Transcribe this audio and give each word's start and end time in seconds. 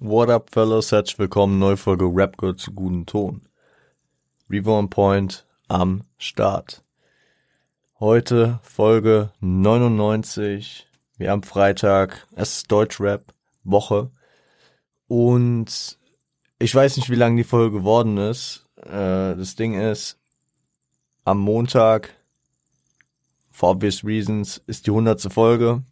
What 0.00 0.30
up, 0.30 0.50
fellas? 0.52 0.92
Herzlich 0.92 1.18
willkommen, 1.18 1.58
neue 1.58 1.76
Folge 1.76 2.04
Rap 2.04 2.38
gehört 2.38 2.60
zu 2.60 2.70
guten 2.70 3.04
Ton. 3.04 3.48
Revo 4.48 4.78
on 4.78 4.88
Point 4.88 5.44
am 5.66 6.04
Start. 6.18 6.84
Heute 7.98 8.60
Folge 8.62 9.32
99. 9.40 10.86
Wir 11.16 11.32
haben 11.32 11.42
Freitag. 11.42 12.28
Es 12.36 12.58
ist 12.58 12.70
Deutschrap 12.70 13.34
Woche. 13.64 14.12
Und 15.08 15.98
ich 16.60 16.72
weiß 16.72 16.96
nicht, 16.96 17.10
wie 17.10 17.16
lang 17.16 17.36
die 17.36 17.42
Folge 17.42 17.78
geworden 17.78 18.18
ist. 18.18 18.68
Äh, 18.76 19.34
das 19.34 19.56
Ding 19.56 19.74
ist, 19.74 20.16
am 21.24 21.40
Montag, 21.40 22.14
for 23.50 23.70
obvious 23.70 24.04
reasons, 24.04 24.62
ist 24.68 24.86
die 24.86 24.92
hundertste 24.92 25.30
Folge. 25.30 25.82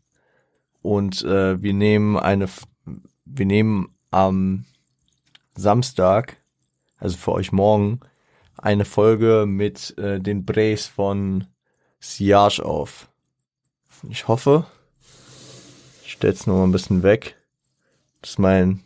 Und 0.80 1.24
äh, 1.24 1.60
wir 1.60 1.74
nehmen 1.74 2.16
eine, 2.16 2.48
wir 3.24 3.46
nehmen 3.46 3.95
am 4.10 4.64
Samstag, 5.54 6.36
also 6.98 7.16
für 7.16 7.32
euch 7.32 7.52
morgen, 7.52 8.00
eine 8.56 8.84
Folge 8.84 9.44
mit 9.46 9.96
äh, 9.98 10.20
den 10.20 10.44
Brace 10.44 10.86
von 10.86 11.46
Siage 12.00 12.64
auf. 12.64 13.08
Ich 14.08 14.28
hoffe, 14.28 14.66
ich 16.04 16.12
stell's 16.12 16.46
noch 16.46 16.54
mal 16.56 16.64
ein 16.64 16.72
bisschen 16.72 17.02
weg. 17.02 17.36
Das 18.20 18.30
ist 18.30 18.38
mein 18.38 18.84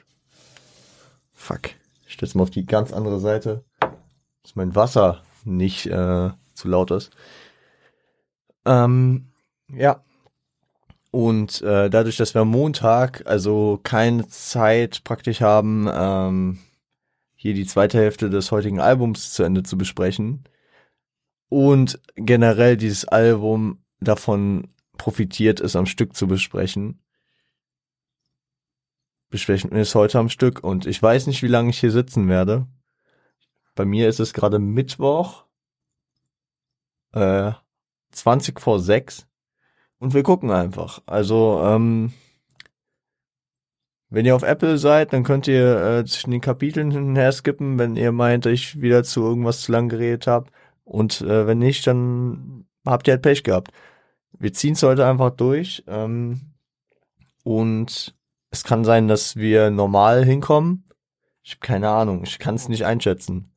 Fuck. 1.32 1.70
Ich 2.06 2.14
stell's 2.14 2.34
mal 2.34 2.42
auf 2.42 2.50
die 2.50 2.66
ganz 2.66 2.92
andere 2.92 3.20
Seite, 3.20 3.64
dass 4.42 4.56
mein 4.56 4.74
Wasser 4.74 5.22
nicht 5.44 5.86
äh, 5.86 6.30
zu 6.54 6.68
laut 6.68 6.90
ist. 6.90 7.10
Ähm, 8.64 9.28
ja, 9.68 10.02
und 11.10 11.60
äh, 11.62 11.90
dadurch, 11.90 12.16
dass 12.16 12.34
wir 12.34 12.44
Montag 12.44 13.26
also 13.26 13.80
keine 13.82 14.28
Zeit 14.28 15.02
praktisch 15.04 15.40
haben, 15.40 15.88
ähm, 15.92 16.58
hier 17.34 17.54
die 17.54 17.66
zweite 17.66 17.98
Hälfte 17.98 18.30
des 18.30 18.52
heutigen 18.52 18.80
Albums 18.80 19.32
zu 19.32 19.42
Ende 19.42 19.62
zu 19.62 19.76
besprechen 19.76 20.44
und 21.48 22.00
generell 22.14 22.76
dieses 22.76 23.06
Album 23.06 23.82
davon 24.00 24.68
profitiert 24.98 25.58
ist, 25.60 25.74
am 25.74 25.86
Stück 25.86 26.14
zu 26.14 26.28
besprechen, 26.28 27.02
besprechen 29.30 29.70
wir 29.72 29.80
es 29.80 29.94
heute 29.94 30.18
am 30.18 30.28
Stück 30.28 30.62
und 30.62 30.86
ich 30.86 31.02
weiß 31.02 31.26
nicht, 31.26 31.42
wie 31.42 31.48
lange 31.48 31.70
ich 31.70 31.80
hier 31.80 31.90
sitzen 31.90 32.28
werde. 32.28 32.66
Bei 33.74 33.84
mir 33.84 34.08
ist 34.08 34.20
es 34.20 34.32
gerade 34.32 34.58
Mittwoch, 34.58 35.46
äh, 37.12 37.52
20 38.12 38.60
vor 38.60 38.80
6 38.80 39.29
und 40.00 40.14
wir 40.14 40.22
gucken 40.24 40.50
einfach. 40.50 41.02
Also, 41.06 41.60
ähm, 41.64 42.12
wenn 44.08 44.26
ihr 44.26 44.34
auf 44.34 44.42
Apple 44.42 44.76
seid, 44.76 45.12
dann 45.12 45.22
könnt 45.22 45.46
ihr 45.46 45.98
äh, 46.00 46.04
zwischen 46.04 46.32
den 46.32 46.40
Kapiteln 46.40 46.90
hinher 46.90 47.30
skippen, 47.30 47.78
wenn 47.78 47.94
ihr 47.96 48.10
meint, 48.10 48.44
ich 48.46 48.80
wieder 48.80 49.04
zu 49.04 49.22
irgendwas 49.22 49.60
zu 49.62 49.72
lang 49.72 49.88
geredet 49.88 50.26
habe. 50.26 50.50
Und 50.84 51.20
äh, 51.20 51.46
wenn 51.46 51.58
nicht, 51.58 51.86
dann 51.86 52.66
habt 52.84 53.06
ihr 53.06 53.12
halt 53.14 53.22
Pech 53.22 53.44
gehabt. 53.44 53.70
Wir 54.38 54.52
ziehen 54.52 54.72
es 54.72 54.82
heute 54.82 55.06
einfach 55.06 55.30
durch. 55.30 55.84
Ähm, 55.86 56.40
und 57.44 58.16
es 58.50 58.64
kann 58.64 58.84
sein, 58.84 59.06
dass 59.06 59.36
wir 59.36 59.70
normal 59.70 60.24
hinkommen. 60.24 60.84
Ich 61.42 61.52
habe 61.52 61.60
keine 61.60 61.90
Ahnung, 61.90 62.24
ich 62.24 62.38
kann 62.38 62.56
es 62.56 62.68
nicht 62.68 62.84
einschätzen. 62.84 63.52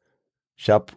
Ich 0.56 0.70
habe 0.70 0.94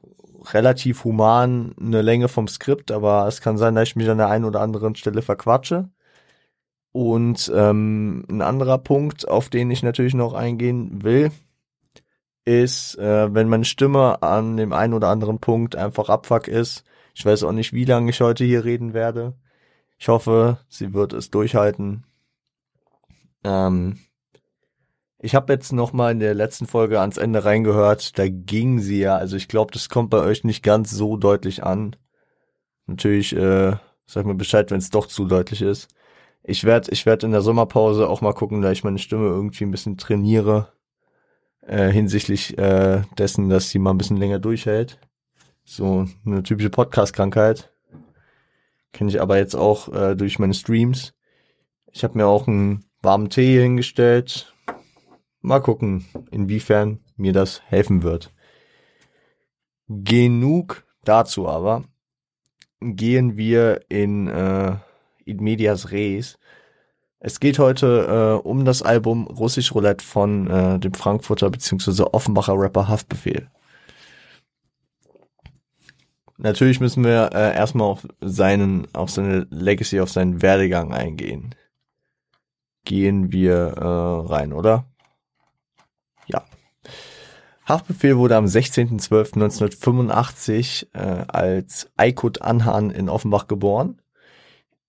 relativ 0.55 1.05
human 1.05 1.75
eine 1.80 2.02
Länge 2.02 2.28
vom 2.28 2.48
Skript, 2.48 2.91
aber 2.91 3.27
es 3.27 3.41
kann 3.41 3.58
sein, 3.58 3.75
dass 3.75 3.89
ich 3.89 3.97
mich 3.97 4.08
an 4.08 4.19
der 4.19 4.28
einen 4.28 4.44
oder 4.44 4.61
anderen 4.61 4.94
Stelle 4.97 5.22
verquatsche. 5.22 5.89
Und 6.92 7.52
ähm, 7.55 8.25
ein 8.30 8.42
anderer 8.42 8.78
Punkt, 8.78 9.28
auf 9.28 9.50
den 9.50 9.70
ich 9.70 9.83
natürlich 9.83 10.14
noch 10.14 10.33
eingehen 10.33 11.02
will, 11.02 11.30
ist, 12.47 12.97
äh, 12.98 13.34
wenn 13.34 13.48
meine 13.48 13.64
Stimme 13.67 14.22
an 14.22 14.56
dem 14.56 14.72
einen 14.72 14.94
oder 14.94 15.08
anderen 15.08 15.39
Punkt 15.39 15.77
einfach 15.77 16.08
abfuck 16.08 16.48
ist. 16.48 16.84
Ich 17.14 17.27
weiß 17.27 17.42
auch 17.42 17.52
nicht, 17.52 17.72
wie 17.72 17.84
lange 17.84 18.11
ich 18.11 18.20
heute 18.20 18.44
hier 18.44 18.64
reden 18.64 18.95
werde. 18.95 19.34
Ich 19.98 20.08
hoffe, 20.08 20.58
sie 20.68 20.95
wird 20.95 21.13
es 21.13 21.30
durchhalten. 21.30 22.05
Ähm, 23.45 23.98
ich 25.27 25.35
habe 25.35 25.53
jetzt 25.53 25.73
noch 25.73 25.92
mal 25.92 26.13
in 26.13 26.20
der 26.20 26.35
letzten 26.35 26.69
Folge 26.69 27.01
ans 27.01 27.17
Ende 27.17 27.45
reingehört. 27.45 28.17
Da 28.17 28.29
ging 28.29 28.79
sie 28.79 29.01
ja. 29.01 29.17
Also 29.17 29.37
ich 29.37 29.48
glaube, 29.48 29.73
das 29.73 29.89
kommt 29.89 30.11
bei 30.11 30.20
euch 30.20 30.45
nicht 30.45 30.63
ganz 30.63 30.92
so 30.92 31.17
deutlich 31.17 31.64
an. 31.64 31.97
Natürlich, 32.87 33.35
äh, 33.35 33.75
sag 34.07 34.25
mir 34.25 34.37
Bescheid, 34.37 34.70
wenn 34.70 34.79
es 34.79 34.91
doch 34.91 35.07
zu 35.07 35.25
deutlich 35.25 35.63
ist. 35.63 35.89
Ich 36.45 36.63
werde, 36.63 36.92
ich 36.92 37.07
werde 37.07 37.27
in 37.27 37.33
der 37.33 37.41
Sommerpause 37.41 38.09
auch 38.09 38.20
mal 38.20 38.35
gucken, 38.35 38.63
da 38.63 38.70
ich 38.70 38.85
meine 38.85 39.01
Stimme 39.01 39.27
irgendwie 39.27 39.64
ein 39.64 39.73
bisschen 39.73 39.98
trainiere 39.98 40.69
äh, 41.67 41.89
hinsichtlich 41.89 42.57
äh, 42.57 43.03
dessen, 43.19 43.48
dass 43.48 43.70
sie 43.70 43.81
mal 43.81 43.91
ein 43.91 43.98
bisschen 43.98 44.19
länger 44.19 44.39
durchhält. 44.39 45.01
So 45.64 46.07
eine 46.25 46.45
typische 46.45 46.70
Podcast-Krankheit. 46.70 47.73
Kenne 48.93 49.11
ich 49.11 49.20
aber 49.20 49.39
jetzt 49.39 49.57
auch 49.57 49.93
äh, 49.93 50.14
durch 50.14 50.39
meine 50.39 50.55
Streams. 50.55 51.14
Ich 51.91 52.05
habe 52.05 52.17
mir 52.17 52.29
auch 52.29 52.47
einen 52.47 52.85
warmen 53.03 53.29
Tee 53.29 53.61
hingestellt, 53.61 54.53
Mal 55.46 55.61
gucken, 55.61 56.05
inwiefern 56.33 56.98
mir 57.17 57.33
das 57.33 57.62
helfen 57.67 58.02
wird. 58.02 58.34
Genug 59.86 60.84
dazu 61.05 61.46
aber. 61.46 61.84
Gehen 62.80 63.36
wir 63.36 63.83
in, 63.89 64.27
äh, 64.27 64.74
in 65.24 65.36
Medias 65.36 65.92
Res. 65.92 66.40
Es 67.20 67.39
geht 67.39 67.61
heute 67.61 68.40
äh, 68.42 68.45
um 68.45 68.64
das 68.64 68.83
Album 68.83 69.29
Russisch 69.29 69.73
Roulette 69.73 70.05
von 70.05 70.51
äh, 70.51 70.80
dem 70.80 70.95
Frankfurter 70.95 71.48
bzw. 71.48 72.07
Offenbacher 72.11 72.58
Rapper 72.58 72.89
Haftbefehl. 72.89 73.48
Natürlich 76.39 76.80
müssen 76.80 77.05
wir 77.05 77.30
äh, 77.33 77.55
erstmal 77.55 77.86
auf 77.86 78.05
seinen, 78.20 78.92
auf 78.96 79.11
seine 79.11 79.46
Legacy, 79.51 80.01
auf 80.01 80.11
seinen 80.11 80.42
Werdegang 80.42 80.92
eingehen. 80.92 81.55
Gehen 82.84 83.30
wir 83.30 83.55
äh, 83.77 84.28
rein, 84.28 84.52
oder? 84.52 84.86
Haftbefehl 87.66 88.16
wurde 88.16 88.36
am 88.36 88.44
16.12.1985 88.44 90.86
äh, 90.94 91.24
als 91.27 91.90
Aykut 91.96 92.42
Anhan 92.42 92.90
in 92.90 93.08
Offenbach 93.08 93.48
geboren. 93.48 94.00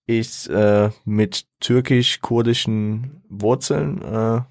Ist 0.05 0.47
äh, 0.47 0.91
mit 1.03 1.47
türkisch-kurdischen 1.59 3.23
Wurzeln, 3.29 4.03
äh, 4.03 4.41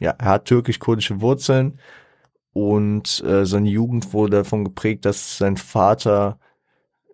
ja, 0.00 0.10
er 0.18 0.24
hat 0.24 0.46
türkisch-kurdische 0.46 1.20
Wurzeln 1.20 1.78
und 2.52 3.22
äh, 3.24 3.44
seine 3.44 3.68
Jugend 3.68 4.12
wurde 4.12 4.38
davon 4.38 4.64
geprägt, 4.64 5.04
dass 5.04 5.38
sein 5.38 5.56
Vater 5.56 6.38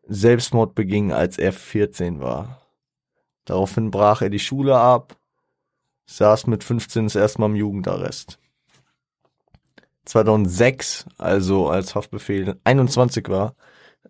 Selbstmord 0.06 0.74
beging, 0.74 1.12
als 1.12 1.38
er 1.38 1.52
14 1.52 2.20
war. 2.20 2.60
Daraufhin 3.46 3.90
brach 3.90 4.22
er 4.22 4.30
die 4.30 4.38
Schule 4.38 4.76
ab, 4.76 5.16
saß 6.06 6.46
mit 6.46 6.62
15 6.62 7.04
das 7.04 7.16
erste 7.16 7.40
Mal 7.40 7.46
im 7.46 7.56
Jugendarrest. 7.56 8.39
2006, 10.04 11.06
also 11.18 11.68
als 11.68 11.94
Haftbefehl 11.94 12.58
21 12.64 13.28
war, 13.28 13.54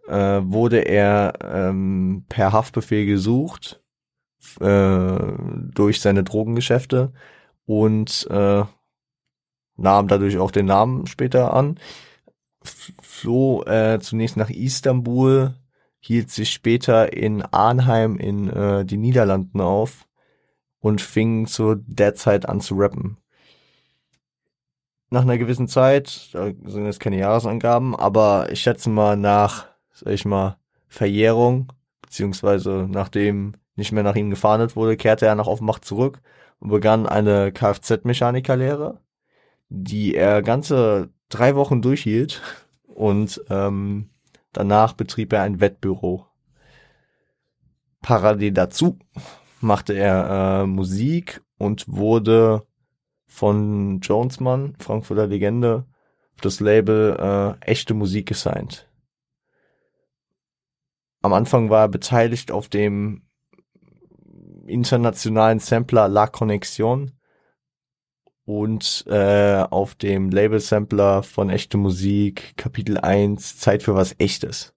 äh, 0.06 0.40
wurde 0.42 0.80
er 0.80 1.34
ähm, 1.42 2.24
per 2.28 2.52
Haftbefehl 2.52 3.06
gesucht 3.06 3.82
äh, 4.60 5.18
durch 5.74 6.00
seine 6.00 6.24
Drogengeschäfte 6.24 7.12
und 7.66 8.26
äh, 8.30 8.64
nahm 9.76 10.08
dadurch 10.08 10.38
auch 10.38 10.50
den 10.50 10.66
Namen 10.66 11.06
später 11.06 11.54
an. 11.54 11.78
Floh 12.62 13.62
äh, 13.64 13.98
zunächst 14.00 14.36
nach 14.36 14.50
Istanbul, 14.50 15.54
hielt 15.98 16.30
sich 16.30 16.50
später 16.50 17.12
in 17.12 17.42
Arnheim 17.42 18.16
in 18.16 18.48
äh, 18.48 18.84
die 18.84 18.96
Niederlanden 18.96 19.60
auf 19.60 20.06
und 20.78 21.00
fing 21.00 21.46
zu 21.46 21.74
der 21.74 22.14
Zeit 22.14 22.48
an 22.48 22.60
zu 22.60 22.74
rappen 22.74 23.19
nach 25.10 25.22
einer 25.22 25.38
gewissen 25.38 25.68
Zeit, 25.68 26.30
da 26.32 26.52
sind 26.64 26.86
jetzt 26.86 27.00
keine 27.00 27.18
Jahresangaben, 27.18 27.96
aber 27.96 28.50
ich 28.50 28.60
schätze 28.60 28.88
mal 28.88 29.16
nach, 29.16 29.66
sag 29.92 30.12
ich 30.12 30.24
mal, 30.24 30.56
Verjährung, 30.88 31.72
beziehungsweise 32.02 32.86
nachdem 32.88 33.54
nicht 33.74 33.92
mehr 33.92 34.02
nach 34.02 34.16
ihm 34.16 34.30
gefahndet 34.30 34.76
wurde, 34.76 34.96
kehrte 34.96 35.26
er 35.26 35.34
nach 35.34 35.46
Offenbach 35.46 35.80
zurück 35.80 36.20
und 36.60 36.68
begann 36.70 37.06
eine 37.06 37.52
Kfz-Mechanikerlehre, 37.52 39.00
die 39.68 40.14
er 40.14 40.42
ganze 40.42 41.10
drei 41.28 41.56
Wochen 41.56 41.82
durchhielt 41.82 42.40
und 42.86 43.42
ähm, 43.50 44.10
danach 44.52 44.92
betrieb 44.92 45.32
er 45.32 45.42
ein 45.42 45.60
Wettbüro. 45.60 46.26
Parallel 48.02 48.52
dazu 48.52 48.98
machte 49.60 49.92
er 49.92 50.62
äh, 50.62 50.66
Musik 50.66 51.42
und 51.58 51.84
wurde 51.88 52.66
von 53.30 54.00
Jonesmann, 54.00 54.74
Frankfurter 54.80 55.28
Legende, 55.28 55.86
das 56.42 56.58
Label 56.58 57.16
äh, 57.18 57.64
echte 57.64 57.94
Musik 57.94 58.26
gesigned. 58.26 58.88
Am 61.22 61.32
Anfang 61.32 61.70
war 61.70 61.82
er 61.82 61.88
beteiligt 61.88 62.50
auf 62.50 62.68
dem 62.68 63.22
internationalen 64.66 65.60
Sampler 65.60 66.08
La 66.08 66.26
Connexion 66.26 67.12
und 68.46 69.04
äh, 69.06 69.62
auf 69.70 69.94
dem 69.94 70.30
Label-Sampler 70.30 71.22
von 71.22 71.50
Echte 71.50 71.76
Musik 71.76 72.56
Kapitel 72.56 72.98
1 72.98 73.58
Zeit 73.58 73.84
für 73.84 73.94
was 73.94 74.16
Echtes. 74.18 74.74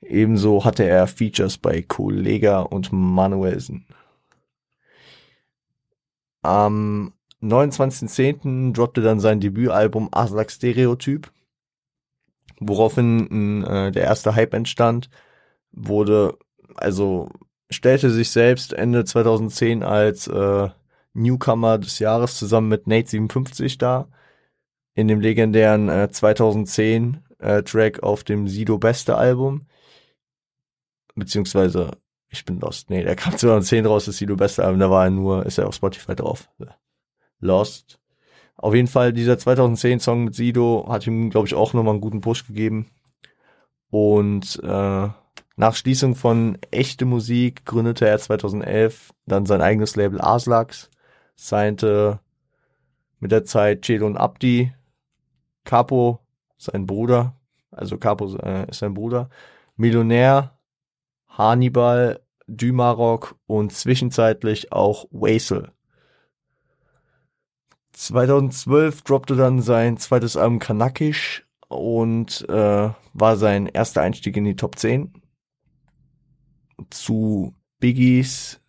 Ebenso 0.00 0.64
hatte 0.64 0.84
er 0.84 1.06
Features 1.06 1.58
bei 1.58 1.82
Kollega 1.82 2.60
und 2.60 2.92
Manuelsen. 2.92 3.86
Am 6.42 7.12
29.10. 7.50 8.72
droppte 8.72 9.02
dann 9.02 9.20
sein 9.20 9.40
Debütalbum 9.40 10.08
Aslak 10.12 10.50
Stereotyp, 10.50 11.30
woraufhin 12.60 13.64
äh, 13.64 13.92
der 13.92 14.04
erste 14.04 14.34
Hype 14.34 14.54
entstand, 14.54 15.10
wurde, 15.72 16.38
also 16.74 17.28
stellte 17.70 18.10
sich 18.10 18.30
selbst 18.30 18.72
Ende 18.72 19.04
2010 19.04 19.82
als 19.82 20.26
äh, 20.28 20.68
Newcomer 21.14 21.78
des 21.78 21.98
Jahres 21.98 22.36
zusammen 22.36 22.68
mit 22.68 22.86
Nate 22.86 23.08
57 23.08 23.78
dar. 23.78 24.08
In 24.94 25.08
dem 25.08 25.20
legendären 25.20 25.88
äh, 25.88 26.10
2010 26.10 27.22
äh, 27.38 27.62
Track 27.62 28.02
auf 28.02 28.24
dem 28.24 28.48
Sido 28.48 28.78
Beste 28.78 29.16
Album. 29.16 29.66
Beziehungsweise, 31.14 31.92
ich 32.28 32.44
bin 32.44 32.60
lost. 32.60 32.90
Nee, 32.90 33.04
der 33.04 33.16
kam 33.16 33.32
2010 33.36 33.86
raus, 33.86 34.06
das 34.06 34.16
Sido 34.16 34.36
Beste 34.36 34.64
Album, 34.64 34.80
da 34.80 34.90
war 34.90 35.04
er 35.04 35.10
nur, 35.10 35.44
ist 35.46 35.58
er 35.58 35.66
auf 35.68 35.74
Spotify 35.74 36.14
drauf. 36.14 36.48
Lost. 37.40 37.98
Auf 38.56 38.74
jeden 38.74 38.88
Fall, 38.88 39.12
dieser 39.12 39.38
2010 39.38 40.00
Song 40.00 40.24
mit 40.24 40.34
Sido 40.34 40.86
hat 40.88 41.06
ihm, 41.06 41.30
glaube 41.30 41.46
ich, 41.46 41.54
auch 41.54 41.74
nochmal 41.74 41.92
einen 41.92 42.00
guten 42.00 42.20
Push 42.20 42.46
gegeben. 42.46 42.90
Und 43.90 44.60
äh, 44.62 45.08
nach 45.58 45.74
Schließung 45.74 46.14
von 46.14 46.58
Echte 46.70 47.04
Musik 47.04 47.64
gründete 47.64 48.06
er 48.06 48.18
2011 48.18 49.12
dann 49.26 49.46
sein 49.46 49.60
eigenes 49.60 49.96
Label 49.96 50.20
Aslax, 50.20 50.90
signte 51.34 52.20
mit 53.20 53.32
der 53.32 53.44
Zeit 53.44 53.84
Cedo 53.84 54.06
und 54.06 54.16
Abdi, 54.16 54.72
Capo, 55.64 56.20
sein 56.58 56.86
Bruder, 56.86 57.34
also 57.70 57.98
Capo 57.98 58.36
äh, 58.36 58.68
ist 58.70 58.80
sein 58.80 58.94
Bruder, 58.94 59.28
Millionär, 59.76 60.58
Hannibal, 61.28 62.20
Dümarok 62.46 63.36
und 63.46 63.72
zwischenzeitlich 63.72 64.72
auch 64.72 65.06
Wasel. 65.10 65.72
2012 67.96 69.02
droppte 69.02 69.36
dann 69.36 69.62
sein 69.62 69.96
zweites 69.96 70.36
Album 70.36 70.58
Kanakisch 70.58 71.46
und 71.68 72.46
äh, 72.46 72.90
war 73.14 73.36
sein 73.38 73.66
erster 73.66 74.02
Einstieg 74.02 74.36
in 74.36 74.44
die 74.44 74.54
Top 74.54 74.78
10. 74.78 75.14
Zu 76.90 77.54
Biggies 77.80 78.60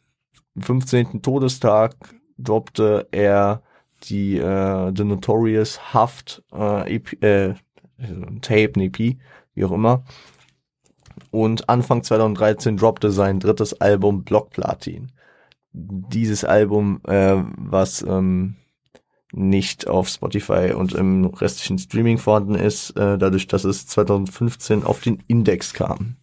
15. 0.57 1.21
Todestag 1.21 2.15
droppte 2.37 3.09
er 3.11 3.63
die 4.03 4.37
äh, 4.37 4.93
The 4.95 5.03
Notorious 5.03 5.93
Haft 5.93 6.41
äh, 6.53 6.95
EP, 6.95 7.21
äh, 7.21 7.55
Tape, 8.41 8.71
eine 8.75 8.85
EP, 8.85 9.17
wie 9.55 9.65
auch 9.65 9.73
immer. 9.73 10.05
Und 11.31 11.67
Anfang 11.67 12.01
2013 12.01 12.77
droppte 12.77 13.11
sein 13.11 13.41
drittes 13.41 13.73
Album 13.81 14.23
Block 14.23 14.51
Platin. 14.51 15.11
Dieses 15.73 16.45
Album, 16.45 17.01
äh, 17.05 17.43
was 17.57 18.01
ähm, 18.03 18.55
nicht 19.33 19.87
auf 19.87 20.07
Spotify 20.07 20.73
und 20.73 20.93
im 20.93 21.25
restlichen 21.25 21.77
Streaming 21.77 22.17
vorhanden 22.17 22.55
ist, 22.55 22.91
äh, 22.91 23.17
dadurch, 23.17 23.47
dass 23.47 23.63
es 23.63 23.87
2015 23.87 24.83
auf 24.83 25.01
den 25.01 25.23
Index 25.27 25.73
kam. 25.73 26.15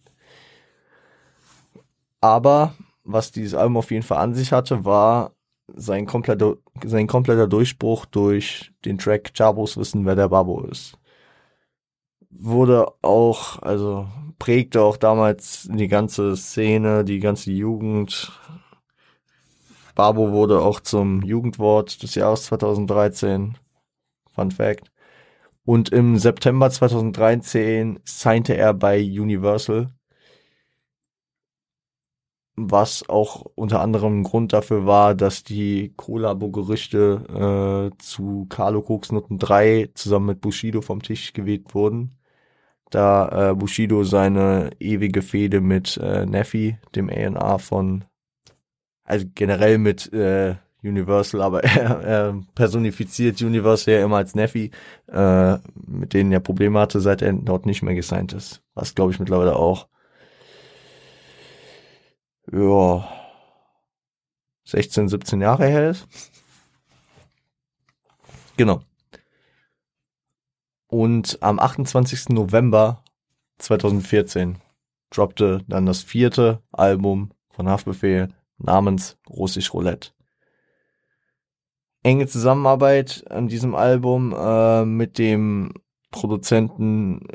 Aber 2.21 2.73
was 3.03 3.31
dieses 3.31 3.53
Album 3.53 3.77
auf 3.77 3.91
jeden 3.91 4.03
Fall 4.03 4.17
an 4.17 4.33
sich 4.33 4.51
hatte, 4.51 4.83
war 4.83 5.31
sein 5.67 6.05
kompletter, 6.05 6.55
sein 6.83 7.07
kompletter 7.07 7.47
Durchbruch 7.47 8.05
durch 8.05 8.71
den 8.83 8.97
Track 8.97 9.33
Chabos 9.33 9.77
wissen, 9.77 10.05
wer 10.05 10.15
der 10.15 10.29
Babo 10.29 10.61
ist. 10.63 10.97
Wurde 12.29 12.87
auch, 13.01 13.61
also 13.61 14.07
prägte 14.39 14.81
auch 14.81 14.97
damals 14.97 15.69
die 15.71 15.87
ganze 15.87 16.35
Szene, 16.35 17.03
die 17.05 17.19
ganze 17.19 17.51
Jugend, 17.51 18.31
Babo 19.95 20.31
wurde 20.31 20.61
auch 20.61 20.81
zum 20.81 21.21
Jugendwort 21.21 22.03
des 22.03 22.15
Jahres 22.15 22.43
2013. 22.45 23.57
Fun 24.33 24.51
Fact. 24.51 24.91
Und 25.65 25.89
im 25.89 26.17
September 26.17 26.69
2013 26.69 27.99
signte 28.03 28.55
er 28.55 28.73
bei 28.73 28.99
Universal, 29.01 29.89
was 32.55 33.07
auch 33.09 33.45
unter 33.55 33.81
anderem 33.81 34.23
Grund 34.23 34.53
dafür 34.53 34.85
war, 34.85 35.15
dass 35.15 35.43
die 35.43 35.93
Kollabo-Gerüchte 35.97 37.91
äh, 37.93 37.97
zu 37.97 38.45
Carlo 38.49 38.81
Koksnutten 38.81 39.39
3 39.39 39.89
zusammen 39.95 40.27
mit 40.27 40.41
Bushido 40.41 40.81
vom 40.81 41.01
Tisch 41.01 41.33
geweht 41.33 41.73
wurden. 41.73 42.17
Da 42.91 43.51
äh, 43.51 43.55
Bushido 43.55 44.03
seine 44.03 44.71
ewige 44.79 45.21
Fehde 45.21 45.61
mit 45.61 45.97
äh, 45.97 46.25
Neffi, 46.25 46.77
dem 46.95 47.09
A&R 47.09 47.59
von 47.59 48.05
also 49.05 49.25
generell 49.33 49.77
mit 49.77 50.11
äh, 50.11 50.55
Universal, 50.83 51.41
aber 51.41 51.63
er, 51.63 52.01
er 52.01 52.41
personifiziert 52.53 53.41
Universal 53.41 53.93
ja 53.95 54.03
immer 54.03 54.17
als 54.17 54.35
Neffi, 54.35 54.71
äh, 55.07 55.57
mit 55.75 56.13
denen 56.13 56.31
er 56.31 56.39
Probleme 56.39 56.79
hatte, 56.79 56.99
seit 56.99 57.21
er 57.21 57.33
dort 57.33 57.65
nicht 57.65 57.81
mehr 57.81 57.95
gesigned 57.95 58.33
ist. 58.33 58.61
Was 58.73 58.95
glaube 58.95 59.11
ich 59.11 59.19
mittlerweile 59.19 59.55
auch 59.55 59.87
ja 62.51 63.07
16, 64.65 65.09
17 65.09 65.41
Jahre 65.41 65.67
her 65.67 65.89
ist. 65.91 66.07
Genau. 68.57 68.81
Und 70.87 71.37
am 71.41 71.59
28. 71.59 72.29
November 72.29 73.03
2014 73.57 74.57
droppte 75.09 75.63
dann 75.67 75.85
das 75.85 76.03
vierte 76.03 76.61
Album 76.71 77.31
von 77.49 77.69
Haftbefehl 77.69 78.29
namens 78.57 79.17
Russisch 79.29 79.73
Roulette. 79.73 80.11
Enge 82.03 82.27
Zusammenarbeit 82.27 83.25
an 83.29 83.47
diesem 83.47 83.73
Album 83.73 84.33
äh, 84.37 84.85
mit 84.85 85.17
dem 85.17 85.73
Produzenten 86.11 87.27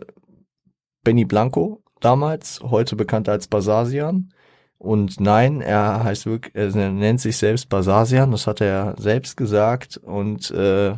Benny 1.02 1.24
Blanco 1.24 1.82
damals, 2.00 2.60
heute 2.62 2.96
bekannt 2.96 3.28
als 3.28 3.48
Basasian. 3.48 4.32
Und 4.78 5.20
nein, 5.20 5.60
er 5.60 6.04
heißt 6.04 6.24
wirklich, 6.26 6.54
er 6.54 6.70
nennt 6.90 7.20
sich 7.20 7.36
selbst 7.36 7.68
Basasian, 7.68 8.30
das 8.30 8.46
hat 8.46 8.60
er 8.60 8.94
selbst 8.98 9.36
gesagt. 9.36 9.98
Und 9.98 10.50
äh, 10.52 10.94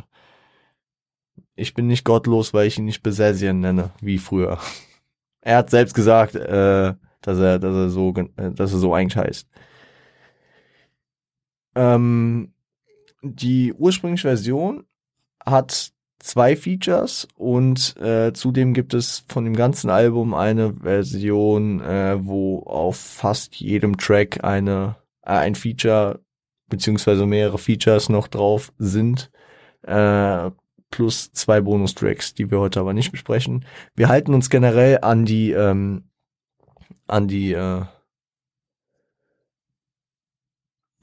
ich 1.55 1.73
bin 1.73 1.87
nicht 1.87 2.05
gottlos, 2.05 2.53
weil 2.53 2.67
ich 2.67 2.77
ihn 2.77 2.85
nicht 2.85 3.03
Besasian 3.03 3.59
nenne, 3.59 3.91
wie 4.01 4.17
früher. 4.17 4.57
Er 5.45 5.57
hat 5.57 5.69
selbst 5.69 5.93
gesagt, 5.93 6.35
äh, 6.35 6.93
dass 7.19 7.37
er, 7.37 7.59
dass 7.59 7.75
er 7.75 7.89
so, 7.89 8.13
dass 8.13 8.71
er 8.71 8.79
so 8.79 8.93
eigentlich 8.93 9.17
heißt. 9.17 9.49
Ähm, 11.75 12.53
die 13.21 13.73
ursprüngliche 13.73 14.27
Version 14.27 14.85
hat 15.45 15.91
zwei 16.19 16.55
Features 16.55 17.27
und 17.35 17.97
äh, 17.97 18.31
zudem 18.33 18.73
gibt 18.73 18.93
es 18.93 19.25
von 19.27 19.43
dem 19.43 19.55
ganzen 19.55 19.89
Album 19.89 20.33
eine 20.33 20.73
Version, 20.73 21.81
äh, 21.81 22.17
wo 22.25 22.59
auf 22.59 22.97
fast 22.97 23.55
jedem 23.55 23.97
Track 23.97 24.43
eine 24.43 24.95
äh, 25.21 25.31
ein 25.31 25.55
Feature 25.55 26.21
beziehungsweise 26.69 27.25
mehrere 27.25 27.57
Features 27.57 28.09
noch 28.09 28.27
drauf 28.27 28.71
sind. 28.77 29.31
Äh, 29.83 30.51
plus 30.91 31.31
zwei 31.33 31.59
Bonustracks, 31.59 32.35
die 32.35 32.51
wir 32.51 32.59
heute 32.59 32.79
aber 32.79 32.93
nicht 32.93 33.11
besprechen. 33.11 33.65
Wir 33.95 34.09
halten 34.09 34.33
uns 34.33 34.49
generell 34.49 34.99
an 35.01 35.25
die 35.25 35.51
ähm, 35.51 36.03
an 37.07 37.27
die 37.27 37.53
äh, 37.53 37.81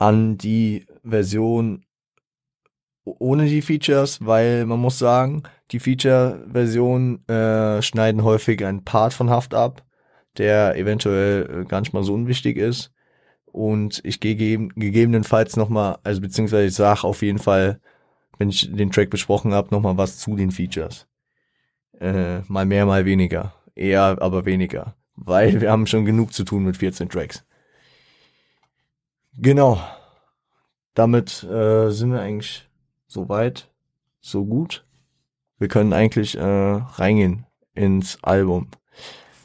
an 0.00 0.38
die 0.38 0.86
Version 1.04 1.84
ohne 3.04 3.46
die 3.46 3.62
Features, 3.62 4.24
weil 4.24 4.64
man 4.66 4.80
muss 4.80 4.98
sagen, 4.98 5.42
die 5.70 5.78
Feature-Version 5.80 7.26
äh, 7.28 7.82
schneiden 7.82 8.24
häufig 8.24 8.64
einen 8.64 8.84
Part 8.84 9.12
von 9.12 9.30
Haft 9.30 9.54
ab, 9.54 9.84
der 10.38 10.76
eventuell 10.76 11.62
äh, 11.62 11.64
gar 11.64 11.80
nicht 11.80 11.92
mal 11.92 12.02
so 12.02 12.14
unwichtig 12.14 12.56
ist. 12.56 12.92
Und 13.46 14.00
ich 14.04 14.20
gehe 14.20 14.36
gegebenenfalls 14.36 15.56
nochmal, 15.56 15.98
also 16.04 16.20
beziehungsweise 16.20 16.66
ich 16.66 16.74
sage 16.74 17.04
auf 17.04 17.22
jeden 17.22 17.38
Fall, 17.38 17.80
wenn 18.38 18.48
ich 18.48 18.70
den 18.72 18.92
Track 18.92 19.10
besprochen 19.10 19.52
habe, 19.52 19.74
nochmal 19.74 19.96
was 19.98 20.18
zu 20.18 20.36
den 20.36 20.50
Features. 20.50 21.08
Äh, 21.98 22.40
mal 22.48 22.64
mehr, 22.64 22.86
mal 22.86 23.04
weniger. 23.04 23.54
Eher, 23.74 24.16
aber 24.20 24.46
weniger. 24.46 24.94
Weil 25.16 25.60
wir 25.60 25.70
haben 25.70 25.86
schon 25.86 26.04
genug 26.04 26.32
zu 26.32 26.44
tun 26.44 26.64
mit 26.64 26.76
14 26.76 27.08
Tracks. 27.08 27.44
Genau. 29.42 29.80
Damit 30.94 31.42
äh, 31.44 31.90
sind 31.90 32.12
wir 32.12 32.20
eigentlich 32.20 32.68
so 33.06 33.28
weit, 33.28 33.70
so 34.20 34.44
gut. 34.44 34.84
Wir 35.58 35.68
können 35.68 35.92
eigentlich 35.92 36.36
äh, 36.36 36.42
reingehen 36.42 37.46
ins 37.74 38.22
Album. 38.22 38.68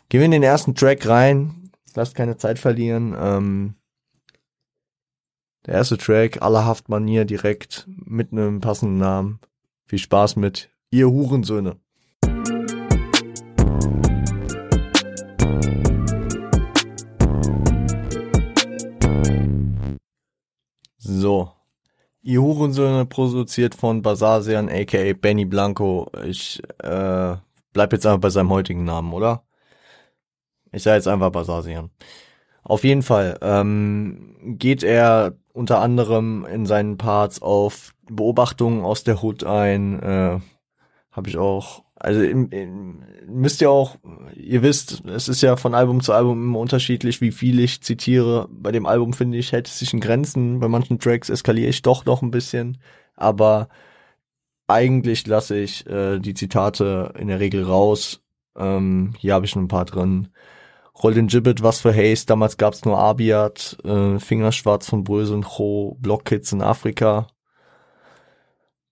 Gehen 0.09 0.19
wir 0.19 0.25
in 0.25 0.31
den 0.31 0.43
ersten 0.43 0.75
Track 0.75 1.07
rein. 1.07 1.71
Lasst 1.93 2.15
keine 2.15 2.35
Zeit 2.37 2.59
verlieren. 2.59 3.15
Ähm, 3.17 3.75
Der 5.65 5.75
erste 5.75 5.97
Track, 5.97 6.41
allerhaft 6.41 6.89
Manier, 6.89 7.25
direkt 7.25 7.87
mit 7.87 8.31
einem 8.31 8.59
passenden 8.59 8.97
Namen. 8.97 9.39
Viel 9.87 9.99
Spaß 9.99 10.35
mit 10.35 10.69
ihr 10.91 11.09
Hurensöhne. 11.09 11.77
Ihr 22.27 22.41
Hurensöhne 22.41 23.05
produziert 23.05 23.75
von 23.75 24.01
Basasian 24.01 24.67
aka 24.67 25.13
Benny 25.13 25.45
Blanco. 25.45 26.09
Ich 26.25 26.59
äh, 26.79 27.35
bleib 27.71 27.93
jetzt 27.93 28.07
einfach 28.07 28.19
bei 28.19 28.31
seinem 28.31 28.49
heutigen 28.49 28.83
Namen, 28.83 29.13
oder? 29.13 29.43
Ich 30.71 30.81
sage 30.81 30.95
jetzt 30.95 31.07
einfach 31.07 31.29
Basasian. 31.29 31.91
Auf 32.63 32.83
jeden 32.83 33.03
Fall 33.03 33.37
ähm, 33.43 34.37
geht 34.57 34.81
er 34.81 35.37
unter 35.53 35.81
anderem 35.81 36.45
in 36.45 36.65
seinen 36.65 36.97
Parts 36.97 37.43
auf 37.43 37.93
Beobachtungen 38.09 38.83
aus 38.83 39.03
der 39.03 39.21
Hood 39.21 39.43
ein. 39.43 40.01
Äh, 40.01 40.39
Habe 41.11 41.29
ich 41.29 41.37
auch. 41.37 41.84
Also 41.95 42.21
im, 42.21 42.49
im, 42.49 43.03
müsst 43.25 43.61
ihr 43.61 43.69
auch, 43.71 43.95
ihr 44.35 44.61
wisst, 44.61 45.05
es 45.05 45.29
ist 45.29 45.41
ja 45.41 45.55
von 45.55 45.73
Album 45.73 46.01
zu 46.01 46.11
Album 46.13 46.43
immer 46.43 46.59
unterschiedlich, 46.59 47.21
wie 47.21 47.31
viel 47.31 47.59
ich 47.59 47.81
zitiere. 47.81 48.47
Bei 48.51 48.71
dem 48.71 48.85
Album 48.85 49.13
finde 49.13 49.37
ich, 49.37 49.53
hält 49.53 49.67
es 49.67 49.79
sich 49.79 49.93
in 49.93 50.01
Grenzen. 50.01 50.59
Bei 50.59 50.67
manchen 50.67 50.99
Tracks 50.99 51.29
eskaliere 51.29 51.69
ich 51.69 51.81
doch 51.81 52.05
noch 52.05 52.21
ein 52.21 52.31
bisschen. 52.31 52.79
Aber 53.15 53.69
eigentlich 54.67 55.25
lasse 55.27 55.57
ich 55.57 55.87
äh, 55.87 56.19
die 56.19 56.33
Zitate 56.33 57.13
in 57.17 57.27
der 57.29 57.39
Regel 57.39 57.63
raus. 57.63 58.21
Ähm, 58.57 59.13
hier 59.17 59.33
habe 59.33 59.45
ich 59.45 59.55
ein 59.55 59.67
paar 59.67 59.85
drin. 59.85 60.29
Roll 61.01 61.13
den 61.13 61.27
Gibbet, 61.27 61.63
was 61.63 61.81
für 61.81 61.93
Haze. 61.93 62.25
Damals 62.25 62.57
gab's 62.57 62.85
nur 62.85 62.97
Abiat, 62.99 63.77
äh, 63.83 64.19
Fingerschwarz 64.19 64.89
von 64.89 65.03
Bröse 65.03 65.33
und 65.33 65.45
Cho, 65.45 65.97
Blockkids 65.99 66.51
in 66.51 66.61
Afrika. 66.61 67.27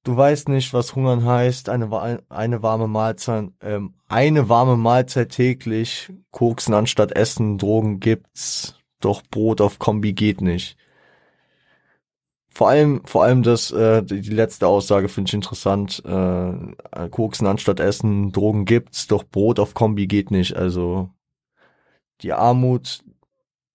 Du 0.03 0.17
weißt 0.17 0.49
nicht, 0.49 0.73
was 0.73 0.95
Hungern 0.95 1.25
heißt. 1.25 1.69
Eine, 1.69 2.21
eine 2.29 2.61
warme 2.61 2.87
Mahlzeit, 2.87 3.51
ähm, 3.61 3.93
eine 4.09 4.49
warme 4.49 4.75
Mahlzeit 4.75 5.29
täglich. 5.29 6.11
Koksen 6.31 6.73
anstatt 6.73 7.13
Essen, 7.13 7.57
Drogen 7.57 7.99
gibt's. 8.01 8.75
Doch 8.99 9.21
Brot 9.29 9.61
auf 9.61 9.79
Kombi 9.79 10.13
geht 10.13 10.41
nicht. 10.41 10.77
Vor 12.49 12.69
allem, 12.69 13.01
vor 13.05 13.23
allem 13.23 13.43
das, 13.43 13.71
äh, 13.71 14.03
die 14.03 14.19
letzte 14.29 14.67
Aussage 14.67 15.09
finde 15.09 15.29
ich 15.29 15.33
interessant. 15.33 16.03
Äh, 16.05 17.09
Koksen 17.09 17.47
anstatt 17.47 17.79
Essen, 17.79 18.31
Drogen 18.31 18.65
gibt's, 18.65 19.07
doch 19.07 19.23
Brot 19.23 19.59
auf 19.59 19.73
Kombi 19.73 20.07
geht 20.07 20.31
nicht. 20.31 20.55
Also 20.55 21.09
die 22.21 22.33
Armut, 22.33 23.03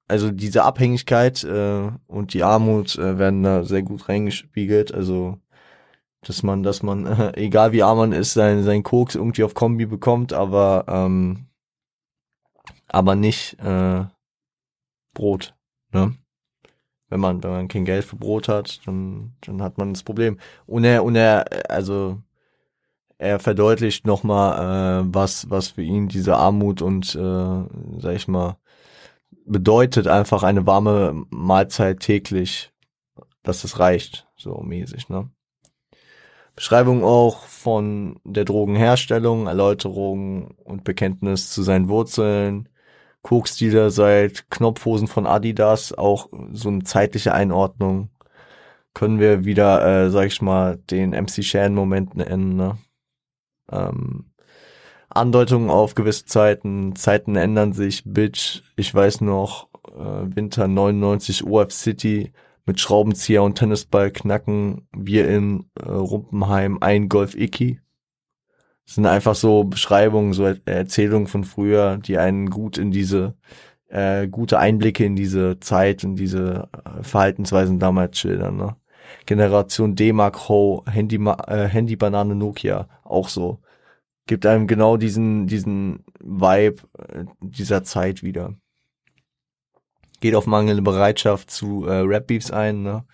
also 0.06 0.30
diese 0.30 0.64
Abhängigkeit 0.64 1.42
äh, 1.44 1.90
und 2.06 2.34
die 2.34 2.42
Armut 2.42 2.96
äh, 2.98 3.18
werden 3.18 3.42
da 3.42 3.64
sehr 3.64 3.82
gut 3.82 4.08
reingespiegelt. 4.08 4.94
Also 4.94 5.38
dass 6.22 6.42
man, 6.42 6.62
dass 6.62 6.82
man, 6.82 7.06
äh, 7.06 7.32
egal 7.36 7.72
wie 7.72 7.82
arm 7.82 7.98
man 7.98 8.12
ist, 8.12 8.34
sein, 8.34 8.62
sein 8.62 8.82
Koks 8.82 9.14
irgendwie 9.14 9.44
auf 9.44 9.54
Kombi 9.54 9.86
bekommt, 9.86 10.32
aber 10.32 10.84
ähm, 10.88 11.48
aber 12.88 13.14
nicht 13.14 13.58
äh, 13.60 14.04
Brot. 15.14 15.54
Ne? 15.92 16.14
Wenn 17.08 17.20
man, 17.20 17.42
wenn 17.42 17.50
man 17.50 17.68
kein 17.68 17.84
Geld 17.84 18.04
für 18.04 18.16
Brot 18.16 18.48
hat, 18.48 18.86
dann, 18.86 19.34
dann 19.40 19.62
hat 19.62 19.78
man 19.78 19.92
das 19.92 20.02
Problem. 20.02 20.38
Und 20.66 20.84
er, 20.84 21.04
und 21.04 21.16
er, 21.16 21.70
also 21.70 22.22
er 23.18 23.38
verdeutlicht 23.38 24.06
nochmal, 24.06 25.02
äh, 25.02 25.08
was, 25.12 25.50
was 25.50 25.68
für 25.68 25.82
ihn 25.82 26.08
diese 26.08 26.36
Armut 26.36 26.82
und, 26.82 27.14
äh, 27.14 27.64
sag 27.98 28.14
ich 28.14 28.28
mal, 28.28 28.58
bedeutet 29.44 30.06
einfach 30.06 30.42
eine 30.42 30.66
warme 30.66 31.24
Mahlzeit 31.30 32.00
täglich, 32.00 32.72
dass 33.42 33.64
es 33.64 33.78
reicht, 33.78 34.28
so 34.36 34.60
mäßig, 34.60 35.08
ne? 35.08 35.30
Beschreibung 36.58 37.04
auch 37.04 37.44
von 37.44 38.18
der 38.24 38.44
Drogenherstellung, 38.44 39.46
Erläuterung 39.46 40.56
und 40.64 40.82
Bekenntnis 40.82 41.52
zu 41.52 41.62
seinen 41.62 41.88
Wurzeln, 41.88 42.68
Koksdealer 43.22 43.90
seit 43.92 44.50
Knopfhosen 44.50 45.06
von 45.06 45.24
Adidas, 45.24 45.92
auch 45.92 46.28
so 46.50 46.68
eine 46.68 46.82
zeitliche 46.82 47.32
Einordnung. 47.32 48.10
Können 48.92 49.20
wir 49.20 49.44
wieder, 49.44 50.06
äh, 50.06 50.10
sag 50.10 50.26
ich 50.26 50.42
mal, 50.42 50.78
den 50.78 51.10
MC 51.10 51.44
Shan-Moment 51.44 52.16
nennen, 52.16 52.56
ne? 52.56 52.76
ähm, 53.70 54.32
Andeutungen 55.10 55.70
auf 55.70 55.94
gewisse 55.94 56.24
Zeiten. 56.24 56.96
Zeiten 56.96 57.36
ändern 57.36 57.72
sich, 57.72 58.02
Bitch. 58.04 58.62
Ich 58.74 58.92
weiß 58.92 59.20
noch, 59.20 59.68
äh, 59.96 60.34
Winter 60.34 60.66
99 60.66 61.44
OF 61.46 61.70
City 61.70 62.32
mit 62.68 62.78
Schraubenzieher 62.80 63.42
und 63.42 63.56
Tennisball 63.56 64.12
knacken. 64.12 64.86
Wir 64.96 65.28
in 65.28 65.70
äh, 65.74 65.88
Rumpenheim 65.88 66.78
ein 66.80 67.08
Golf 67.08 67.34
Icky. 67.34 67.80
Das 68.84 68.94
sind 68.94 69.06
einfach 69.06 69.34
so 69.34 69.64
Beschreibungen, 69.64 70.34
so 70.34 70.44
Erzählungen 70.44 71.26
von 71.26 71.44
früher, 71.44 71.96
die 71.96 72.18
einen 72.18 72.50
gut 72.50 72.78
in 72.78 72.90
diese 72.90 73.34
äh, 73.88 74.28
gute 74.28 74.58
Einblicke 74.58 75.04
in 75.04 75.16
diese 75.16 75.58
Zeit 75.60 76.04
und 76.04 76.16
diese 76.16 76.68
äh, 76.72 77.02
Verhaltensweisen 77.02 77.78
damals 77.78 78.18
schildern. 78.18 78.56
Ne? 78.56 78.76
Generation 79.26 79.94
D-Mark 79.94 80.48
Ho, 80.48 80.84
Handy, 80.86 81.16
äh, 81.16 81.66
Handy 81.66 81.96
Banane 81.96 82.34
Nokia, 82.34 82.88
auch 83.02 83.28
so. 83.28 83.58
Gibt 84.26 84.44
einem 84.44 84.66
genau 84.66 84.98
diesen, 84.98 85.46
diesen 85.46 86.04
Vibe 86.20 86.82
äh, 86.98 87.24
dieser 87.40 87.82
Zeit 87.82 88.22
wieder. 88.22 88.54
Geht 90.20 90.34
auf 90.34 90.46
mangelnde 90.46 90.82
Bereitschaft 90.82 91.50
zu 91.50 91.86
äh, 91.86 92.00
Rap-Beefs 92.00 92.50
ein, 92.50 92.82
ne? 92.82 93.04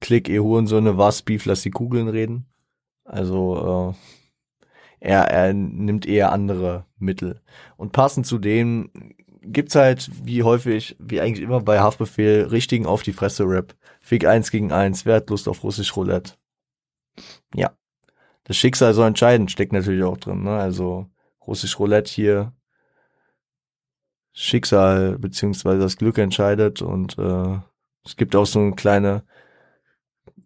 Klick, 0.00 0.28
ihr 0.28 0.42
Hurensöhne, 0.42 0.96
was 0.96 1.22
Beef, 1.22 1.44
lass 1.44 1.62
die 1.62 1.70
Kugeln 1.70 2.08
reden. 2.08 2.46
Also, 3.04 3.94
äh, 3.94 5.08
er, 5.08 5.24
er 5.24 5.52
nimmt 5.52 6.06
eher 6.06 6.32
andere 6.32 6.86
Mittel. 6.98 7.40
Und 7.76 7.92
passend 7.92 8.26
zu 8.26 8.38
dem 8.38 8.90
gibt's 9.42 9.74
halt, 9.74 10.10
wie 10.22 10.42
häufig, 10.42 10.96
wie 10.98 11.20
eigentlich 11.20 11.44
immer 11.44 11.60
bei 11.60 11.80
Haftbefehl, 11.80 12.44
richtigen 12.44 12.86
auf 12.86 13.02
die 13.02 13.12
Fresse 13.12 13.44
Rap. 13.44 13.74
Fick 14.00 14.26
eins 14.26 14.50
gegen 14.50 14.72
eins, 14.72 15.06
wer 15.06 15.16
hat 15.16 15.30
Lust 15.30 15.48
auf 15.48 15.62
russisch 15.64 15.96
Roulette? 15.96 16.34
Ja. 17.54 17.72
Das 18.44 18.56
Schicksal 18.56 18.94
so 18.94 19.02
entscheidend 19.02 19.50
steckt 19.50 19.72
natürlich 19.72 20.02
auch 20.02 20.16
drin, 20.16 20.42
ne? 20.42 20.58
Also 20.58 21.06
russisch 21.46 21.78
Roulette 21.78 22.10
hier 22.10 22.52
Schicksal 24.40 25.18
beziehungsweise 25.18 25.80
das 25.80 25.96
Glück 25.96 26.18
entscheidet 26.18 26.82
und 26.82 27.18
äh, 27.18 27.58
es 28.04 28.16
gibt 28.16 28.34
auch 28.36 28.46
so 28.46 28.60
eine 28.60 28.72
kleine 28.72 29.24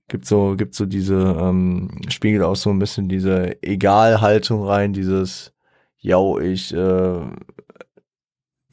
gibt 0.08 0.26
so 0.26 0.56
gibt 0.56 0.74
so 0.74 0.86
diese 0.86 1.14
ähm, 1.40 1.90
spiegelt 2.08 2.42
auch 2.42 2.56
so 2.56 2.70
ein 2.70 2.78
bisschen 2.78 3.08
diese 3.08 3.62
Egalhaltung 3.62 4.64
rein 4.64 4.92
dieses 4.92 5.52
ja 5.98 6.18
ich 6.38 6.74
äh, 6.74 7.20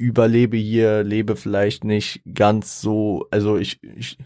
überlebe 0.02 0.58
hier, 0.58 1.04
lebe 1.04 1.36
vielleicht 1.36 1.84
nicht 1.84 2.22
ganz 2.34 2.82
so, 2.82 3.28
also 3.32 3.58
ich, 3.58 3.82
ich, 3.84 4.18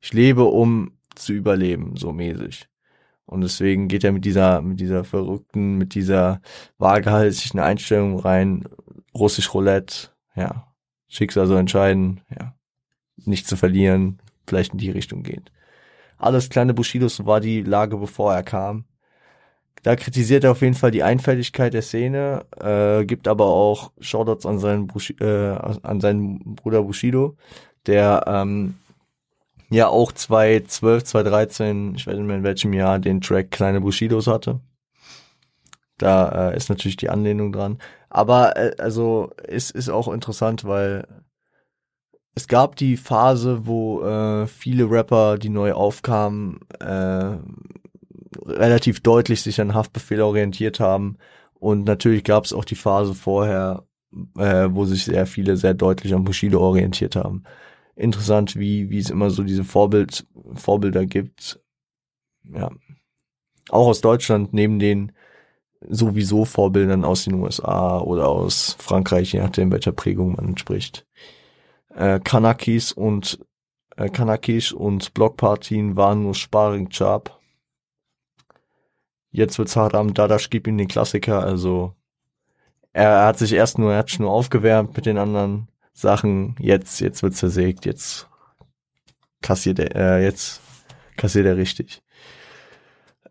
ich 0.00 0.12
lebe, 0.12 0.44
um 0.44 0.92
zu 1.14 1.32
überleben, 1.32 1.96
so 1.96 2.12
mäßig. 2.12 2.68
Und 3.26 3.40
deswegen 3.40 3.88
geht 3.88 4.04
er 4.04 4.12
mit 4.12 4.24
dieser, 4.26 4.60
mit 4.60 4.80
dieser 4.80 5.02
verrückten, 5.02 5.78
mit 5.78 5.94
dieser 5.94 6.42
wagehalsigen 6.76 7.58
Einstellung 7.58 8.18
rein, 8.18 8.64
russisch 9.14 9.54
Roulette, 9.54 10.10
ja, 10.34 10.68
Schicksal 11.08 11.46
so 11.46 11.56
entscheiden, 11.56 12.20
ja, 12.30 12.54
nicht 13.16 13.46
zu 13.46 13.56
verlieren, 13.56 14.20
vielleicht 14.46 14.72
in 14.72 14.78
die 14.78 14.90
Richtung 14.90 15.22
geht. 15.22 15.52
Alles 16.18 16.48
kleine 16.48 16.74
Bushidos 16.74 17.26
war 17.26 17.40
die 17.40 17.62
Lage, 17.62 17.96
bevor 17.96 18.34
er 18.34 18.42
kam. 18.42 18.84
Da 19.82 19.96
kritisiert 19.96 20.44
er 20.44 20.52
auf 20.52 20.62
jeden 20.62 20.74
Fall 20.74 20.90
die 20.90 21.02
Einfältigkeit 21.02 21.74
der 21.74 21.82
Szene, 21.82 22.46
äh, 22.58 23.04
gibt 23.04 23.28
aber 23.28 23.46
auch 23.46 23.92
Shoutouts 24.00 24.46
an 24.46 24.58
seinen, 24.58 24.86
Bushi, 24.86 25.12
äh, 25.20 25.58
an 25.82 26.00
seinen 26.00 26.54
Bruder 26.54 26.82
Bushido, 26.82 27.36
der 27.86 28.24
ähm, 28.26 28.76
ja 29.68 29.88
auch 29.88 30.12
2012, 30.12 31.04
2013, 31.04 31.94
ich 31.96 32.06
weiß 32.06 32.16
nicht 32.16 32.26
mehr 32.26 32.36
in 32.36 32.44
welchem 32.44 32.72
Jahr, 32.72 32.98
den 32.98 33.20
Track 33.20 33.50
Kleine 33.50 33.82
Bushidos 33.82 34.26
hatte. 34.26 34.60
Da 35.98 36.50
äh, 36.50 36.56
ist 36.56 36.68
natürlich 36.68 36.96
die 36.96 37.10
Anlehnung 37.10 37.52
dran. 37.52 37.78
Aber 38.08 38.56
äh, 38.56 38.74
also 38.78 39.30
es 39.46 39.70
ist 39.70 39.88
auch 39.88 40.12
interessant, 40.12 40.64
weil 40.64 41.06
es 42.34 42.48
gab 42.48 42.76
die 42.76 42.96
Phase, 42.96 43.66
wo 43.66 44.02
äh, 44.02 44.46
viele 44.46 44.90
Rapper, 44.90 45.38
die 45.38 45.50
neu 45.50 45.72
aufkamen, 45.72 46.60
äh, 46.80 47.36
relativ 48.44 49.00
deutlich 49.00 49.42
sich 49.42 49.60
an 49.60 49.74
Haftbefehl 49.74 50.20
orientiert 50.20 50.80
haben. 50.80 51.16
Und 51.54 51.84
natürlich 51.84 52.24
gab 52.24 52.44
es 52.44 52.52
auch 52.52 52.64
die 52.64 52.74
Phase 52.74 53.14
vorher, 53.14 53.84
äh, 54.36 54.68
wo 54.70 54.84
sich 54.84 55.04
sehr 55.04 55.26
viele 55.26 55.56
sehr 55.56 55.74
deutlich 55.74 56.12
an 56.14 56.24
Bushido 56.24 56.60
orientiert 56.60 57.14
haben. 57.16 57.44
Interessant, 57.96 58.56
wie, 58.56 58.90
wie 58.90 58.98
es 58.98 59.10
immer 59.10 59.30
so 59.30 59.44
diese 59.44 59.64
Vorbild, 59.64 60.26
Vorbilder 60.54 61.06
gibt. 61.06 61.60
Ja. 62.52 62.70
Auch 63.70 63.86
aus 63.86 64.00
Deutschland, 64.00 64.52
neben 64.52 64.78
den 64.80 65.12
sowieso 65.88 66.44
Vorbildern 66.44 67.04
aus 67.04 67.24
den 67.24 67.34
USA 67.34 67.98
oder 67.98 68.28
aus 68.28 68.76
Frankreich, 68.78 69.32
je 69.32 69.40
nachdem, 69.40 69.72
welcher 69.72 69.92
Prägung 69.92 70.36
man 70.36 70.46
entspricht. 70.46 71.06
Äh, 71.94 72.20
Kanakis 72.20 72.92
und 72.92 73.38
äh, 73.96 74.08
Kanakish 74.08 74.72
und 74.72 75.14
Blockpartien 75.14 75.96
waren 75.96 76.22
nur 76.22 76.34
Sparring 76.34 76.88
Chab. 76.90 77.40
Jetzt 79.30 79.58
wird's 79.58 79.76
hart 79.76 79.94
am 79.94 80.14
Dadash 80.14 80.50
gib 80.50 80.66
ihm 80.66 80.78
den 80.78 80.88
Klassiker, 80.88 81.42
also 81.42 81.94
er, 82.92 83.26
hat 83.26 83.38
sich 83.38 83.52
erst 83.52 83.78
nur, 83.78 83.92
er 83.92 83.98
hat 83.98 84.20
nur 84.20 84.30
aufgewärmt 84.30 84.96
mit 84.96 85.06
den 85.06 85.18
anderen 85.18 85.68
Sachen, 85.92 86.54
jetzt, 86.60 87.00
jetzt 87.00 87.22
wird 87.24 87.34
zersägt, 87.34 87.84
jetzt 87.84 88.28
kassiert 89.42 89.80
er, 89.80 89.96
äh, 89.96 90.24
jetzt 90.24 90.60
kassiert 91.16 91.46
er 91.46 91.56
richtig. 91.56 92.03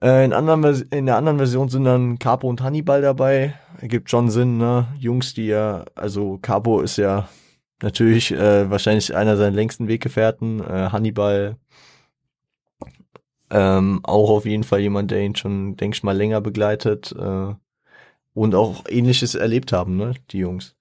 Äh, 0.03 0.25
in, 0.25 0.33
anderen, 0.33 0.83
in 0.91 1.05
der 1.05 1.15
anderen 1.15 1.38
Version 1.38 1.69
sind 1.69 1.86
dann 1.86 2.19
Capo 2.19 2.50
und 2.50 2.62
Hannibal 2.62 3.01
dabei. 3.01 3.53
Ergibt 3.79 4.10
schon 4.10 4.29
Sinn, 4.29 4.57
ne? 4.57 4.88
Jungs, 5.00 5.33
die 5.33 5.48
ja, 5.48 5.86
also 5.95 6.38
Capo 6.41 6.81
ist 6.81 6.98
ja 6.98 7.29
natürlich 7.81 8.31
äh, 8.31 8.69
wahrscheinlich 8.69 9.15
einer 9.15 9.38
seiner 9.38 9.55
längsten 9.55 9.88
Weggefährten. 9.88 10.60
Äh, 10.60 10.89
Hannibal 10.91 11.55
ähm, 13.50 14.01
auch 14.03 14.29
auf 14.29 14.45
jeden 14.45 14.63
Fall 14.63 14.81
jemand, 14.81 15.12
der 15.12 15.22
ihn 15.22 15.36
schon, 15.36 15.77
denke 15.77 15.95
ich 15.95 16.03
mal, 16.03 16.17
länger 16.17 16.41
begleitet 16.41 17.13
äh, 17.17 17.53
und 18.33 18.55
auch 18.55 18.83
ähnliches 18.89 19.36
erlebt 19.36 19.72
haben, 19.72 19.95
ne, 19.95 20.15
die 20.31 20.39
Jungs. 20.39 20.75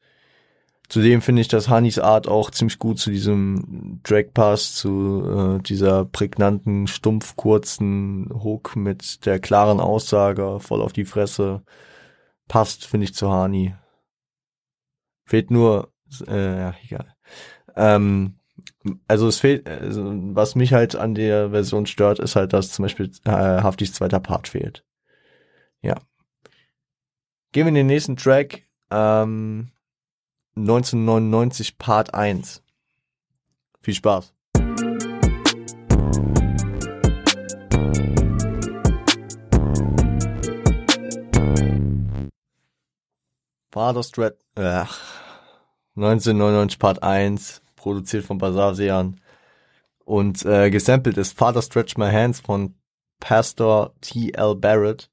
Zudem 0.89 1.23
finde 1.23 1.41
ich, 1.41 1.49
dass 1.49 1.69
Hanis 1.69 1.99
Art 1.99 2.29
auch 2.29 2.51
ziemlich 2.51 2.79
gut 2.79 2.99
zu 2.99 3.11
diesem 3.11 4.01
Drag 4.03 4.27
Pass, 4.35 4.75
zu 4.75 5.59
äh, 5.59 5.63
dieser 5.63 6.05
prägnanten, 6.05 6.87
stumpf 6.87 7.35
kurzen 7.37 8.29
Hook 8.31 8.77
mit 8.77 9.25
der 9.25 9.39
klaren 9.39 9.81
Aussage, 9.81 10.61
voll 10.61 10.83
auf 10.83 10.93
die 10.93 11.07
Fresse, 11.07 11.63
passt, 12.49 12.85
finde 12.87 13.05
ich, 13.05 13.15
zu 13.15 13.33
Hani. 13.33 13.75
Fehlt 15.25 15.51
nur, 15.51 15.93
äh, 16.27 16.59
ja, 16.59 16.75
egal. 16.85 17.15
Ähm, 17.75 18.39
also 19.09 19.29
es 19.29 19.39
fehlt, 19.39 19.69
also 19.69 20.05
was 20.35 20.55
mich 20.57 20.73
halt 20.73 20.97
an 20.97 21.15
der 21.15 21.51
Version 21.51 21.87
stört, 21.87 22.19
ist 22.19 22.37
halt, 22.37 22.53
dass 22.53 22.73
zum 22.73 22.85
Beispiel 22.85 23.11
äh, 23.25 23.31
Haftis 23.31 23.93
zweiter 23.95 24.21
Part 24.21 24.49
fehlt. 24.49 24.85
Ja. 25.81 25.95
Gehen 27.53 27.65
wir 27.65 27.69
in 27.69 27.75
den 27.75 27.87
nächsten 27.87 28.17
Track. 28.17 28.65
Ähm, 28.91 29.71
1999 30.57 31.79
Part 31.79 32.15
1. 32.15 32.63
Viel 33.81 33.95
Spaß. 33.95 34.35
Father 43.73 44.03
Strat, 44.03 44.37
äh, 44.55 44.85
1999 45.97 46.79
Part 46.79 47.03
1, 47.03 47.63
produziert 47.75 48.25
von 48.25 48.37
Basarsean 48.37 49.19
und 50.05 50.45
äh, 50.45 50.69
gesampelt 50.71 51.17
ist 51.17 51.37
Father 51.37 51.63
Stretch 51.63 51.97
My 51.97 52.11
Hands 52.11 52.39
von 52.39 52.75
Pastor 53.19 53.95
T.L. 54.03 54.57
Barrett. 54.57 55.09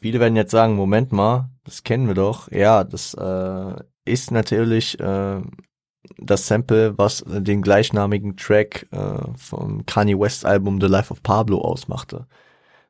Viele 0.00 0.20
werden 0.20 0.36
jetzt 0.36 0.50
sagen, 0.50 0.76
Moment 0.76 1.12
mal, 1.12 1.50
das 1.64 1.82
kennen 1.82 2.06
wir 2.06 2.14
doch. 2.14 2.50
Ja, 2.50 2.84
das 2.84 3.14
äh, 3.14 3.74
ist 4.04 4.30
natürlich 4.30 5.00
äh, 5.00 5.40
das 6.18 6.46
Sample, 6.46 6.96
was 6.96 7.24
den 7.26 7.62
gleichnamigen 7.62 8.36
Track 8.36 8.86
äh, 8.92 9.18
vom 9.36 9.84
Kanye 9.86 10.18
West 10.18 10.44
Album 10.44 10.80
The 10.80 10.86
Life 10.86 11.12
of 11.12 11.22
Pablo 11.22 11.60
ausmachte. 11.60 12.26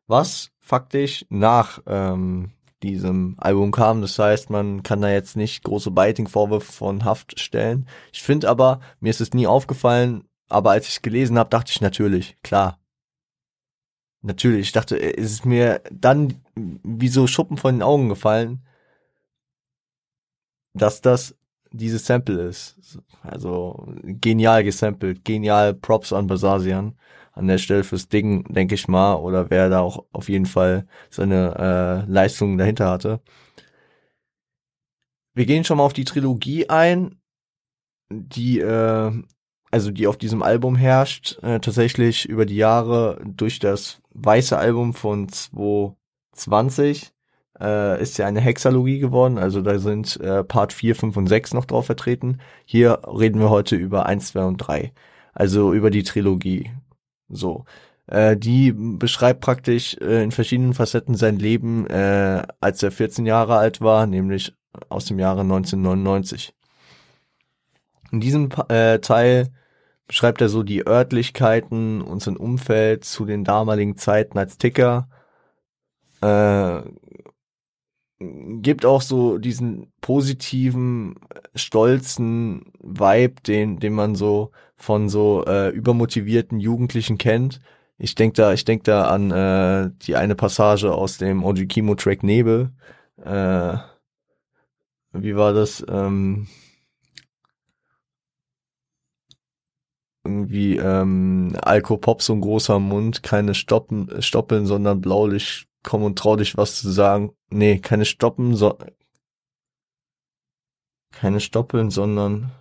Was 0.07 0.51
faktisch 0.61 1.25
nach 1.31 1.81
ähm, 1.87 2.51
diesem 2.83 3.37
Album 3.39 3.71
kam. 3.71 4.01
Das 4.01 4.19
heißt, 4.19 4.51
man 4.51 4.83
kann 4.83 5.01
da 5.01 5.11
jetzt 5.11 5.37
nicht 5.37 5.65
große 5.65 5.91
Biting-Vorwürfe 5.91 6.73
von 6.73 7.05
Haft 7.05 7.39
stellen. 7.41 7.89
Ich 8.13 8.23
finde 8.23 8.49
aber, 8.49 8.81
mir 9.01 9.11
ist 9.11 9.21
es 9.21 9.33
nie 9.33 9.47
aufgefallen, 9.47 10.25
aber 10.49 10.73
als 10.73 10.87
ich 10.87 10.95
es 10.97 11.03
gelesen 11.03 11.39
habe, 11.39 11.51
dachte 11.51 11.73
ich 11.73 11.81
natürlich, 11.81 12.37
klar. 12.43 12.79
Natürlich, 14.23 14.67
ich 14.67 14.73
dachte, 14.73 15.01
es 15.01 15.33
ist 15.33 15.47
mir 15.47 15.81
dann 15.93 16.43
wie 16.55 17.09
so 17.09 17.27
Schuppen 17.27 17.57
von 17.57 17.77
den 17.77 17.83
Augen 17.83 18.09
gefallen, 18.09 18.67
dass 20.75 21.01
das 21.01 21.37
dieses 21.73 22.07
Sample 22.07 22.43
ist. 22.43 22.99
Also 23.23 23.87
genial 24.03 24.65
gesampelt, 24.65 25.25
genial 25.25 25.75
Props 25.75 26.13
an 26.13 26.27
Basasian 26.27 26.99
an 27.37 27.49
der 27.49 27.59
Stelle 27.59 27.85
fürs 27.85 28.09
Ding, 28.09 28.45
denke 28.53 28.75
ich 28.75 28.89
mal, 28.89 29.15
oder 29.17 29.51
wer 29.51 29.69
da 29.69 29.81
auch 29.81 30.07
auf 30.13 30.29
jeden 30.31 30.47
Fall 30.47 30.87
seine 31.11 32.05
äh, 32.07 32.11
Leistungen 32.11 32.57
dahinter 32.57 32.89
hatte. 32.91 33.21
Wir 35.35 35.45
gehen 35.45 35.65
schon 35.65 35.77
mal 35.77 35.85
auf 35.85 35.93
die 35.93 36.05
Trilogie 36.07 36.69
ein, 36.71 37.21
die 38.11 38.61
äh, 38.61 39.13
also 39.77 39.91
die 39.91 40.07
auf 40.07 40.17
diesem 40.17 40.43
Album 40.43 40.75
herrscht, 40.75 41.39
äh, 41.43 41.61
tatsächlich 41.61 42.27
über 42.27 42.47
die 42.47 42.57
Jahre 42.57 43.21
durch 43.27 43.59
das 43.59 44.01
weiße 44.15 44.57
Album 44.57 44.95
von 44.95 45.29
2020 45.29 47.13
äh, 47.61 48.01
ist 48.01 48.17
ja 48.17 48.25
eine 48.25 48.41
Hexalogie 48.41 48.99
geworden, 49.01 49.37
also 49.37 49.61
da 49.61 49.79
sind 49.79 50.19
äh, 50.23 50.43
Part 50.45 50.73
4, 50.73 50.97
5 50.97 51.15
und 51.19 51.27
6 51.27 51.53
noch 51.53 51.67
drauf 51.67 51.85
vertreten. 51.85 52.39
Hier 52.65 53.03
reden 53.07 53.39
wir 53.39 53.51
heute 53.51 53.77
über 53.77 54.07
1, 54.07 54.29
2 54.29 54.45
und 54.45 54.57
3, 54.57 54.95
also 55.35 55.75
über 55.75 55.91
die 55.91 56.05
Trilogie. 56.05 56.71
So. 57.29 57.67
Äh, 58.07 58.39
die 58.39 58.73
beschreibt 58.73 59.43
praktisch 59.43 59.95
äh, 60.01 60.23
in 60.23 60.31
verschiedenen 60.31 60.73
Facetten 60.73 61.17
sein 61.17 61.39
Leben, 61.39 61.87
äh, 61.89 62.45
als 62.61 62.83
er 62.83 62.93
14 62.93 63.27
Jahre 63.27 63.57
alt 63.57 63.83
war, 63.83 64.07
nämlich 64.07 64.55
aus 64.89 65.05
dem 65.05 65.19
Jahre 65.19 65.43
1999. 65.43 66.55
In 68.11 68.21
diesem 68.21 68.49
äh, 68.69 69.01
Teil 69.01 69.51
beschreibt 70.07 70.41
er 70.41 70.49
so 70.49 70.63
die 70.63 70.87
Örtlichkeiten 70.87 72.01
und 72.03 72.23
sein 72.23 72.37
Umfeld 72.37 73.05
zu 73.05 73.25
den 73.25 73.45
damaligen 73.45 73.97
Zeiten 73.97 74.39
als 74.39 74.59
Ticker. 74.59 75.09
Äh, 76.21 76.83
gibt 78.19 78.87
auch 78.87 79.03
so 79.03 79.39
diesen 79.39 79.93
positiven, 80.01 81.17
stolzen 81.55 82.73
Vibe, 82.81 83.43
den, 83.47 83.79
den 83.79 83.93
man 83.93 84.15
so 84.15 84.53
von 84.75 85.09
so 85.09 85.45
äh, 85.47 85.69
übermotivierten 85.71 86.61
Jugendlichen 86.61 87.19
kennt. 87.19 87.61
Ich 87.99 88.15
denke 88.15 88.35
da, 88.35 88.53
ich 88.53 88.65
denke 88.65 88.85
da 88.85 89.07
an 89.09 89.31
äh, 89.31 89.91
die 90.03 90.17
eine 90.17 90.35
Passage 90.35 90.93
aus 90.93 91.19
dem 91.19 91.45
Oji 91.45 91.67
Kimo 91.67 91.95
Track 91.95 92.23
Nebel. 92.23 92.71
Äh, 93.23 93.77
wie 95.13 95.37
war 95.37 95.53
das? 95.53 95.85
Ähm, 95.89 96.47
irgendwie 100.27 100.77
ähm, 100.77 101.57
Alkopop 101.63 102.23
so 102.23 102.33
ein 102.33 102.41
großer 102.41 102.79
Mund, 102.79 103.23
keine 103.23 103.55
Stoppen, 103.55 104.23
Stoppeln, 104.23 104.67
sondern 104.67 105.01
Blaulicht 105.01 105.67
komm 105.87 106.03
und 106.03 106.19
trau 106.19 106.37
dich 106.37 106.57
was 106.57 106.81
zu 106.81 106.91
sagen. 106.91 107.33
Nee, 107.49 107.79
keine 107.79 108.05
Stoppen, 108.05 108.55
so 108.57 108.77
keine 111.13 111.41
Stoppeln, 111.41 111.91
sondern 111.91 112.53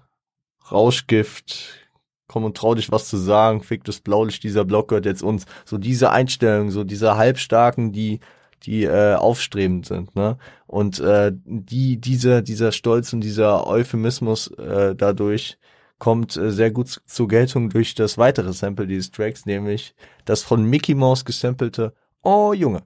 Rauschgift. 0.72 1.82
Komm 2.28 2.46
und 2.46 2.58
trau 2.58 2.74
dich 2.76 2.92
was 2.92 3.08
zu 3.10 3.18
sagen. 3.18 3.62
Fick 3.62 3.84
das 3.84 4.00
Blaulicht, 4.00 4.44
dieser 4.44 4.64
Block 4.66 4.88
gehört 4.90 5.06
jetzt 5.06 5.24
uns. 5.24 5.46
So 5.66 5.78
diese 5.78 6.12
Einstellung, 6.12 6.72
so 6.72 6.84
diese 6.84 7.18
Halbstarken, 7.18 7.92
die 7.92 8.20
die 8.64 8.86
äh, 8.86 9.16
aufstrebend 9.16 9.86
sind, 9.86 10.16
ne? 10.16 10.38
Und 10.66 11.00
äh, 11.00 11.32
die 11.36 11.98
dieser 11.98 12.42
dieser 12.42 12.72
Stolz 12.72 13.14
und 13.14 13.22
dieser 13.22 13.68
Euphemismus 13.68 14.48
äh, 14.58 14.96
dadurch 14.96 15.58
kommt 16.00 16.36
äh, 16.38 16.52
sehr 16.52 16.72
gut 16.72 17.02
zur 17.06 17.28
Geltung 17.28 17.70
durch 17.70 17.96
das 17.96 18.18
weitere 18.18 18.54
Sample 18.54 18.88
dieses 18.88 19.12
Tracks, 19.12 19.46
nämlich 19.46 19.96
das 20.26 20.44
von 20.44 20.66
Mickey 20.66 20.96
Mouse 20.96 21.26
gesampelte 21.26 21.94
Oh 22.22 22.54
Junge. 22.54 22.84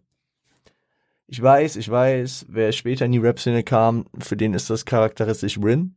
Ich 1.27 1.41
weiß, 1.41 1.75
ich 1.75 1.89
weiß, 1.89 2.47
wer 2.49 2.71
später 2.71 3.05
in 3.05 3.11
die 3.11 3.19
Rap-Szene 3.19 3.63
kam, 3.63 4.05
für 4.17 4.35
den 4.35 4.53
ist 4.53 4.69
das 4.69 4.85
charakteristisch 4.85 5.59
Rin. 5.59 5.95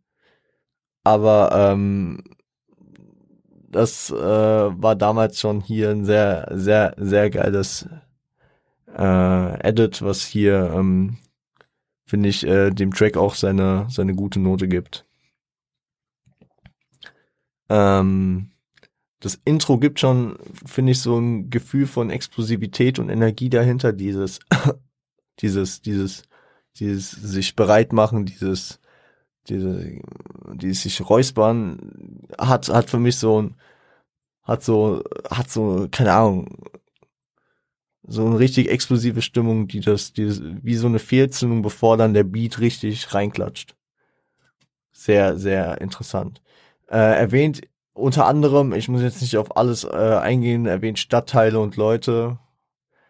Aber 1.05 1.51
ähm, 1.53 2.23
das 3.71 4.11
äh, 4.11 4.15
war 4.15 4.95
damals 4.95 5.41
schon 5.41 5.61
hier 5.61 5.91
ein 5.91 6.05
sehr, 6.05 6.49
sehr, 6.53 6.95
sehr 6.99 7.31
geiles 7.31 7.89
äh, 8.97 9.69
Edit, 9.69 10.03
was 10.03 10.25
hier, 10.25 10.71
ähm, 10.75 11.19
finde 12.05 12.29
ich, 12.29 12.47
äh, 12.47 12.71
dem 12.71 12.93
Track 12.93 13.17
auch 13.17 13.35
seine, 13.35 13.87
seine 13.89 14.15
gute 14.15 14.39
Note 14.39 14.69
gibt. 14.69 15.07
Ähm, 17.73 18.51
das 19.21 19.41
Intro 19.45 19.79
gibt 19.79 20.01
schon, 20.01 20.37
finde 20.67 20.93
ich, 20.93 21.01
so 21.01 21.19
ein 21.19 21.49
Gefühl 21.49 21.87
von 21.87 22.11
Explosivität 22.11 22.99
und 22.99 23.09
Energie 23.09 23.49
dahinter, 23.49 23.93
dieses 23.93 24.41
dieses, 25.41 25.83
dieses, 25.83 26.25
dieses 26.77 27.11
sich 27.11 27.57
bereit 27.57 27.93
machen, 27.93 28.27
dieses, 28.27 28.81
diese, 29.49 30.01
dieses 30.55 30.83
sich 30.83 31.09
räuspern, 31.09 32.27
hat, 32.39 32.69
hat 32.69 32.91
für 32.91 32.99
mich 32.99 33.17
so 33.17 33.43
ein, 33.43 33.57
hat 34.43 34.63
so, 34.65 35.03
hat 35.31 35.51
so, 35.51 35.89
keine 35.91 36.13
Ahnung, 36.13 36.49
so 38.05 38.27
eine 38.27 38.39
richtig 38.39 38.69
explosive 38.69 39.23
Stimmung, 39.23 39.69
die 39.69 39.81
das, 39.81 40.13
dieses, 40.13 40.43
wie 40.63 40.75
so 40.75 40.89
eine 40.89 40.99
Fehlzündung, 40.99 41.63
bevor 41.63 41.97
dann 41.97 42.15
der 42.15 42.25
Beat 42.25 42.59
richtig 42.59 43.15
reinklatscht. 43.15 43.77
Sehr, 44.93 45.39
sehr 45.39 45.81
interessant. 45.81 46.43
Äh, 46.93 47.19
erwähnt 47.21 47.63
unter 47.95 48.27
anderem, 48.27 48.75
ich 48.75 48.89
muss 48.89 49.01
jetzt 49.01 49.23
nicht 49.23 49.39
auf 49.39 49.57
alles 49.57 49.85
äh, 49.85 49.89
eingehen, 49.89 50.67
erwähnt 50.67 50.99
Stadtteile 50.99 51.59
und 51.59 51.77
Leute, 51.77 52.39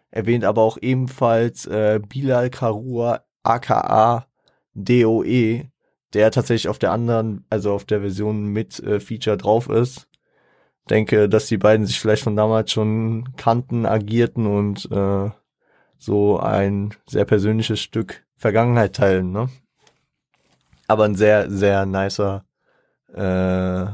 erwähnt 0.09 0.45
aber 0.45 0.61
auch 0.61 0.77
ebenfalls 0.81 1.65
äh, 1.65 1.99
Bilal 2.07 2.49
Karua 2.49 3.25
aka 3.43 4.27
DOE, 4.73 5.65
der 6.13 6.31
tatsächlich 6.31 6.69
auf 6.69 6.79
der 6.79 6.91
anderen, 6.91 7.45
also 7.49 7.73
auf 7.73 7.83
der 7.83 7.99
Version 7.99 8.45
mit 8.45 8.79
äh, 8.79 9.01
Feature 9.01 9.37
drauf 9.37 9.69
ist. 9.69 10.07
Denke, 10.89 11.27
dass 11.27 11.47
die 11.47 11.57
beiden 11.57 11.85
sich 11.85 11.99
vielleicht 11.99 12.23
von 12.23 12.35
damals 12.37 12.71
schon 12.71 13.35
kannten, 13.35 13.85
agierten 13.85 14.47
und 14.47 14.89
äh, 14.91 15.29
so 15.97 16.39
ein 16.39 16.93
sehr 17.05 17.25
persönliches 17.25 17.81
Stück 17.81 18.25
Vergangenheit 18.35 18.95
teilen, 18.95 19.31
ne? 19.31 19.49
Aber 20.87 21.05
ein 21.05 21.15
sehr, 21.15 21.49
sehr 21.49 21.85
nicer 21.85 22.45
äh, 23.13 23.85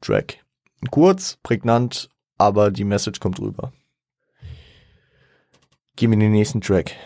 Track. 0.00 0.44
Kurz, 0.90 1.38
prägnant, 1.42 2.10
aber 2.38 2.70
die 2.70 2.84
Message 2.84 3.20
kommt 3.20 3.38
rüber. 3.40 3.72
Gehen 5.96 6.10
wir 6.10 6.14
in 6.14 6.20
den 6.20 6.32
nächsten 6.32 6.60
Track. 6.60 6.96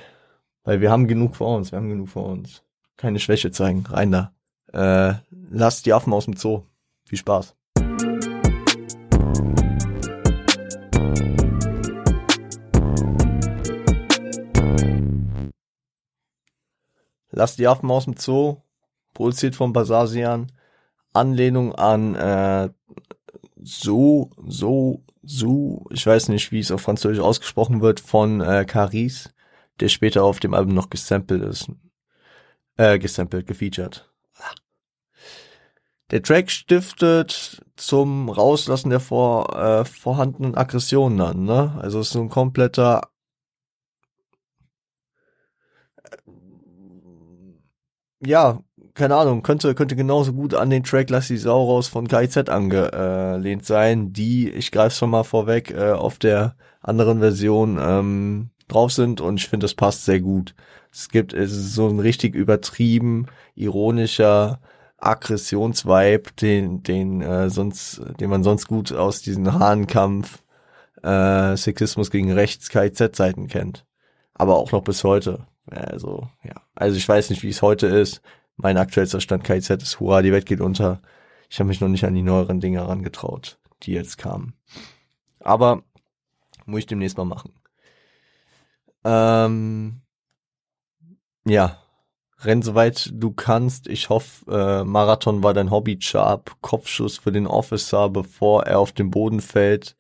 Weil 0.65 0.81
wir 0.81 0.91
haben 0.91 1.07
genug 1.07 1.37
vor 1.37 1.57
uns, 1.57 1.73
wir 1.73 1.79
haben 1.79 1.89
genug 1.89 2.09
vor 2.09 2.27
uns. 2.27 2.63
Keine 2.97 3.19
Schwäche 3.19 3.51
zeigen, 3.51 3.85
rein 3.87 4.11
da. 4.13 4.33
Äh, 4.73 5.21
lasst 5.51 5.87
die 5.87 5.93
Affen 5.93 6.13
aus 6.13 6.25
dem 6.25 6.37
Zoo. 6.37 6.63
Viel 7.05 7.19
Spaß. 7.19 7.55
Lasst 17.31 17.59
die 17.59 17.69
Affen 17.69 17.91
aus 17.91 18.05
dem 18.07 18.17
Zoo. 18.17 18.63
Produziert 19.17 19.57
von 19.57 19.73
Basasian. 19.73 20.53
Anlehnung 21.15 21.75
an 21.75 22.15
äh, 22.15 22.69
so, 23.63 24.29
so, 24.47 25.03
so, 25.23 25.87
ich 25.91 26.07
weiß 26.07 26.29
nicht, 26.29 26.53
wie 26.53 26.59
es 26.59 26.71
auf 26.71 26.83
Französisch 26.83 27.21
ausgesprochen 27.21 27.81
wird, 27.81 27.99
von 27.99 28.43
äh, 28.43 28.67
Caris, 28.67 29.33
der 29.81 29.89
später 29.89 30.23
auf 30.23 30.39
dem 30.39 30.53
Album 30.53 30.75
noch 30.75 30.91
gesampelt 30.91 31.43
ist. 31.43 31.73
Äh, 32.77 32.99
gesampelt, 32.99 33.47
gefeatured. 33.47 34.07
Der 36.11 36.23
Track 36.23 36.51
stiftet 36.51 37.65
zum 37.77 38.29
Rauslassen 38.29 38.91
der 38.91 39.01
vor, 39.01 39.57
äh, 39.57 39.87
vorhandenen 39.87 40.55
Aggressionen 40.57 41.23
an, 41.23 41.45
ne? 41.45 41.75
Also 41.81 42.01
es 42.01 42.09
ist 42.09 42.13
so 42.13 42.21
ein 42.21 42.29
kompletter 42.29 43.09
ja, 48.21 48.63
keine 48.97 49.15
Ahnung, 49.15 49.43
könnte, 49.43 49.75
könnte 49.75 49.95
genauso 49.95 50.33
gut 50.33 50.55
an 50.55 50.71
den 50.71 50.83
Track 50.83 51.11
Lass 51.11 51.29
die 51.29 51.37
Sau 51.37 51.65
raus 51.65 51.87
von 51.87 52.09
KIZ 52.09 52.49
angelehnt 52.49 53.65
sein, 53.65 54.13
die, 54.13 54.51
ich 54.51 54.73
greife 54.73 54.97
schon 54.97 55.11
mal 55.11 55.23
vorweg, 55.23 55.71
äh, 55.71 55.93
auf 55.93 56.19
der 56.19 56.57
anderen 56.81 57.21
Version 57.21 57.79
ähm, 57.81 58.51
drauf 58.69 58.93
sind 58.93 59.21
und 59.21 59.39
ich 59.39 59.49
finde, 59.49 59.65
das 59.65 59.75
passt 59.75 60.07
sehr 60.07 60.21
gut. 60.21 60.55
Es 60.91 61.11
gibt 61.11 61.35
es 61.35 61.53
ist 61.53 61.75
so 61.75 61.89
ein 61.89 62.01
richtig 62.01 62.35
übertrieben, 62.35 63.27
ironischer 63.55 64.61
Aggressionsvibe, 64.97 66.33
den, 66.41 66.83
den, 66.83 67.21
äh, 67.21 67.51
sonst, 67.51 68.01
den 68.19 68.31
man 68.31 68.43
sonst 68.43 68.67
gut 68.67 68.93
aus 68.93 69.21
diesen 69.21 69.53
Hahnkampf, 69.53 70.43
äh, 71.03 71.55
Sexismus 71.57 72.11
gegen 72.11 72.33
Rechts 72.33 72.71
KIZ-Zeiten 72.71 73.49
kennt. 73.49 73.85
Aber 74.33 74.57
auch 74.57 74.73
noch 74.73 74.83
bis 74.83 75.05
heute. 75.05 75.47
Also, 75.71 76.29
ja. 76.45 76.55
Also 76.75 76.97
ich 76.97 77.07
weiß 77.07 77.29
nicht, 77.29 77.43
wie 77.43 77.51
es 77.51 77.61
heute 77.61 77.89
ist. 77.89 78.23
Mein 78.57 78.77
aktuellster 78.77 79.21
Stand 79.21 79.45
KIZ 79.45 79.71
ist, 79.71 80.01
hurra, 80.01 80.23
die 80.23 80.33
Welt 80.33 80.47
geht 80.47 80.61
unter. 80.61 81.03
Ich 81.49 81.59
habe 81.59 81.69
mich 81.69 81.81
noch 81.81 81.89
nicht 81.89 82.05
an 82.05 82.15
die 82.15 82.23
neueren 82.23 82.61
Dinge 82.61 82.79
herangetraut, 82.79 83.59
die 83.83 83.93
jetzt 83.93 84.19
kamen. 84.19 84.55
Aber 85.41 85.83
muss 86.65 86.81
ich 86.81 86.87
demnächst 86.87 87.19
mal 87.19 87.25
machen. 87.25 87.53
Ähm, 89.05 90.01
ja, 91.45 91.79
renn 92.41 92.63
soweit 92.63 93.11
du 93.13 93.33
kannst. 93.33 93.87
Ich 93.87 94.09
hoffe, 94.09 94.51
äh, 94.51 94.85
Marathon 94.85 95.43
war 95.43 95.55
dein 95.55 95.71
Hobby. 95.71 95.99
Sharp, 96.01 96.57
Kopfschuss 96.63 97.19
für 97.19 97.33
den 97.33 97.47
Officer, 97.47 98.09
bevor 98.09 98.65
er 98.65 98.81
auf 98.81 98.93
den 98.93 99.11
Boden 99.11 99.41
fällt 99.41 99.97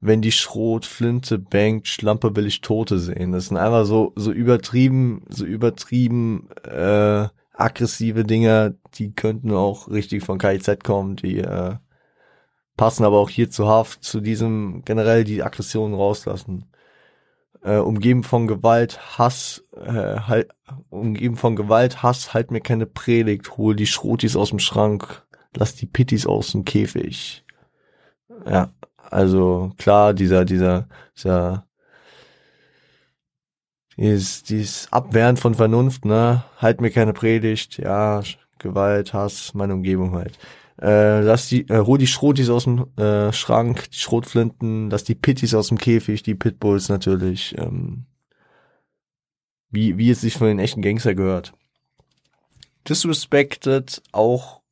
wenn 0.00 0.22
die 0.22 0.32
Schrotflinte 0.32 1.38
bangt, 1.38 1.88
Schlampe 1.88 2.36
will 2.36 2.46
ich 2.46 2.60
Tote 2.60 2.98
sehen. 2.98 3.32
Das 3.32 3.46
sind 3.46 3.56
einfach 3.56 3.84
so, 3.84 4.12
so 4.16 4.30
übertrieben, 4.30 5.24
so 5.28 5.44
übertrieben, 5.44 6.48
äh, 6.64 7.28
aggressive 7.58 8.24
Dinger, 8.24 8.74
die 8.94 9.14
könnten 9.14 9.52
auch 9.52 9.88
richtig 9.88 10.24
von 10.24 10.38
KIZ 10.38 10.82
kommen, 10.84 11.16
die, 11.16 11.38
äh, 11.38 11.76
passen 12.76 13.04
aber 13.04 13.18
auch 13.18 13.28
hier 13.28 13.50
zu 13.50 13.68
Haft, 13.68 14.04
zu 14.04 14.20
diesem 14.20 14.82
generell 14.86 15.24
die 15.24 15.42
Aggression 15.42 15.92
rauslassen. 15.92 16.64
Äh, 17.62 17.78
umgeben 17.78 18.22
von 18.22 18.46
Gewalt, 18.46 19.18
Hass, 19.18 19.64
äh, 19.76 20.20
halt, 20.20 20.48
umgeben 20.90 21.36
von 21.36 21.56
Gewalt, 21.56 22.02
Hass, 22.02 22.32
halt 22.32 22.52
mir 22.52 22.60
keine 22.60 22.86
Predigt, 22.86 23.58
hol 23.58 23.74
die 23.74 23.86
Schrotis 23.86 24.36
aus 24.36 24.50
dem 24.50 24.60
Schrank, 24.60 25.26
lass 25.56 25.74
die 25.74 25.86
Pittis 25.86 26.24
aus 26.24 26.52
dem 26.52 26.64
Käfig. 26.64 27.44
Ja, 28.46 28.72
also 28.96 29.72
klar, 29.76 30.14
dieser, 30.14 30.44
dieser, 30.44 30.88
dieser, 31.16 31.67
dieses, 33.98 34.44
dieses 34.44 34.92
Abwehren 34.92 35.36
von 35.36 35.54
Vernunft, 35.54 36.04
ne, 36.04 36.44
halt 36.56 36.80
mir 36.80 36.90
keine 36.90 37.12
Predigt, 37.12 37.78
ja, 37.78 38.22
Gewalt, 38.58 39.12
Hass, 39.12 39.54
meine 39.54 39.74
Umgebung 39.74 40.12
halt. 40.12 40.38
Äh, 40.80 41.20
lass 41.22 41.48
die, 41.48 41.68
äh, 41.68 41.84
hol 41.84 41.98
die 41.98 42.06
Schrotis 42.06 42.50
aus 42.50 42.64
dem 42.64 42.86
äh, 42.96 43.32
Schrank, 43.32 43.90
die 43.90 43.98
Schrotflinten, 43.98 44.90
lass 44.90 45.02
die 45.02 45.16
Pitties 45.16 45.54
aus 45.54 45.68
dem 45.68 45.78
Käfig, 45.78 46.22
die 46.22 46.36
Pitbulls 46.36 46.88
natürlich, 46.88 47.56
ähm, 47.58 48.06
wie, 49.70 49.98
wie 49.98 50.10
es 50.10 50.20
sich 50.20 50.34
von 50.34 50.46
den 50.46 50.60
echten 50.60 50.82
Gangster 50.82 51.16
gehört. 51.16 51.52
Disrespected 52.88 54.02
auch 54.12 54.62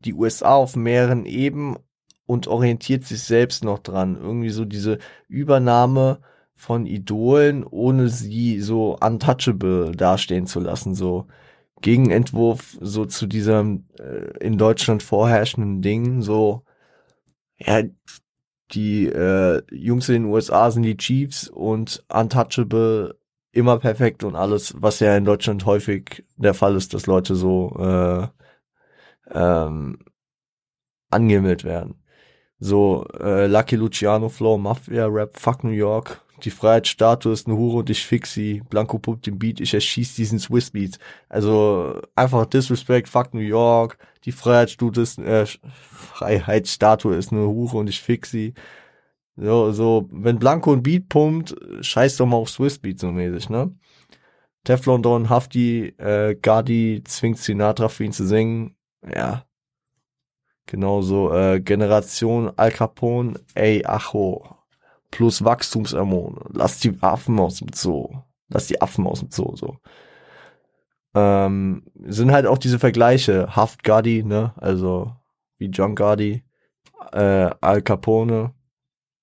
die 0.00 0.12
USA 0.12 0.54
auf 0.54 0.76
mehreren 0.76 1.24
Ebenen 1.24 1.78
und 2.26 2.46
orientiert 2.46 3.04
sich 3.04 3.22
selbst 3.22 3.64
noch 3.64 3.78
dran. 3.78 4.16
Irgendwie 4.16 4.50
so 4.50 4.66
diese 4.66 4.98
Übernahme 5.28 6.20
von 6.56 6.86
Idolen, 6.86 7.64
ohne 7.64 8.08
sie 8.08 8.60
so 8.60 8.96
untouchable 9.00 9.92
dastehen 9.92 10.46
zu 10.46 10.60
lassen, 10.60 10.94
so 10.94 11.26
Gegenentwurf 11.82 12.78
so 12.80 13.04
zu 13.06 13.26
diesem 13.26 13.86
äh, 13.98 14.38
in 14.38 14.58
Deutschland 14.58 15.02
vorherrschenden 15.02 15.82
Ding, 15.82 16.22
so 16.22 16.64
ja, 17.58 17.82
die 18.72 19.06
äh, 19.06 19.62
Jungs 19.70 20.08
in 20.08 20.24
den 20.24 20.32
USA 20.32 20.70
sind 20.70 20.84
die 20.84 20.96
Chiefs 20.96 21.48
und 21.48 22.04
untouchable 22.08 23.18
immer 23.52 23.78
perfekt 23.78 24.24
und 24.24 24.36
alles, 24.36 24.74
was 24.78 25.00
ja 25.00 25.16
in 25.16 25.24
Deutschland 25.24 25.64
häufig 25.64 26.24
der 26.36 26.54
Fall 26.54 26.76
ist, 26.76 26.92
dass 26.92 27.06
Leute 27.06 27.36
so 27.36 27.76
äh, 27.78 28.26
ähm, 29.30 29.98
angehimmelt 31.10 31.64
werden. 31.64 31.94
So, 32.58 33.06
äh, 33.20 33.46
Lucky 33.46 33.76
Luciano 33.76 34.28
Flow, 34.28 34.58
Mafia 34.58 35.06
Rap, 35.06 35.38
Fuck 35.38 35.64
New 35.64 35.70
York, 35.70 36.23
die 36.44 36.50
Freiheitsstatue 36.50 37.32
ist 37.32 37.46
eine 37.46 37.56
Hure 37.56 37.78
und 37.78 37.90
ich 37.90 38.04
fix 38.04 38.34
sie, 38.34 38.62
Blanco 38.68 38.98
pumpt 38.98 39.26
den 39.26 39.38
Beat, 39.38 39.60
ich 39.60 39.74
erschieß 39.74 40.14
diesen 40.14 40.38
Swiss 40.38 40.70
Beat. 40.70 40.98
Also 41.28 42.00
einfach 42.14 42.46
Disrespect, 42.46 43.08
Fuck 43.08 43.34
New 43.34 43.40
York, 43.40 43.98
die 44.24 44.32
Freiheitsstatue 44.32 45.02
ist, 45.02 45.18
äh, 45.18 45.46
Freiheitsstatue 45.72 47.16
ist 47.16 47.32
eine 47.32 47.46
Hure 47.46 47.78
und 47.78 47.88
ich 47.88 48.00
fix 48.00 48.30
sie. 48.30 48.54
So, 49.36 49.72
so, 49.72 50.08
wenn 50.12 50.38
Blanco 50.38 50.72
ein 50.72 50.82
Beat 50.82 51.08
pumpt, 51.08 51.56
scheiß 51.80 52.16
doch 52.18 52.26
mal 52.26 52.36
auf 52.36 52.50
Swiss 52.50 52.78
Beat 52.78 53.00
so 53.00 53.10
mäßig, 53.10 53.50
ne? 53.50 53.74
Teflon 54.64 55.02
Don, 55.02 55.28
Hafti, 55.28 55.88
äh, 55.98 56.36
Gardi 56.36 57.02
zwingt 57.04 57.38
Sinatra 57.38 57.88
für 57.88 58.04
ihn 58.04 58.12
zu 58.12 58.26
singen. 58.26 58.76
Ja, 59.14 59.44
Genauso 60.66 61.32
äh, 61.32 61.60
Generation 61.60 62.50
Al 62.56 62.70
Capone, 62.70 63.38
ey 63.54 63.84
Acho, 63.84 64.56
plus 65.14 65.44
Wachstumshormone. 65.44 66.40
Lass 66.52 66.80
die 66.80 67.00
Affen 67.00 67.38
aus 67.38 67.60
dem 67.60 67.68
Zoo. 67.72 68.08
Lass 68.48 68.66
die 68.66 68.82
Affen 68.82 69.06
aus 69.06 69.20
dem 69.20 69.30
Zoo, 69.30 69.54
so. 69.54 69.78
Ähm, 71.14 71.84
sind 71.94 72.32
halt 72.32 72.46
auch 72.46 72.58
diese 72.58 72.80
Vergleiche. 72.80 73.54
Haft 73.54 73.84
Gadi, 73.84 74.24
ne? 74.24 74.52
Also 74.56 75.12
wie 75.58 75.66
John 75.66 75.94
Gadi, 75.94 76.42
äh, 77.12 77.48
Al 77.60 77.82
Capone, 77.82 78.54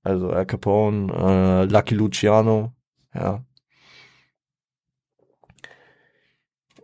also 0.02 0.30
Al 0.30 0.46
Capone, 0.46 1.12
äh, 1.12 1.66
Lucky 1.66 1.96
Luciano, 1.96 2.74
ja. 3.14 3.44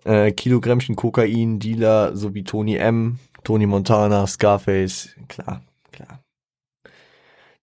Äh, 0.04 0.34
Kilogrammchen 0.34 0.98
Kokain, 0.98 1.60
Dealer 1.60 2.14
sowie 2.14 2.44
Tony 2.44 2.76
M, 2.76 3.20
Tony 3.46 3.66
Montana, 3.66 4.28
Scarface, 4.28 5.16
klar. 5.30 5.62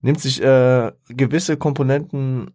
Nimmt 0.04 0.20
sich 0.20 0.42
äh, 0.42 0.92
gewisse 1.08 1.56
Komponenten 1.56 2.50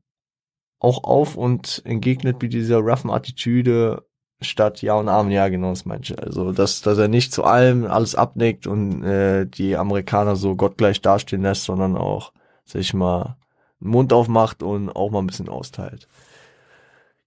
auch 0.78 1.04
auf 1.04 1.36
und 1.36 1.82
entgegnet 1.84 2.40
mit 2.40 2.54
dieser 2.54 2.78
roughen 2.78 3.10
Attitüde 3.10 4.06
statt 4.40 4.84
Ja 4.84 4.94
und 4.94 5.10
Amen, 5.10 5.32
ja, 5.32 5.50
genau, 5.50 5.72
das 5.72 5.84
meinte 5.84 6.14
ich. 6.14 6.24
Also, 6.24 6.52
dass, 6.52 6.84
dass 6.84 7.00
er 7.00 7.08
nicht 7.08 7.34
zu 7.34 7.44
allem 7.44 7.88
alles 7.88 8.14
abnickt 8.14 8.68
und 8.68 9.04
äh, 9.04 9.48
die 9.48 9.76
Amerikaner 9.78 10.36
so 10.36 10.56
gottgleich 10.56 11.02
dastehen 11.02 11.42
lässt, 11.42 11.64
sondern 11.64 11.98
auch 11.98 12.34
sich 12.66 12.94
mal 12.94 13.38
den 13.82 13.90
Mund 13.90 14.14
aufmacht 14.14 14.62
und 14.62 14.92
auch 14.92 15.10
mal 15.10 15.18
ein 15.18 15.28
bisschen 15.28 15.50
austeilt. 15.50 16.08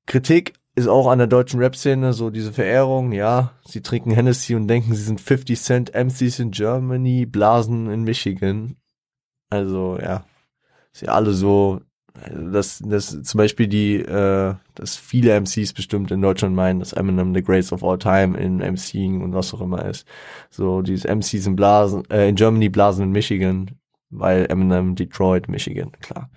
Kritik 0.07 0.53
ist 0.77 0.87
auch 0.87 1.09
an 1.09 1.19
der 1.19 1.27
deutschen 1.27 1.59
Rap-Szene 1.59 2.13
so 2.13 2.31
diese 2.31 2.53
Verehrung, 2.53 3.11
ja, 3.11 3.55
sie 3.67 3.83
trinken 3.83 4.13
Hennessy 4.13 4.55
und 4.55 4.69
denken, 4.69 4.95
sie 4.95 5.03
sind 5.03 5.21
50 5.21 5.61
Cent 5.61 5.95
MCs 5.97 6.39
in 6.39 6.53
Germany, 6.53 7.27
Blasen 7.27 7.91
in 7.91 8.05
Michigan. 8.05 8.77
Also, 9.53 9.99
ja, 10.01 10.25
sie 10.93 11.09
alle 11.09 11.33
so, 11.33 11.83
dass, 12.31 12.79
dass 12.79 13.23
zum 13.23 13.37
Beispiel 13.37 13.69
die, 13.69 13.97
äh, 13.97 14.55
dass 14.75 14.97
viele 14.97 15.39
MCs 15.39 15.75
bestimmt 15.75 16.11
in 16.11 16.23
Deutschland 16.23 16.57
meinen, 16.57 16.79
dass 16.79 16.95
Eminem 16.95 17.35
the 17.35 17.43
greatest 17.43 17.71
of 17.71 17.85
all 17.85 17.99
time 17.99 18.35
in 18.39 18.63
MCing 18.63 19.21
und 19.21 19.35
was 19.35 19.53
auch 19.53 19.61
immer 19.61 19.85
ist. 19.85 20.07
So, 20.49 20.81
dieses 20.81 21.05
MCs 21.05 21.47
in 21.47 21.55
Blasen, 21.55 22.11
äh, 22.11 22.31
in 22.31 22.37
Germany, 22.37 22.71
Blasen 22.71 23.05
in 23.05 23.13
Michigan, 23.13 23.73
weil 24.09 24.47
Eminem 24.47 24.95
Detroit, 24.95 25.49
Michigan, 25.49 25.93
klar. 26.01 26.31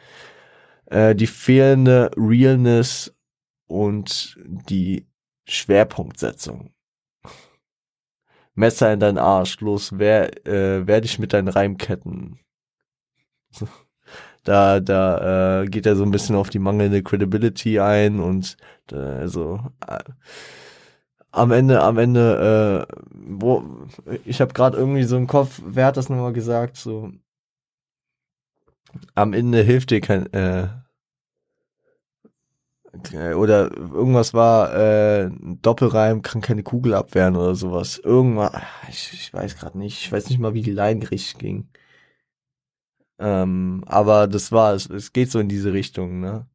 Äh, 0.87 1.15
die 1.15 1.27
fehlende 1.27 2.11
Realness 2.17 3.15
und 3.67 4.37
die 4.45 5.07
Schwerpunktsetzung. 5.47 6.73
Messer 8.55 8.91
in 8.91 8.99
deinen 8.99 9.19
Arsch, 9.19 9.61
los, 9.61 9.91
wer, 9.99 10.45
äh, 10.45 10.85
werde 10.85 11.05
ich 11.05 11.17
mit 11.17 11.31
deinen 11.31 11.47
Reimketten. 11.47 12.39
Da, 14.43 14.79
da 14.79 15.63
äh, 15.63 15.65
geht 15.65 15.87
er 15.87 15.95
so 15.95 16.03
ein 16.03 16.11
bisschen 16.11 16.35
auf 16.35 16.51
die 16.51 16.59
mangelnde 16.59 17.01
Credibility 17.01 17.79
ein 17.79 18.19
und 18.19 18.57
äh, 18.91 18.95
also 18.95 19.59
äh, 19.87 20.03
am 21.31 21.51
Ende, 21.51 21.81
am 21.81 21.97
Ende, 21.97 22.87
äh, 22.87 22.95
wo 23.11 23.63
ich 24.23 24.41
habe 24.41 24.53
gerade 24.53 24.77
irgendwie 24.77 25.03
so 25.03 25.17
im 25.17 25.25
Kopf, 25.25 25.59
wer 25.65 25.87
hat 25.87 25.97
das 25.97 26.09
nochmal 26.09 26.31
gesagt? 26.31 26.77
So 26.77 27.11
am 29.15 29.33
Ende 29.33 29.61
hilft 29.63 29.91
dir 29.91 30.01
kein 30.01 30.31
äh, 30.33 30.67
äh, 33.13 33.33
oder 33.33 33.71
irgendwas 33.75 34.33
war, 34.33 34.73
äh, 34.75 35.29
Doppelreim 35.61 36.21
kann 36.21 36.41
keine 36.41 36.63
Kugel 36.63 36.93
abwehren 36.93 37.35
oder 37.35 37.55
sowas. 37.55 37.97
Irgendwas, 37.99 38.53
ich, 38.89 39.13
ich 39.13 39.33
weiß 39.33 39.57
gerade 39.57 39.77
nicht, 39.77 40.01
ich 40.01 40.11
weiß 40.11 40.29
nicht 40.29 40.39
mal, 40.39 40.53
wie 40.53 40.61
die 40.61 40.71
Line 40.71 41.09
richtig 41.11 41.37
ging. 41.37 41.69
Ähm, 43.19 43.83
aber 43.87 44.27
das 44.27 44.51
war, 44.51 44.73
es, 44.73 44.89
es 44.89 45.13
geht 45.13 45.31
so 45.31 45.39
in 45.39 45.49
diese 45.49 45.73
Richtung, 45.73 46.19
ne? 46.19 46.47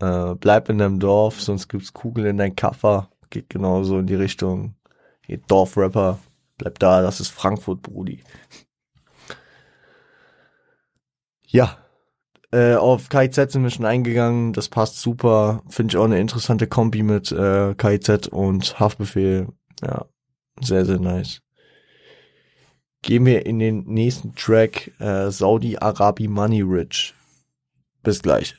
Äh, 0.00 0.34
bleib 0.34 0.68
in 0.68 0.78
deinem 0.78 0.98
Dorf, 0.98 1.40
sonst 1.40 1.68
gibt's 1.68 1.92
Kugeln 1.92 2.26
in 2.26 2.38
dein 2.38 2.56
Kaffer. 2.56 3.10
Geht 3.30 3.48
genauso 3.50 3.98
in 3.98 4.06
die 4.06 4.14
Richtung. 4.14 4.74
Geht 5.22 5.50
Dorfrapper, 5.50 6.18
bleib 6.58 6.78
da, 6.78 7.02
das 7.02 7.20
ist 7.20 7.30
Frankfurt, 7.30 7.82
Brudi. 7.82 8.22
Ja, 11.46 11.76
äh, 12.52 12.74
auf 12.74 13.08
KIZ 13.08 13.52
sind 13.52 13.62
wir 13.62 13.70
schon 13.70 13.86
eingegangen, 13.86 14.52
das 14.52 14.68
passt 14.68 15.00
super. 15.00 15.62
Finde 15.68 15.92
ich 15.92 15.96
auch 15.98 16.04
eine 16.04 16.20
interessante 16.20 16.66
Kombi 16.66 17.02
mit 17.02 17.32
äh, 17.32 17.74
KIZ 17.74 18.28
und 18.28 18.78
Haftbefehl. 18.78 19.48
Ja, 19.82 20.06
sehr, 20.60 20.84
sehr 20.84 20.98
nice. 20.98 21.40
Gehen 23.02 23.26
wir 23.26 23.44
in 23.46 23.58
den 23.58 23.82
nächsten 23.86 24.32
Track, 24.36 24.92
äh, 25.00 25.28
Saudi 25.32 25.76
Arabi 25.76 26.28
Money 26.28 26.62
Rich. 26.62 27.14
Bis 28.04 28.22
gleich. 28.22 28.54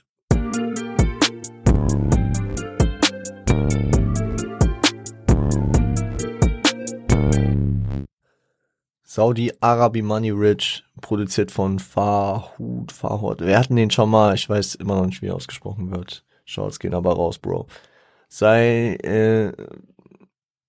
Saudi 9.04 9.54
Arabi 9.62 10.02
Money 10.02 10.32
Rich, 10.32 10.84
produziert 11.00 11.50
von 11.50 11.80
Fahud, 11.80 12.92
Fahud. 12.92 13.40
Wir 13.40 13.58
hatten 13.58 13.78
den 13.78 13.92
schon 13.92 14.10
mal, 14.10 14.36
ich 14.36 14.50
weiß 14.50 14.76
immer 14.76 14.98
noch 14.98 15.06
nicht, 15.06 15.22
wie 15.22 15.28
er 15.28 15.36
ausgesprochen 15.36 15.90
wird. 15.90 16.26
Shorts 16.44 16.80
gehen 16.80 16.94
aber 16.94 17.14
raus, 17.14 17.40
Bro. 17.40 17.68
Sei, 18.28 18.96
äh, 18.96 19.54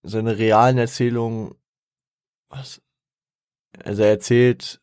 seine 0.05 0.39
realen 0.39 0.79
Erzählungen, 0.79 1.57
was? 2.51 2.84
Also 3.83 4.03
er 4.03 4.11
erzählt 4.11 4.81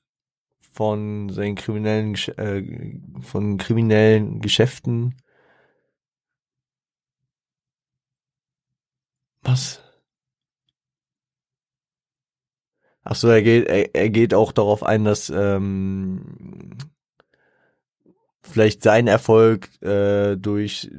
von 0.74 1.30
seinen 1.30 1.56
kriminellen, 1.56 2.16
äh, 2.38 3.00
von 3.22 3.58
kriminellen 3.58 4.40
Geschäften. 4.42 5.16
Was? 9.44 9.82
Ach 13.04 13.16
so, 13.16 13.30
er 13.30 13.42
geht, 13.42 13.68
er, 13.68 13.96
er 13.96 14.10
geht 14.10 14.34
auch 14.34 14.52
darauf 14.52 14.84
ein, 14.84 15.04
dass 15.04 15.30
ähm, 15.30 16.78
vielleicht 18.44 18.84
sein 18.84 19.08
Erfolg 19.08 19.70
äh, 19.82 20.36
durch 20.38 20.92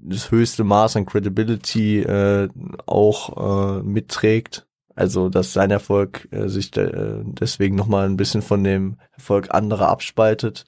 das 0.00 0.30
höchste 0.30 0.64
Maß 0.64 0.96
an 0.96 1.06
Credibility 1.06 2.00
äh, 2.00 2.48
auch 2.86 3.78
äh, 3.78 3.82
mitträgt. 3.82 4.67
Also, 4.98 5.28
dass 5.28 5.52
sein 5.52 5.70
Erfolg 5.70 6.28
äh, 6.32 6.48
sich 6.48 6.70
de 6.70 6.86
äh, 6.86 7.22
deswegen 7.24 7.76
nochmal 7.76 8.06
ein 8.06 8.16
bisschen 8.16 8.42
von 8.42 8.64
dem 8.64 8.98
Erfolg 9.16 9.54
anderer 9.54 9.88
abspaltet 9.88 10.66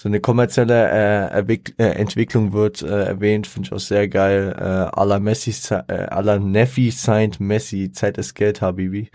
so 0.00 0.08
eine 0.08 0.20
kommerzielle 0.20 0.90
äh, 0.92 1.58
äh, 1.76 1.82
Entwicklung 1.82 2.52
wird 2.52 2.82
äh, 2.82 3.06
erwähnt, 3.06 3.48
finde 3.48 3.66
ich 3.66 3.72
auch 3.72 3.80
sehr 3.80 4.06
geil. 4.06 4.54
Äh, 4.56 4.62
à 4.96 5.04
la 5.04 5.18
Messi, 5.18 5.50
äh, 5.50 6.06
à 6.06 6.22
la 6.22 6.38
Neffi 6.38 6.92
signed 6.92 7.40
Messi, 7.40 7.90
Zeit 7.90 8.16
ist 8.16 8.34
Geld, 8.34 8.62
Habibi. 8.62 9.10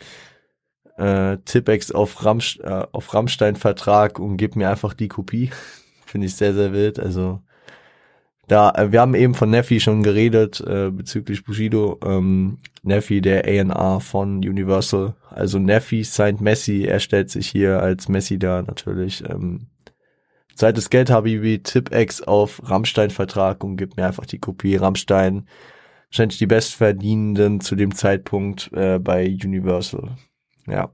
Äh, 0.97 1.38
Tippex 1.45 1.91
auf, 1.91 2.25
Ramsch, 2.25 2.60
äh, 2.60 2.86
auf 2.91 3.13
Rammstein 3.13 3.56
Vertrag 3.56 4.19
und 4.19 4.36
gib 4.36 4.58
mir 4.58 4.69
einfach 4.69 4.93
die 4.93 5.08
Kopie. 5.08 5.51
finde 6.06 6.27
ich 6.27 6.36
sehr, 6.36 6.53
sehr 6.53 6.73
wild. 6.73 6.99
Also 6.99 7.39
da, 8.47 8.71
äh, 8.71 8.91
wir 8.91 9.01
haben 9.01 9.15
eben 9.15 9.36
von 9.36 9.49
Neffi 9.49 9.79
schon 9.79 10.03
geredet 10.03 10.62
äh, 10.62 10.91
bezüglich 10.91 11.43
Bushido. 11.45 11.99
Ähm, 12.03 12.60
Neffi, 12.84 13.21
der 13.21 13.45
A&R 13.45 13.99
von 14.01 14.38
Universal. 14.38 15.15
Also 15.29 15.60
Neffi 15.60 16.03
signed 16.03 16.41
Messi, 16.41 16.84
er 16.84 16.99
stellt 16.99 17.29
sich 17.29 17.47
hier 17.47 17.82
als 17.82 18.10
Messi 18.10 18.38
da 18.38 18.62
natürlich. 18.62 19.23
Ähm, 19.29 19.67
Zeit 20.56 20.77
des 20.77 20.89
Geld 20.89 21.10
Habibi, 21.10 21.63
Tipex 21.63 22.21
auf 22.21 22.62
Rammstein-Vertrag 22.69 23.63
und 23.63 23.77
gib 23.77 23.97
mir 23.97 24.06
einfach 24.06 24.25
die 24.25 24.39
Kopie. 24.39 24.75
Rammstein 24.75 25.47
scheint 26.10 26.39
die 26.39 26.45
Bestverdienenden 26.45 27.60
zu 27.62 27.75
dem 27.75 27.95
Zeitpunkt 27.95 28.71
äh, 28.73 28.99
bei 28.99 29.25
Universal. 29.25 30.15
Ja. 30.67 30.93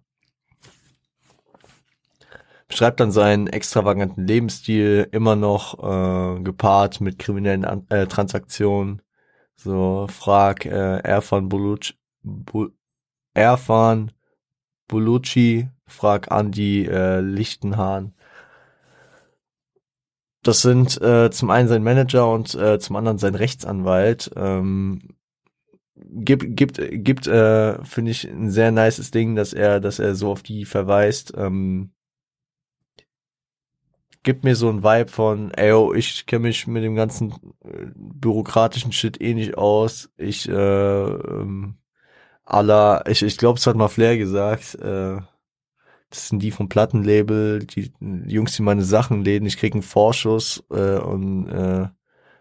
Beschreibt 2.69 3.01
dann 3.01 3.11
seinen 3.11 3.47
extravaganten 3.47 4.25
Lebensstil, 4.25 5.09
immer 5.11 5.35
noch 5.35 5.79
äh, 5.79 6.41
gepaart 6.41 7.01
mit 7.01 7.19
kriminellen 7.19 7.65
An 7.65 7.85
äh, 7.89 8.07
Transaktionen. 8.07 9.01
So, 9.57 10.07
frag 10.09 10.65
äh, 10.65 10.99
Erfan 10.99 11.49
Buluc, 11.49 11.93
Bu 12.23 12.69
Erfan 13.33 14.13
Bulucci, 14.87 15.69
frag 15.87 16.31
Andy 16.31 16.85
äh, 16.85 17.19
Lichtenhahn 17.19 18.13
das 20.43 20.61
sind 20.61 21.01
äh, 21.01 21.29
zum 21.31 21.49
einen 21.49 21.67
sein 21.67 21.83
Manager 21.83 22.31
und 22.31 22.55
äh, 22.55 22.79
zum 22.79 22.95
anderen 22.95 23.17
sein 23.17 23.35
Rechtsanwalt. 23.35 24.31
Ähm, 24.35 25.01
gibt 25.95 26.55
gibt 26.55 26.79
gibt 27.03 27.27
äh, 27.27 27.83
finde 27.83 28.11
ich 28.11 28.25
ein 28.25 28.49
sehr 28.49 28.71
nices 28.71 29.11
Ding, 29.11 29.35
dass 29.35 29.53
er 29.53 29.79
dass 29.79 29.99
er 29.99 30.15
so 30.15 30.31
auf 30.31 30.43
die 30.43 30.65
verweist. 30.65 31.33
Ähm, 31.37 31.91
gibt 34.23 34.43
mir 34.43 34.55
so 34.55 34.69
ein 34.69 34.83
Vibe 34.83 35.09
von, 35.09 35.51
ey, 35.51 35.73
oh, 35.73 35.93
ich 35.93 36.25
kenne 36.25 36.47
mich 36.47 36.67
mit 36.67 36.83
dem 36.83 36.95
ganzen 36.95 37.31
äh, 37.63 37.87
bürokratischen 37.95 38.91
Shit 38.91 39.21
eh 39.21 39.33
nicht 39.33 39.57
aus. 39.57 40.09
Ich 40.17 40.47
äh, 40.49 40.53
ähm, 40.53 41.75
aller, 42.45 43.03
ich 43.07 43.23
ich 43.23 43.37
glaube, 43.37 43.59
es 43.59 43.67
hat 43.67 43.75
mal 43.75 43.87
Flair 43.89 44.17
gesagt. 44.17 44.75
Äh, 44.75 45.19
das 46.09 46.29
sind 46.29 46.41
die 46.41 46.51
vom 46.51 46.69
Plattenlabel, 46.69 47.59
die, 47.65 47.91
Jungs, 48.25 48.55
die 48.55 48.63
meine 48.63 48.83
Sachen 48.83 49.23
läden. 49.23 49.45
Ich 49.45 49.57
krieg 49.57 49.73
einen 49.73 49.83
Vorschuss 49.83 50.63
äh, 50.71 50.97
und 50.97 51.47
äh, 51.49 51.87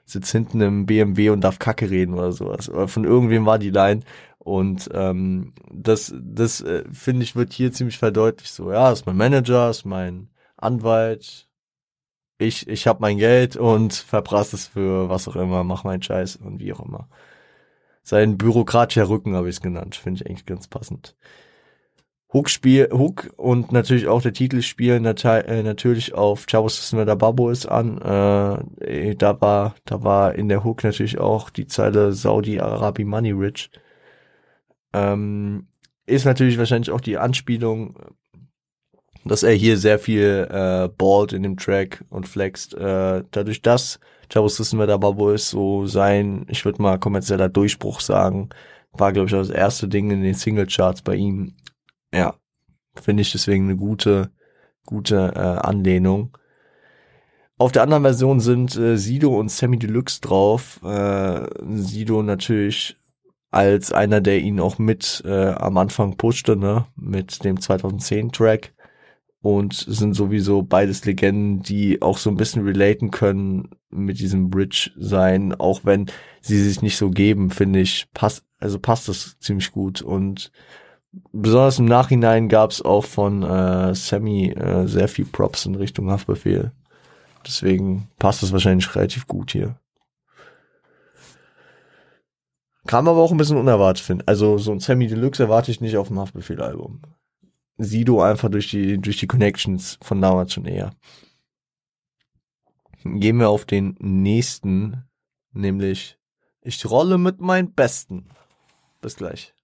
sitz 0.05 0.33
hinten 0.33 0.61
im 0.63 0.87
BMW 0.87 1.31
und 1.31 1.43
darf 1.43 1.59
Kacke 1.59 1.91
reden 1.91 2.15
oder 2.15 2.33
sowas. 2.33 2.71
Oder 2.71 2.89
von 2.89 3.05
irgendwem 3.05 3.47
war 3.47 3.59
die 3.59 3.71
Line. 3.71 4.01
Und 4.39 4.89
ähm, 4.95 5.53
das, 5.71 6.15
das 6.19 6.63
äh, 6.63 6.85
finde 6.91 7.25
ich, 7.25 7.37
wird 7.37 7.53
hier 7.53 7.73
ziemlich 7.73 7.99
verdeutlicht. 7.99 8.53
So, 8.55 8.73
ja, 8.73 8.91
ist 8.91 9.07
mein 9.07 9.17
Manager, 9.17 9.69
ist 9.69 9.85
mein 9.85 10.31
Anwalt. 10.57 11.48
Ich, 12.39 12.69
ich 12.69 12.87
habe 12.87 13.01
mein 13.01 13.19
Geld 13.19 13.57
und 13.57 13.93
verprasse 13.93 14.57
es 14.57 14.69
für 14.69 15.09
was 15.09 15.27
auch 15.29 15.37
immer, 15.37 15.65
mach 15.65 15.85
meinen 15.85 16.03
Scheiß 16.03 16.37
und 16.37 16.61
wie 16.61 16.73
auch 16.73 16.81
immer. 16.81 17.09
Sein 18.05 18.39
bürokratischer 18.39 19.09
Rücken 19.09 19.35
habe 19.35 19.49
ich 19.49 19.57
es 19.57 19.61
genannt, 19.61 19.97
finde 19.97 20.23
ich 20.23 20.31
eigentlich 20.31 20.47
ganz 20.47 20.69
passend. 20.69 21.17
Hook 22.33 22.51
spiel 22.51 22.91
Hook 22.93 23.31
und 23.37 23.73
natürlich 23.73 24.07
auch 24.07 24.21
der 24.21 24.35
Titel 24.35 24.61
spielen 24.63 25.05
äh, 25.05 25.63
natürlich 25.63 26.15
auf 26.15 26.47
Chavos 26.47 26.91
da 26.91 27.15
Babos 27.15 27.65
an. 27.67 27.99
Äh, 28.81 29.15
da 29.17 29.41
war 29.41 29.75
da 29.87 30.05
war 30.05 30.35
in 30.35 30.49
der 30.49 30.63
Hook 30.63 30.85
natürlich 30.85 31.19
auch 31.19 31.49
die 31.49 31.67
Zeile 31.67 32.13
Saudi 32.13 32.61
Arabi 32.61 33.05
Money 33.05 33.33
Rich. 33.33 33.71
Ähm, 34.93 35.69
ist 36.07 36.27
natürlich 36.27 36.59
wahrscheinlich 36.59 36.91
auch 36.91 37.01
die 37.01 37.19
Anspielung, 37.19 37.99
dass 39.29 39.43
er 39.43 39.53
hier 39.53 39.77
sehr 39.77 39.99
viel 39.99 40.49
äh, 40.51 40.89
ballt 40.89 41.33
in 41.33 41.43
dem 41.43 41.57
Track 41.57 42.05
und 42.11 42.27
flext. 42.29 42.75
Äh, 42.75 43.25
dadurch, 43.31 43.63
dass 43.63 44.01
Chavos 44.33 44.57
System 44.57 44.81
da 44.81 44.97
Babos 44.97 45.51
so 45.51 45.87
sein, 45.87 46.47
ich 46.49 46.65
würde 46.65 46.83
mal 46.83 46.99
kommerzieller 46.99 47.49
Durchbruch 47.49 48.01
sagen, 48.01 48.51
war 48.93 49.13
glaube 49.13 49.27
ich 49.27 49.33
das 49.33 49.51
erste 49.51 49.89
Ding 49.89 50.11
in 50.11 50.23
den 50.23 50.35
Singlecharts 50.35 51.03
bei 51.03 51.15
ihm 51.15 51.55
ja, 52.13 52.35
finde 52.95 53.23
ich 53.23 53.33
deswegen 53.33 53.65
eine 53.65 53.77
gute, 53.77 54.31
gute 54.87 55.33
äh, 55.35 55.67
Anlehnung. 55.67 56.37
Auf 57.59 57.73
der 57.73 57.83
anderen 57.83 58.05
Version 58.05 58.41
sind 58.41 58.77
äh, 58.77 58.97
Sido 58.97 59.39
und 59.39 59.51
Sammy 59.51 59.79
Deluxe 59.79 60.21
drauf. 60.21 60.81
Äh, 60.85 61.47
Sido 61.77 62.23
natürlich 62.23 62.97
als 63.51 63.93
einer, 63.93 64.21
der 64.21 64.41
ihn 64.41 64.61
auch 64.61 64.79
mit 64.79 65.23
äh, 65.27 65.51
am 65.51 65.77
Anfang 65.77 66.17
pushte, 66.17 66.57
ne, 66.57 66.87
mit 66.97 67.45
dem 67.45 67.61
2010 67.61 68.33
Track 68.33 68.75
und 69.41 69.75
sind 69.75 70.15
sowieso 70.15 70.63
beides 70.63 71.05
Legenden, 71.05 71.63
die 71.63 72.03
auch 72.03 72.19
so 72.19 72.31
ein 72.31 72.37
bisschen 72.37 72.65
relaten 72.65 73.11
können 73.11 73.71
mit 73.91 74.19
diesem 74.19 74.51
Bridge 74.51 74.91
sein, 74.97 75.55
auch 75.55 75.83
wenn 75.85 76.07
sie 76.41 76.61
sich 76.63 76.83
nicht 76.83 76.97
so 76.97 77.11
geben, 77.11 77.51
finde 77.51 77.81
ich, 77.81 78.07
passt, 78.13 78.45
also 78.59 78.79
passt 78.79 79.09
das 79.09 79.39
ziemlich 79.39 79.71
gut 79.73 80.03
und 80.03 80.51
besonders 81.33 81.79
im 81.79 81.87
Nachhinein 81.87 82.49
gab 82.49 82.71
es 82.71 82.83
auch 82.83 83.05
von 83.05 83.43
äh, 83.43 83.95
Sammy 83.95 84.51
äh, 84.51 84.87
sehr 84.87 85.09
viel 85.09 85.25
Props 85.25 85.67
in 85.67 85.75
Richtung 85.75 86.11
Haftbefehl. 86.11 86.73
Deswegen 87.47 88.09
passt 88.19 88.43
es 88.43 88.53
wahrscheinlich 88.53 88.95
relativ 88.95 89.27
gut 89.27 89.53
hier. 89.53 89.79
Kam 92.87 93.07
aber 93.07 93.21
auch 93.21 93.31
ein 93.31 93.37
bisschen 93.39 93.59
unerwartet, 93.59 94.03
finde 94.03 94.27
Also 94.27 94.59
so 94.59 94.73
ein 94.73 94.81
Sammy 94.81 95.07
Deluxe 95.07 95.43
erwarte 95.43 95.71
ich 95.71 95.81
nicht 95.81 95.97
auf 95.97 96.09
dem 96.09 96.19
Haftbefehl-Album. 96.19 97.03
Sido 97.79 98.21
einfach 98.21 98.51
durch 98.51 98.71
die, 98.71 98.99
durch 98.99 99.19
die 99.19 99.29
Connections 99.29 99.99
von 100.03 100.21
damals 100.21 100.53
schon 100.53 100.67
eher. 100.67 100.91
Gehen 103.05 103.39
wir 103.39 103.49
auf 103.49 103.65
den 103.65 103.95
nächsten, 104.01 105.05
nämlich 105.53 106.19
Ich 106.61 106.85
rolle 106.85 107.17
mit 107.19 107.41
meinen 107.41 107.73
Besten. 107.73 108.29
Bis 109.01 109.15
gleich. 109.15 109.55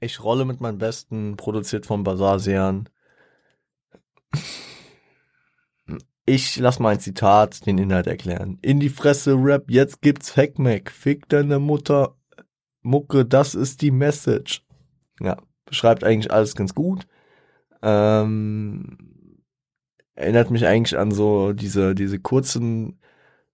Ich 0.00 0.22
rolle 0.22 0.44
mit 0.44 0.60
meinem 0.60 0.78
Besten, 0.78 1.36
produziert 1.36 1.84
von 1.84 2.04
Basasian. 2.04 2.88
Ich 6.28 6.58
lass 6.58 6.78
mal 6.78 6.90
ein 6.90 7.00
Zitat 7.00 7.64
den 7.64 7.78
Inhalt 7.78 8.06
erklären. 8.06 8.58
In 8.60 8.80
die 8.80 8.90
Fresse 8.90 9.32
Rap, 9.32 9.70
jetzt 9.70 10.02
gibt's 10.02 10.36
Hackmack. 10.36 10.90
Fick 10.90 11.26
deine 11.30 11.58
Mutter. 11.58 12.16
Mucke, 12.82 13.24
das 13.24 13.54
ist 13.54 13.80
die 13.80 13.90
Message. 13.90 14.62
Ja, 15.22 15.38
beschreibt 15.64 16.04
eigentlich 16.04 16.30
alles 16.30 16.54
ganz 16.54 16.74
gut. 16.74 17.06
Ähm, 17.80 18.98
erinnert 20.16 20.50
mich 20.50 20.66
eigentlich 20.66 20.98
an 20.98 21.12
so 21.12 21.54
diese, 21.54 21.94
diese 21.94 22.18
kurzen 22.18 23.00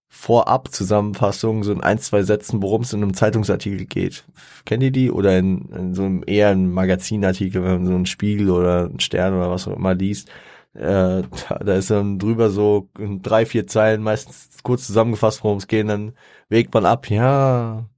Vorab-Zusammenfassung, 0.09 1.63
so 1.63 1.71
in 1.71 1.81
ein, 1.81 1.99
zwei 1.99 2.23
Sätzen, 2.23 2.61
worum 2.61 2.81
es 2.81 2.91
in 2.91 3.01
einem 3.01 3.13
Zeitungsartikel 3.13 3.85
geht. 3.85 4.25
Kennt 4.65 4.83
ihr 4.83 4.91
die? 4.91 5.11
Oder 5.11 5.39
in, 5.39 5.69
in 5.69 5.93
so 5.93 6.03
einem 6.03 6.25
eher 6.27 6.49
ein 6.49 6.69
Magazinartikel, 6.69 7.63
wenn 7.63 7.71
man 7.71 7.85
so 7.85 7.95
einen 7.95 8.05
Spiegel 8.05 8.49
oder 8.49 8.87
einen 8.87 8.99
Stern 8.99 9.33
oder 9.33 9.49
was 9.49 9.65
auch 9.65 9.77
immer 9.77 9.93
liest. 9.93 10.29
Äh, 10.75 11.23
da, 11.23 11.59
da 11.65 11.75
ist 11.75 11.89
dann 11.89 12.19
drüber 12.19 12.49
so 12.49 12.89
in 12.99 13.21
drei, 13.21 13.45
vier 13.45 13.67
Zeilen 13.67 14.03
meistens 14.03 14.49
kurz 14.63 14.87
zusammengefasst, 14.87 15.43
worum 15.43 15.57
es 15.57 15.67
geht, 15.67 15.87
dann 15.87 16.13
wägt 16.49 16.73
man 16.73 16.85
ab, 16.85 17.09
ja, 17.09 17.89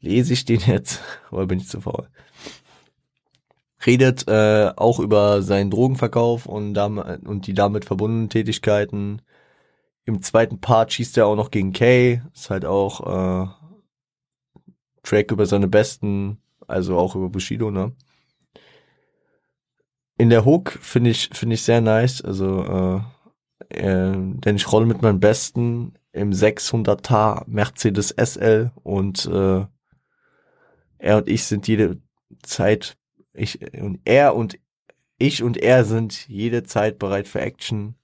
lese 0.00 0.32
ich 0.32 0.44
den 0.44 0.60
jetzt? 0.60 1.02
Oder 1.30 1.46
bin 1.46 1.58
ich 1.58 1.68
zu 1.68 1.80
faul? 1.80 2.08
Redet 3.84 4.28
äh, 4.28 4.72
auch 4.76 5.00
über 5.00 5.42
seinen 5.42 5.70
Drogenverkauf 5.70 6.46
und, 6.46 6.74
damit, 6.74 7.26
und 7.26 7.46
die 7.46 7.54
damit 7.54 7.86
verbundenen 7.86 8.28
Tätigkeiten 8.28 9.22
im 10.04 10.22
zweiten 10.22 10.60
Part 10.60 10.92
schießt 10.92 11.16
er 11.18 11.26
auch 11.26 11.36
noch 11.36 11.50
gegen 11.50 11.72
Kay. 11.72 12.20
Ist 12.34 12.50
halt 12.50 12.64
auch 12.64 13.46
äh, 13.46 13.48
Track 15.02 15.30
über 15.30 15.46
seine 15.46 15.68
Besten, 15.68 16.38
also 16.66 16.98
auch 16.98 17.14
über 17.14 17.30
Bushido, 17.30 17.70
ne? 17.70 17.92
In 20.20 20.28
der 20.28 20.44
Hook 20.44 20.72
finde 20.82 21.08
ich 21.08 21.30
finde 21.32 21.54
ich 21.54 21.62
sehr 21.62 21.80
nice, 21.80 22.20
also 22.20 23.02
äh, 23.70 23.78
äh, 23.78 24.12
denn 24.12 24.54
ich 24.54 24.70
rolle 24.70 24.84
mit 24.84 25.00
meinem 25.00 25.18
Besten 25.18 25.94
im 26.12 26.30
600er 26.32 27.44
Mercedes 27.46 28.10
SL 28.10 28.70
und 28.82 29.24
äh, 29.24 29.64
er 30.98 31.16
und 31.16 31.26
ich 31.26 31.44
sind 31.44 31.66
jede 31.68 32.02
Zeit 32.42 32.98
ich 33.32 33.72
und 33.80 34.00
er 34.04 34.36
und 34.36 34.58
ich 35.16 35.42
und 35.42 35.56
er 35.56 35.86
sind 35.86 36.28
jede 36.28 36.64
Zeit 36.64 36.98
bereit 36.98 37.26
für 37.26 37.40
Action. 37.40 37.94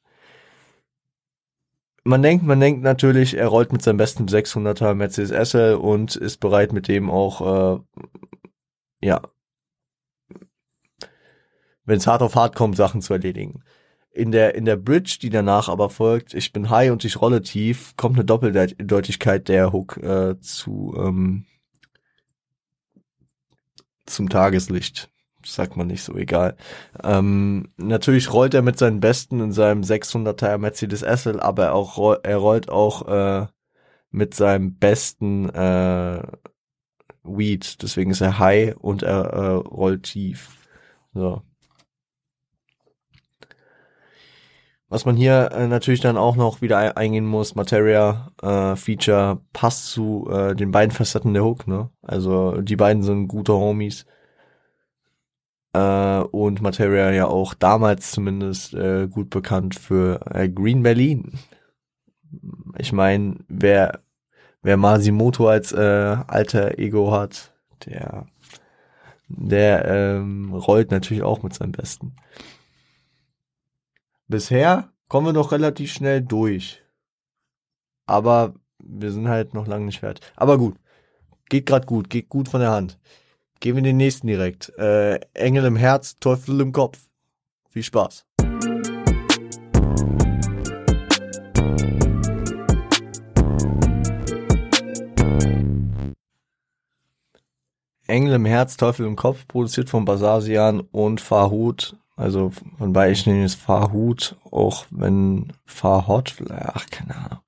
Man 2.02 2.22
denkt, 2.22 2.46
man 2.46 2.61
denkt 2.61 2.83
natürlich, 2.83 3.37
er 3.37 3.48
rollt 3.48 3.72
mit 3.72 3.83
seinem 3.83 3.98
besten 3.98 4.24
600er 4.24 4.94
Mercedes 4.94 5.50
SL 5.50 5.74
und 5.74 6.16
ist 6.16 6.38
bereit 6.40 6.72
mit 6.72 6.88
dem 6.88 7.11
auch, 7.11 7.76
äh, 7.76 8.00
ja, 9.02 9.20
wenn 11.87 11.99
es 11.99 12.07
hart 12.07 12.22
auf 12.22 12.35
hart 12.35 12.55
kommt, 12.55 12.77
Sachen 12.77 13.01
zu 13.01 13.14
erledigen. 13.14 13.62
In 14.11 14.33
der, 14.33 14.55
in 14.55 14.64
der 14.64 14.77
Bridge, 14.77 15.18
die 15.20 15.31
danach 15.31 15.68
aber 15.68 15.90
folgt, 15.90 16.35
ich 16.35 16.53
bin 16.53 16.70
high 16.70 16.90
und 16.90 17.05
ich 17.05 17.20
rolle 17.20 17.42
tief, 17.42 17.94
kommt 17.96 18.16
eine 18.16 18.25
Doppeldeutigkeit 18.25 19.49
der 19.49 19.72
Hook 19.72 19.99
äh, 19.99 20.38
zu 20.40 20.94
ähm, 20.99 21.46
zum 24.07 24.29
Tageslicht 24.29 25.11
sagt 25.53 25.77
man 25.77 25.87
nicht 25.87 26.03
so, 26.03 26.16
egal. 26.16 26.57
Ähm, 27.03 27.68
natürlich 27.77 28.33
rollt 28.33 28.55
er 28.55 28.62
mit 28.62 28.79
seinen 28.79 29.01
Besten 29.01 29.40
in 29.40 29.53
seinem 29.53 29.83
600er 29.83 30.59
Mercedes 30.59 31.01
SL, 31.01 31.40
aber 31.40 31.72
auch, 31.72 32.18
er 32.22 32.37
rollt 32.37 32.68
auch 32.68 33.07
äh, 33.09 33.46
mit 34.11 34.35
seinem 34.35 34.77
besten 34.77 35.49
äh, 35.51 36.22
Weed, 37.22 37.83
deswegen 37.83 38.11
ist 38.11 38.20
er 38.20 38.38
high 38.38 38.77
und 38.77 39.03
er 39.03 39.25
äh, 39.25 39.55
rollt 39.55 40.05
tief. 40.05 40.57
So. 41.14 41.42
Was 44.88 45.05
man 45.05 45.16
hier 45.16 45.51
äh, 45.53 45.66
natürlich 45.66 46.01
dann 46.01 46.16
auch 46.16 46.37
noch 46.37 46.62
wieder 46.62 46.96
eingehen 46.96 47.27
muss, 47.27 47.57
Materia 47.57 48.31
äh, 48.40 48.77
Feature 48.77 49.40
passt 49.53 49.90
zu 49.90 50.29
äh, 50.31 50.55
den 50.55 50.70
beiden 50.70 50.92
Facetten 50.92 51.35
der 51.35 51.44
Hook, 51.44 51.66
ne? 51.66 51.90
Also 52.03 52.61
die 52.61 52.77
beiden 52.77 53.03
sind 53.03 53.27
gute 53.27 53.53
Homies 53.55 54.07
äh, 55.72 56.20
und 56.20 56.62
Materia 56.62 57.11
ja 57.11 57.27
auch 57.27 57.55
damals 57.55 58.12
zumindest 58.12 58.75
äh, 58.75 59.09
gut 59.09 59.31
bekannt 59.31 59.75
für 59.75 60.20
äh, 60.33 60.49
Green 60.49 60.83
Berlin. 60.83 61.33
Ich 62.79 62.92
meine, 62.92 63.37
wer 63.49 64.01
wer 64.62 64.77
Masimoto 64.77 65.49
als 65.49 65.72
äh, 65.72 66.16
alter 66.27 66.79
Ego 66.79 67.12
hat, 67.12 67.53
der 67.87 68.27
der 69.29 69.85
ähm, 69.87 70.53
rollt 70.55 70.90
natürlich 70.92 71.22
auch 71.22 71.42
mit 71.42 71.55
seinem 71.55 71.72
Besten. 71.72 72.14
Bisher 74.29 74.93
kommen 75.09 75.29
wir 75.29 75.33
noch 75.33 75.53
relativ 75.53 75.93
schnell 75.93 76.21
durch. 76.21 76.83
Aber 78.07 78.55
wir 78.79 79.12
sind 79.12 79.29
halt 79.29 79.55
noch 79.55 79.69
lange 79.69 79.85
nicht 79.85 80.01
fertig. 80.01 80.27
Aber 80.35 80.59
gut. 80.59 80.77
Geht 81.49 81.67
grad 81.67 81.87
gut, 81.87 82.11
geht 82.11 82.29
gut 82.29 82.49
von 82.49 82.61
der 82.61 82.73
Hand. 82.73 82.99
Gehen 83.61 83.77
wir 83.77 83.79
in 83.79 83.85
den 83.85 83.97
nächsten 83.99 84.27
direkt. 84.27 84.77
Äh, 84.79 85.21
Engel 85.33 85.65
im 85.67 85.77
Herz, 85.77 86.17
Teufel 86.19 86.61
im 86.61 86.73
Kopf. 86.73 86.99
Viel 87.71 87.85
Spaß. 87.85 88.27
Engel 98.09 98.35
im 98.35 98.44
Herz, 98.44 98.77
Teufel 98.77 99.07
im 99.07 99.15
Kopf, 99.15 99.46
produziert 99.46 99.88
von 99.88 100.05
Basasian 100.05 100.81
und 100.81 101.21
Farhut. 101.21 101.96
Also 102.17 102.50
von 102.79 102.92
beiden 102.92 103.14
ich 103.14 103.44
es 103.44 103.54
Farhut, 103.54 104.37
auch 104.50 104.87
wenn 104.90 105.52
Farhot, 105.67 106.37
ach 106.50 106.87
keine 106.87 107.17
Ahnung. 107.17 107.40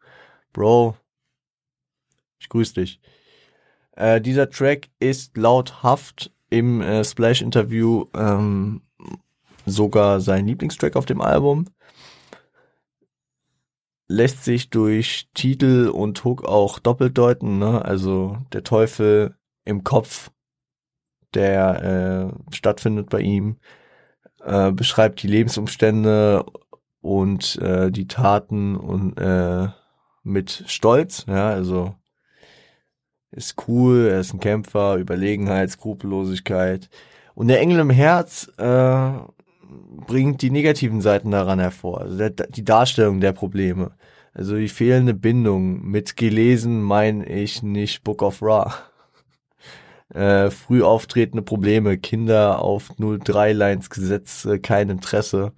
Bro, 0.52 0.96
ich 2.38 2.48
grüße 2.48 2.74
dich. 2.74 3.00
Äh, 3.92 4.20
dieser 4.20 4.50
Track 4.50 4.90
ist 5.00 5.36
laut 5.36 5.82
Haft 5.82 6.32
im 6.50 6.80
äh, 6.82 7.02
Splash-Interview 7.02 8.06
ähm, 8.14 8.82
sogar 9.66 10.20
sein 10.20 10.46
Lieblingstrack 10.46 10.96
auf 10.96 11.06
dem 11.06 11.20
Album. 11.20 11.66
lässt 14.08 14.44
sich 14.44 14.70
durch 14.70 15.28
Titel 15.34 15.90
und 15.92 16.24
Hook 16.24 16.44
auch 16.44 16.78
doppelt 16.78 17.16
deuten, 17.18 17.58
ne? 17.58 17.84
Also 17.84 18.38
der 18.52 18.64
Teufel 18.64 19.36
im 19.64 19.84
Kopf, 19.84 20.30
der 21.34 22.32
äh, 22.50 22.54
stattfindet 22.54 23.10
bei 23.10 23.20
ihm, 23.20 23.58
äh, 24.44 24.72
beschreibt 24.72 25.22
die 25.22 25.28
Lebensumstände 25.28 26.44
und 27.00 27.56
äh, 27.56 27.90
die 27.90 28.08
Taten 28.08 28.76
und 28.76 29.18
äh, 29.18 29.68
mit 30.22 30.64
Stolz, 30.66 31.24
ja, 31.26 31.48
also 31.50 31.94
ist 33.30 33.56
cool, 33.68 34.08
er 34.10 34.20
ist 34.20 34.32
ein 34.32 34.40
Kämpfer, 34.40 34.96
Überlegenheit, 34.96 35.70
Skrupellosigkeit. 35.70 36.88
Und 37.34 37.48
der 37.48 37.60
Engel 37.60 37.80
im 37.80 37.90
Herz 37.90 38.50
äh, 38.56 39.10
bringt 40.06 40.42
die 40.42 40.50
negativen 40.50 41.00
Seiten 41.00 41.30
daran 41.30 41.58
hervor, 41.58 42.00
also 42.00 42.16
der, 42.16 42.30
die 42.30 42.64
Darstellung 42.64 43.20
der 43.20 43.32
Probleme. 43.32 43.92
Also 44.32 44.56
die 44.56 44.68
fehlende 44.68 45.14
Bindung. 45.14 45.84
Mit 45.84 46.16
gelesen 46.16 46.80
meine 46.80 47.26
ich 47.26 47.62
nicht 47.62 48.04
Book 48.04 48.22
of 48.22 48.40
Ra. 48.40 48.72
Äh, 50.14 50.50
früh 50.50 50.82
auftretende 50.82 51.42
Probleme, 51.42 51.98
Kinder 51.98 52.62
auf 52.62 52.92
03 52.98 53.52
Lines 53.52 53.90
Gesetz, 53.90 54.44
äh, 54.46 54.58
kein 54.58 54.88
Interesse. 54.88 55.52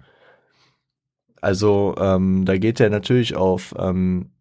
Also 1.41 1.95
ähm, 1.97 2.45
da 2.45 2.57
geht 2.57 2.79
er 2.79 2.89
natürlich 2.89 3.35
auf 3.35 3.73
ähm, 3.77 4.31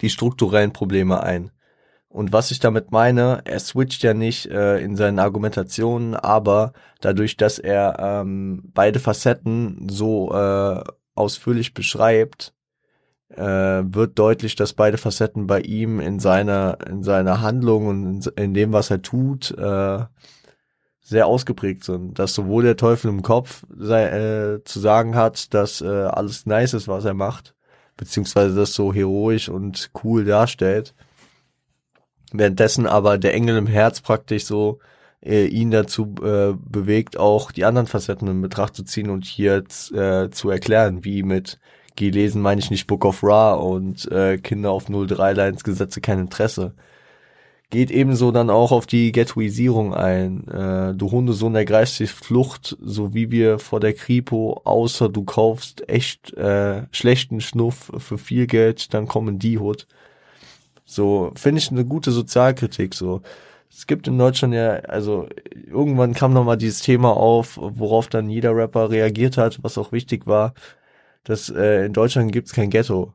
die 0.00 0.10
strukturellen 0.10 0.72
Probleme 0.72 1.22
ein. 1.22 1.50
Und 2.08 2.32
was 2.32 2.50
ich 2.50 2.58
damit 2.58 2.90
meine, 2.90 3.42
er 3.44 3.60
switcht 3.60 4.02
ja 4.02 4.14
nicht 4.14 4.46
äh, 4.46 4.78
in 4.80 4.96
seinen 4.96 5.20
Argumentationen, 5.20 6.16
aber 6.16 6.72
dadurch, 7.00 7.36
dass 7.36 7.60
er 7.60 7.98
ähm, 8.00 8.62
beide 8.74 8.98
Facetten 8.98 9.88
so 9.88 10.32
äh, 10.34 10.82
ausführlich 11.14 11.72
beschreibt, 11.72 12.52
wird 13.36 14.18
deutlich, 14.18 14.56
dass 14.56 14.72
beide 14.72 14.98
Facetten 14.98 15.46
bei 15.46 15.60
ihm 15.60 16.00
in 16.00 16.18
seiner 16.18 16.78
in 16.88 17.04
seiner 17.04 17.40
Handlung 17.40 17.86
und 17.86 18.26
in, 18.26 18.54
dem, 18.54 18.72
was 18.72 18.90
er 18.90 19.02
tut, 19.02 19.52
äh, 19.56 20.04
sehr 21.10 21.26
ausgeprägt 21.26 21.84
sind. 21.84 22.18
Dass 22.18 22.34
sowohl 22.34 22.62
der 22.62 22.76
Teufel 22.76 23.08
im 23.08 23.22
Kopf 23.22 23.64
sei, 23.76 24.06
äh, 24.06 24.64
zu 24.64 24.80
sagen 24.80 25.16
hat, 25.16 25.52
dass 25.54 25.80
äh, 25.80 25.86
alles 25.86 26.46
nice 26.46 26.74
ist, 26.74 26.88
was 26.88 27.04
er 27.04 27.14
macht, 27.14 27.54
beziehungsweise 27.96 28.54
das 28.54 28.74
so 28.74 28.92
heroisch 28.92 29.48
und 29.48 29.90
cool 30.02 30.24
darstellt, 30.24 30.94
währenddessen 32.32 32.86
aber 32.86 33.18
der 33.18 33.34
Engel 33.34 33.56
im 33.56 33.66
Herz 33.66 34.00
praktisch 34.00 34.44
so 34.44 34.78
äh, 35.20 35.46
ihn 35.46 35.70
dazu 35.70 36.14
äh, 36.22 36.54
bewegt, 36.54 37.18
auch 37.18 37.52
die 37.52 37.64
anderen 37.64 37.86
Facetten 37.86 38.28
in 38.28 38.40
Betracht 38.40 38.76
zu 38.76 38.84
ziehen 38.84 39.10
und 39.10 39.24
hier 39.24 39.64
äh, 39.92 40.30
zu 40.30 40.50
erklären, 40.50 41.04
wie 41.04 41.22
mit 41.22 41.58
gelesen 42.00 42.42
meine 42.42 42.60
ich 42.60 42.70
nicht 42.70 42.86
Book 42.86 43.04
of 43.04 43.22
Ra 43.22 43.52
und 43.52 44.10
äh, 44.10 44.38
Kinder 44.38 44.70
auf 44.70 44.86
03 44.86 45.32
Lines 45.34 45.64
Gesetze 45.64 46.00
kein 46.00 46.18
Interesse. 46.18 46.72
Geht 47.68 47.92
ebenso 47.92 48.32
dann 48.32 48.50
auch 48.50 48.72
auf 48.72 48.86
die 48.86 49.12
Ghettoisierung 49.12 49.94
ein. 49.94 50.48
Äh, 50.48 50.94
du 50.94 51.10
Hundesohn 51.10 51.54
ergreifst 51.54 52.00
die 52.00 52.06
Flucht, 52.06 52.76
so 52.80 53.14
wie 53.14 53.30
wir 53.30 53.60
vor 53.60 53.78
der 53.78 53.92
Kripo, 53.92 54.60
außer 54.64 55.08
du 55.08 55.22
kaufst 55.24 55.88
echt 55.88 56.32
äh, 56.34 56.82
schlechten 56.90 57.40
Schnuff 57.40 57.92
für 57.98 58.18
viel 58.18 58.46
Geld, 58.48 58.92
dann 58.92 59.06
kommen 59.06 59.38
die 59.38 59.58
Hut. 59.58 59.86
So, 60.84 61.30
finde 61.36 61.60
ich 61.60 61.70
eine 61.70 61.84
gute 61.84 62.10
Sozialkritik, 62.10 62.94
so. 62.94 63.22
Es 63.70 63.86
gibt 63.86 64.08
in 64.08 64.18
Deutschland 64.18 64.52
ja, 64.52 64.80
also 64.80 65.28
irgendwann 65.70 66.12
kam 66.12 66.32
nochmal 66.32 66.56
dieses 66.56 66.80
Thema 66.82 67.16
auf, 67.16 67.56
worauf 67.60 68.08
dann 68.08 68.28
jeder 68.28 68.56
Rapper 68.56 68.90
reagiert 68.90 69.36
hat, 69.36 69.62
was 69.62 69.78
auch 69.78 69.92
wichtig 69.92 70.26
war, 70.26 70.54
dass 71.24 71.50
äh, 71.50 71.84
in 71.86 71.92
Deutschland 71.92 72.32
gibt's 72.32 72.52
kein 72.52 72.70
Ghetto. 72.70 73.14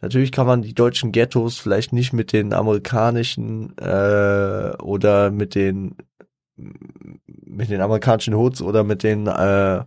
Natürlich 0.00 0.32
kann 0.32 0.46
man 0.46 0.62
die 0.62 0.74
deutschen 0.74 1.12
Ghettos 1.12 1.58
vielleicht 1.58 1.92
nicht 1.92 2.12
mit 2.12 2.32
den 2.32 2.52
amerikanischen 2.52 3.76
äh, 3.78 4.72
oder 4.82 5.30
mit 5.30 5.54
den 5.54 5.96
mit 6.56 7.70
den 7.70 7.80
amerikanischen 7.80 8.34
Hoods 8.34 8.62
oder 8.62 8.84
mit 8.84 9.02
den 9.02 9.26
äh, 9.26 9.82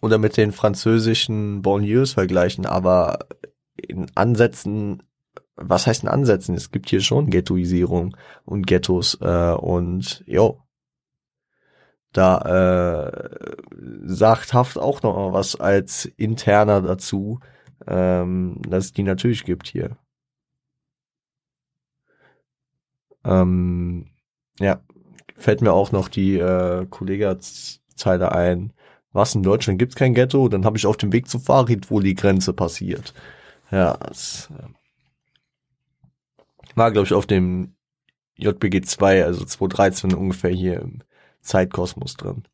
oder 0.00 0.18
mit 0.18 0.36
den 0.36 0.52
französischen 0.52 1.62
Banlieues 1.62 2.12
vergleichen, 2.12 2.66
aber 2.66 3.18
in 3.76 4.06
Ansätzen 4.14 5.02
was 5.56 5.86
heißt 5.86 6.02
in 6.02 6.08
Ansätzen? 6.08 6.54
Es 6.54 6.70
gibt 6.70 6.90
hier 6.90 7.00
schon 7.00 7.30
Ghettoisierung 7.30 8.16
und 8.44 8.66
Ghettos 8.66 9.18
äh, 9.20 9.52
und 9.52 10.22
jo. 10.26 10.60
Da 12.16 13.10
äh, 13.10 13.46
sagt 14.06 14.54
Haft 14.54 14.78
auch 14.78 15.02
noch 15.02 15.16
mal 15.16 15.34
was 15.34 15.54
als 15.56 16.06
interner 16.16 16.80
dazu, 16.80 17.40
ähm, 17.86 18.62
dass 18.66 18.86
es 18.86 18.92
die 18.94 19.02
natürlich 19.02 19.44
gibt 19.44 19.68
hier. 19.68 19.98
Ähm, 23.22 24.06
ja, 24.58 24.80
fällt 25.36 25.60
mir 25.60 25.74
auch 25.74 25.92
noch 25.92 26.08
die 26.08 26.38
äh, 26.38 26.86
Kollegazeile 26.86 28.32
ein. 28.32 28.72
Was 29.12 29.34
in 29.34 29.42
Deutschland 29.42 29.78
gibt's 29.78 29.96
kein 29.96 30.14
Ghetto? 30.14 30.48
Dann 30.48 30.64
habe 30.64 30.78
ich 30.78 30.86
auf 30.86 30.96
dem 30.96 31.12
Weg 31.12 31.28
zu 31.28 31.38
Farid 31.38 31.90
wohl 31.90 32.02
die 32.02 32.14
Grenze 32.14 32.54
passiert. 32.54 33.12
Ja, 33.70 33.98
es, 34.10 34.48
äh, 34.58 34.68
war, 36.76 36.92
glaube 36.92 37.06
ich, 37.06 37.12
auf 37.12 37.26
dem 37.26 37.74
JBG 38.38 38.80
2, 38.80 39.24
also 39.24 39.44
2013 39.44 40.14
ungefähr 40.14 40.50
hier 40.50 40.80
im 40.80 41.02
Zeitkosmos 41.46 42.14
drin. 42.14 42.44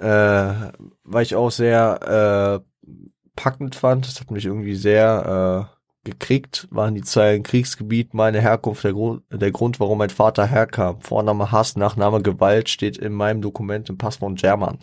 Äh, 0.00 0.72
war 1.04 1.22
ich 1.22 1.34
auch 1.34 1.50
sehr 1.50 2.62
äh, 2.62 2.90
packend 3.36 3.74
fand, 3.74 4.06
das 4.06 4.20
hat 4.20 4.30
mich 4.30 4.44
irgendwie 4.44 4.74
sehr 4.74 5.70
äh, 5.70 5.74
gekriegt, 6.04 6.68
waren 6.70 6.94
die 6.94 7.02
Zeilen 7.02 7.42
Kriegsgebiet, 7.42 8.14
meine 8.14 8.40
Herkunft, 8.40 8.84
der 8.84 8.92
Grund, 8.92 9.22
der 9.30 9.50
Grund, 9.50 9.80
warum 9.80 9.98
mein 9.98 10.10
Vater 10.10 10.46
herkam. 10.46 11.00
Vorname 11.00 11.50
Hass, 11.50 11.76
Nachname 11.76 12.22
Gewalt 12.22 12.68
steht 12.68 12.98
in 12.98 13.12
meinem 13.12 13.40
Dokument 13.40 13.88
im 13.88 13.98
Pass 13.98 14.16
von 14.16 14.34
German. 14.34 14.78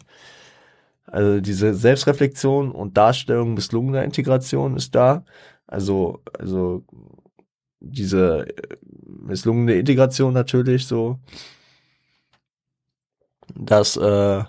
Also 1.06 1.42
diese 1.42 1.74
Selbstreflexion 1.74 2.72
und 2.72 2.98
Darstellung 2.98 3.54
misslungener 3.54 4.04
Integration 4.04 4.76
ist 4.78 4.96
da. 4.96 5.26
Also, 5.68 6.22
also 6.38 6.84
diese 7.80 8.48
äh, 8.48 8.78
misslungene 9.06 9.76
Integration 9.76 10.34
natürlich 10.34 10.88
so, 10.88 11.20
dass 13.56 13.97
äh, 13.97 14.43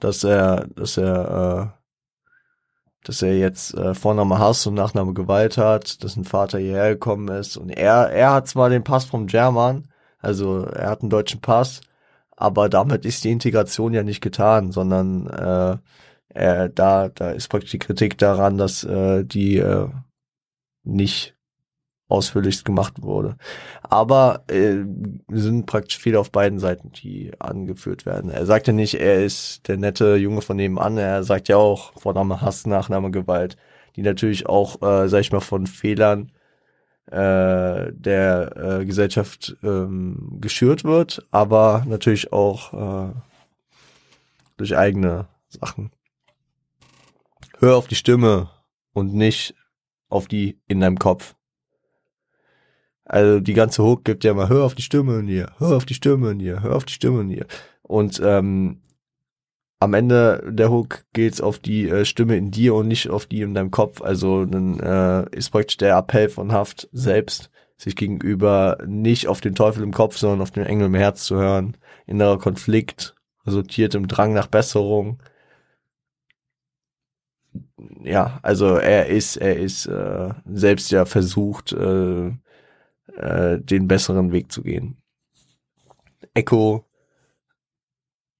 dass 0.00 0.24
er 0.24 0.66
dass 0.74 0.96
er 0.96 1.72
äh, 1.74 1.80
dass 3.04 3.22
er 3.22 3.36
jetzt 3.38 3.74
äh, 3.74 3.94
Vorname 3.94 4.38
Hass 4.38 4.66
und 4.66 4.74
Nachname 4.74 5.14
Gewalt 5.14 5.56
hat, 5.56 6.04
dass 6.04 6.16
ein 6.16 6.24
Vater 6.24 6.58
hierher 6.58 6.90
gekommen 6.90 7.28
ist. 7.28 7.56
Und 7.56 7.70
er 7.70 8.10
er 8.10 8.32
hat 8.32 8.48
zwar 8.48 8.70
den 8.70 8.84
Pass 8.84 9.04
vom 9.04 9.26
German, 9.26 9.88
also 10.18 10.64
er 10.64 10.90
hat 10.90 11.02
einen 11.02 11.10
deutschen 11.10 11.40
Pass, 11.40 11.80
aber 12.36 12.68
damit 12.68 13.04
ist 13.06 13.24
die 13.24 13.30
Integration 13.32 13.94
ja 13.94 14.02
nicht 14.02 14.20
getan, 14.22 14.72
sondern 14.72 15.26
äh, 15.28 15.78
er, 16.34 16.68
da 16.68 17.08
da 17.08 17.30
ist 17.30 17.48
praktisch 17.48 17.72
die 17.72 17.78
Kritik 17.78 18.18
daran, 18.18 18.58
dass 18.58 18.84
äh, 18.84 19.24
die 19.24 19.58
äh, 19.58 19.88
nicht 20.84 21.36
ausführlichst 22.10 22.64
gemacht 22.64 23.02
wurde. 23.02 23.36
Aber 23.82 24.44
äh, 24.48 24.84
sind 25.28 25.66
praktisch 25.66 25.98
viele 25.98 26.18
auf 26.20 26.30
beiden 26.30 26.58
Seiten, 26.58 26.92
die 26.92 27.32
angeführt 27.38 28.06
werden. 28.06 28.30
Er 28.30 28.46
sagt 28.46 28.66
ja 28.66 28.72
nicht, 28.72 28.94
er 28.94 29.24
ist 29.24 29.68
der 29.68 29.76
nette 29.76 30.16
Junge 30.16 30.42
von 30.42 30.56
nebenan, 30.56 30.98
er 30.98 31.22
sagt 31.24 31.48
ja 31.48 31.56
auch 31.56 31.92
Vorname 31.98 32.40
Hass, 32.40 32.66
Nachname 32.66 33.10
Gewalt, 33.10 33.56
die 33.96 34.02
natürlich 34.02 34.46
auch, 34.46 34.82
äh, 34.82 35.08
sag 35.08 35.20
ich 35.20 35.32
mal, 35.32 35.40
von 35.40 35.66
Fehlern 35.66 36.32
äh, 37.06 37.92
der 37.92 38.56
äh, 38.56 38.84
Gesellschaft 38.84 39.56
ähm, 39.62 40.38
geschürt 40.40 40.84
wird, 40.84 41.26
aber 41.30 41.84
natürlich 41.86 42.32
auch 42.32 43.08
äh, 43.08 43.12
durch 44.56 44.76
eigene 44.76 45.26
Sachen. 45.48 45.90
Hör 47.58 47.76
auf 47.76 47.88
die 47.88 47.94
Stimme 47.94 48.50
und 48.92 49.12
nicht 49.12 49.54
auf 50.08 50.28
die 50.28 50.60
in 50.68 50.80
deinem 50.80 50.98
Kopf. 50.98 51.34
Also 53.10 53.40
die 53.40 53.54
ganze 53.54 53.82
Hook 53.82 54.04
gibt 54.04 54.22
ja 54.22 54.34
mal, 54.34 54.48
hör 54.48 54.64
auf 54.64 54.76
die 54.76 54.82
Stimme 54.82 55.18
in 55.18 55.26
dir, 55.26 55.50
hör 55.58 55.76
auf 55.76 55.84
die 55.84 55.94
Stimme 55.94 56.30
in 56.30 56.38
dir, 56.38 56.62
hör 56.62 56.76
auf 56.76 56.84
die 56.84 56.92
Stimme 56.92 57.22
in 57.22 57.28
dir. 57.28 57.46
Und 57.82 58.20
ähm, 58.24 58.82
am 59.80 59.94
Ende 59.94 60.48
der 60.48 60.70
Hook 60.70 61.04
geht's 61.12 61.40
auf 61.40 61.58
die 61.58 61.88
äh, 61.88 62.04
Stimme 62.04 62.36
in 62.36 62.52
dir 62.52 62.72
und 62.76 62.86
nicht 62.86 63.10
auf 63.10 63.26
die 63.26 63.40
in 63.40 63.52
deinem 63.52 63.72
Kopf. 63.72 64.00
Also 64.00 64.44
dann 64.44 64.78
äh, 64.78 65.28
ist 65.36 65.50
praktisch 65.50 65.78
der 65.78 65.96
Appell 65.96 66.28
von 66.28 66.52
Haft 66.52 66.88
selbst, 66.92 67.50
sich 67.76 67.96
gegenüber 67.96 68.78
nicht 68.86 69.26
auf 69.26 69.40
den 69.40 69.56
Teufel 69.56 69.82
im 69.82 69.92
Kopf, 69.92 70.16
sondern 70.16 70.40
auf 70.40 70.52
den 70.52 70.64
Engel 70.64 70.86
im 70.86 70.94
Herz 70.94 71.24
zu 71.24 71.34
hören. 71.34 71.76
Innerer 72.06 72.38
Konflikt 72.38 73.16
resultiert 73.44 73.96
im 73.96 74.06
Drang 74.06 74.34
nach 74.34 74.46
Besserung. 74.46 75.20
Ja, 78.04 78.38
also 78.42 78.76
er 78.76 79.06
ist, 79.06 79.36
er 79.36 79.56
ist 79.56 79.86
äh, 79.86 80.28
selbst 80.44 80.92
ja 80.92 81.06
versucht, 81.06 81.72
äh, 81.72 82.30
äh, 83.16 83.58
den 83.60 83.88
besseren 83.88 84.32
Weg 84.32 84.52
zu 84.52 84.62
gehen. 84.62 84.96
Echo 86.34 86.84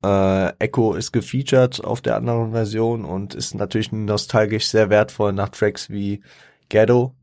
Äh, 0.03 0.57
Echo 0.59 0.95
ist 0.95 1.13
gefeatured 1.13 1.85
auf 1.85 2.01
der 2.01 2.17
anderen 2.17 2.53
Version 2.53 3.05
und 3.05 3.35
ist 3.35 3.55
natürlich 3.55 3.93
nostalgisch 3.93 4.69
sehr 4.69 4.89
wertvoll 4.89 5.33
nach 5.33 5.51
Tracks 5.51 5.91
wie 5.91 6.23
Ghetto 6.71 7.15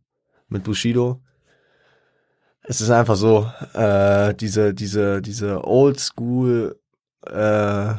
mit 0.48 0.64
Bushido. 0.64 1.22
Es 2.62 2.82
ist 2.82 2.92
einfach 2.92 3.16
so, 3.16 3.50
äh, 3.74 4.36
diese, 4.36 4.74
diese, 4.74 5.22
diese 5.22 5.64
Oldschool 5.64 6.80
äh, 7.26 7.94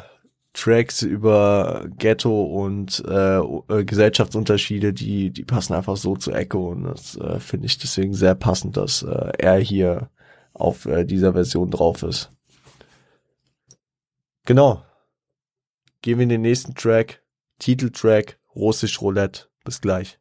Tracks 0.58 1.02
über 1.02 1.86
Ghetto 1.98 2.42
und 2.42 3.04
äh, 3.06 3.38
äh, 3.38 3.84
Gesellschaftsunterschiede, 3.84 4.92
die, 4.92 5.30
die 5.30 5.44
passen 5.44 5.74
einfach 5.74 5.96
so 5.96 6.16
zu 6.16 6.32
Echo 6.32 6.70
und 6.70 6.82
das 6.82 7.16
äh, 7.16 7.38
finde 7.38 7.66
ich 7.66 7.78
deswegen 7.78 8.12
sehr 8.12 8.34
passend, 8.34 8.76
dass 8.76 9.04
äh, 9.04 9.32
er 9.38 9.58
hier 9.58 10.10
auf 10.54 10.86
äh, 10.86 11.04
dieser 11.04 11.34
Version 11.34 11.70
drauf 11.70 12.02
ist. 12.02 12.32
Genau. 14.46 14.82
Gehen 16.02 16.18
wir 16.18 16.24
in 16.24 16.28
den 16.28 16.42
nächsten 16.42 16.74
Track. 16.74 17.22
Titeltrack, 17.60 18.40
Russisch 18.56 19.00
Roulette. 19.00 19.44
Bis 19.62 19.80
gleich. 19.80 20.18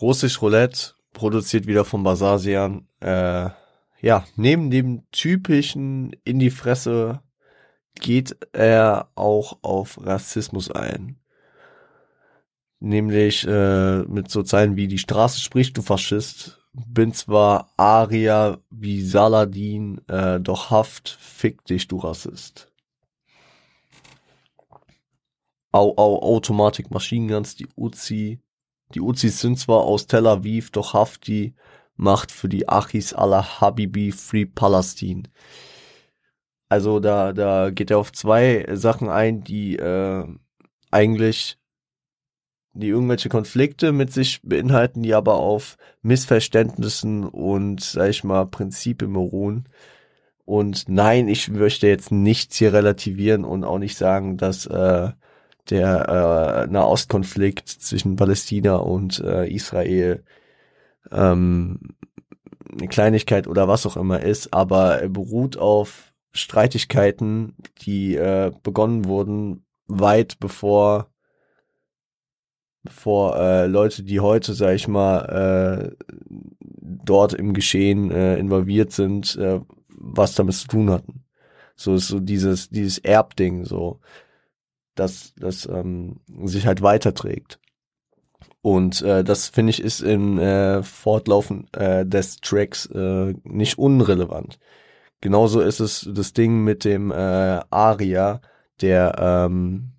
Russisch 0.00 0.40
Roulette, 0.42 0.94
produziert 1.12 1.66
wieder 1.66 1.84
von 1.84 2.02
Basasian. 2.02 2.86
Äh, 3.00 3.50
ja, 4.00 4.24
neben 4.36 4.70
dem 4.70 5.02
typischen 5.10 6.12
in 6.24 6.38
die 6.38 6.50
Fresse 6.50 7.22
geht 7.94 8.36
er 8.52 9.10
auch 9.14 9.58
auf 9.62 9.98
Rassismus 10.04 10.70
ein. 10.70 11.16
Nämlich 12.80 13.44
äh, 13.46 13.98
mit 14.04 14.30
so 14.30 14.44
Zeilen 14.44 14.76
wie 14.76 14.86
die 14.86 14.98
Straße 14.98 15.40
spricht, 15.40 15.76
du 15.76 15.82
Faschist, 15.82 16.60
bin 16.72 17.12
zwar 17.12 17.72
Aria 17.76 18.58
wie 18.70 19.02
Saladin, 19.02 20.00
äh, 20.06 20.38
doch 20.38 20.70
Haft, 20.70 21.08
fick 21.08 21.64
dich, 21.64 21.88
du 21.88 21.96
Rassist. 21.96 22.70
Au, 25.72 25.92
au, 25.96 26.22
Automatik, 26.22 26.90
Maschinenguns, 26.90 27.56
die 27.56 27.66
Uzi. 27.76 28.40
Die 28.94 29.00
Uzis 29.00 29.40
sind 29.40 29.58
zwar 29.58 29.82
aus 29.82 30.06
Tel 30.06 30.26
Aviv, 30.26 30.70
doch 30.70 30.94
Hafti 30.94 31.54
macht 31.96 32.32
für 32.32 32.48
die 32.48 32.68
Achis 32.68 33.12
Allah 33.12 33.60
Habibi 33.60 34.12
Free 34.12 34.46
Palestine. 34.46 35.24
Also 36.68 37.00
da, 37.00 37.32
da 37.32 37.70
geht 37.70 37.90
er 37.90 37.98
auf 37.98 38.12
zwei 38.12 38.66
Sachen 38.72 39.08
ein, 39.08 39.42
die 39.42 39.76
äh, 39.76 40.24
eigentlich 40.90 41.58
die 42.78 42.88
irgendwelche 42.88 43.28
Konflikte 43.28 43.92
mit 43.92 44.12
sich 44.12 44.40
beinhalten, 44.42 45.02
die 45.02 45.14
aber 45.14 45.34
auf 45.34 45.76
Missverständnissen 46.02 47.24
und, 47.24 47.82
sag 47.82 48.10
ich 48.10 48.22
mal, 48.24 48.46
Prinzipien 48.46 49.12
beruhen. 49.12 49.68
Und 50.44 50.88
nein, 50.88 51.28
ich 51.28 51.48
möchte 51.48 51.88
jetzt 51.88 52.12
nichts 52.12 52.56
hier 52.56 52.72
relativieren 52.72 53.44
und 53.44 53.64
auch 53.64 53.78
nicht 53.78 53.96
sagen, 53.96 54.36
dass 54.36 54.66
äh, 54.66 55.10
der 55.70 56.66
äh, 56.68 56.72
Nahostkonflikt 56.72 57.68
zwischen 57.68 58.16
Palästina 58.16 58.76
und 58.76 59.20
äh, 59.20 59.48
Israel 59.48 60.24
ähm, 61.10 61.94
eine 62.70 62.88
Kleinigkeit 62.88 63.46
oder 63.46 63.68
was 63.68 63.86
auch 63.86 63.96
immer 63.96 64.20
ist, 64.22 64.52
aber 64.52 65.00
er 65.00 65.08
beruht 65.08 65.56
auf 65.56 66.12
Streitigkeiten, 66.32 67.56
die 67.82 68.16
äh, 68.16 68.52
begonnen 68.62 69.06
wurden 69.06 69.64
weit 69.86 70.38
bevor 70.38 71.10
bevor 72.84 73.36
äh, 73.36 73.66
Leute, 73.66 74.02
die 74.02 74.20
heute, 74.20 74.54
sag 74.54 74.74
ich 74.74 74.88
mal, 74.88 75.92
äh, 75.92 76.04
dort 76.70 77.34
im 77.34 77.52
Geschehen 77.52 78.10
äh, 78.10 78.36
involviert 78.36 78.92
sind, 78.92 79.36
äh, 79.36 79.60
was 79.88 80.34
damit 80.34 80.54
zu 80.54 80.68
tun 80.68 80.90
hatten. 80.90 81.24
So 81.74 81.94
ist 81.94 82.08
so 82.08 82.20
dieses 82.20 82.70
dieses 82.70 82.98
Erbding 82.98 83.64
so 83.64 84.00
das, 84.98 85.34
das 85.36 85.66
ähm, 85.66 86.20
sich 86.44 86.66
halt 86.66 86.82
weiterträgt. 86.82 87.58
Und 88.60 89.02
äh, 89.02 89.22
das 89.24 89.48
finde 89.48 89.70
ich 89.70 89.82
ist 89.82 90.00
im 90.00 90.38
äh, 90.38 90.82
Fortlaufen 90.82 91.68
äh, 91.72 92.04
des 92.04 92.40
Tracks 92.40 92.86
äh, 92.86 93.34
nicht 93.44 93.78
unrelevant. 93.78 94.58
Genauso 95.20 95.60
ist 95.60 95.80
es 95.80 96.08
das 96.12 96.32
Ding 96.32 96.64
mit 96.64 96.84
dem 96.84 97.10
äh, 97.10 97.14
Aria, 97.70 98.40
der 98.80 99.16
ähm, 99.18 99.92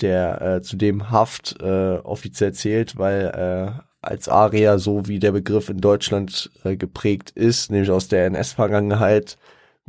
der 0.00 0.40
äh, 0.40 0.62
zu 0.62 0.76
dem 0.76 1.10
Haft 1.10 1.60
äh, 1.60 1.98
offiziell 1.98 2.52
zählt, 2.54 2.98
weil 2.98 3.26
äh, 3.26 3.80
als 4.00 4.28
Aria 4.28 4.78
so 4.78 5.08
wie 5.08 5.18
der 5.18 5.32
Begriff 5.32 5.68
in 5.68 5.80
Deutschland 5.80 6.50
äh, 6.64 6.76
geprägt 6.76 7.30
ist, 7.30 7.70
nämlich 7.70 7.90
aus 7.90 8.08
der 8.08 8.26
NS-Vergangenheit, 8.26 9.36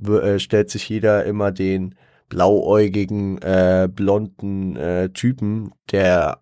äh, 0.04 0.40
stellt 0.40 0.72
sich 0.72 0.90
jeder 0.90 1.26
immer 1.26 1.52
den 1.52 1.96
blauäugigen, 2.30 3.42
äh, 3.42 3.90
blonden 3.92 4.76
äh, 4.76 5.10
Typen, 5.10 5.72
der 5.92 6.40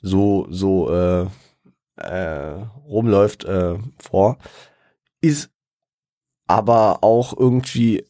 so, 0.00 0.46
so 0.50 0.90
äh, 0.92 1.26
äh, 1.96 2.66
rumläuft, 2.86 3.44
äh, 3.44 3.78
vor, 3.98 4.38
ist 5.20 5.50
aber 6.46 7.02
auch 7.02 7.36
irgendwie, 7.36 8.04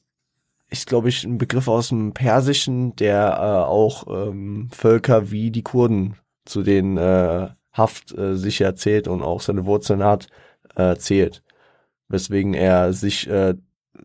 ist 0.68 0.86
glaube 0.86 1.08
ich 1.08 1.24
ein 1.24 1.38
Begriff 1.38 1.68
aus 1.68 1.88
dem 1.88 2.12
Persischen, 2.12 2.96
der 2.96 3.36
äh, 3.38 3.68
auch 3.68 4.06
ähm, 4.08 4.68
Völker 4.72 5.30
wie 5.30 5.50
die 5.50 5.62
Kurden 5.62 6.16
zu 6.44 6.62
den 6.62 6.96
äh, 6.96 7.48
Haft 7.72 8.16
äh, 8.16 8.34
sich 8.36 8.60
erzählt 8.60 9.06
und 9.08 9.22
auch 9.22 9.40
seine 9.40 9.66
Wurzeln 9.66 10.02
hat, 10.02 10.28
äh, 10.74 10.96
zählt. 10.96 11.42
Weswegen 12.08 12.54
er 12.54 12.92
sich 12.92 13.28
äh, 13.28 13.54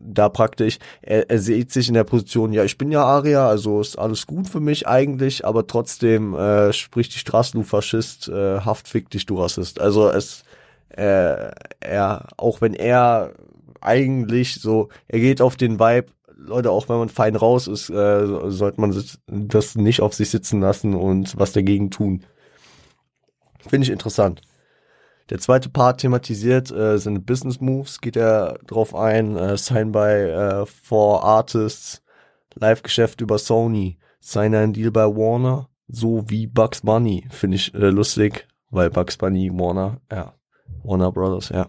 da 0.00 0.28
praktisch, 0.28 0.78
er, 1.02 1.30
er 1.30 1.38
sieht 1.38 1.72
sich 1.72 1.88
in 1.88 1.94
der 1.94 2.04
Position, 2.04 2.52
ja, 2.52 2.64
ich 2.64 2.78
bin 2.78 2.90
ja 2.90 3.04
Aria, 3.04 3.48
also 3.48 3.80
ist 3.80 3.98
alles 3.98 4.26
gut 4.26 4.48
für 4.48 4.60
mich 4.60 4.86
eigentlich, 4.86 5.44
aber 5.44 5.66
trotzdem 5.66 6.34
äh, 6.34 6.72
spricht 6.72 7.14
die 7.14 7.18
Straße, 7.18 7.52
du 7.52 7.62
Faschist, 7.62 8.28
äh, 8.28 8.60
haftfick 8.60 9.10
dich, 9.10 9.26
du 9.26 9.40
Rassist. 9.40 9.80
Also 9.80 10.08
es, 10.08 10.44
äh, 10.90 11.50
er, 11.80 12.28
auch 12.36 12.60
wenn 12.60 12.74
er 12.74 13.32
eigentlich 13.80 14.60
so, 14.60 14.88
er 15.08 15.20
geht 15.20 15.40
auf 15.40 15.56
den 15.56 15.78
Vibe, 15.78 16.06
Leute, 16.36 16.70
auch 16.70 16.88
wenn 16.88 16.98
man 16.98 17.08
fein 17.08 17.36
raus 17.36 17.66
ist, 17.68 17.90
äh, 17.90 18.26
sollte 18.50 18.80
man 18.80 18.94
das 19.26 19.76
nicht 19.76 20.00
auf 20.00 20.14
sich 20.14 20.30
sitzen 20.30 20.60
lassen 20.60 20.94
und 20.94 21.38
was 21.38 21.52
dagegen 21.52 21.90
tun. 21.90 22.24
Finde 23.66 23.84
ich 23.84 23.90
interessant. 23.90 24.42
Der 25.30 25.38
zweite 25.38 25.70
Part 25.70 26.00
thematisiert 26.00 26.70
äh, 26.70 26.98
seine 26.98 27.20
Business 27.20 27.60
Moves, 27.60 28.00
geht 28.00 28.16
er 28.16 28.58
drauf 28.66 28.94
ein, 28.94 29.36
äh, 29.36 29.56
Sign 29.56 29.92
by 29.92 29.98
äh, 29.98 30.66
Four 30.66 31.24
Artists, 31.24 32.02
Live-Geschäft 32.54 33.20
über 33.22 33.38
Sony, 33.38 33.98
Sign 34.20 34.54
ein 34.54 34.74
Deal 34.74 34.90
bei 34.90 35.06
Warner, 35.06 35.68
so 35.88 36.28
wie 36.28 36.46
Bugs 36.46 36.82
Bunny, 36.82 37.26
finde 37.30 37.56
ich 37.56 37.74
äh, 37.74 37.88
lustig, 37.88 38.46
weil 38.70 38.90
Bugs 38.90 39.16
Bunny, 39.16 39.50
Warner, 39.50 40.00
ja, 40.12 40.34
Warner 40.82 41.10
Brothers, 41.10 41.48
ja. 41.48 41.68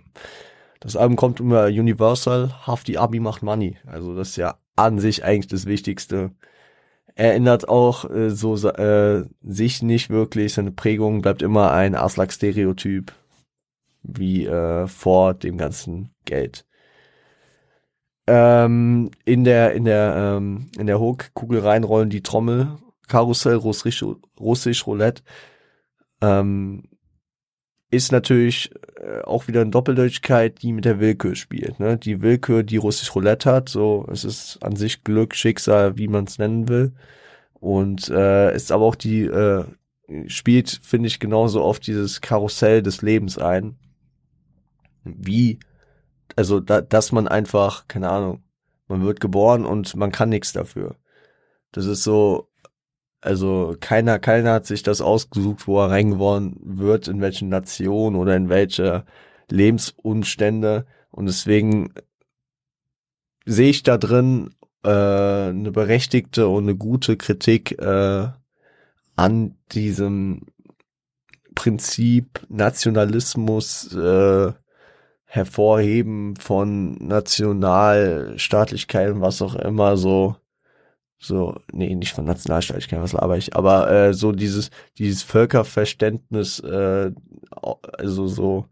Das 0.81 0.97
Album 0.97 1.15
kommt 1.15 1.39
über 1.39 1.67
Universal, 1.67 2.51
Hafti 2.67 2.97
Abi 2.97 3.19
macht 3.21 3.41
Money, 3.41 3.77
also 3.87 4.15
das 4.15 4.29
ist 4.29 4.35
ja 4.35 4.57
an 4.75 4.99
sich 4.99 5.23
eigentlich 5.23 5.47
das 5.47 5.65
Wichtigste. 5.65 6.31
Er 7.15 7.33
ändert 7.33 7.69
auch 7.69 8.09
äh, 8.09 8.29
so 8.29 8.55
äh, 8.67 9.23
sich 9.41 9.81
nicht 9.81 10.09
wirklich, 10.09 10.53
seine 10.53 10.71
Prägung 10.71 11.21
bleibt 11.21 11.41
immer 11.41 11.71
ein 11.71 11.95
Aslak-Stereotyp, 11.95 13.13
wie 14.07 14.45
äh, 14.45 14.87
vor 14.87 15.33
dem 15.33 15.57
ganzen 15.57 16.13
Geld. 16.25 16.65
Ähm, 18.27 19.11
in 19.23 19.43
der 19.43 19.73
in 19.73 19.85
der 19.85 20.37
ähm, 20.37 20.71
in 20.77 20.87
der 20.87 20.99
Hook 20.99 21.31
Kugel 21.33 21.59
reinrollen 21.59 22.09
die 22.09 22.23
Trommel 22.23 22.77
Karussell 23.07 23.55
Russisch, 23.55 24.03
Russisch 24.39 24.87
Roulette 24.87 25.21
ähm, 26.21 26.83
ist 27.91 28.11
natürlich 28.11 28.71
äh, 28.99 29.21
auch 29.21 29.47
wieder 29.47 29.61
eine 29.61 29.69
Doppeldeutigkeit, 29.69 30.61
die 30.61 30.73
mit 30.73 30.85
der 30.85 30.99
Willkür 30.99 31.35
spielt. 31.35 31.79
Ne? 31.79 31.97
Die 31.97 32.21
Willkür, 32.21 32.63
die 32.63 32.77
Russisch 32.77 33.13
Roulette 33.15 33.51
hat, 33.51 33.69
so 33.69 34.07
es 34.11 34.23
ist 34.23 34.59
an 34.63 34.75
sich 34.75 35.03
Glück, 35.03 35.35
Schicksal, 35.35 35.97
wie 35.97 36.07
man 36.07 36.25
es 36.25 36.39
nennen 36.39 36.67
will. 36.67 36.93
Und 37.53 38.09
äh, 38.09 38.55
ist 38.55 38.71
aber 38.71 38.85
auch 38.85 38.95
die 38.95 39.23
äh, 39.23 39.65
spielt, 40.27 40.79
finde 40.83 41.07
ich, 41.07 41.19
genauso 41.19 41.63
oft 41.63 41.87
dieses 41.87 42.21
Karussell 42.21 42.83
des 42.83 43.01
Lebens 43.01 43.37
ein 43.37 43.77
wie, 45.05 45.59
also 46.35 46.59
da, 46.59 46.81
dass 46.81 47.11
man 47.11 47.27
einfach, 47.27 47.87
keine 47.87 48.09
Ahnung, 48.09 48.43
man 48.87 49.03
wird 49.03 49.19
geboren 49.19 49.65
und 49.65 49.95
man 49.95 50.11
kann 50.11 50.29
nichts 50.29 50.53
dafür. 50.53 50.95
Das 51.71 51.85
ist 51.85 52.03
so, 52.03 52.49
also 53.21 53.75
keiner, 53.79 54.19
keiner 54.19 54.53
hat 54.53 54.65
sich 54.65 54.83
das 54.83 55.01
ausgesucht, 55.01 55.67
wo 55.67 55.81
er 55.81 55.89
reingeboren 55.89 56.55
wird, 56.61 57.07
in 57.07 57.21
welche 57.21 57.45
Nation 57.45 58.15
oder 58.15 58.35
in 58.35 58.49
welche 58.49 59.05
Lebensumstände. 59.49 60.85
Und 61.11 61.25
deswegen 61.25 61.93
sehe 63.45 63.69
ich 63.69 63.83
da 63.83 63.97
drin 63.97 64.55
äh, 64.83 64.89
eine 64.89 65.71
berechtigte 65.71 66.47
und 66.47 66.63
eine 66.63 66.75
gute 66.75 67.17
Kritik 67.17 67.79
äh, 67.79 68.27
an 69.15 69.57
diesem 69.71 70.45
Prinzip 71.55 72.45
Nationalismus 72.49 73.93
äh, 73.93 74.53
hervorheben 75.25 76.35
von 76.37 76.93
Nationalstaatlichkeit 76.95 79.11
und 79.11 79.21
was 79.21 79.41
auch 79.41 79.55
immer 79.55 79.97
so 79.97 80.35
so 81.17 81.55
nee 81.71 81.95
nicht 81.95 82.13
von 82.13 82.25
Nationalstaatlichkeit 82.25 83.01
was 83.01 83.13
laber 83.13 83.37
ich 83.37 83.55
aber 83.55 83.89
äh, 83.91 84.13
so 84.13 84.31
dieses 84.31 84.69
dieses 84.97 85.23
Völkerverständnis 85.23 86.59
äh, 86.59 87.11
also 87.97 88.27
so 88.27 88.65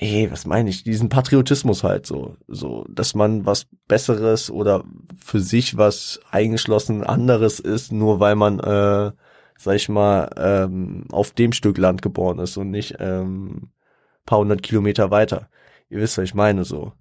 nee 0.00 0.28
was 0.30 0.46
meine 0.46 0.70
ich 0.70 0.84
diesen 0.84 1.08
Patriotismus 1.08 1.84
halt 1.84 2.06
so 2.06 2.36
so 2.48 2.84
dass 2.88 3.14
man 3.14 3.46
was 3.46 3.66
besseres 3.86 4.50
oder 4.50 4.84
für 5.18 5.40
sich 5.40 5.76
was 5.76 6.20
eingeschlossen 6.30 7.04
anderes 7.04 7.60
ist 7.60 7.92
nur 7.92 8.20
weil 8.20 8.36
man 8.36 8.60
äh, 8.60 9.12
sag 9.58 9.74
ich 9.74 9.88
mal 9.88 10.30
ähm, 10.36 11.06
auf 11.12 11.32
dem 11.32 11.52
Stück 11.52 11.78
Land 11.78 12.02
geboren 12.02 12.38
ist 12.38 12.56
und 12.56 12.70
nicht 12.70 12.96
ähm, 12.98 13.70
paar 14.24 14.38
hundert 14.38 14.62
Kilometer 14.62 15.10
weiter 15.10 15.48
ihr 15.88 15.98
wisst, 16.00 16.18
was 16.18 16.24
ich 16.24 16.34
meine, 16.34 16.64
so. 16.64 16.92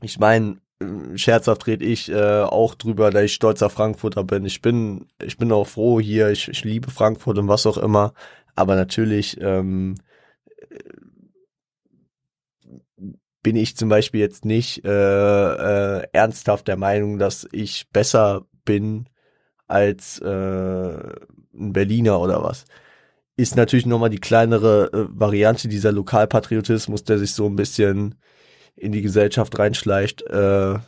Ich 0.00 0.18
meine, 0.18 0.60
äh, 0.80 1.16
scherzhaft 1.16 1.66
rede 1.66 1.84
ich 1.84 2.10
äh, 2.10 2.42
auch 2.42 2.74
drüber, 2.74 3.10
dass 3.10 3.24
ich 3.24 3.34
stolzer 3.34 3.70
Frankfurter 3.70 4.24
bin. 4.24 4.44
Ich 4.44 4.62
bin, 4.62 5.06
ich 5.22 5.38
bin 5.38 5.52
auch 5.52 5.66
froh 5.66 6.00
hier, 6.00 6.30
ich, 6.30 6.48
ich 6.48 6.64
liebe 6.64 6.90
Frankfurt 6.90 7.38
und 7.38 7.48
was 7.48 7.66
auch 7.66 7.78
immer. 7.78 8.14
Aber 8.54 8.74
natürlich 8.76 9.40
ähm, 9.40 9.94
bin 13.42 13.56
ich 13.56 13.76
zum 13.76 13.88
Beispiel 13.88 14.20
jetzt 14.20 14.44
nicht 14.44 14.84
äh, 14.84 14.88
äh, 16.00 16.06
ernsthaft 16.12 16.68
der 16.68 16.76
Meinung, 16.76 17.18
dass 17.18 17.48
ich 17.52 17.88
besser 17.90 18.46
bin 18.64 19.08
als 19.66 20.20
äh, 20.20 20.26
ein 21.54 21.72
Berliner 21.72 22.20
oder 22.20 22.42
was 22.42 22.64
ist 23.36 23.56
natürlich 23.56 23.86
nochmal 23.86 24.10
die 24.10 24.20
kleinere 24.20 24.90
äh, 24.92 25.06
Variante 25.08 25.68
dieser 25.68 25.92
Lokalpatriotismus, 25.92 27.04
der 27.04 27.18
sich 27.18 27.32
so 27.32 27.46
ein 27.46 27.56
bisschen 27.56 28.16
in 28.76 28.92
die 28.92 29.02
Gesellschaft 29.02 29.58
reinschleicht. 29.58 30.22
Äh, 30.22 30.78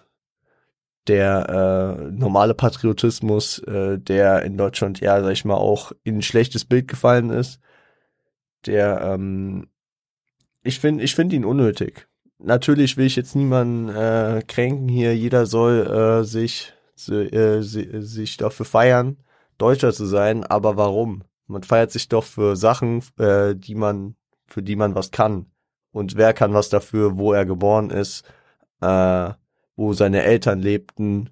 der 1.07 1.99
äh, 2.01 2.11
normale 2.13 2.55
Patriotismus, 2.55 3.59
äh, 3.61 3.99
der 3.99 4.43
in 4.43 4.57
Deutschland 4.57 5.01
ja, 5.01 5.21
sag 5.23 5.33
ich 5.33 5.45
mal, 5.45 5.55
auch 5.55 5.93
in 6.03 6.17
ein 6.17 6.23
schlechtes 6.23 6.65
Bild 6.65 6.89
gefallen 6.89 7.31
ist, 7.31 7.61
der, 8.67 9.01
ähm, 9.03 9.69
ich 10.63 10.81
finde, 10.81 11.05
ich 11.05 11.15
finde 11.15 11.37
ihn 11.37 11.45
unnötig. 11.45 12.09
Natürlich 12.39 12.97
will 12.97 13.07
ich 13.07 13.17
jetzt 13.17 13.37
niemanden 13.37 13.89
äh, 13.91 14.43
kränken 14.47 14.89
hier. 14.89 15.15
Jeder 15.17 15.47
soll 15.47 15.87
äh, 15.87 16.25
sich 16.25 16.73
äh, 17.09 17.61
sich 17.61 18.37
dafür 18.37 18.67
feiern, 18.67 19.19
Deutscher 19.59 19.93
zu 19.93 20.07
sein. 20.07 20.45
Aber 20.45 20.77
warum? 20.77 21.25
Man 21.47 21.63
feiert 21.63 21.91
sich 21.91 22.09
doch 22.09 22.25
für 22.25 22.57
Sachen, 22.57 23.03
äh, 23.19 23.55
die 23.55 23.75
man, 23.75 24.17
für 24.47 24.63
die 24.63 24.77
man 24.77 24.95
was 24.95 25.11
kann. 25.11 25.47
Und 25.93 26.17
wer 26.17 26.33
kann 26.33 26.55
was 26.55 26.69
dafür, 26.69 27.19
wo 27.19 27.33
er 27.33 27.45
geboren 27.45 27.91
ist, 27.91 28.25
äh, 28.81 29.31
wo 29.77 29.93
seine 29.93 30.23
Eltern 30.23 30.61
lebten 30.61 31.31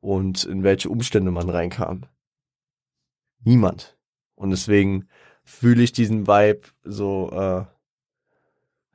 und 0.00 0.44
in 0.44 0.62
welche 0.62 0.88
Umstände 0.88 1.30
man 1.30 1.48
reinkam. 1.48 2.02
Niemand. 3.44 3.96
Und 4.34 4.50
deswegen 4.50 5.08
fühle 5.44 5.82
ich 5.82 5.92
diesen 5.92 6.26
Vibe 6.26 6.62
so, 6.84 7.30
äh, 7.32 7.64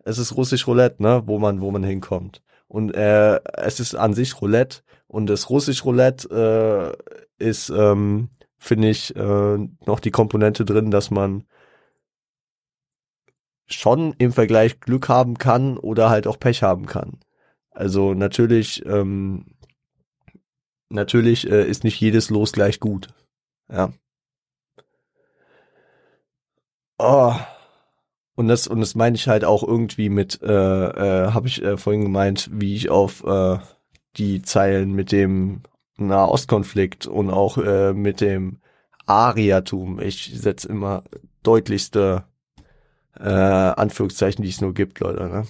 es 0.03 0.17
ist 0.17 0.35
russisch 0.35 0.67
Roulette, 0.67 1.01
ne, 1.03 1.23
wo 1.25 1.37
man, 1.39 1.61
wo 1.61 1.71
man 1.71 1.83
hinkommt. 1.83 2.41
Und 2.67 2.93
äh, 2.95 3.39
es 3.53 3.79
ist 3.79 3.95
an 3.95 4.13
sich 4.13 4.41
Roulette 4.41 4.81
und 5.07 5.27
das 5.27 5.49
russisch 5.49 5.85
Roulette 5.85 6.95
äh, 7.39 7.45
ist 7.45 7.69
ähm, 7.69 8.29
finde 8.57 8.89
ich, 8.89 9.15
äh, 9.15 9.57
noch 9.85 9.99
die 9.99 10.11
Komponente 10.11 10.65
drin, 10.65 10.91
dass 10.91 11.11
man 11.11 11.43
schon 13.67 14.13
im 14.17 14.31
Vergleich 14.31 14.79
Glück 14.79 15.09
haben 15.09 15.37
kann 15.37 15.77
oder 15.77 16.09
halt 16.09 16.27
auch 16.27 16.39
Pech 16.39 16.63
haben 16.63 16.85
kann. 16.85 17.19
Also 17.71 18.13
natürlich, 18.13 18.85
ähm, 18.85 19.45
natürlich 20.89 21.49
äh, 21.49 21.67
ist 21.67 21.83
nicht 21.83 21.99
jedes 21.99 22.29
Los 22.29 22.51
gleich 22.53 22.79
gut. 22.79 23.09
Ja. 23.71 23.91
Oh. 26.99 27.33
Und 28.35 28.47
das, 28.47 28.67
und 28.67 28.79
das 28.79 28.95
meine 28.95 29.15
ich 29.15 29.27
halt 29.27 29.43
auch 29.43 29.63
irgendwie 29.63 30.09
mit, 30.09 30.41
äh, 30.41 30.47
äh, 30.47 31.31
habe 31.31 31.47
ich 31.47 31.61
äh, 31.63 31.77
vorhin 31.77 32.03
gemeint, 32.03 32.49
wie 32.53 32.75
ich 32.75 32.89
auf 32.89 33.23
äh, 33.23 33.57
die 34.17 34.41
Zeilen 34.41 34.93
mit 34.93 35.11
dem 35.11 35.61
Nahostkonflikt 35.97 37.07
und 37.07 37.29
auch 37.29 37.57
äh, 37.57 37.93
mit 37.93 38.21
dem 38.21 38.59
Ariatum. 39.05 39.99
Ich 39.99 40.31
setze 40.39 40.67
immer 40.67 41.03
deutlichste 41.43 42.25
äh, 43.19 43.23
Anführungszeichen, 43.23 44.43
die 44.43 44.49
es 44.49 44.61
nur 44.61 44.73
gibt, 44.73 44.99
Leute. 44.99 45.27
Ne? 45.27 45.47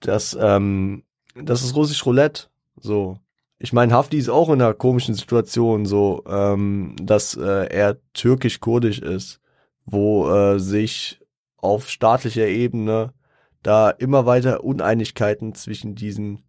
Das, 0.00 0.36
ähm, 0.40 1.02
das 1.34 1.62
ist 1.62 1.74
russisch 1.74 2.04
Roulette. 2.06 2.44
So. 2.76 3.18
Ich 3.58 3.72
meine, 3.72 3.92
Hafti 3.94 4.18
ist 4.18 4.28
auch 4.28 4.48
in 4.48 4.60
einer 4.60 4.74
komischen 4.74 5.14
Situation, 5.14 5.86
so, 5.86 6.22
ähm, 6.26 6.96
dass 7.00 7.36
äh, 7.36 7.66
er 7.66 7.98
türkisch-kurdisch 8.12 8.98
ist, 8.98 9.40
wo 9.86 10.30
äh, 10.30 10.58
sich 10.60 11.20
auf 11.56 11.88
staatlicher 11.88 12.46
Ebene 12.46 13.14
da 13.62 13.90
immer 13.90 14.26
weiter 14.26 14.62
Uneinigkeiten 14.62 15.54
zwischen 15.54 15.94
diesen 15.94 16.43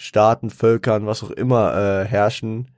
Staaten, 0.00 0.50
Völkern, 0.50 1.06
was 1.06 1.24
auch 1.24 1.32
immer 1.32 1.74
äh, 1.74 2.04
herrschen, 2.04 2.70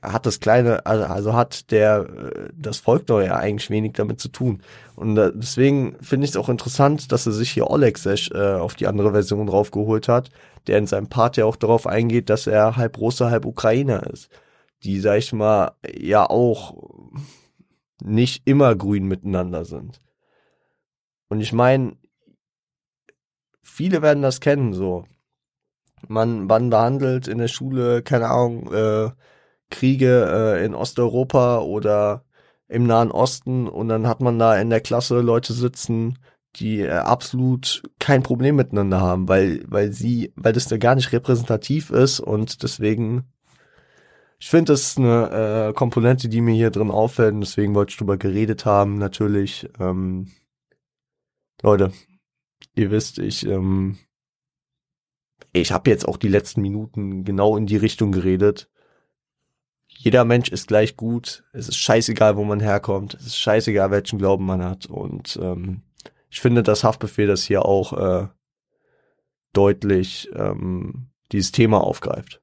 hat 0.00 0.24
das 0.24 0.40
kleine, 0.40 0.86
also, 0.86 1.04
also 1.04 1.32
hat 1.34 1.70
der 1.70 2.08
äh, 2.08 2.48
das 2.56 2.78
Volk 2.78 3.06
doch 3.06 3.20
ja 3.20 3.36
eigentlich 3.36 3.68
wenig 3.68 3.92
damit 3.92 4.18
zu 4.18 4.30
tun. 4.30 4.62
Und 4.96 5.18
äh, 5.18 5.30
deswegen 5.34 5.98
finde 6.00 6.24
ich 6.24 6.30
es 6.30 6.36
auch 6.38 6.48
interessant, 6.48 7.12
dass 7.12 7.26
er 7.26 7.32
sich 7.32 7.50
hier 7.50 7.68
Olexesh 7.68 8.30
äh, 8.30 8.54
auf 8.54 8.74
die 8.76 8.86
andere 8.86 9.12
Version 9.12 9.46
draufgeholt 9.46 10.08
hat, 10.08 10.30
der 10.68 10.78
in 10.78 10.86
seinem 10.86 11.08
Part 11.10 11.36
ja 11.36 11.44
auch 11.44 11.56
darauf 11.56 11.86
eingeht, 11.86 12.30
dass 12.30 12.46
er 12.46 12.76
halb 12.76 12.96
Russe, 12.96 13.30
halb 13.30 13.44
Ukrainer 13.44 14.06
ist. 14.06 14.30
Die, 14.84 15.00
sag 15.00 15.18
ich 15.18 15.34
mal, 15.34 15.72
ja 15.86 16.24
auch 16.24 16.74
nicht 18.02 18.46
immer 18.46 18.74
grün 18.74 19.04
miteinander 19.04 19.66
sind. 19.66 20.00
Und 21.28 21.42
ich 21.42 21.52
meine, 21.52 21.94
viele 23.62 24.00
werden 24.00 24.22
das 24.22 24.40
kennen, 24.40 24.72
so. 24.72 25.04
Man, 26.08 26.46
man 26.46 26.70
behandelt 26.70 27.28
in 27.28 27.38
der 27.38 27.48
Schule, 27.48 28.02
keine 28.02 28.28
Ahnung, 28.28 28.72
äh, 28.72 29.10
Kriege 29.70 30.56
äh, 30.58 30.64
in 30.64 30.74
Osteuropa 30.74 31.58
oder 31.60 32.24
im 32.68 32.86
Nahen 32.86 33.10
Osten 33.10 33.68
und 33.68 33.88
dann 33.88 34.06
hat 34.06 34.20
man 34.20 34.38
da 34.38 34.58
in 34.58 34.70
der 34.70 34.80
Klasse 34.80 35.20
Leute 35.20 35.52
sitzen, 35.52 36.18
die 36.56 36.80
äh, 36.80 36.90
absolut 36.90 37.82
kein 37.98 38.22
Problem 38.22 38.56
miteinander 38.56 39.00
haben, 39.00 39.28
weil 39.28 39.64
weil 39.66 39.92
sie, 39.92 40.32
weil 40.36 40.52
das 40.52 40.68
da 40.68 40.78
gar 40.78 40.94
nicht 40.94 41.12
repräsentativ 41.12 41.90
ist 41.90 42.20
und 42.20 42.62
deswegen 42.62 43.24
ich 44.40 44.50
finde, 44.50 44.72
das 44.72 44.82
ist 44.82 44.98
eine 44.98 45.68
äh, 45.70 45.72
Komponente, 45.72 46.28
die 46.28 46.40
mir 46.40 46.54
hier 46.54 46.70
drin 46.70 46.90
auffällt 46.90 47.34
und 47.34 47.40
deswegen 47.40 47.74
wollte 47.74 47.90
ich 47.90 47.96
drüber 47.96 48.16
geredet 48.18 48.64
haben. 48.64 48.96
Natürlich, 48.98 49.68
ähm, 49.80 50.30
Leute, 51.62 51.92
ihr 52.76 52.90
wisst, 52.92 53.18
ich 53.18 53.44
ähm, 53.46 53.98
ich 55.52 55.72
habe 55.72 55.90
jetzt 55.90 56.06
auch 56.06 56.16
die 56.16 56.28
letzten 56.28 56.62
Minuten 56.62 57.24
genau 57.24 57.56
in 57.56 57.66
die 57.66 57.76
Richtung 57.76 58.12
geredet 58.12 58.68
jeder 60.00 60.24
Mensch 60.24 60.48
ist 60.50 60.68
gleich 60.68 60.96
gut. 60.96 61.42
Es 61.52 61.68
ist 61.68 61.76
scheißegal, 61.76 62.36
wo 62.36 62.44
man 62.44 62.60
herkommt. 62.60 63.14
Es 63.14 63.26
ist 63.26 63.38
scheißegal, 63.38 63.90
welchen 63.90 64.18
Glauben 64.18 64.46
man 64.46 64.62
hat. 64.62 64.86
Und 64.86 65.38
ähm, 65.42 65.82
ich 66.30 66.40
finde, 66.40 66.62
dass 66.62 66.84
Haftbefehl 66.84 67.26
das 67.26 67.42
hier 67.42 67.64
auch 67.64 67.92
äh, 67.94 68.28
deutlich 69.52 70.30
ähm, 70.36 71.08
dieses 71.32 71.50
Thema 71.50 71.82
aufgreift. 71.82 72.40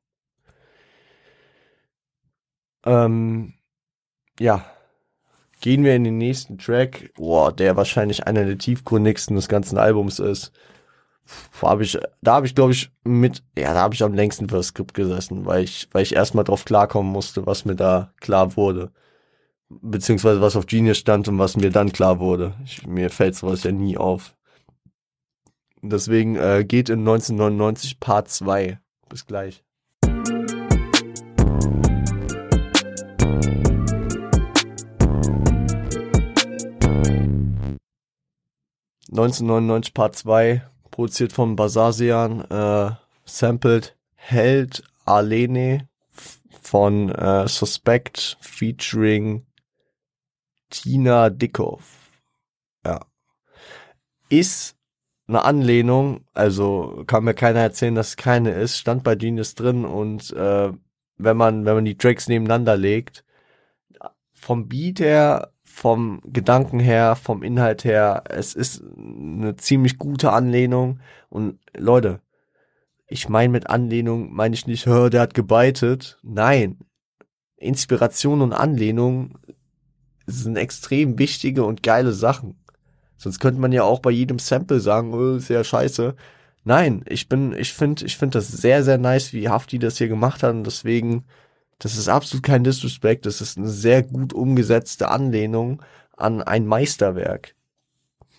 Ähm, 2.84 3.54
ja, 4.38 4.66
gehen 5.62 5.86
wir 5.86 5.96
in 5.96 6.04
den 6.04 6.18
nächsten 6.18 6.58
Track, 6.58 7.14
boah, 7.16 7.54
der 7.54 7.78
wahrscheinlich 7.78 8.28
einer 8.28 8.44
der 8.44 8.58
tiefgründigsten 8.58 9.38
des 9.38 9.48
ganzen 9.48 9.78
Albums 9.78 10.20
ist 10.20 10.52
habe 11.62 11.84
ich, 11.84 11.98
da 12.22 12.36
habe 12.36 12.46
ich 12.46 12.56
glaube 12.56 12.72
ich 12.74 12.92
mit, 13.04 13.44
ja, 13.58 13.74
da 13.74 13.82
habe 13.82 13.94
ich 13.96 14.04
am 14.04 14.14
längsten 14.14 14.50
für 14.50 14.58
das 14.58 14.68
Skript 14.68 14.94
gesessen, 14.94 15.46
weil 15.46 15.64
ich, 15.64 15.90
weil 15.92 16.04
ich 16.04 16.16
erstmal 16.16 16.44
drauf 16.44 16.66
klarkommen 16.66 17.12
musste, 17.12 17.46
was 17.46 17.66
mir 17.66 17.76
da 17.76 18.14
klar 18.20 18.56
wurde. 18.56 18.92
Beziehungsweise 19.70 20.42
was 20.42 20.56
auf 20.56 20.68
Genius 20.68 20.98
stand 20.98 21.28
und 21.28 21.40
was 21.40 21.58
mir 21.58 21.72
dann 21.72 21.92
klar 21.92 22.20
wurde. 22.20 22.54
Ich, 22.64 22.86
mir 22.86 23.10
fällt 23.10 23.36
sowas 23.36 23.64
ja 23.64 23.72
nie 23.72 23.98
auf. 23.98 24.36
Deswegen 25.82 26.36
äh, 26.36 26.64
geht 26.68 26.90
in 26.90 27.00
1999 27.00 28.00
Part 28.00 28.30
2. 28.30 28.80
Bis 29.10 29.26
gleich. 29.26 29.64
1999 39.16 39.94
Part 39.94 40.16
2 40.16 40.64
produziert 40.96 41.34
von 41.34 41.58
Basasian, 41.58 42.50
äh, 42.50 42.92
sampled 43.26 43.98
Held 44.16 44.82
Alene 45.04 45.90
von 46.62 47.10
äh, 47.10 47.50
Suspect 47.50 48.38
featuring 48.40 49.46
Tina 50.70 51.30
Dickhoff. 51.30 52.14
Ja. 52.86 53.02
Ist 54.30 54.78
eine 55.28 55.44
Anlehnung, 55.44 56.24
also 56.34 57.04
kann 57.08 57.26
mir 57.26 57.34
keiner 57.34 57.60
erzählen, 57.60 57.96
dass 57.96 58.10
es 58.10 58.18
keine 58.18 58.52
ist, 58.52 58.78
stand 58.78 59.04
bei 59.04 59.16
Genius 59.16 59.54
drin 59.54 59.84
und 59.84 60.32
äh, 60.32 60.72
wenn 61.18 61.38
man, 61.38 61.66
wenn 61.66 61.76
man 61.76 61.86
die 61.86 61.98
Tracks 61.98 62.30
nebeneinander 62.30 62.78
legt, 62.78 63.26
vom 64.32 64.70
Beat 64.70 65.02
her, 65.02 65.52
vom 65.76 66.22
Gedanken 66.24 66.80
her, 66.80 67.18
vom 67.18 67.44
Inhalt 67.44 67.84
her, 67.84 68.24
es 68.30 68.54
ist 68.54 68.82
eine 68.98 69.58
ziemlich 69.58 69.98
gute 69.98 70.32
Anlehnung 70.32 71.02
und 71.30 71.60
Leute, 71.76 72.22
ich 73.08 73.28
meine 73.28 73.50
mit 73.50 73.70
Anlehnung 73.70 74.32
meine 74.34 74.56
ich 74.56 74.68
nicht, 74.68 74.86
hör, 74.86 75.10
der 75.10 75.20
hat 75.20 75.34
gebeitet. 75.34 76.18
Nein. 76.24 76.78
Inspiration 77.58 78.42
und 78.42 78.54
Anlehnung 78.54 79.38
sind 80.26 80.56
extrem 80.56 81.20
wichtige 81.20 81.66
und 81.66 81.84
geile 81.84 82.14
Sachen. 82.14 82.56
Sonst 83.18 83.40
könnte 83.40 83.60
man 83.60 83.74
ja 83.74 83.84
auch 83.84 84.00
bei 84.00 84.12
jedem 84.12 84.40
Sample 84.40 84.80
sagen, 84.80 85.14
oh, 85.14 85.36
ist 85.36 85.50
ja 85.50 85.64
scheiße. 85.64 86.16
Nein, 86.64 87.04
ich 87.06 87.28
bin, 87.28 87.54
ich 87.54 87.74
finde, 87.74 88.06
ich 88.06 88.18
finde 88.18 88.38
das 88.38 88.48
sehr, 88.48 88.82
sehr 88.82 88.98
nice, 88.98 89.34
wie 89.34 89.50
Hafti 89.50 89.78
das 89.78 89.98
hier 89.98 90.08
gemacht 90.08 90.42
hat 90.42 90.54
und 90.54 90.64
deswegen, 90.64 91.26
das 91.80 91.98
ist 91.98 92.08
absolut 92.08 92.44
kein 92.44 92.64
Disrespect, 92.64 93.26
das 93.26 93.42
ist 93.42 93.58
eine 93.58 93.70
sehr 93.70 94.04
gut 94.04 94.34
umgesetzte 94.34 95.10
Anlehnung 95.10 95.82
an 96.16 96.42
ein 96.42 96.66
Meisterwerk. 96.66 97.56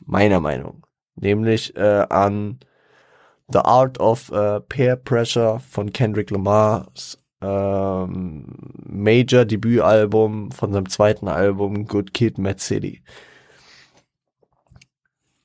Meiner 0.04 0.40
Meinung. 0.40 0.86
Nämlich 1.16 1.76
äh, 1.76 2.06
an 2.08 2.58
The 3.48 3.60
Art 3.60 4.00
of 4.00 4.30
uh, 4.30 4.60
Peer 4.60 4.96
Pressure 4.96 5.60
von 5.60 5.92
Kendrick 5.92 6.30
Lamars 6.30 7.18
ähm, 7.40 8.46
Major 8.84 9.44
Debütalbum 9.44 10.50
von 10.50 10.72
seinem 10.72 10.88
zweiten 10.88 11.28
Album 11.28 11.86
Good 11.86 12.14
Kid, 12.14 12.38
Mad 12.38 12.60
City. 12.60 13.02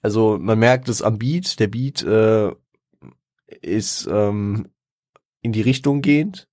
Also 0.01 0.37
man 0.39 0.57
merkt 0.57 0.89
es 0.89 1.01
am 1.01 1.19
Beat, 1.19 1.59
der 1.59 1.67
Beat 1.67 2.01
äh, 2.01 2.51
ist 3.61 4.07
ähm, 4.09 4.69
in 5.41 5.51
die 5.51 5.61
Richtung 5.61 6.01
gehend. 6.01 6.47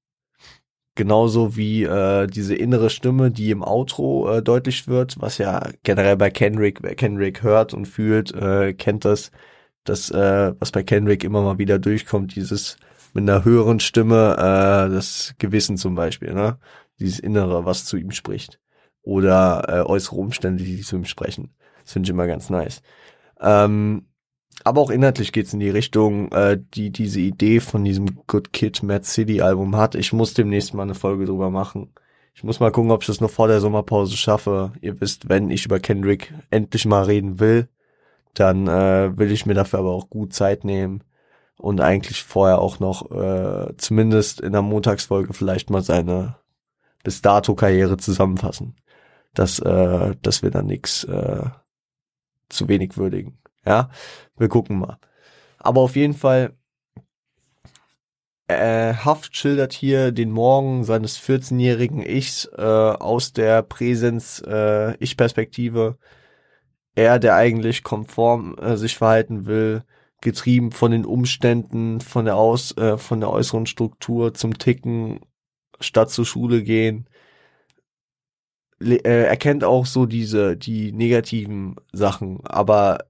Genauso 0.98 1.54
wie 1.56 1.84
äh, 1.84 2.26
diese 2.26 2.56
innere 2.56 2.90
Stimme, 2.90 3.30
die 3.30 3.52
im 3.52 3.62
Outro 3.62 4.28
äh, 4.28 4.42
deutlich 4.42 4.88
wird, 4.88 5.14
was 5.20 5.38
ja 5.38 5.70
generell 5.84 6.16
bei 6.16 6.28
Kendrick, 6.28 6.82
wer 6.82 6.96
Kendrick 6.96 7.44
hört 7.44 7.72
und 7.72 7.86
fühlt, 7.86 8.34
äh, 8.34 8.74
kennt 8.74 9.04
das, 9.04 9.30
das, 9.84 10.10
äh, 10.10 10.54
was 10.58 10.72
bei 10.72 10.82
Kendrick 10.82 11.22
immer 11.22 11.40
mal 11.42 11.56
wieder 11.56 11.78
durchkommt, 11.78 12.34
dieses 12.34 12.78
mit 13.14 13.22
einer 13.22 13.44
höheren 13.44 13.78
Stimme, 13.78 14.34
äh, 14.38 14.92
das 14.92 15.36
Gewissen 15.38 15.76
zum 15.76 15.94
Beispiel, 15.94 16.34
ne? 16.34 16.58
Dieses 16.98 17.20
Innere, 17.20 17.64
was 17.64 17.84
zu 17.84 17.96
ihm 17.96 18.10
spricht. 18.10 18.58
Oder 19.02 19.66
äh, 19.68 19.88
äußere 19.88 20.16
Umstände, 20.16 20.64
die 20.64 20.80
zu 20.80 20.96
ihm 20.96 21.04
sprechen. 21.04 21.54
Das 21.84 21.92
finde 21.92 22.08
ich 22.08 22.10
immer 22.10 22.26
ganz 22.26 22.50
nice. 22.50 22.82
Ähm, 23.40 24.07
aber 24.68 24.80
auch 24.80 24.90
inhaltlich 24.90 25.32
geht's 25.32 25.52
in 25.52 25.60
die 25.60 25.70
Richtung, 25.70 26.30
äh, 26.32 26.58
die 26.74 26.90
diese 26.90 27.20
Idee 27.20 27.60
von 27.60 27.84
diesem 27.84 28.26
Good 28.26 28.52
Kid 28.52 28.82
Mad 28.82 29.04
City 29.04 29.40
Album 29.40 29.76
hat. 29.76 29.94
Ich 29.94 30.12
muss 30.12 30.34
demnächst 30.34 30.74
mal 30.74 30.82
eine 30.84 30.94
Folge 30.94 31.24
drüber 31.24 31.50
machen. 31.50 31.92
Ich 32.34 32.44
muss 32.44 32.60
mal 32.60 32.70
gucken, 32.70 32.92
ob 32.92 33.02
ich 33.02 33.08
das 33.08 33.20
noch 33.20 33.30
vor 33.30 33.48
der 33.48 33.60
Sommerpause 33.60 34.16
schaffe. 34.16 34.72
Ihr 34.80 35.00
wisst, 35.00 35.28
wenn 35.28 35.50
ich 35.50 35.64
über 35.64 35.80
Kendrick 35.80 36.32
endlich 36.50 36.86
mal 36.86 37.04
reden 37.04 37.40
will, 37.40 37.68
dann 38.34 38.68
äh, 38.68 39.16
will 39.18 39.32
ich 39.32 39.46
mir 39.46 39.54
dafür 39.54 39.80
aber 39.80 39.90
auch 39.90 40.10
gut 40.10 40.32
Zeit 40.32 40.64
nehmen 40.64 41.02
und 41.56 41.80
eigentlich 41.80 42.22
vorher 42.22 42.60
auch 42.60 42.78
noch 42.78 43.10
äh, 43.10 43.76
zumindest 43.76 44.40
in 44.40 44.52
der 44.52 44.62
Montagsfolge 44.62 45.34
vielleicht 45.34 45.70
mal 45.70 45.82
seine 45.82 46.36
bis 47.02 47.22
dato 47.22 47.54
Karriere 47.54 47.96
zusammenfassen, 47.96 48.76
dass 49.34 49.58
äh, 49.58 50.14
dass 50.22 50.42
wir 50.42 50.50
dann 50.50 50.66
nichts 50.66 51.04
äh, 51.04 51.44
zu 52.48 52.68
wenig 52.68 52.96
würdigen. 52.96 53.38
Ja, 53.68 53.90
wir 54.38 54.48
gucken 54.48 54.78
mal. 54.78 54.98
Aber 55.58 55.82
auf 55.82 55.94
jeden 55.94 56.14
Fall 56.14 56.56
äh, 58.46 58.94
Haft 58.94 59.36
schildert 59.36 59.74
hier 59.74 60.10
den 60.10 60.30
Morgen 60.30 60.84
seines 60.84 61.18
14-jährigen 61.18 62.00
Ichs 62.02 62.46
äh, 62.56 62.62
aus 62.62 63.34
der 63.34 63.60
Präsens 63.62 64.40
äh, 64.40 64.96
er, 66.94 67.18
der 67.18 67.34
eigentlich 67.36 67.82
konform 67.82 68.56
äh, 68.58 68.78
sich 68.78 68.96
verhalten 68.96 69.44
will, 69.44 69.84
getrieben 70.22 70.72
von 70.72 70.90
den 70.90 71.04
Umständen, 71.04 72.00
von 72.00 72.24
der 72.24 72.36
Aus, 72.36 72.74
äh, 72.78 72.96
von 72.96 73.20
der 73.20 73.30
äußeren 73.30 73.66
Struktur 73.66 74.32
zum 74.32 74.56
Ticken, 74.58 75.20
statt 75.78 76.10
zur 76.10 76.24
Schule 76.24 76.62
gehen, 76.62 77.06
äh, 78.80 79.24
erkennt 79.24 79.62
auch 79.62 79.84
so 79.84 80.06
diese 80.06 80.56
die 80.56 80.92
negativen 80.92 81.76
Sachen, 81.92 82.40
aber 82.46 83.04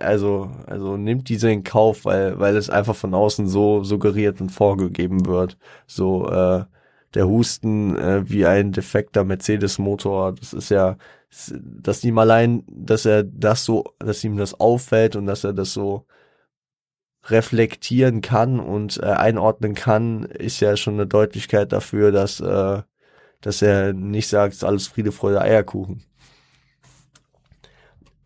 also 0.00 0.50
also 0.66 0.96
nimmt 0.96 1.28
diese 1.28 1.50
in 1.50 1.64
Kauf, 1.64 2.04
weil 2.04 2.38
weil 2.38 2.56
es 2.56 2.70
einfach 2.70 2.96
von 2.96 3.14
außen 3.14 3.48
so 3.48 3.84
suggeriert 3.84 4.40
und 4.40 4.50
vorgegeben 4.50 5.26
wird, 5.26 5.58
so 5.86 6.28
äh, 6.30 6.64
der 7.14 7.28
Husten 7.28 7.96
äh, 7.96 8.28
wie 8.28 8.46
ein 8.46 8.72
defekter 8.72 9.24
Mercedes-Motor. 9.24 10.34
Das 10.34 10.52
ist 10.52 10.70
ja, 10.70 10.96
dass 11.50 12.04
ihm 12.04 12.18
allein, 12.18 12.64
dass 12.68 13.06
er 13.06 13.24
das 13.24 13.64
so, 13.64 13.84
dass 13.98 14.24
ihm 14.24 14.36
das 14.36 14.58
auffällt 14.60 15.16
und 15.16 15.26
dass 15.26 15.44
er 15.44 15.52
das 15.52 15.72
so 15.72 16.06
reflektieren 17.24 18.20
kann 18.20 18.60
und 18.60 18.98
äh, 18.98 19.06
einordnen 19.06 19.74
kann, 19.74 20.24
ist 20.24 20.60
ja 20.60 20.76
schon 20.76 20.94
eine 20.94 21.06
Deutlichkeit 21.06 21.72
dafür, 21.72 22.12
dass, 22.12 22.40
äh, 22.40 22.82
dass 23.40 23.62
er 23.62 23.92
nicht 23.92 24.28
sagt, 24.28 24.62
alles 24.64 24.88
Friede, 24.88 25.12
Freude, 25.12 25.40
Eierkuchen. 25.42 26.07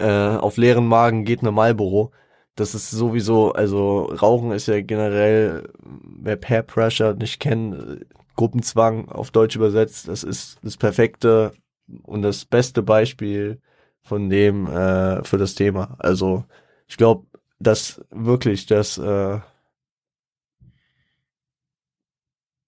Äh, 0.02 0.36
auf 0.38 0.56
leeren 0.56 0.86
Magen 0.86 1.24
geht 1.24 1.40
eine 1.42 1.52
Marlboro. 1.52 2.10
Das 2.56 2.74
ist 2.74 2.90
sowieso, 2.90 3.52
also 3.52 4.04
Rauchen 4.06 4.52
ist 4.52 4.66
ja 4.66 4.80
generell, 4.82 5.70
wer 5.78 6.36
Peer 6.36 6.62
Pressure 6.62 7.14
nicht 7.14 7.40
kennt, 7.40 8.04
Gruppenzwang 8.36 9.08
auf 9.08 9.30
Deutsch 9.30 9.56
übersetzt, 9.56 10.08
das 10.08 10.24
ist 10.24 10.58
das 10.62 10.76
perfekte 10.76 11.52
und 12.02 12.22
das 12.22 12.44
beste 12.44 12.82
Beispiel 12.82 13.60
von 14.02 14.28
dem 14.30 14.66
äh, 14.66 15.22
für 15.24 15.38
das 15.38 15.54
Thema. 15.54 15.96
Also 15.98 16.44
ich 16.88 16.96
glaube, 16.96 17.26
dass 17.60 18.02
wirklich 18.10 18.66
das 18.66 18.98
äh, 18.98 19.38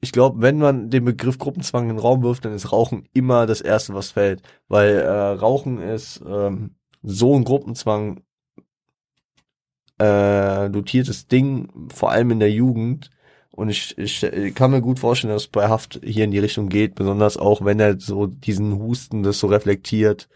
ich 0.01 0.13
glaube, 0.13 0.43
wenn 0.43 0.59
man 0.59 0.91
den 0.91 1.05
Begriff 1.05 1.39
Gruppenzwang 1.39 1.85
in 1.85 1.97
den 1.97 1.99
Raum 1.99 2.23
wirft, 2.23 2.45
dann 2.45 2.53
ist 2.55 2.73
Rauchen 2.73 3.09
immer 3.15 3.47
das 3.47 3.61
Erste, 3.63 3.95
was 3.95 4.11
fällt. 4.11 4.43
Weil 4.69 4.99
äh, 4.99 5.09
Rauchen 5.09 5.81
ist 5.81 6.23
ähm, 6.27 6.77
so 7.05 7.37
ein 7.37 7.45
Gruppenzwang 7.45 8.23
äh, 9.99 10.71
dotiertes 10.71 11.29
Ding, 11.29 11.89
vor 11.93 12.11
allem 12.11 12.33
in 12.33 12.41
der 12.41 12.51
Jugend, 12.51 13.11
und 13.57 13.69
ich, 13.69 13.97
ich 13.99 14.27
kann 14.57 14.73
mir 14.73 14.81
gut 14.81 14.99
vorstellen, 14.99 15.33
dass 15.33 15.43
es 15.43 15.49
bei 15.49 15.69
Haft 15.69 16.01
hier 16.03 16.25
in 16.25 16.33
die 16.33 16.41
Richtung 16.41 16.69
geht, 16.69 16.97
besonders 16.97 17.37
auch 17.37 17.65
wenn 17.65 17.79
er 17.79 18.01
so 18.01 18.27
diesen 18.27 18.81
Husten 18.81 19.23
das 19.23 19.39
so 19.39 19.47
reflektiert. 19.47 20.29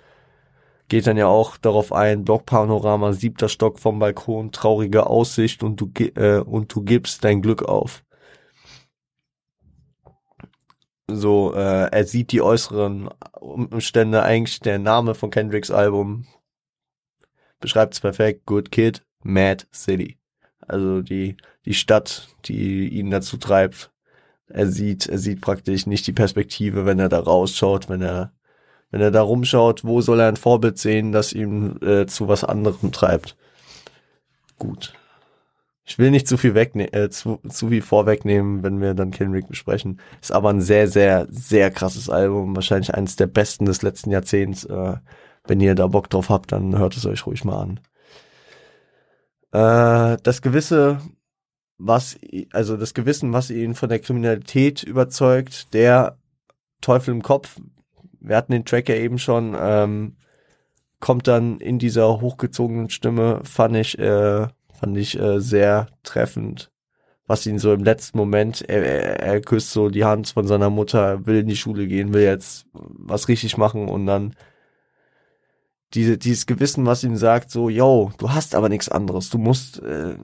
Geht 0.88 1.08
dann 1.08 1.16
ja 1.16 1.26
auch 1.26 1.56
darauf 1.56 1.92
ein, 1.92 2.24
Blockpanorama, 2.24 3.12
siebter 3.12 3.48
Stock 3.48 3.80
vom 3.80 3.98
Balkon, 3.98 4.52
traurige 4.52 5.08
Aussicht 5.08 5.64
und 5.64 5.80
du, 5.80 5.90
äh, 6.14 6.38
und 6.38 6.72
du 6.72 6.82
gibst 6.82 7.24
dein 7.24 7.42
Glück 7.42 7.64
auf. 7.64 8.04
So, 11.08 11.52
äh, 11.54 11.90
er 11.90 12.04
sieht 12.04 12.30
die 12.30 12.42
äußeren 12.42 13.08
Umstände, 13.40 14.22
eigentlich 14.22 14.60
der 14.60 14.78
Name 14.78 15.16
von 15.16 15.30
Kendricks 15.30 15.72
Album 15.72 16.26
beschreibt 17.60 17.94
es 17.94 18.00
perfekt. 18.00 18.46
Good 18.46 18.70
Kid, 18.70 19.02
Mad 19.22 19.66
City. 19.72 20.18
Also 20.60 21.02
die, 21.02 21.36
die 21.64 21.74
Stadt, 21.74 22.28
die 22.44 22.88
ihn 22.88 23.10
dazu 23.10 23.36
treibt. 23.36 23.90
Er 24.48 24.66
sieht, 24.66 25.06
er 25.06 25.18
sieht 25.18 25.40
praktisch 25.40 25.86
nicht 25.86 26.06
die 26.06 26.12
Perspektive, 26.12 26.86
wenn 26.86 26.98
er 26.98 27.08
da 27.08 27.20
rausschaut, 27.20 27.88
wenn 27.88 28.02
er, 28.02 28.32
wenn 28.90 29.00
er 29.00 29.10
da 29.10 29.22
rumschaut, 29.22 29.84
wo 29.84 30.00
soll 30.00 30.20
er 30.20 30.28
ein 30.28 30.36
Vorbild 30.36 30.78
sehen, 30.78 31.12
das 31.12 31.32
ihm 31.32 31.78
äh, 31.82 32.06
zu 32.06 32.28
was 32.28 32.44
anderem 32.44 32.92
treibt. 32.92 33.36
Gut. 34.58 34.94
Ich 35.84 35.98
will 35.98 36.10
nicht 36.10 36.28
zu 36.28 36.36
viel 36.36 36.54
wegnehmen, 36.54 36.92
äh, 36.92 37.08
zu, 37.08 37.40
zu 37.48 37.68
viel 37.68 37.80
vorwegnehmen, 37.80 38.62
wenn 38.62 38.80
wir 38.80 38.92
dann 38.92 39.10
Kendrick 39.10 39.48
besprechen. 39.48 40.00
Ist 40.20 40.32
aber 40.32 40.50
ein 40.50 40.60
sehr, 40.60 40.86
sehr, 40.86 41.26
sehr 41.30 41.70
krasses 41.70 42.10
Album. 42.10 42.54
Wahrscheinlich 42.54 42.94
eines 42.94 43.16
der 43.16 43.26
besten 43.26 43.64
des 43.64 43.80
letzten 43.80 44.10
Jahrzehnts. 44.10 44.64
Äh, 44.64 44.96
wenn 45.48 45.60
ihr 45.60 45.74
da 45.74 45.86
Bock 45.86 46.10
drauf 46.10 46.28
habt, 46.28 46.52
dann 46.52 46.78
hört 46.78 46.96
es 46.96 47.06
euch 47.06 47.26
ruhig 47.26 47.44
mal 47.44 47.60
an. 47.60 47.80
Äh, 49.52 50.18
das 50.22 50.42
gewisse, 50.42 51.00
was, 51.78 52.18
also 52.52 52.76
das 52.76 52.94
Gewissen, 52.94 53.32
was 53.32 53.50
ihn 53.50 53.74
von 53.74 53.88
der 53.88 53.98
Kriminalität 53.98 54.82
überzeugt, 54.82 55.72
der 55.74 56.18
Teufel 56.80 57.14
im 57.14 57.22
Kopf, 57.22 57.60
wir 58.20 58.36
hatten 58.36 58.52
den 58.52 58.64
Track 58.64 58.88
ja 58.88 58.96
eben 58.96 59.18
schon, 59.18 59.56
ähm, 59.58 60.16
kommt 61.00 61.28
dann 61.28 61.60
in 61.60 61.78
dieser 61.78 62.20
hochgezogenen 62.20 62.90
Stimme, 62.90 63.40
fand 63.44 63.76
ich, 63.76 63.98
äh, 63.98 64.48
fand 64.74 64.96
ich 64.96 65.18
äh, 65.18 65.40
sehr 65.40 65.88
treffend, 66.02 66.70
was 67.26 67.46
ihn 67.46 67.58
so 67.58 67.72
im 67.72 67.84
letzten 67.84 68.18
Moment, 68.18 68.68
er, 68.68 68.82
er, 68.84 69.20
er 69.20 69.40
küsst 69.40 69.70
so 69.70 69.88
die 69.88 70.04
Hand 70.04 70.28
von 70.28 70.46
seiner 70.46 70.70
Mutter, 70.70 71.26
will 71.26 71.36
in 71.36 71.46
die 71.46 71.56
Schule 71.56 71.86
gehen, 71.86 72.12
will 72.12 72.22
jetzt 72.22 72.66
was 72.72 73.28
richtig 73.28 73.56
machen 73.56 73.88
und 73.88 74.06
dann 74.06 74.34
diese, 75.94 76.18
dieses 76.18 76.46
Gewissen, 76.46 76.86
was 76.86 77.04
ihm 77.04 77.16
sagt, 77.16 77.50
so, 77.50 77.68
yo, 77.68 78.12
du 78.18 78.30
hast 78.30 78.54
aber 78.54 78.68
nichts 78.68 78.88
anderes, 78.88 79.30
du 79.30 79.38
musst, 79.38 79.82
äh, 79.82 80.16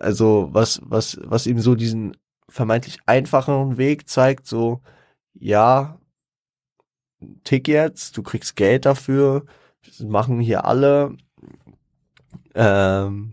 also 0.00 0.48
was, 0.52 0.80
was, 0.84 1.18
was 1.24 1.46
ihm 1.46 1.60
so 1.60 1.74
diesen 1.74 2.16
vermeintlich 2.48 2.98
einfacheren 3.06 3.76
Weg 3.76 4.08
zeigt, 4.08 4.46
so, 4.46 4.80
ja, 5.34 5.98
tick 7.44 7.68
jetzt, 7.68 8.16
du 8.16 8.22
kriegst 8.22 8.56
Geld 8.56 8.84
dafür, 8.86 9.44
das 9.84 10.00
machen 10.00 10.40
hier 10.40 10.64
alle. 10.64 11.16
Ähm, 12.54 13.32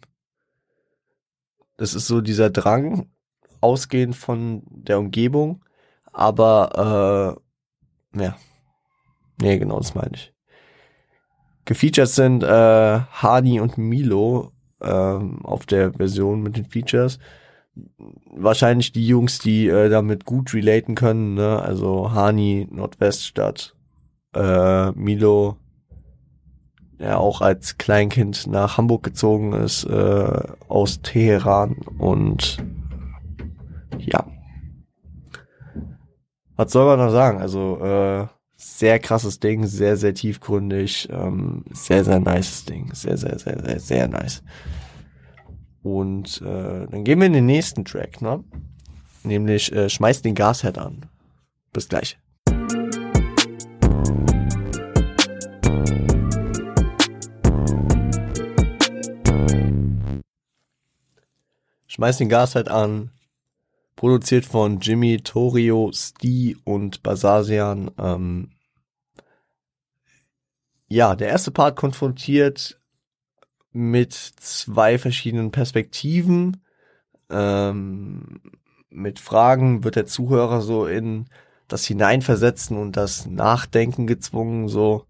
das 1.78 1.94
ist 1.94 2.08
so 2.08 2.22
dieser 2.22 2.50
Drang, 2.50 3.10
ausgehend 3.62 4.16
von 4.16 4.64
der 4.70 5.00
Umgebung, 5.00 5.64
aber 6.12 7.38
äh, 8.14 8.22
ja, 8.22 8.38
nee, 9.42 9.58
genau 9.58 9.78
das 9.78 9.96
meine 9.96 10.12
ich. 10.14 10.34
Gefeatured 11.70 12.08
sind 12.08 12.42
äh, 12.42 13.00
Hani 13.12 13.60
und 13.60 13.78
Milo 13.78 14.54
ähm, 14.82 15.46
auf 15.46 15.68
der 15.68 15.94
Version 15.94 16.42
mit 16.42 16.58
den 16.58 16.66
Features. 16.66 17.20
Wahrscheinlich 18.26 18.92
die 18.92 19.06
Jungs, 19.06 19.38
die 19.38 19.68
äh, 19.68 19.88
damit 19.88 20.26
gut 20.26 20.52
relaten 20.56 20.96
können, 20.96 21.36
ne? 21.36 21.62
Also 21.62 22.12
Hani, 22.12 22.68
Nordweststadt, 22.72 23.76
äh, 24.34 24.90
Milo, 24.94 25.58
der 26.98 27.20
auch 27.20 27.42
als 27.42 27.78
Kleinkind 27.78 28.48
nach 28.48 28.80
Hamburg 28.80 29.04
gezogen 29.04 29.54
ist, 29.54 29.84
äh, 29.84 30.42
aus 30.70 31.04
Teheran 31.04 31.76
und 32.00 32.58
ja. 34.00 34.26
Was 36.56 36.72
soll 36.72 36.88
man 36.88 37.06
noch 37.06 37.12
sagen? 37.12 37.40
Also, 37.40 37.78
äh, 37.80 38.28
sehr 38.62 39.00
krasses 39.00 39.40
Ding, 39.40 39.66
sehr, 39.66 39.96
sehr 39.96 40.14
tiefgründig, 40.14 41.08
ähm, 41.12 41.64
sehr, 41.72 42.04
sehr 42.04 42.20
nices 42.20 42.66
Ding, 42.66 42.94
sehr, 42.94 43.16
sehr, 43.16 43.40
sehr, 43.40 43.58
sehr, 43.64 43.80
sehr 43.80 44.08
nice. 44.10 44.44
Und 45.82 46.42
äh, 46.42 46.86
dann 46.88 47.06
gehen 47.06 47.20
wir 47.20 47.28
in 47.28 47.34
den 47.34 47.46
nächsten 47.46 47.86
Track, 47.86 48.22
ne? 48.22 48.44
Nämlich 49.24 49.72
äh, 49.72 49.90
schmeißt 49.90 50.26
den 50.26 50.36
Gashead 50.36 50.78
an. 50.78 51.06
Bis 51.72 51.88
gleich. 51.88 52.20
Schmeiß 61.88 62.18
den 62.18 62.28
Gashead 62.28 62.68
an, 62.68 63.12
Produziert 64.00 64.46
von 64.46 64.80
Jimmy, 64.80 65.18
Torio, 65.18 65.92
Stee 65.94 66.56
und 66.64 67.04
Basasian. 67.04 67.92
Ähm, 67.98 68.52
ja, 70.88 71.18
der 71.18 71.28
erste 71.28 71.52
Part 71.52 71.76
konfrontiert 71.76 72.80
mit 73.74 74.14
zwei 74.14 74.98
verschiedenen 74.98 75.52
Perspektiven. 75.52 76.64
Ähm, 77.30 78.40
mit 78.90 79.20
Fragen 79.20 79.84
wird 79.84 79.98
der 79.98 80.06
Zuhörer 80.06 80.62
so 80.62 80.86
in 80.86 81.26
das 81.68 81.84
Hineinversetzen 81.84 82.78
und 82.78 82.96
das 82.96 83.26
Nachdenken 83.26 84.08
gezwungen, 84.08 84.70
so, 84.70 85.08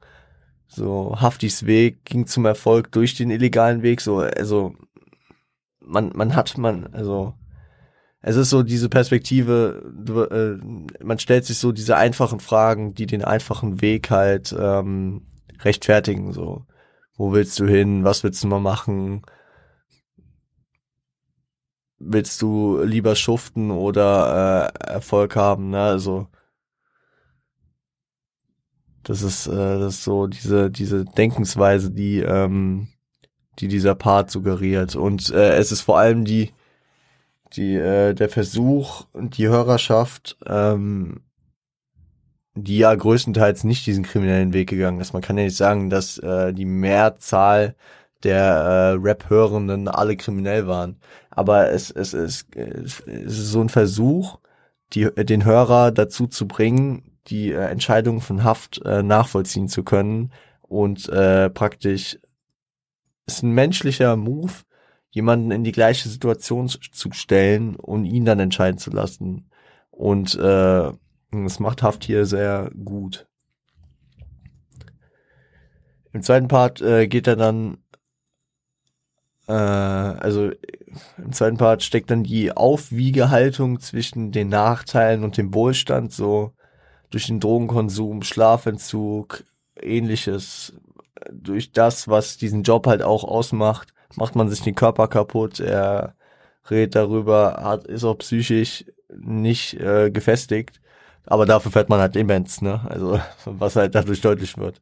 so 0.65 1.15
Haftis 1.21 1.67
Weg 1.67 2.05
ging 2.05 2.25
zum 2.25 2.43
Erfolg 2.45 2.91
durch 2.91 3.13
den 3.13 3.29
illegalen 3.29 3.83
Weg, 3.83 4.01
so, 4.01 4.17
also, 4.17 4.73
man, 5.79 6.11
man 6.15 6.35
hat, 6.35 6.57
man, 6.57 6.87
also, 6.91 7.35
es 8.21 8.35
ist 8.35 8.49
so 8.49 8.63
diese 8.63 8.89
Perspektive, 8.89 9.81
äh, 10.31 11.03
man 11.03 11.19
stellt 11.19 11.45
sich 11.45 11.57
so 11.57 11.71
diese 11.71 11.95
einfachen 11.95 12.39
Fragen, 12.39 12.93
die 12.93 13.05
den 13.05 13.23
einfachen 13.23 13.81
Weg 13.81 14.09
halt 14.09 14.53
ähm, 14.57 15.25
rechtfertigen. 15.61 16.33
So, 16.33 16.65
wo 17.15 17.31
willst 17.31 17.59
du 17.59 17.65
hin? 17.65 18.03
Was 18.03 18.23
willst 18.23 18.43
du 18.43 18.47
mal 18.47 18.59
machen? 18.59 19.21
Willst 21.97 22.41
du 22.41 22.81
lieber 22.83 23.15
schuften 23.15 23.71
oder 23.71 24.71
äh, 24.73 24.91
Erfolg 24.93 25.35
haben? 25.35 25.69
Ne? 25.69 25.81
Also 25.81 26.27
das 29.03 29.21
ist, 29.21 29.47
äh, 29.47 29.79
das 29.79 29.95
ist 29.95 30.03
so 30.03 30.27
diese 30.27 30.69
diese 30.69 31.05
Denkensweise, 31.05 31.91
die 31.91 32.19
ähm, 32.19 32.89
die 33.59 33.69
dieser 33.69 33.95
Part 33.95 34.29
suggeriert. 34.29 34.95
Und 34.95 35.29
äh, 35.31 35.55
es 35.55 35.71
ist 35.71 35.81
vor 35.81 35.97
allem 35.99 36.25
die 36.25 36.51
die, 37.53 37.75
äh, 37.75 38.13
der 38.13 38.29
Versuch 38.29 39.05
und 39.13 39.37
die 39.37 39.47
Hörerschaft, 39.47 40.37
ähm, 40.45 41.21
die 42.55 42.79
ja 42.79 42.93
größtenteils 42.93 43.63
nicht 43.63 43.85
diesen 43.85 44.03
kriminellen 44.03 44.53
Weg 44.53 44.69
gegangen 44.69 44.99
ist. 44.99 45.13
Man 45.13 45.21
kann 45.21 45.37
ja 45.37 45.45
nicht 45.45 45.57
sagen, 45.57 45.89
dass 45.89 46.17
äh, 46.17 46.53
die 46.53 46.65
Mehrzahl 46.65 47.75
der 48.23 48.43
äh, 48.43 48.91
Rap-Hörenden 49.01 49.87
alle 49.87 50.17
kriminell 50.17 50.67
waren. 50.67 50.99
Aber 51.29 51.69
es, 51.69 51.89
es, 51.89 52.13
es, 52.13 52.47
es 52.53 53.01
ist 53.05 53.51
so 53.51 53.61
ein 53.61 53.69
Versuch, 53.69 54.39
die, 54.93 55.09
den 55.15 55.45
Hörer 55.45 55.91
dazu 55.91 56.27
zu 56.27 56.47
bringen, 56.47 57.17
die 57.27 57.51
äh, 57.51 57.65
Entscheidung 57.67 58.21
von 58.21 58.43
Haft 58.43 58.81
äh, 58.85 59.03
nachvollziehen 59.03 59.67
zu 59.69 59.83
können 59.83 60.31
und 60.61 61.07
äh, 61.09 61.49
praktisch 61.49 62.19
ist 63.27 63.43
ein 63.43 63.51
menschlicher 63.51 64.15
Move, 64.15 64.53
jemanden 65.11 65.51
in 65.51 65.63
die 65.63 65.71
gleiche 65.71 66.07
Situation 66.09 66.67
zu 66.67 67.11
stellen 67.11 67.75
und 67.75 68.05
ihn 68.05 68.25
dann 68.25 68.39
entscheiden 68.39 68.77
zu 68.77 68.91
lassen. 68.91 69.49
Und 69.89 70.35
äh, 70.35 70.91
das 71.31 71.59
macht 71.59 71.83
Haft 71.83 72.03
hier 72.03 72.25
sehr 72.25 72.71
gut. 72.83 73.27
Im 76.11 76.23
zweiten 76.23 76.47
Part 76.47 76.81
äh, 76.81 77.07
geht 77.07 77.27
er 77.27 77.35
dann, 77.35 77.77
äh, 79.47 79.53
also 79.53 80.51
im 81.17 81.31
zweiten 81.31 81.57
Part 81.57 81.83
steckt 81.83 82.09
dann 82.09 82.23
die 82.23 82.51
Aufwiegehaltung 82.51 83.79
zwischen 83.79 84.31
den 84.31 84.49
Nachteilen 84.49 85.23
und 85.23 85.37
dem 85.37 85.53
Wohlstand, 85.53 86.11
so 86.11 86.53
durch 87.11 87.27
den 87.27 87.39
Drogenkonsum, 87.39 88.23
Schlafentzug, 88.23 89.43
ähnliches, 89.79 90.73
durch 91.31 91.71
das, 91.71 92.07
was 92.07 92.37
diesen 92.37 92.63
Job 92.63 92.87
halt 92.87 93.01
auch 93.01 93.23
ausmacht 93.23 93.93
macht 94.15 94.35
man 94.35 94.49
sich 94.49 94.61
den 94.61 94.75
Körper 94.75 95.07
kaputt, 95.07 95.59
er 95.59 96.15
redet 96.69 96.95
darüber, 96.95 97.59
hat, 97.63 97.87
ist 97.87 98.03
auch 98.03 98.17
psychisch 98.17 98.85
nicht 99.09 99.75
äh, 99.75 100.11
gefestigt, 100.11 100.81
aber 101.25 101.45
dafür 101.45 101.71
fährt 101.71 101.89
man 101.89 101.99
halt 101.99 102.15
immens, 102.15 102.61
ne? 102.61 102.81
Also 102.89 103.19
was 103.45 103.75
halt 103.75 103.95
dadurch 103.95 104.21
deutlich 104.21 104.57
wird, 104.57 104.81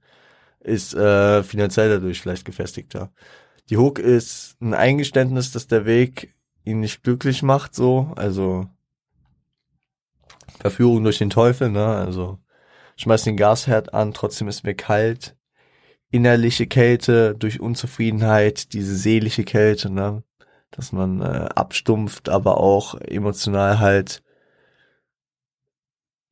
ist 0.60 0.94
äh, 0.96 1.44
finanziell 1.44 1.90
dadurch 1.90 2.22
vielleicht 2.22 2.46
gefestigter. 2.46 3.12
Die 3.70 3.78
Hook 3.78 4.00
ist 4.00 4.58
ein 4.62 4.74
Eingeständnis, 4.74 5.52
dass 5.52 5.68
der 5.68 5.86
Weg 5.86 6.36
ihn 6.66 6.80
nicht 6.80 7.04
glücklich 7.04 7.44
macht, 7.44 7.76
so, 7.76 8.12
also 8.16 8.68
Verführung 10.60 11.04
durch 11.04 11.18
den 11.18 11.30
Teufel, 11.30 11.70
ne? 11.70 11.86
Also 11.86 12.40
schmeiß 12.98 13.24
den 13.24 13.38
Gasherd 13.38 13.94
an, 13.94 14.14
trotzdem 14.14 14.48
ist 14.48 14.64
mir 14.64 14.76
kalt 14.76 15.37
innerliche 16.12 16.68
Kälte 16.68 17.36
durch 17.36 17.60
Unzufriedenheit, 17.60 18.74
diese 18.74 18.95
seelische 18.95 19.43
Kälte, 19.43 19.89
ne? 19.89 20.24
Dass 20.72 20.91
man 20.91 21.22
äh, 21.22 21.49
abstumpft, 21.55 22.30
aber 22.30 22.58
auch 22.60 22.95
emotional 22.95 23.80
halt, 23.80 24.22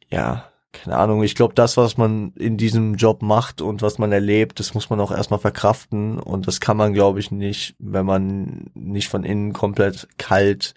ja, 0.09 0.51
keine 0.75 0.97
Ahnung, 0.97 1.23
ich 1.23 1.35
glaube, 1.35 1.53
das, 1.53 1.77
was 1.77 1.97
man 1.97 2.33
in 2.33 2.57
diesem 2.57 2.95
Job 2.95 3.21
macht 3.21 3.61
und 3.61 3.81
was 3.81 3.97
man 3.97 4.11
erlebt, 4.11 4.59
das 4.59 4.73
muss 4.73 4.89
man 4.89 4.99
auch 4.99 5.11
erstmal 5.11 5.39
verkraften. 5.39 6.19
Und 6.19 6.47
das 6.47 6.59
kann 6.59 6.77
man, 6.77 6.93
glaube 6.93 7.19
ich, 7.19 7.31
nicht, 7.31 7.75
wenn 7.79 8.05
man 8.05 8.69
nicht 8.73 9.07
von 9.09 9.23
innen 9.23 9.53
komplett 9.53 10.07
kalt 10.17 10.75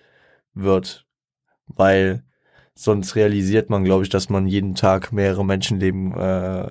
wird, 0.54 1.04
weil 1.66 2.22
sonst 2.74 3.16
realisiert 3.16 3.70
man, 3.70 3.84
glaube 3.84 4.04
ich, 4.04 4.08
dass 4.08 4.28
man 4.28 4.46
jeden 4.46 4.74
Tag 4.76 5.12
mehrere 5.12 5.44
Menschenleben 5.44 6.14
äh, 6.14 6.68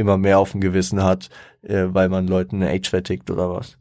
immer 0.00 0.18
mehr 0.18 0.38
auf 0.38 0.52
dem 0.52 0.60
Gewissen 0.60 1.04
hat, 1.04 1.28
äh, 1.62 1.86
weil 1.88 2.08
man 2.08 2.26
Leuten 2.26 2.56
eine 2.56 2.72
Age 2.72 2.88
vertickt 2.88 3.30
oder 3.30 3.50
was. 3.54 3.78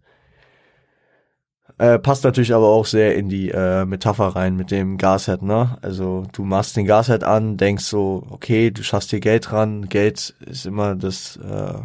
Äh, 1.79 1.97
passt 1.97 2.25
natürlich 2.25 2.53
aber 2.53 2.67
auch 2.67 2.85
sehr 2.85 3.15
in 3.15 3.29
die 3.29 3.51
äh, 3.51 3.85
Metapher 3.85 4.27
rein 4.35 4.57
mit 4.57 4.69
dem 4.69 4.97
Gashead, 4.97 5.41
ne? 5.41 5.77
Also 5.81 6.25
du 6.33 6.43
machst 6.43 6.75
den 6.75 6.85
Gashead 6.85 7.23
an, 7.23 7.55
denkst 7.55 7.85
so, 7.85 8.27
okay, 8.29 8.69
du 8.69 8.83
schaffst 8.83 9.13
dir 9.13 9.21
Geld 9.21 9.53
ran. 9.53 9.87
Geld 9.87 10.35
ist 10.41 10.65
immer 10.65 10.95
das, 10.95 11.37
äh, 11.37 11.79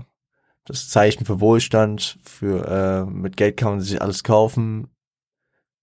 das 0.64 0.88
Zeichen 0.88 1.24
für 1.24 1.38
Wohlstand. 1.40 2.18
Für 2.24 3.06
äh, 3.06 3.10
mit 3.10 3.36
Geld 3.36 3.56
kann 3.56 3.70
man 3.70 3.80
sich 3.82 4.02
alles 4.02 4.24
kaufen. 4.24 4.88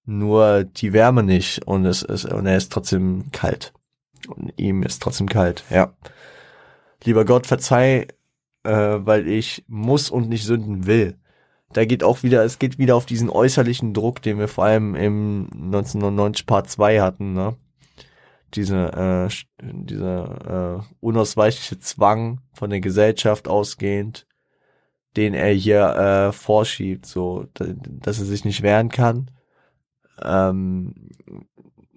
Nur 0.04 0.66
die 0.66 0.92
Wärme 0.92 1.24
nicht 1.24 1.66
und 1.66 1.86
es 1.86 2.02
ist 2.02 2.26
und 2.26 2.46
er 2.48 2.58
ist 2.58 2.74
trotzdem 2.74 3.32
kalt. 3.32 3.72
Und 4.28 4.52
ihm 4.58 4.84
ist 4.84 5.02
trotzdem 5.02 5.30
kalt, 5.30 5.64
ja. 5.70 5.94
Lieber 7.06 7.24
Gott, 7.24 7.48
verzeih 7.48 8.08
äh, 8.64 8.72
weil 8.72 9.28
ich 9.28 9.64
muss 9.68 10.10
und 10.10 10.30
nicht 10.30 10.46
sünden 10.46 10.86
will. 10.86 11.18
Da 11.74 11.86
geht 11.86 12.04
auch 12.04 12.24
wieder, 12.24 12.44
es 12.44 12.60
geht 12.60 12.78
wieder 12.78 12.96
auf 12.96 13.06
diesen 13.06 13.30
äußerlichen 13.30 13.94
Druck, 13.94 14.22
den 14.22 14.40
wir 14.40 14.48
vor 14.48 14.66
allem 14.66 14.96
im 14.96 15.48
1999 15.54 16.46
Part 16.46 16.70
2 16.70 17.02
hatten, 17.02 17.34
ne? 17.34 17.56
Diese, 18.54 19.30
äh, 19.32 19.64
dieser 19.64 20.80
äh, 20.80 20.96
unausweichliche 21.00 21.80
Zwang 21.80 22.42
von 22.52 22.70
der 22.70 22.82
Gesellschaft 22.82 23.48
ausgehend, 23.48 24.28
den 25.16 25.34
er 25.34 25.54
hier 25.54 25.86
äh, 25.96 26.32
vorschiebt, 26.34 27.06
so, 27.06 27.46
dass 27.54 28.20
er 28.20 28.26
sich 28.26 28.44
nicht 28.44 28.62
wehren 28.62 28.90
kann. 28.90 29.32
Ähm, 30.22 31.12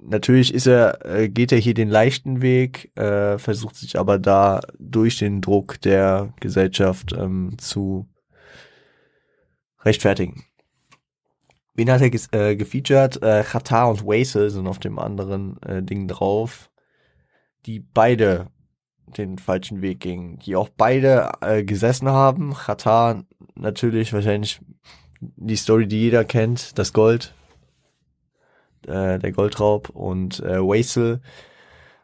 natürlich 0.05 0.53
ist 0.53 0.67
er, 0.67 1.05
äh, 1.05 1.29
geht 1.29 1.53
er 1.53 1.59
hier 1.59 1.75
den 1.75 1.89
leichten 1.89 2.43
Weg, 2.43 2.97
äh, 2.97 3.39
versucht 3.39 3.77
sich 3.77 3.99
aber 3.99 4.19
da 4.19 4.61
durch 4.79 5.19
den 5.19 5.41
Druck 5.41 5.81
der 5.81 6.33
Gesellschaft 6.41 7.13
ähm, 7.13 7.57
zu 7.59 8.09
rechtfertigen. 9.81 10.45
Wen 11.75 11.91
hat 11.91 12.01
er 12.01 12.11
ge 12.11 12.21
äh, 12.31 12.57
gefeatured? 12.57 13.21
Äh, 13.23 13.43
Qatar 13.43 13.91
und 13.91 14.07
Waisel 14.07 14.51
sind 14.51 14.69
auf 14.69 14.79
dem 14.79 14.99
anderen 14.99 15.61
äh, 15.63 15.83
Ding 15.83 16.07
drauf, 16.07 16.71
die 17.67 17.81
beide 17.81 18.49
den 19.19 19.39
falschen 19.39 19.83
Weg 19.83 20.01
gingen, 20.01 20.39
die 20.39 20.57
auch 20.57 20.69
beide 20.69 21.33
äh, 21.41 21.65
gesessen 21.65 22.09
haben. 22.09 22.55
Qatar 22.55 23.25
natürlich 23.55 24.13
wahrscheinlich 24.13 24.61
die 25.21 25.57
Story, 25.57 25.87
die 25.87 26.01
jeder 26.01 26.25
kennt, 26.25 26.79
das 26.79 26.93
Gold, 26.93 27.35
äh, 28.89 29.19
der 29.19 29.33
Goldraub 29.33 29.91
und 29.91 30.41
äh, 30.41 30.61
Waisel 30.61 31.21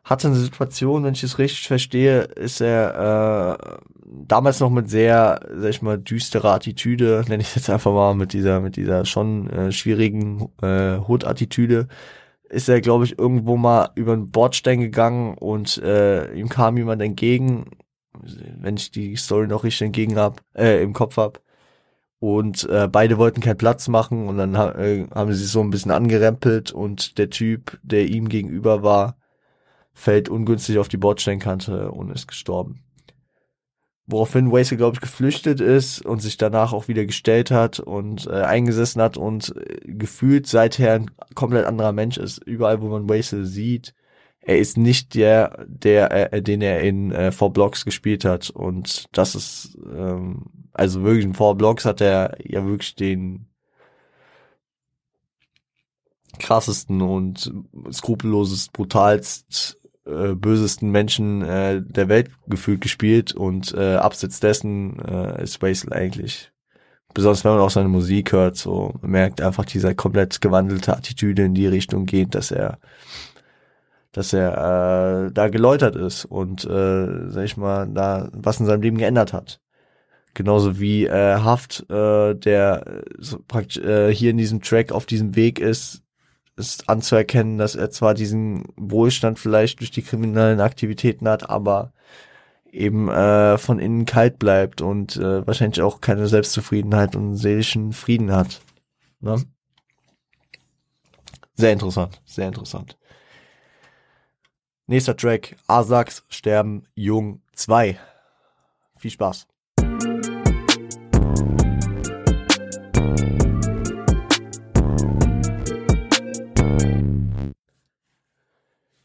hatte 0.04 0.28
eine 0.28 0.36
Situation, 0.36 1.04
wenn 1.04 1.14
ich 1.14 1.22
es 1.22 1.38
richtig 1.38 1.68
verstehe, 1.68 2.22
ist 2.22 2.60
er 2.60 3.58
äh, 3.60 3.80
damals 4.06 4.60
noch 4.60 4.70
mit 4.70 4.90
sehr, 4.90 5.40
sag 5.54 5.70
ich 5.70 5.82
mal, 5.82 5.98
düsterer 5.98 6.54
Attitüde, 6.54 7.24
nenne 7.28 7.42
ich 7.42 7.54
jetzt 7.54 7.70
einfach 7.70 7.92
mal, 7.92 8.14
mit 8.14 8.32
dieser, 8.32 8.60
mit 8.60 8.76
dieser 8.76 9.04
schon 9.04 9.48
äh, 9.50 9.72
schwierigen 9.72 10.48
äh, 10.62 10.98
Hood-Attitüde, 10.98 11.88
ist 12.48 12.68
er, 12.68 12.80
glaube 12.80 13.04
ich, 13.04 13.18
irgendwo 13.18 13.56
mal 13.56 13.90
über 13.94 14.16
den 14.16 14.30
Bordstein 14.30 14.80
gegangen 14.80 15.34
und 15.38 15.78
äh, 15.78 16.32
ihm 16.34 16.48
kam 16.48 16.76
jemand 16.76 17.00
entgegen, 17.02 17.70
wenn 18.58 18.76
ich 18.76 18.90
die 18.90 19.14
Story 19.16 19.46
noch 19.46 19.62
richtig 19.62 19.86
entgegen 19.86 20.18
hab, 20.18 20.40
äh, 20.54 20.82
im 20.82 20.92
Kopf 20.92 21.16
hab. 21.16 21.40
Und 22.20 22.68
äh, 22.68 22.86
beide 22.86 23.16
wollten 23.16 23.40
keinen 23.40 23.56
Platz 23.56 23.88
machen 23.88 24.28
und 24.28 24.36
dann 24.36 24.54
äh, 24.54 25.06
haben 25.12 25.32
sie 25.32 25.46
so 25.46 25.62
ein 25.62 25.70
bisschen 25.70 25.90
angerempelt 25.90 26.70
und 26.70 27.16
der 27.16 27.30
Typ, 27.30 27.80
der 27.82 28.06
ihm 28.08 28.28
gegenüber 28.28 28.82
war, 28.82 29.16
fällt 29.94 30.28
ungünstig 30.28 30.78
auf 30.78 30.88
die 30.88 30.98
Bordsteinkante 30.98 31.90
und 31.90 32.10
ist 32.10 32.28
gestorben. 32.28 32.82
Woraufhin 34.06 34.52
Wasey, 34.52 34.76
glaube 34.76 34.96
ich, 34.96 35.00
geflüchtet 35.00 35.62
ist 35.62 36.04
und 36.04 36.20
sich 36.20 36.36
danach 36.36 36.74
auch 36.74 36.88
wieder 36.88 37.06
gestellt 37.06 37.50
hat 37.50 37.80
und 37.80 38.26
äh, 38.26 38.42
eingesessen 38.42 39.00
hat 39.00 39.16
und 39.16 39.54
äh, 39.56 39.78
gefühlt 39.86 40.46
seither 40.46 40.92
ein 40.94 41.10
komplett 41.34 41.64
anderer 41.64 41.92
Mensch 41.92 42.18
ist. 42.18 42.38
Überall, 42.38 42.82
wo 42.82 42.88
man 42.88 43.08
Wasey 43.08 43.46
sieht, 43.46 43.94
er 44.40 44.58
ist 44.58 44.76
nicht 44.76 45.14
der, 45.14 45.64
der, 45.68 46.32
äh, 46.32 46.42
den 46.42 46.60
er 46.60 46.80
in 46.80 47.12
äh, 47.12 47.30
Four 47.32 47.52
Blocks 47.52 47.84
gespielt 47.84 48.24
hat. 48.24 48.50
Und 48.50 49.06
das 49.12 49.34
ist, 49.34 49.78
ähm, 49.94 50.46
also 50.72 51.02
wirklich 51.02 51.24
in 51.24 51.34
Four 51.34 51.56
Blocks 51.56 51.84
hat 51.84 52.00
er 52.00 52.36
ja 52.42 52.64
wirklich 52.66 52.94
den 52.94 53.46
krassesten 56.38 57.02
und 57.02 57.52
skrupellosest, 57.92 58.72
brutalst 58.72 59.78
äh, 60.06 60.34
bösesten 60.34 60.90
Menschen 60.90 61.42
äh, 61.42 61.82
der 61.82 62.08
Welt 62.08 62.30
gefühlt 62.46 62.80
gespielt 62.80 63.34
und 63.34 63.74
äh, 63.74 63.96
abseits 63.96 64.40
dessen 64.40 64.98
äh, 65.00 65.42
ist 65.42 65.58
Basil 65.58 65.92
eigentlich 65.92 66.50
besonders 67.14 67.44
wenn 67.44 67.52
man 67.52 67.60
auch 67.60 67.70
seine 67.70 67.88
Musik 67.88 68.32
hört, 68.32 68.56
so 68.56 68.94
merkt 69.02 69.40
einfach 69.40 69.64
diese 69.64 69.94
komplett 69.94 70.40
gewandelte 70.40 70.96
Attitüde 70.96 71.42
in 71.44 71.54
die 71.54 71.66
Richtung 71.66 72.06
geht, 72.06 72.34
dass 72.34 72.50
er 72.50 72.78
dass 74.12 74.32
er 74.32 75.26
äh, 75.28 75.32
da 75.32 75.48
geläutert 75.48 75.94
ist 75.94 76.24
und 76.24 76.64
äh, 76.64 77.30
sag 77.30 77.44
ich 77.44 77.56
mal 77.56 77.88
da 77.88 78.28
was 78.32 78.58
in 78.58 78.66
seinem 78.66 78.82
Leben 78.82 78.98
geändert 78.98 79.32
hat. 79.32 79.60
Genauso 80.34 80.78
wie 80.78 81.06
äh, 81.06 81.36
Haft, 81.36 81.90
äh, 81.90 82.34
der 82.34 83.02
so 83.18 83.38
praktisch 83.46 83.82
äh, 83.82 84.14
hier 84.14 84.30
in 84.30 84.38
diesem 84.38 84.62
Track 84.62 84.92
auf 84.92 85.06
diesem 85.06 85.34
Weg 85.34 85.58
ist, 85.58 86.02
ist 86.56 86.88
anzuerkennen, 86.88 87.58
dass 87.58 87.74
er 87.74 87.90
zwar 87.90 88.14
diesen 88.14 88.64
Wohlstand 88.76 89.38
vielleicht 89.38 89.80
durch 89.80 89.90
die 89.90 90.02
kriminellen 90.02 90.60
Aktivitäten 90.60 91.28
hat, 91.28 91.48
aber 91.50 91.92
eben 92.70 93.08
äh, 93.08 93.58
von 93.58 93.78
innen 93.80 94.06
kalt 94.06 94.38
bleibt 94.38 94.80
und 94.80 95.16
äh, 95.16 95.46
wahrscheinlich 95.46 95.82
auch 95.82 96.00
keine 96.00 96.28
Selbstzufriedenheit 96.28 97.16
und 97.16 97.36
seelischen 97.36 97.92
Frieden 97.92 98.30
hat. 98.30 98.60
Ne? 99.20 99.42
Sehr 101.54 101.72
interessant, 101.72 102.22
sehr 102.24 102.46
interessant. 102.46 102.96
Nächster 104.86 105.16
Track, 105.16 105.56
Asaks 105.66 106.24
sterben 106.28 106.84
jung 106.94 107.42
2. 107.52 107.98
Viel 108.98 109.10
Spaß. 109.10 109.46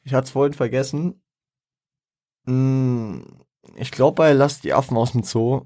Ich 0.04 0.14
hatte 0.14 0.26
es 0.26 0.32
vorhin 0.32 0.54
vergessen. 0.54 1.22
Hm, 2.46 3.26
ich 3.76 3.91
glaube, 3.91 4.16
bei 4.16 4.34
Lass 4.34 4.62
die 4.62 4.74
Affen 4.74 4.98
aus 4.98 5.14
dem 5.14 5.24
Zoo 5.24 5.66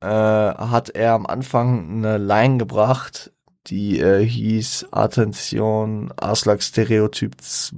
äh, 0.00 0.06
hat 0.06 0.90
er 0.90 1.14
am 1.14 1.26
Anfang 1.26 1.90
eine 1.90 2.18
Line 2.18 2.58
gebracht, 2.58 3.32
die 3.66 3.98
äh, 3.98 4.24
hieß 4.24 4.88
Attention, 4.92 6.12
Aslak 6.16 6.62
Stereotyp 6.62 7.40
2, 7.40 7.72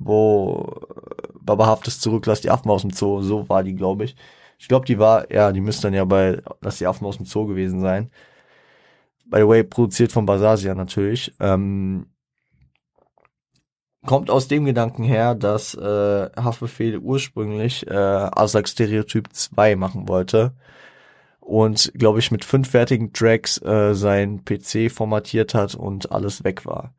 Babahaftes 1.40 2.00
zurück, 2.00 2.26
lass 2.26 2.40
die 2.40 2.50
Affen 2.50 2.70
aus 2.70 2.82
dem 2.82 2.90
Zoo. 2.90 3.22
So 3.22 3.48
war 3.48 3.62
die, 3.62 3.74
glaube 3.74 4.04
ich. 4.04 4.16
Ich 4.58 4.68
glaube, 4.68 4.86
die 4.86 4.98
war, 4.98 5.30
ja, 5.32 5.52
die 5.52 5.60
müsste 5.60 5.82
dann 5.82 5.94
ja 5.94 6.04
bei 6.04 6.42
Lass 6.60 6.78
die 6.78 6.86
Affen 6.86 7.06
aus 7.06 7.18
dem 7.18 7.26
Zoo 7.26 7.46
gewesen 7.46 7.80
sein. 7.80 8.10
By 9.28 9.38
the 9.40 9.48
way, 9.48 9.64
produziert 9.64 10.12
von 10.12 10.26
Basasia 10.26 10.74
natürlich. 10.74 11.34
Ähm, 11.40 12.06
kommt 14.06 14.30
aus 14.30 14.48
dem 14.48 14.64
Gedanken 14.64 15.02
her, 15.02 15.34
dass 15.34 15.74
äh, 15.74 16.30
Haftbefehl 16.36 16.98
ursprünglich 16.98 17.86
äh, 17.88 17.94
Asak 17.94 18.68
Stereotyp 18.68 19.28
2 19.32 19.76
machen 19.76 20.08
wollte 20.08 20.54
und 21.40 21.92
glaube 21.94 22.18
ich 22.20 22.30
mit 22.30 22.44
fünf 22.44 22.70
fertigen 22.70 23.12
Tracks 23.12 23.60
äh, 23.62 23.94
sein 23.94 24.44
PC 24.44 24.90
formatiert 24.90 25.54
hat 25.54 25.74
und 25.74 26.10
alles 26.12 26.44
weg 26.44 26.66
war. 26.66 26.94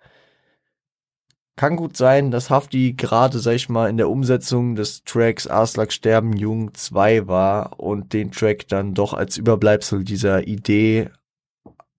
Kann 1.57 1.75
gut 1.75 1.97
sein, 1.97 2.29
dass 2.29 2.51
Hafti 2.51 2.93
gerade, 2.93 3.39
sag 3.39 3.55
ich 3.55 3.67
mal, 3.67 3.89
in 3.89 3.97
der 3.97 4.09
Umsetzung 4.09 4.75
des 4.75 5.03
Tracks 5.03 5.47
Aslak 5.47 5.91
Sterben 5.91 6.33
Jung 6.33 6.73
2 6.73 7.27
war 7.27 7.79
und 7.79 8.13
den 8.13 8.31
Track 8.31 8.67
dann 8.67 8.93
doch 8.93 9.13
als 9.13 9.37
Überbleibsel 9.37 10.03
dieser 10.03 10.47
Idee 10.47 11.09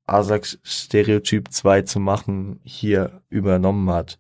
Aslak 0.09 0.47
Stereotyp 0.63 1.53
2 1.53 1.83
zu 1.83 2.01
machen 2.01 2.61
hier 2.65 3.23
übernommen 3.31 3.91
hat 3.91 4.19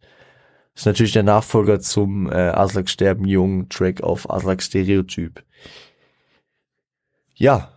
ist 0.78 0.86
natürlich 0.86 1.12
der 1.12 1.24
Nachfolger 1.24 1.80
zum 1.80 2.30
äh, 2.30 2.34
Aslak 2.34 2.88
Sterben 2.88 3.26
Jung 3.26 3.68
Track 3.68 4.02
auf 4.02 4.30
Aslak 4.30 4.62
Stereotyp. 4.62 5.42
Ja. 7.34 7.70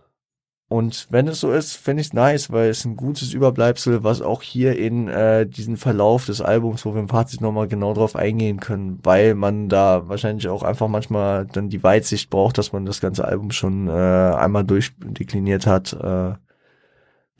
Und 0.67 1.07
wenn 1.09 1.27
es 1.27 1.41
so 1.41 1.51
ist, 1.51 1.75
finde 1.75 2.01
ich 2.01 2.07
es 2.07 2.13
nice, 2.13 2.49
weil 2.51 2.69
es 2.69 2.85
ein 2.85 2.95
gutes 2.95 3.33
Überbleibsel, 3.33 4.05
was 4.05 4.21
auch 4.21 4.41
hier 4.41 4.77
in 4.77 5.09
äh, 5.09 5.45
diesen 5.45 5.75
Verlauf 5.75 6.25
des 6.25 6.39
Albums, 6.39 6.85
wo 6.85 6.93
wir 6.93 7.01
im 7.01 7.09
Fazit 7.09 7.41
nochmal 7.41 7.67
genau 7.67 7.93
drauf 7.93 8.15
eingehen 8.15 8.61
können, 8.61 8.99
weil 9.03 9.33
man 9.35 9.67
da 9.67 10.07
wahrscheinlich 10.07 10.47
auch 10.47 10.63
einfach 10.63 10.87
manchmal 10.87 11.45
dann 11.47 11.69
die 11.69 11.83
Weitsicht 11.83 12.29
braucht, 12.29 12.57
dass 12.57 12.71
man 12.71 12.85
das 12.85 13.01
ganze 13.01 13.25
Album 13.25 13.51
schon 13.51 13.89
äh, 13.89 13.91
einmal 13.91 14.63
durchdekliniert 14.63 15.65
hat. 15.65 15.91
Äh, 15.91 16.35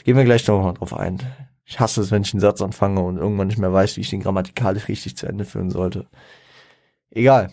gehen 0.04 0.18
wir 0.18 0.24
gleich 0.26 0.48
nochmal 0.48 0.74
drauf 0.74 0.94
ein. 0.94 1.20
Ich 1.66 1.80
hasse 1.80 2.02
es, 2.02 2.12
wenn 2.12 2.24
ich 2.24 2.34
einen 2.34 2.42
Satz 2.42 2.62
anfange 2.62 3.02
und 3.02 3.18
irgendwann 3.18 3.48
nicht 3.48 3.60
mehr 3.60 3.72
weiß, 3.72 3.96
wie 3.96 4.02
ich 4.02 4.10
den 4.10 4.22
grammatikalisch 4.22 4.88
richtig 4.88 5.16
zu 5.16 5.28
Ende 5.28 5.46
führen 5.46 5.70
sollte. 5.70 6.08
Egal. 7.12 7.52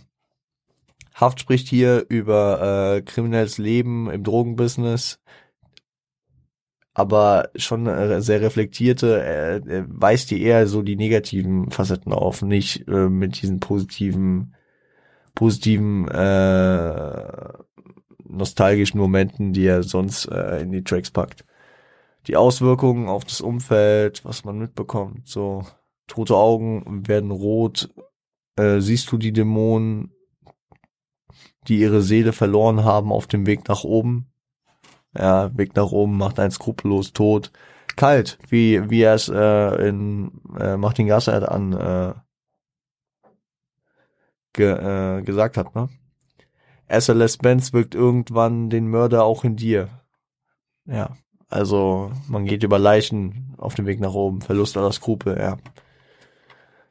Haft 1.14 1.40
spricht 1.40 1.68
hier 1.68 2.04
über 2.08 2.96
äh, 2.96 3.02
kriminelles 3.02 3.58
Leben 3.58 4.10
im 4.10 4.22
Drogenbusiness, 4.22 5.20
aber 6.94 7.50
schon 7.56 7.86
äh, 7.86 8.20
sehr 8.22 8.40
reflektierte, 8.40 9.20
er, 9.20 9.66
er 9.66 9.84
weist 9.88 10.30
dir 10.30 10.38
eher 10.38 10.66
so 10.66 10.82
die 10.82 10.96
negativen 10.96 11.70
Facetten 11.70 12.12
auf, 12.12 12.42
nicht 12.42 12.86
äh, 12.88 13.08
mit 13.08 13.40
diesen 13.42 13.60
positiven, 13.60 14.54
positiven, 15.34 16.08
äh, 16.08 17.52
nostalgischen 18.24 19.00
Momenten, 19.00 19.52
die 19.52 19.66
er 19.66 19.82
sonst 19.82 20.26
äh, 20.26 20.60
in 20.60 20.72
die 20.72 20.84
Tracks 20.84 21.10
packt 21.10 21.44
die 22.26 22.36
Auswirkungen 22.36 23.08
auf 23.08 23.24
das 23.24 23.40
Umfeld, 23.40 24.24
was 24.24 24.44
man 24.44 24.58
mitbekommt. 24.58 25.28
So, 25.28 25.64
tote 26.06 26.36
Augen 26.36 27.06
werden 27.06 27.30
rot. 27.30 27.90
Äh, 28.56 28.80
siehst 28.80 29.10
du 29.12 29.18
die 29.18 29.32
Dämonen, 29.32 30.12
die 31.68 31.78
ihre 31.78 32.02
Seele 32.02 32.32
verloren 32.32 32.84
haben 32.84 33.12
auf 33.12 33.26
dem 33.26 33.46
Weg 33.46 33.68
nach 33.68 33.84
oben? 33.84 34.26
Ja, 35.16 35.56
Weg 35.56 35.74
nach 35.76 35.90
oben 35.90 36.16
macht 36.16 36.38
einen 36.38 36.50
skrupellos 36.50 37.12
tot. 37.12 37.52
Kalt, 37.96 38.38
wie, 38.48 38.90
wie 38.90 39.02
er 39.02 39.14
es 39.14 39.28
äh, 39.28 39.88
in 39.88 40.40
äh, 40.58 40.76
Martin 40.76 41.08
Gasser 41.08 41.50
an 41.50 41.72
äh, 41.72 42.14
ge, 44.52 45.18
äh, 45.18 45.22
gesagt 45.22 45.56
hat, 45.56 45.74
ne? 45.74 45.88
SLS 46.88 47.38
Benz 47.38 47.72
wirkt 47.72 47.94
irgendwann 47.94 48.70
den 48.70 48.88
Mörder 48.88 49.24
auch 49.24 49.44
in 49.44 49.56
dir. 49.56 49.88
Ja, 50.86 51.16
Also 51.48 52.12
man 52.28 52.44
geht 52.44 52.62
über 52.62 52.78
Leichen 52.78 53.54
auf 53.56 53.74
dem 53.74 53.86
Weg 53.86 54.00
nach 54.00 54.14
oben. 54.14 54.40
Verlust 54.40 54.76
aller 54.76 54.92
Skrupel, 54.92 55.38
ja. 55.38 55.56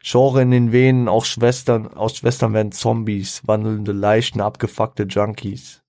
Genre 0.02 0.42
in 0.42 0.52
den 0.52 0.72
Venen, 0.72 1.08
auch 1.08 1.26
Schwestern, 1.26 1.88
aus 1.88 2.16
Schwestern 2.16 2.54
werden 2.54 2.72
Zombies, 2.72 3.42
wandelnde 3.46 3.92
Leichen, 3.92 4.42
abgefuckte 4.42 5.04
Junkies. 5.04 5.84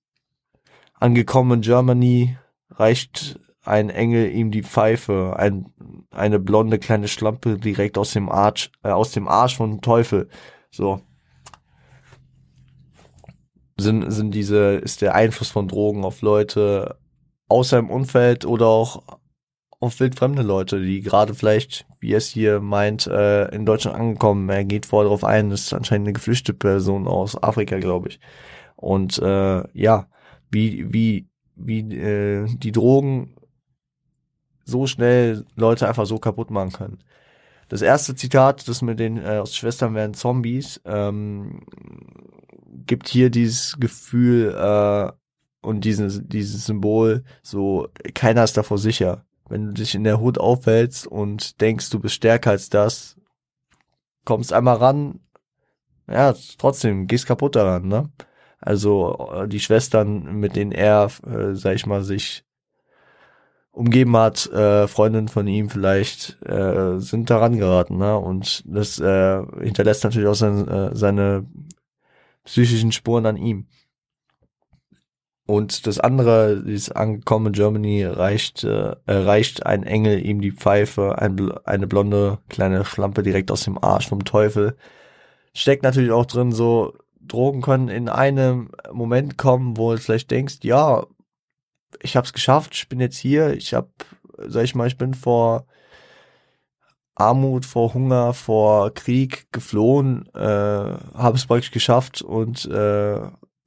Angekommen 0.95 1.53
in 1.53 1.61
Germany 1.61 2.37
reicht 2.71 3.39
ein 3.63 3.89
Engel 3.89 4.31
ihm 4.31 4.51
die 4.51 4.63
Pfeife, 4.63 5.35
ein, 5.37 5.71
eine 6.11 6.39
blonde 6.39 6.79
kleine 6.79 7.07
Schlampe 7.07 7.57
direkt 7.57 7.97
aus 7.97 8.11
dem 8.11 8.29
Arsch, 8.29 8.71
äh, 8.83 8.89
aus 8.89 9.11
dem 9.11 9.27
Arsch 9.27 9.55
von 9.55 9.81
Teufel. 9.81 10.27
So. 10.71 11.01
Sind, 13.77 14.11
sind 14.11 14.31
diese, 14.31 14.75
ist 14.75 15.01
der 15.01 15.15
Einfluss 15.15 15.51
von 15.51 15.67
Drogen 15.67 16.03
auf 16.03 16.21
Leute 16.21 16.97
aus 17.49 17.69
seinem 17.69 17.89
Umfeld 17.89 18.45
oder 18.45 18.67
auch 18.67 19.03
auf 19.79 19.99
wildfremde 19.99 20.41
Leute, 20.41 20.81
die 20.81 21.01
gerade 21.01 21.33
vielleicht, 21.33 21.85
wie 21.99 22.13
es 22.13 22.27
hier 22.27 22.59
meint, 22.59 23.07
äh, 23.07 23.47
in 23.49 23.65
Deutschland 23.65 23.97
angekommen. 23.97 24.49
Er 24.49 24.65
geht 24.65 24.85
voll 24.85 25.05
darauf 25.05 25.23
ein, 25.23 25.49
das 25.49 25.61
ist 25.61 25.73
anscheinend 25.73 26.07
eine 26.07 26.13
geflüchtete 26.13 26.53
Person 26.53 27.07
aus 27.07 27.41
Afrika, 27.41 27.79
glaube 27.79 28.09
ich. 28.09 28.19
Und 28.75 29.17
äh, 29.19 29.63
ja, 29.73 30.07
wie, 30.51 30.93
wie, 30.93 31.27
wie 31.55 31.79
äh, 31.95 32.45
die 32.47 32.71
Drogen 32.71 33.35
so 34.65 34.85
schnell 34.85 35.45
Leute 35.55 35.87
einfach 35.87 36.05
so 36.05 36.19
kaputt 36.19 36.51
machen 36.51 36.71
können. 36.71 36.99
Das 37.69 37.81
erste 37.81 38.15
Zitat, 38.15 38.67
das 38.67 38.81
mit 38.81 38.99
den 38.99 39.17
äh, 39.17 39.37
aus 39.37 39.55
Schwestern 39.55 39.95
werden 39.95 40.13
Zombies, 40.13 40.81
ähm, 40.85 41.61
gibt 42.85 43.07
hier 43.07 43.29
dieses 43.29 43.77
Gefühl 43.79 44.55
äh, 44.55 45.11
und 45.61 45.85
diesen, 45.85 46.27
dieses 46.29 46.65
Symbol, 46.65 47.23
so 47.41 47.87
keiner 48.13 48.43
ist 48.43 48.57
davor 48.57 48.77
sicher. 48.77 49.25
Wenn 49.49 49.67
du 49.67 49.73
dich 49.73 49.95
in 49.95 50.03
der 50.03 50.19
Hut 50.19 50.37
aufhältst 50.37 51.07
und 51.07 51.59
denkst, 51.59 51.89
du 51.89 51.99
bist 51.99 52.15
stärker 52.15 52.51
als 52.51 52.69
das, 52.69 53.17
kommst 54.25 54.53
einmal 54.53 54.77
ran, 54.77 55.19
ja, 56.07 56.33
trotzdem, 56.57 57.07
gehst 57.07 57.25
kaputt 57.25 57.55
daran, 57.55 57.87
ne? 57.87 58.09
Also 58.61 59.31
äh, 59.33 59.47
die 59.47 59.59
Schwestern, 59.59 60.35
mit 60.39 60.55
denen 60.55 60.71
er, 60.71 61.09
äh, 61.25 61.53
sag 61.53 61.75
ich 61.75 61.85
mal, 61.85 62.03
sich 62.03 62.43
umgeben 63.71 64.15
hat, 64.17 64.47
äh, 64.47 64.87
Freundinnen 64.87 65.29
von 65.29 65.47
ihm 65.47 65.69
vielleicht, 65.69 66.41
äh, 66.43 66.99
sind 66.99 67.29
daran 67.29 67.57
geraten, 67.57 67.97
ne? 67.97 68.17
Und 68.17 68.63
das 68.65 68.99
äh, 68.99 69.41
hinterlässt 69.61 70.03
natürlich 70.03 70.27
auch 70.27 70.35
sein, 70.35 70.67
äh, 70.67 70.95
seine 70.95 71.45
psychischen 72.43 72.91
Spuren 72.91 73.25
an 73.25 73.37
ihm. 73.37 73.67
Und 75.49 75.87
das 75.87 75.99
andere, 75.99 76.61
dieses 76.63 76.91
angekommen 76.91 77.47
in 77.47 77.53
Germany, 77.53 78.03
reicht, 78.03 78.63
äh, 78.65 78.93
reicht 79.07 79.65
ein 79.65 79.81
Engel 79.81 80.23
ihm 80.23 80.41
die 80.41 80.51
Pfeife, 80.51 81.17
ein, 81.17 81.51
eine 81.65 81.87
blonde 81.87 82.37
kleine 82.49 82.85
Schlampe 82.85 83.23
direkt 83.23 83.49
aus 83.49 83.63
dem 83.63 83.83
Arsch 83.83 84.09
vom 84.09 84.25
Teufel. 84.25 84.77
Steckt 85.55 85.81
natürlich 85.81 86.11
auch 86.11 86.27
drin, 86.27 86.51
so 86.51 86.93
Drogen 87.19 87.63
können 87.63 87.87
in 87.87 88.09
einem 88.09 88.69
Moment 88.91 89.39
kommen, 89.39 89.75
wo 89.75 89.91
du 89.91 89.97
vielleicht 89.97 90.29
denkst, 90.29 90.59
ja, 90.61 91.07
ich 91.99 92.15
hab's 92.15 92.33
geschafft, 92.33 92.75
ich 92.75 92.87
bin 92.87 92.99
jetzt 92.99 93.17
hier, 93.17 93.53
ich 93.53 93.73
hab, 93.73 93.89
sag 94.37 94.65
ich 94.65 94.75
mal, 94.75 94.85
ich 94.85 94.99
bin 94.99 95.15
vor 95.15 95.65
Armut, 97.15 97.65
vor 97.65 97.95
Hunger, 97.95 98.35
vor 98.35 98.93
Krieg 98.93 99.51
geflohen, 99.51 100.29
äh, 100.35 100.37
habe 100.37 101.37
es 101.37 101.47
praktisch 101.47 101.71
geschafft 101.71 102.21
und 102.21 102.65
äh, 102.65 103.19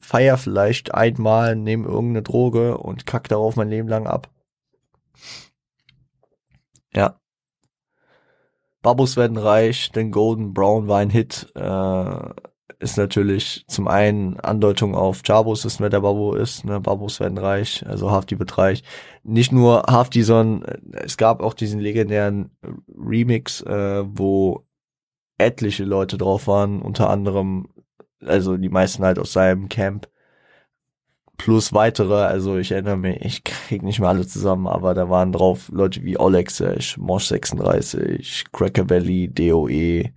feier 0.02 0.36
vielleicht 0.36 0.94
einmal, 0.94 1.56
nehme 1.56 1.86
irgendeine 1.86 2.22
Droge 2.22 2.76
und 2.76 3.06
kack 3.06 3.28
darauf 3.28 3.56
mein 3.56 3.70
Leben 3.70 3.88
lang 3.88 4.06
ab. 4.06 4.28
Ja. 6.92 7.18
Babus 8.82 9.16
werden 9.16 9.36
reich, 9.36 9.92
denn 9.92 10.10
Golden 10.10 10.52
Brown 10.52 10.88
war 10.88 10.98
ein 10.98 11.10
Hit. 11.10 11.52
Äh, 11.54 12.30
ist 12.80 12.96
natürlich 12.96 13.64
zum 13.68 13.86
einen 13.86 14.40
Andeutung 14.40 14.96
auf 14.96 15.20
Jabos 15.24 15.64
ist, 15.64 15.80
wer 15.80 15.88
der 15.88 16.00
Babo 16.00 16.34
ist. 16.34 16.64
Ne? 16.64 16.80
Babos 16.80 17.20
werden 17.20 17.38
reich, 17.38 17.86
also 17.86 18.10
Hafti 18.10 18.38
wird 18.40 18.58
reich. 18.58 18.82
Nicht 19.22 19.52
nur 19.52 19.84
Hafti, 19.88 20.22
sondern 20.22 20.68
äh, 20.68 21.04
es 21.04 21.16
gab 21.16 21.42
auch 21.42 21.54
diesen 21.54 21.78
legendären 21.78 22.50
Remix, 22.88 23.60
äh, 23.62 24.02
wo 24.04 24.66
etliche 25.38 25.84
Leute 25.84 26.18
drauf 26.18 26.48
waren, 26.48 26.82
unter 26.82 27.08
anderem 27.08 27.68
also 28.26 28.56
die 28.56 28.68
meisten 28.68 29.04
halt 29.04 29.18
aus 29.18 29.32
seinem 29.32 29.68
Camp. 29.68 30.08
Plus 31.38 31.72
weitere, 31.72 32.14
also 32.24 32.56
ich 32.58 32.70
erinnere 32.70 32.96
mich, 32.96 33.20
ich 33.24 33.44
krieg 33.44 33.82
nicht 33.82 33.98
mehr 33.98 34.10
alle 34.10 34.26
zusammen, 34.26 34.68
aber 34.68 34.94
da 34.94 35.10
waren 35.10 35.32
drauf 35.32 35.68
Leute 35.72 36.02
wie 36.04 36.16
Olexesh, 36.18 36.98
Mosh 36.98 37.26
36, 37.26 38.44
Cracker 38.52 38.88
Valley, 38.88 39.28
DOE, 39.28 40.12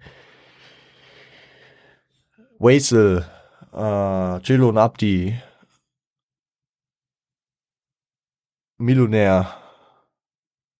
Waisel, 2.59 3.25
äh, 3.73 4.37
Jilo 4.39 4.69
und 4.69 4.77
Abdi, 4.77 5.35
Millionär, 8.77 9.53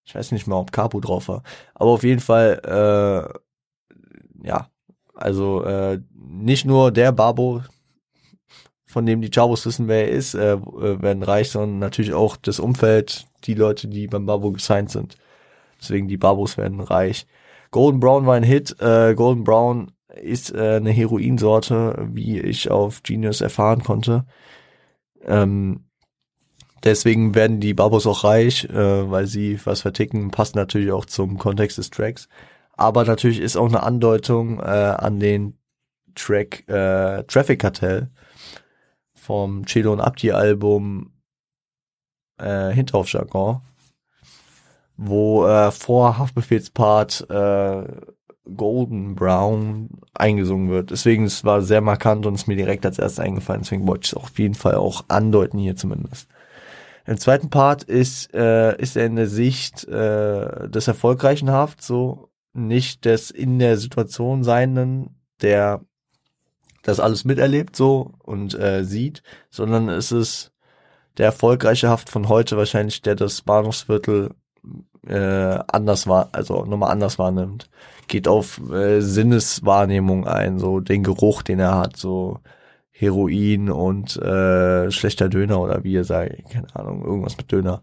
ich 0.04 0.14
weiß 0.14 0.32
nicht 0.32 0.46
mal, 0.46 0.56
ob 0.56 0.70
Capo 0.72 1.00
drauf 1.00 1.28
war, 1.28 1.42
aber 1.74 1.90
auf 1.90 2.04
jeden 2.04 2.20
Fall, 2.20 2.60
äh, 2.64 4.46
ja, 4.46 4.70
also 5.16 5.64
äh, 5.64 6.00
nicht 6.14 6.64
nur 6.66 6.92
der 6.92 7.10
Babo, 7.10 7.62
von 8.86 9.06
dem 9.06 9.20
die 9.20 9.30
Chavos 9.32 9.66
wissen, 9.66 9.88
wer 9.88 10.08
er 10.08 10.10
ist, 10.10 10.34
äh, 10.34 10.52
äh, 10.52 11.02
werden 11.02 11.22
reich, 11.22 11.50
sondern 11.50 11.78
natürlich 11.78 12.12
auch 12.12 12.36
das 12.36 12.60
Umfeld, 12.60 13.26
die 13.44 13.54
Leute, 13.54 13.88
die 13.88 14.06
beim 14.06 14.26
Babo 14.26 14.52
gesigned 14.52 14.90
sind. 14.90 15.16
Deswegen 15.80 16.08
die 16.08 16.16
Babos 16.16 16.56
werden 16.56 16.80
reich. 16.80 17.26
Golden 17.70 18.00
Brown 18.00 18.26
war 18.26 18.34
ein 18.34 18.42
Hit. 18.42 18.80
Äh, 18.80 19.14
Golden 19.14 19.44
Brown 19.44 19.92
ist 20.14 20.54
äh, 20.54 20.76
eine 20.76 20.90
Heroinsorte, 20.90 22.08
wie 22.12 22.40
ich 22.40 22.70
auf 22.70 23.02
Genius 23.02 23.40
erfahren 23.40 23.82
konnte. 23.82 24.24
Ähm, 25.24 25.84
deswegen 26.84 27.34
werden 27.34 27.60
die 27.60 27.74
Babos 27.74 28.06
auch 28.06 28.24
reich, 28.24 28.64
äh, 28.64 29.10
weil 29.10 29.26
sie 29.26 29.58
was 29.64 29.82
verticken. 29.82 30.30
Passt 30.30 30.54
natürlich 30.56 30.92
auch 30.92 31.04
zum 31.04 31.38
Kontext 31.38 31.78
des 31.78 31.90
Tracks. 31.90 32.28
Aber 32.76 33.04
natürlich 33.04 33.40
ist 33.40 33.56
auch 33.56 33.68
eine 33.68 33.82
Andeutung 33.82 34.60
äh, 34.60 34.62
an 34.62 35.18
den 35.18 35.58
Track 36.14 36.68
äh, 36.68 37.24
Traffic 37.24 37.60
Cartel 37.60 38.10
vom 39.14 39.64
Chelo 39.66 39.92
und 39.92 40.00
Abdi 40.00 40.32
Album 40.32 41.12
äh, 42.38 42.70
Hinterhofjargon, 42.70 43.60
wo 44.96 45.46
äh, 45.46 45.70
vor 45.70 46.18
Haftbefehlspart 46.18 47.28
äh, 47.30 47.84
Golden 48.54 49.16
Brown 49.16 49.88
eingesungen 50.14 50.70
wird. 50.70 50.90
Deswegen 50.90 51.24
es 51.24 51.44
war 51.44 51.62
sehr 51.62 51.80
markant 51.80 52.26
und 52.26 52.34
ist 52.34 52.46
mir 52.46 52.56
direkt 52.56 52.86
als 52.86 52.98
erstes 52.98 53.18
eingefallen. 53.18 53.62
Deswegen 53.62 53.88
wollte 53.88 54.04
ich 54.04 54.12
es 54.12 54.14
auf 54.14 54.38
jeden 54.38 54.54
Fall 54.54 54.76
auch 54.76 55.04
andeuten 55.08 55.58
hier 55.58 55.76
zumindest. 55.76 56.28
Im 57.06 57.18
zweiten 57.18 57.50
Part 57.50 57.84
ist 57.84 58.34
äh, 58.34 58.76
ist 58.80 58.96
er 58.96 59.06
in 59.06 59.16
der 59.16 59.28
Sicht 59.28 59.84
äh, 59.88 60.68
des 60.68 60.88
erfolgreichen 60.88 61.50
Haft 61.50 61.82
so 61.82 62.25
nicht 62.56 63.04
des 63.04 63.30
in 63.30 63.58
der 63.58 63.76
Situation 63.76 64.44
Seienden, 64.44 65.20
der 65.42 65.80
das 66.82 67.00
alles 67.00 67.24
miterlebt 67.24 67.76
so 67.76 68.12
und 68.22 68.58
äh, 68.58 68.84
sieht, 68.84 69.22
sondern 69.50 69.88
es 69.88 70.12
ist 70.12 70.52
der 71.18 71.26
erfolgreiche 71.26 71.88
Haft 71.88 72.10
von 72.10 72.28
heute 72.28 72.56
wahrscheinlich, 72.56 73.02
der 73.02 73.14
das 73.14 73.42
Bahnhofsviertel 73.42 74.30
äh, 75.06 75.58
anders 75.68 76.06
war, 76.06 76.28
also 76.32 76.64
nochmal 76.64 76.90
anders 76.92 77.18
wahrnimmt. 77.18 77.70
Geht 78.08 78.28
auf 78.28 78.60
äh, 78.70 79.00
Sinneswahrnehmung 79.00 80.26
ein, 80.26 80.58
so 80.58 80.80
den 80.80 81.02
Geruch, 81.02 81.42
den 81.42 81.58
er 81.58 81.76
hat, 81.76 81.96
so 81.96 82.40
Heroin 82.90 83.70
und 83.70 84.16
äh, 84.16 84.90
schlechter 84.90 85.28
Döner 85.28 85.60
oder 85.60 85.84
wie 85.84 85.96
er 85.96 86.04
sagt, 86.04 86.50
keine 86.50 86.74
Ahnung, 86.74 87.04
irgendwas 87.04 87.36
mit 87.36 87.50
Döner. 87.50 87.82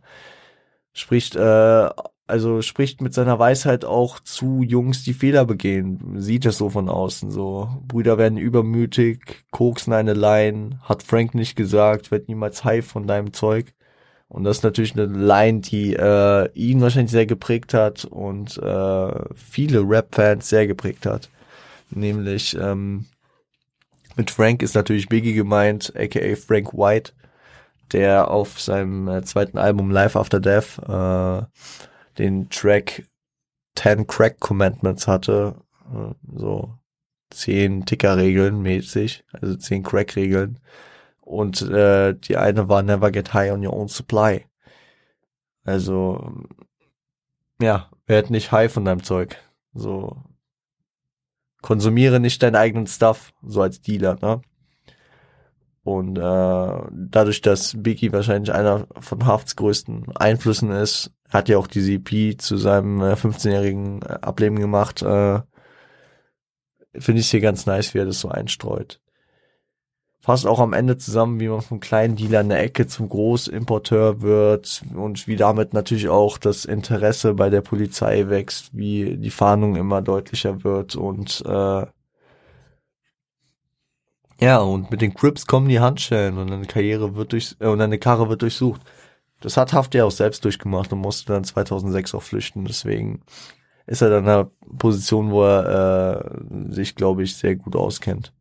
Spricht 0.94 1.36
äh, 1.36 1.90
also 2.34 2.64
spricht 2.64 3.00
mit 3.00 3.14
seiner 3.14 3.38
Weisheit 3.38 3.86
auch 3.86 4.20
zu 4.20 4.64
Jungs, 4.64 5.04
die 5.04 5.14
Fehler 5.14 5.46
begehen. 5.46 6.20
Sieht 6.20 6.48
es 6.48 6.58
so 6.58 6.68
von 6.68 6.90
außen 6.90 7.30
so. 7.30 7.70
Brüder 7.88 8.18
werden 8.18 8.40
übermütig, 8.40 9.46
koksen 9.52 9.94
eine 9.94 10.14
Line, 10.14 10.80
hat 10.82 11.04
Frank 11.04 11.36
nicht 11.36 11.56
gesagt, 11.56 12.10
wird 12.10 12.30
niemals 12.30 12.64
high 12.64 12.84
von 12.84 13.06
deinem 13.06 13.34
Zeug. 13.34 13.76
Und 14.30 14.46
das 14.46 14.58
ist 14.58 14.64
natürlich 14.64 14.94
eine 14.94 15.06
Line, 15.06 15.62
die 15.62 15.94
äh, 15.94 16.50
ihn 16.56 16.82
wahrscheinlich 16.82 17.12
sehr 17.12 17.28
geprägt 17.28 17.76
hat 17.76 18.04
und 18.06 18.58
äh, 18.58 19.12
viele 19.36 19.88
Rap-Fans 19.88 20.50
sehr 20.50 20.66
geprägt 20.66 21.06
hat. 21.06 21.30
Nämlich 21.92 22.58
ähm, 22.60 23.06
mit 24.16 24.32
Frank 24.32 24.64
ist 24.64 24.74
natürlich 24.74 25.08
Biggie 25.08 25.36
gemeint, 25.36 25.94
aka 25.96 26.36
Frank 26.36 26.74
White, 26.74 27.14
der 27.92 28.32
auf 28.32 28.60
seinem 28.60 29.08
äh, 29.08 29.22
zweiten 29.22 29.60
Album 29.60 29.92
Life 29.92 30.18
After 30.20 30.40
Death 30.40 30.80
äh, 30.80 31.46
den 32.18 32.50
Track 32.50 33.08
10 33.76 34.08
Crack 34.08 34.40
Commandments 34.40 35.08
hatte, 35.08 35.56
äh, 35.94 36.14
so 36.36 36.78
zehn 37.34 37.86
Ticker-Regeln 37.86 38.62
mäßig, 38.62 39.26
also 39.32 39.56
zehn 39.56 39.84
Crack-Regeln. 39.84 40.60
Und 41.22 41.62
äh, 41.62 42.14
die 42.14 42.38
eine 42.38 42.70
war 42.70 42.84
Never 42.84 43.12
get 43.12 43.34
high 43.34 43.52
on 43.52 43.66
your 43.66 43.74
own 43.74 43.88
supply. 43.88 44.46
Also, 45.64 46.44
ja, 47.62 47.90
werd 48.06 48.30
nicht 48.30 48.52
high 48.52 48.72
von 48.72 48.86
deinem 48.86 49.04
Zeug. 49.04 49.38
So, 49.74 50.22
konsumiere 51.62 52.20
nicht 52.20 52.44
deinen 52.44 52.56
eigenen 52.56 52.88
Stuff, 52.88 53.34
so 53.42 53.62
als 53.62 53.82
Dealer, 53.82 54.18
ne? 54.22 54.42
Und 55.84 56.18
äh, 56.18 56.82
dadurch, 56.92 57.42
dass 57.42 57.76
Biggie 57.82 58.14
wahrscheinlich 58.14 58.54
einer 58.54 58.88
von 59.00 59.26
Hafts 59.26 59.58
größten 59.58 60.16
Einflüssen 60.16 60.72
ist, 60.72 61.12
hat 61.34 61.50
ja 61.50 61.58
auch 61.58 61.68
die 61.68 61.96
EP 61.96 62.40
zu 62.40 62.58
seinem 62.58 63.02
äh, 63.02 63.14
15-jährigen 63.14 64.02
äh, 64.04 64.20
Ableben 64.22 64.60
gemacht, 64.60 65.02
äh, 65.02 65.42
finde 66.96 67.22
ich 67.22 67.32
hier 67.32 67.42
ganz 67.42 67.66
nice, 67.66 67.94
wie 67.94 68.00
er 68.00 68.06
das 68.06 68.20
so 68.20 68.30
einstreut. 68.30 69.00
Fasst 70.20 70.48
auch 70.48 70.60
am 70.60 70.72
Ende 70.72 70.98
zusammen, 70.98 71.42
wie 71.42 71.50
man 71.50 71.62
vom 71.62 71.82
kleinen 71.82 72.16
Dealer 72.16 72.42
in 72.42 72.50
der 72.50 72.64
Ecke 72.64 72.88
zum 72.88 73.10
Großimporteur 73.10 74.22
wird 74.22 74.84
und 74.96 75.28
wie 75.28 75.36
damit 75.36 75.74
natürlich 75.74 76.08
auch 76.08 76.38
das 76.38 76.64
Interesse 76.64 77.34
bei 77.34 77.50
der 77.50 77.60
Polizei 77.62 78.30
wächst, 78.30 78.70
wie 78.72 79.18
die 79.18 79.32
Fahndung 79.32 79.76
immer 79.76 80.02
deutlicher 80.02 80.64
wird 80.64 80.96
und 80.96 81.44
äh, 81.46 81.86
ja, 84.40 84.60
und 84.60 84.92
mit 84.92 85.02
den 85.02 85.14
Crips 85.14 85.46
kommen 85.46 85.70
die 85.70 85.80
Handschellen 85.80 86.38
und 86.38 86.52
eine 86.52 86.66
Karriere 86.66 87.16
wird 87.16 87.32
durch, 87.34 87.56
äh, 87.60 87.68
und 87.68 87.82
eine 87.82 88.00
Karre 88.00 88.30
wird 88.30 88.42
durchsucht. 88.42 88.82
Das 89.44 89.58
hat 89.58 89.74
Haft 89.74 89.94
ja 89.94 90.06
auch 90.06 90.12
selbst 90.12 90.46
durchgemacht 90.46 90.94
und 90.94 91.00
musste 91.00 91.34
dann 91.34 91.44
2006 91.44 92.16
auch 92.16 92.24
flüchten. 92.24 92.64
Deswegen 92.64 93.24
ist 93.86 94.02
er 94.02 94.10
dann 94.10 94.24
in 94.24 94.30
einer 94.30 94.52
Position, 94.78 95.32
wo 95.32 95.44
er 95.44 96.32
äh, 96.40 96.74
sich, 96.74 96.96
glaube 96.96 97.24
ich, 97.24 97.36
sehr 97.36 97.58
gut 97.58 97.76
auskennt. 97.76 98.34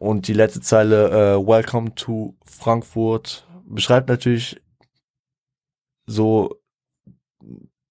Und 0.00 0.26
die 0.26 0.32
letzte 0.32 0.60
Zeile, 0.60 1.10
äh, 1.10 1.46
Welcome 1.46 1.94
to 1.94 2.34
Frankfurt, 2.44 3.46
beschreibt 3.64 4.08
natürlich 4.08 4.60
so 6.06 6.60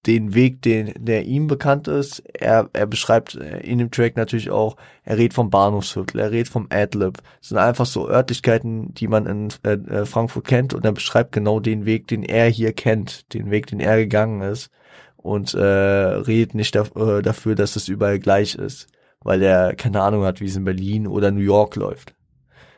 den 0.06 0.34
Weg, 0.34 0.62
den, 0.62 0.94
der 0.96 1.24
ihm 1.24 1.46
bekannt 1.46 1.86
ist. 1.86 2.20
Er, 2.34 2.70
er 2.72 2.86
beschreibt 2.86 3.34
äh, 3.34 3.60
in 3.60 3.78
dem 3.78 3.90
Track 3.90 4.16
natürlich 4.16 4.50
auch, 4.50 4.76
er 5.04 5.18
redet 5.18 5.34
vom 5.34 5.50
Bahnhofsviertel, 5.50 6.20
er 6.20 6.30
redet 6.30 6.48
vom 6.48 6.68
Adlib. 6.70 7.18
Das 7.40 7.48
sind 7.50 7.58
einfach 7.58 7.86
so 7.86 8.08
Örtlichkeiten, 8.08 8.94
die 8.94 9.08
man 9.08 9.26
in 9.26 9.48
äh, 9.62 9.72
äh, 9.72 10.06
Frankfurt 10.06 10.46
kennt 10.46 10.74
und 10.74 10.84
er 10.84 10.92
beschreibt 10.92 11.32
genau 11.32 11.60
den 11.60 11.84
Weg, 11.84 12.06
den 12.08 12.22
er 12.22 12.48
hier 12.48 12.72
kennt, 12.72 13.32
den 13.34 13.50
Weg, 13.50 13.66
den 13.66 13.80
er 13.80 13.98
gegangen 13.98 14.40
ist 14.40 14.70
und 15.16 15.52
äh, 15.54 15.60
redet 15.60 16.54
nicht 16.54 16.74
da, 16.74 16.84
äh, 16.96 17.22
dafür, 17.22 17.54
dass 17.54 17.76
es 17.76 17.88
überall 17.88 18.18
gleich 18.18 18.54
ist, 18.54 18.88
weil 19.20 19.42
er 19.42 19.74
keine 19.74 20.00
Ahnung 20.00 20.24
hat, 20.24 20.40
wie 20.40 20.46
es 20.46 20.56
in 20.56 20.64
Berlin 20.64 21.06
oder 21.06 21.30
New 21.30 21.40
York 21.40 21.76
läuft. 21.76 22.14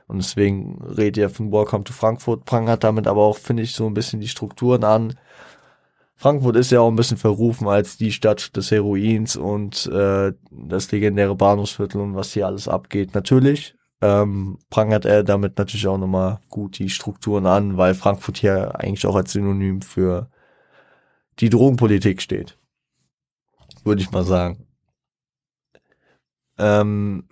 Und 0.09 0.19
deswegen 0.19 0.83
redet 0.83 1.19
er 1.19 1.31
von 1.31 1.53
Welcome 1.53 1.85
to 1.85 1.93
Frankfurt, 1.93 2.45
prangert 2.45 2.85
damit 2.85 3.07
aber 3.07 3.23
auch, 3.23 3.39
finde 3.39 3.63
ich, 3.63 3.75
so 3.75 3.87
ein 3.87 3.95
bisschen 3.95 4.21
die 4.21 4.29
Strukturen 4.29 4.85
an, 4.85 5.15
Frankfurt 6.23 6.55
ist 6.55 6.71
ja 6.71 6.79
auch 6.79 6.89
ein 6.89 6.95
bisschen 6.95 7.17
verrufen 7.17 7.67
als 7.67 7.97
die 7.97 8.13
Stadt 8.13 8.57
des 8.57 8.71
Heroins 8.71 9.35
und 9.35 9.87
äh, 9.87 10.33
das 10.53 10.93
legendäre 10.93 11.35
Bahnhofsviertel 11.35 12.01
und 12.01 12.15
was 12.15 12.33
hier 12.33 12.47
alles 12.47 12.69
abgeht. 12.69 13.13
Natürlich 13.13 13.75
ähm, 14.01 14.57
prangert 14.71 15.05
er 15.05 15.25
damit 15.25 15.59
natürlich 15.59 15.89
auch 15.89 15.99
nochmal 15.99 16.39
gut 16.49 16.79
die 16.79 16.91
Strukturen 16.91 17.45
an, 17.47 17.77
weil 17.77 17.95
Frankfurt 17.95 18.39
hier 18.39 18.79
eigentlich 18.79 19.05
auch 19.05 19.17
als 19.17 19.33
Synonym 19.33 19.83
für 19.83 20.31
die 21.41 21.51
Drogenpolitik 21.51 22.23
steht. 22.23 22.57
Würde 23.83 24.03
ich 24.03 24.13
mal 24.13 24.23
sagen. 24.23 24.65
Ähm, 26.57 27.27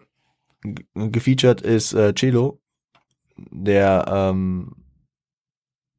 gefeatured 0.95 1.61
ist 1.61 1.93
äh, 1.93 2.13
Celo, 2.13 2.61
der 3.37 4.05
ähm, 4.09 4.80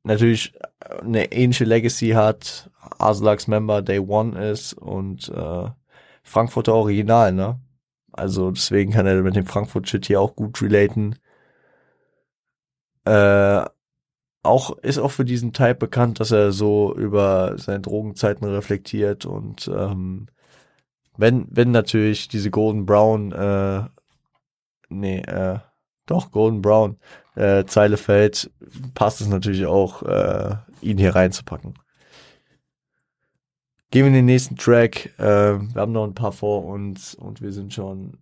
natürlich 0.03 0.53
eine 1.01 1.31
ähnliche 1.31 1.65
Legacy 1.65 2.09
hat, 2.09 2.69
Aslax 2.99 3.47
Member 3.47 3.81
Day 3.81 3.99
One 3.99 4.39
ist 4.51 4.73
und 4.73 5.29
äh, 5.29 5.69
Frankfurter 6.23 6.73
Original, 6.73 7.33
ne? 7.33 7.59
Also 8.13 8.51
deswegen 8.51 8.91
kann 8.91 9.07
er 9.07 9.21
mit 9.21 9.35
dem 9.35 9.45
Frankfurt-Shit 9.45 10.05
hier 10.05 10.21
auch 10.21 10.35
gut 10.35 10.61
relaten. 10.61 11.15
Äh, 13.05 13.65
auch 14.43 14.77
ist 14.79 14.97
auch 14.97 15.11
für 15.11 15.25
diesen 15.25 15.53
Type 15.53 15.75
bekannt, 15.75 16.19
dass 16.19 16.31
er 16.31 16.51
so 16.51 16.95
über 16.95 17.57
seine 17.57 17.79
Drogenzeiten 17.81 18.47
reflektiert 18.47 19.25
und 19.25 19.67
ähm, 19.67 20.27
wenn 21.17 21.47
wenn 21.51 21.71
natürlich 21.71 22.27
diese 22.27 22.51
Golden 22.51 22.85
Brown 22.85 23.31
äh, 23.31 23.83
nee 24.89 25.19
äh, 25.21 25.59
doch 26.05 26.31
Golden 26.31 26.61
Brown 26.61 26.97
äh, 27.35 27.65
Zeile 27.65 27.97
fällt, 27.97 28.51
passt 28.93 29.21
es 29.21 29.27
natürlich 29.27 29.65
auch 29.65 30.03
äh, 30.03 30.55
ihn 30.81 30.97
hier 30.97 31.15
reinzupacken. 31.15 31.73
Gehen 33.91 34.03
wir 34.03 34.07
in 34.07 34.13
den 34.13 34.25
nächsten 34.25 34.55
Track. 34.55 35.17
Äh, 35.19 35.59
wir 35.59 35.81
haben 35.81 35.91
noch 35.91 36.05
ein 36.05 36.15
paar 36.15 36.31
vor 36.31 36.65
uns 36.65 37.13
und 37.13 37.41
wir 37.41 37.51
sind 37.51 37.73
schon. 37.73 38.17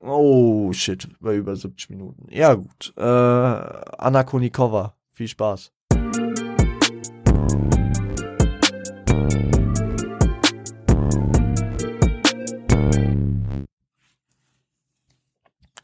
Oh 0.00 0.72
shit, 0.72 1.08
bei 1.18 1.34
über 1.34 1.56
70 1.56 1.90
Minuten. 1.90 2.28
Ja 2.30 2.54
gut. 2.54 2.92
Äh, 2.96 3.02
Anna 3.02 4.22
Konikova. 4.22 4.94
Viel 5.12 5.26
Spaß. 5.26 5.72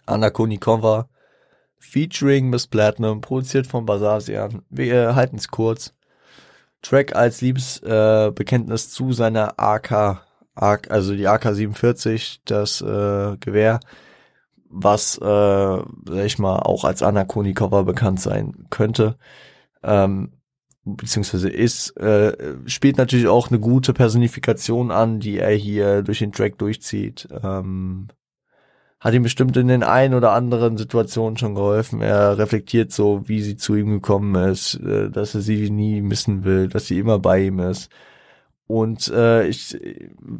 Anna 0.06 0.30
Konikova 0.30 1.08
featuring 1.85 2.51
Miss 2.51 2.66
Platinum, 2.66 3.20
produziert 3.20 3.66
von 3.66 3.86
Basasian. 3.86 4.62
Wir 4.70 5.15
halten 5.15 5.36
es 5.36 5.48
kurz. 5.48 5.94
Track 6.82 7.15
als 7.15 7.40
Liebesbekenntnis 7.40 8.86
äh, 8.86 8.90
zu 8.90 9.12
seiner 9.12 9.59
AK, 9.59 10.23
AK, 10.55 10.90
also 10.90 11.15
die 11.15 11.28
AK-47, 11.28 12.40
das 12.44 12.81
äh, 12.81 13.36
Gewehr, 13.39 13.81
was, 14.69 15.19
äh, 15.19 15.23
sag 15.23 16.24
ich 16.24 16.39
mal, 16.39 16.59
auch 16.59 16.85
als 16.85 17.02
Anna 17.02 17.24
Konikova 17.24 17.82
bekannt 17.82 18.20
sein 18.20 18.66
könnte. 18.70 19.16
Ähm, 19.82 20.32
beziehungsweise 20.85 21.48
ist, 21.48 21.97
äh, 21.97 22.56
spielt 22.66 22.98
natürlich 22.98 23.28
auch 23.28 23.48
eine 23.48 23.61
gute 23.61 23.94
Personifikation 23.94 24.90
an, 24.90 25.20
die 25.20 25.39
er 25.39 25.55
hier 25.55 26.02
durch 26.02 26.19
den 26.19 26.32
Track 26.32 26.59
durchzieht. 26.59 27.28
Ähm, 27.43 28.09
hat 29.05 29.12
ihm 29.12 29.22
bestimmt 29.22 29.55
in 29.59 29.68
den 29.68 29.82
ein 29.82 30.14
oder 30.14 30.32
anderen 30.32 30.78
Situationen 30.78 31.36
schon 31.36 31.55
geholfen. 31.55 32.01
Er 32.01 32.39
reflektiert 32.39 32.90
so, 32.90 33.28
wie 33.28 33.43
sie 33.43 33.56
zu 33.56 33.76
ihm 33.76 33.90
gekommen 33.90 34.35
ist, 34.51 34.76
äh, 34.76 35.10
dass 35.10 35.35
er 35.35 35.43
sie 35.43 35.70
nie 35.70 36.01
missen 36.01 36.44
will, 36.44 36.68
dass 36.68 36.86
sie 36.86 36.98
immer 36.98 37.18
bei 37.18 37.44
ihm 37.44 37.60
ist. 37.60 37.90
Und 38.66 39.09
äh, 39.09 39.47
ich, 39.47 39.78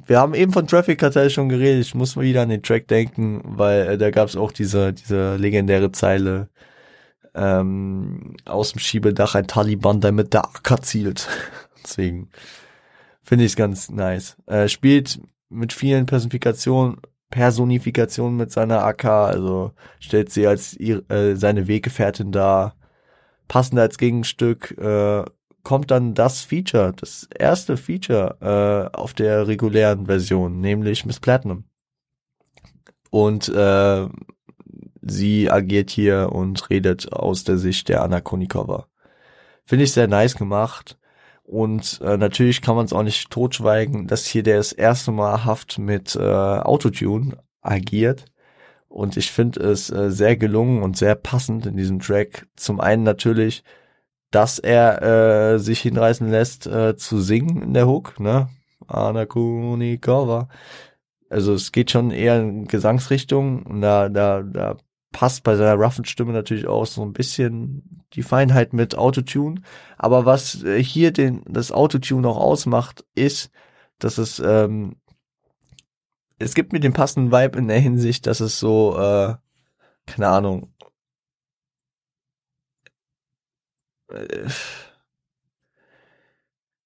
wir 0.07 0.19
haben 0.19 0.32
eben 0.32 0.53
von 0.53 0.66
Traffic 0.66 0.99
Cartel 0.99 1.28
schon 1.28 1.51
geredet. 1.51 1.85
Ich 1.85 1.95
muss 1.95 2.16
mal 2.16 2.23
wieder 2.24 2.41
an 2.41 2.49
den 2.49 2.62
Track 2.62 2.89
denken, 2.89 3.43
weil 3.45 3.86
äh, 3.86 3.99
da 3.99 4.11
gab 4.11 4.28
es 4.28 4.36
auch 4.36 4.51
diese 4.51 4.95
diese 4.95 5.36
legendäre 5.36 5.93
Zeile 5.93 6.49
ähm, 7.35 8.35
aus 8.47 8.73
dem 8.73 8.78
Schiebedach 8.78 9.35
ein 9.35 9.47
Taliban, 9.47 10.01
der 10.01 10.12
mit 10.12 10.32
der 10.32 10.47
AK 10.47 10.85
zielt. 10.86 11.28
Deswegen 11.85 12.31
finde 13.23 13.45
ich 13.45 13.53
es 13.53 13.57
ganz 13.57 13.91
nice. 13.91 14.39
Äh, 14.47 14.69
spielt 14.69 15.20
mit 15.51 15.74
vielen 15.74 16.07
Personifikationen 16.07 16.97
Personifikation 17.30 18.36
mit 18.36 18.52
seiner 18.52 18.84
AK, 18.84 19.05
also 19.05 19.72
stellt 19.98 20.30
sie 20.30 20.46
als 20.46 20.74
ihr, 20.74 21.09
äh, 21.10 21.34
seine 21.36 21.66
Weggefährtin 21.66 22.32
dar. 22.32 22.76
Passend 23.48 23.78
als 23.78 23.98
Gegenstück 23.98 24.76
äh, 24.78 25.24
kommt 25.64 25.90
dann 25.90 26.14
das 26.14 26.42
Feature, 26.42 26.92
das 26.96 27.28
erste 27.36 27.76
Feature 27.76 28.90
äh, 28.92 28.96
auf 28.96 29.14
der 29.14 29.48
regulären 29.48 30.06
Version, 30.06 30.60
nämlich 30.60 31.05
Miss 31.06 31.20
Platinum. 31.20 31.64
Und 33.10 33.48
äh, 33.48 34.09
sie 35.02 35.51
agiert 35.51 35.90
hier 35.90 36.30
und 36.32 36.70
redet 36.70 37.12
aus 37.12 37.44
der 37.44 37.59
Sicht 37.59 37.88
der 37.88 38.02
Anna 38.02 38.20
Konikova. 38.20 38.86
Finde 39.64 39.84
ich 39.84 39.92
sehr 39.92 40.09
nice 40.09 40.36
gemacht. 40.36 40.98
Und 41.45 42.01
äh, 42.03 42.16
natürlich 42.16 42.62
kann 42.62 42.75
man 42.75 42.87
es 42.87 42.93
auch 42.93 43.03
nicht 43.03 43.31
totschweigen, 43.31 44.07
dass 44.07 44.27
hier 44.27 44.43
der 44.43 44.57
das 44.57 44.73
erste 44.73 45.12
Mal 45.12 45.45
Haft 45.45 45.79
mit 45.79 46.16
äh, 46.16 46.21
Autotune 46.21 47.37
agiert. 47.61 48.25
Und 48.89 49.16
ich 49.16 49.31
finde 49.31 49.61
es 49.61 49.91
äh, 49.91 50.11
sehr 50.11 50.37
gelungen 50.37 50.83
und 50.83 50.97
sehr 50.97 51.15
passend 51.15 51.66
in 51.66 51.77
diesem 51.77 52.01
Track. 52.01 52.47
Zum 52.57 52.81
einen 52.81 53.03
natürlich, 53.03 53.62
dass 54.31 54.59
er 54.59 55.03
äh, 55.55 55.59
sich 55.59 55.81
hinreißen 55.81 56.31
lässt 56.31 56.66
äh, 56.66 56.97
zu 56.97 57.21
singen 57.21 57.62
in 57.62 57.75
der 57.75 57.87
Hook, 57.87 58.19
ne? 58.21 58.49
Anna 58.87 59.27
Kunikova. 59.27 60.49
Also 61.31 61.55
es 61.55 61.73
geht 61.73 61.91
schon 61.91 62.11
eher 62.11 62.41
in 62.41 62.66
Gesangsrichtung 62.66 63.81
da, 63.81 64.09
da, 64.09 64.43
da 64.43 64.77
passt 65.15 65.45
bei 65.45 65.55
seiner 65.55 65.77
roughen 65.77 66.05
Stimme 66.05 66.32
natürlich 66.32 66.66
auch 66.66 66.86
so 66.86 67.03
ein 67.03 67.12
bisschen 67.12 68.05
die 68.15 68.23
Feinheit 68.23 68.73
mit 68.73 68.97
Autotune. 68.99 69.62
Aber 69.97 70.27
was 70.27 70.62
äh, 70.65 70.82
hier 70.82 71.12
den, 71.12 71.43
das 71.47 71.73
Autotune 71.73 72.28
auch 72.28 72.36
ausmacht, 72.36 73.07
ist, 73.15 73.51
dass 74.01 74.19
es, 74.19 74.41
ähm, 74.41 74.97
es 76.39 76.55
gibt 76.55 76.73
mir 76.73 76.81
den 76.81 76.93
passenden 76.93 77.32
Vibe 77.32 77.59
in 77.59 77.69
der 77.69 77.78
Hinsicht, 77.78 78.27
dass 78.27 78.41
es 78.41 78.59
so, 78.59 78.99
äh, 78.99 79.35
keine 80.07 80.28
Ahnung, 80.28 80.74
äh, 84.11 84.49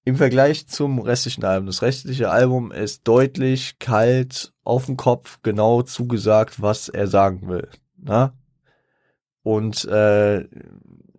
im 0.04 0.16
Vergleich 0.16 0.68
zum 0.68 0.98
restlichen 1.00 1.44
Album. 1.44 1.66
Das 1.66 1.80
restliche 1.80 2.30
Album 2.30 2.72
ist 2.72 3.08
deutlich 3.08 3.78
kalt, 3.78 4.52
auf 4.64 4.84
den 4.84 4.98
Kopf, 4.98 5.40
genau 5.42 5.80
zugesagt, 5.82 6.60
was 6.60 6.90
er 6.90 7.06
sagen 7.06 7.48
will. 7.48 7.68
Na? 8.08 8.32
Und 9.42 9.84
äh, 9.84 10.48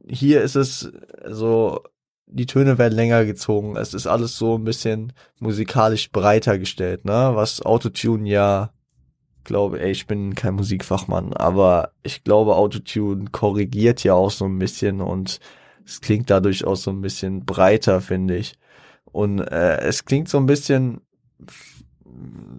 hier 0.07 0.41
ist 0.41 0.56
es 0.56 0.91
so, 1.28 1.82
die 2.28 2.45
Töne 2.45 2.78
werden 2.78 2.95
länger 2.95 3.26
gezogen. 3.26 3.76
Es 3.76 3.94
ist 3.94 4.07
alles 4.07 4.38
so 4.38 4.57
ein 4.57 4.64
bisschen 4.64 5.14
musikalisch 5.40 6.11
breiter 6.11 6.60
gestellt, 6.60 7.06
ne? 7.06 7.32
Was 7.34 7.61
Autotune 7.61 8.28
ja, 8.28 8.72
glaube, 9.44 9.82
ey, 9.82 9.91
ich 9.91 10.07
bin 10.07 10.36
kein 10.36 10.56
Musikfachmann, 10.56 11.34
aber 11.34 11.91
ich 12.03 12.24
glaube, 12.24 12.56
Autotune 12.56 13.26
korrigiert 13.32 14.03
ja 14.03 14.14
auch 14.14 14.32
so 14.32 14.45
ein 14.45 14.60
bisschen 14.60 15.02
und 15.02 15.40
es 15.86 16.02
klingt 16.02 16.30
dadurch 16.30 16.66
auch 16.66 16.76
so 16.76 16.91
ein 16.91 17.02
bisschen 17.02 17.45
breiter, 17.45 18.02
finde 18.02 18.38
ich. 18.38 18.60
Und 19.06 19.40
äh, 19.40 19.80
es 19.80 20.06
klingt 20.06 20.30
so 20.30 20.38
ein 20.38 20.45
bisschen 20.45 21.02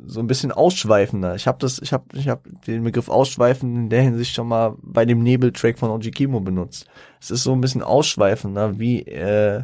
so 0.07 0.21
ein 0.21 0.27
bisschen 0.27 0.53
ausschweifender. 0.53 1.35
Ich 1.35 1.47
habe 1.47 1.59
das, 1.61 1.79
ich 1.81 1.93
habe, 1.93 2.05
ich 2.15 2.29
habe 2.29 2.43
den 2.67 2.83
Begriff 2.85 3.09
ausschweifend 3.09 3.77
in 3.77 3.91
der 3.91 4.03
Hinsicht 4.03 4.35
schon 4.35 4.49
mal 4.49 4.77
bei 4.83 5.05
dem 5.05 5.23
Nebeltrack 5.23 5.79
von 5.79 5.91
Oji 5.91 6.11
Kimo 6.11 6.41
benutzt. 6.41 6.87
Es 7.21 7.31
ist 7.31 7.43
so 7.43 7.53
ein 7.53 7.61
bisschen 7.61 7.83
ausschweifender, 7.83 8.79
wie 8.79 9.03
äh, 9.03 9.63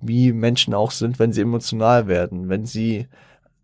wie 0.00 0.32
Menschen 0.32 0.74
auch 0.74 0.90
sind, 0.90 1.18
wenn 1.18 1.32
sie 1.32 1.42
emotional 1.42 2.06
werden, 2.06 2.48
wenn 2.48 2.66
sie 2.66 3.06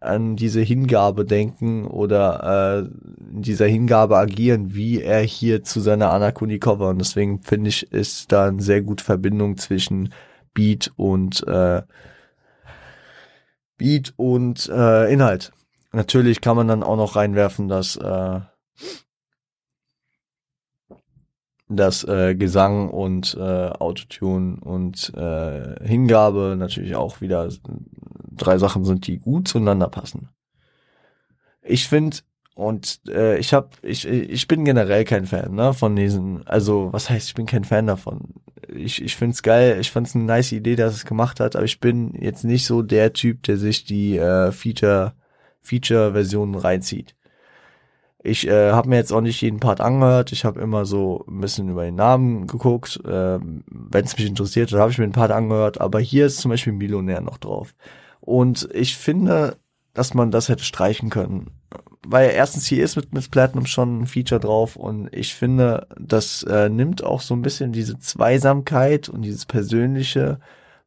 an 0.00 0.36
diese 0.36 0.60
Hingabe 0.60 1.24
denken 1.24 1.86
oder 1.86 2.84
äh, 2.84 3.34
in 3.34 3.42
dieser 3.42 3.66
Hingabe 3.66 4.18
agieren, 4.18 4.74
wie 4.74 5.00
er 5.00 5.22
hier 5.22 5.62
zu 5.62 5.80
seiner 5.80 6.12
Anna 6.12 6.30
Kunikova. 6.30 6.90
Und 6.90 6.98
deswegen 6.98 7.40
finde 7.40 7.70
ich, 7.70 7.90
ist 7.90 8.30
da 8.30 8.48
eine 8.48 8.60
sehr 8.60 8.82
gute 8.82 9.02
Verbindung 9.02 9.56
zwischen 9.56 10.12
Beat 10.52 10.92
und 10.96 11.46
äh, 11.46 11.82
Beat 13.84 14.14
und 14.16 14.66
äh, 14.70 15.12
Inhalt. 15.12 15.52
Natürlich 15.92 16.40
kann 16.40 16.56
man 16.56 16.68
dann 16.68 16.82
auch 16.82 16.96
noch 16.96 17.16
reinwerfen, 17.16 17.68
dass 17.68 17.96
äh, 17.96 18.40
dass 21.68 22.02
äh, 22.04 22.34
Gesang 22.34 22.88
und 22.88 23.36
äh, 23.38 23.40
Autotune 23.68 24.56
und 24.60 25.12
äh, 25.14 25.86
Hingabe 25.86 26.56
natürlich 26.58 26.96
auch 26.96 27.20
wieder 27.20 27.50
drei 28.30 28.56
Sachen 28.56 28.86
sind, 28.86 29.06
die 29.06 29.18
gut 29.18 29.48
zueinander 29.48 29.90
passen. 29.90 30.30
Ich 31.60 31.86
finde 31.86 32.16
und 32.54 33.00
äh, 33.08 33.36
ich 33.38 33.52
habe 33.52 33.70
ich 33.82 34.06
ich 34.06 34.46
bin 34.46 34.64
generell 34.64 35.04
kein 35.04 35.26
Fan 35.26 35.54
ne 35.54 35.74
von 35.74 35.96
diesen 35.96 36.46
also 36.46 36.92
was 36.92 37.10
heißt 37.10 37.28
ich 37.28 37.34
bin 37.34 37.46
kein 37.46 37.64
Fan 37.64 37.86
davon. 37.86 38.34
Ich, 38.68 39.02
ich 39.02 39.16
finde 39.16 39.34
es 39.34 39.42
geil, 39.42 39.78
ich 39.80 39.90
fand 39.90 40.06
es 40.06 40.14
eine 40.14 40.24
nice 40.24 40.52
Idee, 40.52 40.76
dass 40.76 40.94
es 40.94 41.04
gemacht 41.04 41.38
hat, 41.40 41.54
aber 41.54 41.64
ich 41.64 41.80
bin 41.80 42.14
jetzt 42.18 42.44
nicht 42.44 42.64
so 42.64 42.82
der 42.82 43.12
Typ, 43.12 43.42
der 43.42 43.58
sich 43.58 43.84
die 43.84 44.16
äh, 44.16 44.52
Feature, 44.52 45.12
Feature-Versionen 45.60 46.54
reinzieht. 46.54 47.14
Ich 48.22 48.48
äh, 48.48 48.72
habe 48.72 48.88
mir 48.88 48.96
jetzt 48.96 49.12
auch 49.12 49.20
nicht 49.20 49.42
jeden 49.42 49.60
Part 49.60 49.82
angehört, 49.82 50.32
ich 50.32 50.46
habe 50.46 50.60
immer 50.60 50.86
so 50.86 51.24
ein 51.28 51.40
bisschen 51.40 51.68
über 51.68 51.84
den 51.84 51.96
Namen 51.96 52.46
geguckt, 52.46 52.98
äh, 53.04 53.38
wenn 53.38 54.04
es 54.04 54.16
mich 54.16 54.26
interessiert, 54.26 54.72
dann 54.72 54.80
habe 54.80 54.90
ich 54.90 54.98
mir 54.98 55.04
ein 55.04 55.12
Part 55.12 55.30
angehört, 55.30 55.80
aber 55.80 56.00
hier 56.00 56.26
ist 56.26 56.38
zum 56.38 56.50
Beispiel 56.50 56.72
Millionär 56.72 57.20
noch 57.20 57.36
drauf. 57.36 57.74
Und 58.20 58.68
ich 58.72 58.96
finde, 58.96 59.58
dass 59.92 60.14
man 60.14 60.30
das 60.30 60.48
hätte 60.48 60.64
streichen 60.64 61.10
können 61.10 61.50
weil 62.06 62.30
erstens 62.30 62.66
hier 62.66 62.84
ist 62.84 62.96
mit 62.96 63.12
Miss 63.12 63.28
Platinum 63.28 63.66
schon 63.66 64.02
ein 64.02 64.06
Feature 64.06 64.40
drauf 64.40 64.76
und 64.76 65.14
ich 65.14 65.34
finde, 65.34 65.86
das 65.98 66.42
äh, 66.44 66.68
nimmt 66.68 67.02
auch 67.02 67.20
so 67.20 67.34
ein 67.34 67.42
bisschen 67.42 67.72
diese 67.72 67.98
Zweisamkeit 67.98 69.08
und 69.08 69.22
dieses 69.22 69.46
Persönliche, 69.46 70.38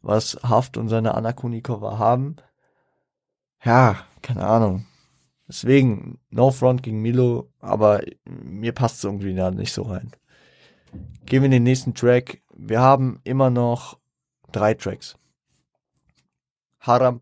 was 0.02 0.38
Haft 0.44 0.78
und 0.78 0.90
seine 0.90 1.16
Anna 1.16 1.34
Kunikova 1.34 1.98
haben. 1.98 2.38
Ja, 3.64 3.98
keine 4.22 4.46
Ahnung. 4.46 4.86
Deswegen, 5.48 6.20
no 6.30 6.52
front 6.52 6.84
gegen 6.84 7.02
Milo, 7.02 7.50
aber 7.60 8.02
mir 8.26 8.74
passt 8.74 8.98
es 8.98 9.04
irgendwie 9.06 9.34
da 9.34 9.50
nicht 9.50 9.74
so 9.74 9.84
rein. 9.84 10.12
Gehen 11.26 11.42
wir 11.42 11.46
in 11.46 11.52
den 11.52 11.64
nächsten 11.64 11.94
Track. 11.94 12.42
Wir 12.56 12.82
haben 12.82 13.20
immer 13.24 13.50
noch 13.50 13.98
drei 14.52 14.74
Tracks. 14.74 15.18
Haram 16.80 17.20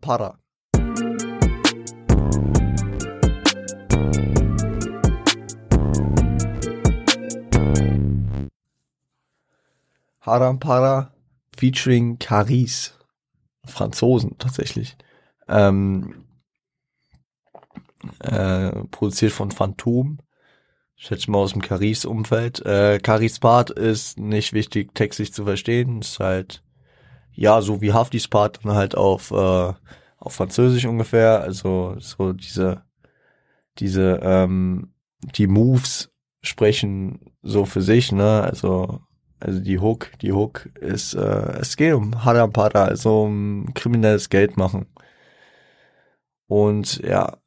Harampara 10.26 11.14
featuring 11.56 12.18
Caris. 12.18 12.92
Franzosen 13.64 14.36
tatsächlich. 14.38 14.96
Ähm, 15.48 16.24
äh, 18.20 18.70
produziert 18.90 19.32
von 19.32 19.50
Phantom. 19.50 20.18
Schätze 20.96 21.30
mal 21.30 21.38
aus 21.38 21.52
dem 21.52 21.62
Caris-Umfeld. 21.62 22.64
Äh, 22.64 22.98
Caris 23.00 23.38
Part 23.38 23.70
ist 23.70 24.18
nicht 24.18 24.52
wichtig, 24.52 24.94
textlich 24.94 25.32
zu 25.32 25.44
verstehen. 25.44 26.00
Ist 26.00 26.20
halt, 26.20 26.62
ja, 27.32 27.60
so 27.60 27.80
wie 27.80 27.92
Haftis 27.92 28.28
Part 28.28 28.64
dann 28.64 28.74
halt 28.74 28.96
auf, 28.96 29.30
äh, 29.30 29.72
auf 30.16 30.32
Französisch 30.32 30.86
ungefähr. 30.86 31.42
Also 31.42 31.96
so 31.98 32.32
diese, 32.32 32.82
diese, 33.78 34.20
ähm, 34.22 34.94
die 35.36 35.46
Moves 35.46 36.10
sprechen 36.40 37.32
so 37.42 37.64
für 37.64 37.82
sich, 37.82 38.12
ne? 38.12 38.42
Also 38.42 39.00
also 39.40 39.60
die 39.60 39.78
Hook, 39.78 40.10
die 40.22 40.32
Hook 40.32 40.68
ist, 40.80 41.14
äh, 41.14 41.58
es 41.60 41.76
geht 41.76 41.94
um 41.94 42.24
Harampara, 42.24 42.84
also 42.84 43.24
um 43.24 43.72
kriminelles 43.74 44.30
Geld 44.30 44.56
machen. 44.56 44.86
Und 46.46 46.98
ja, 46.98 47.38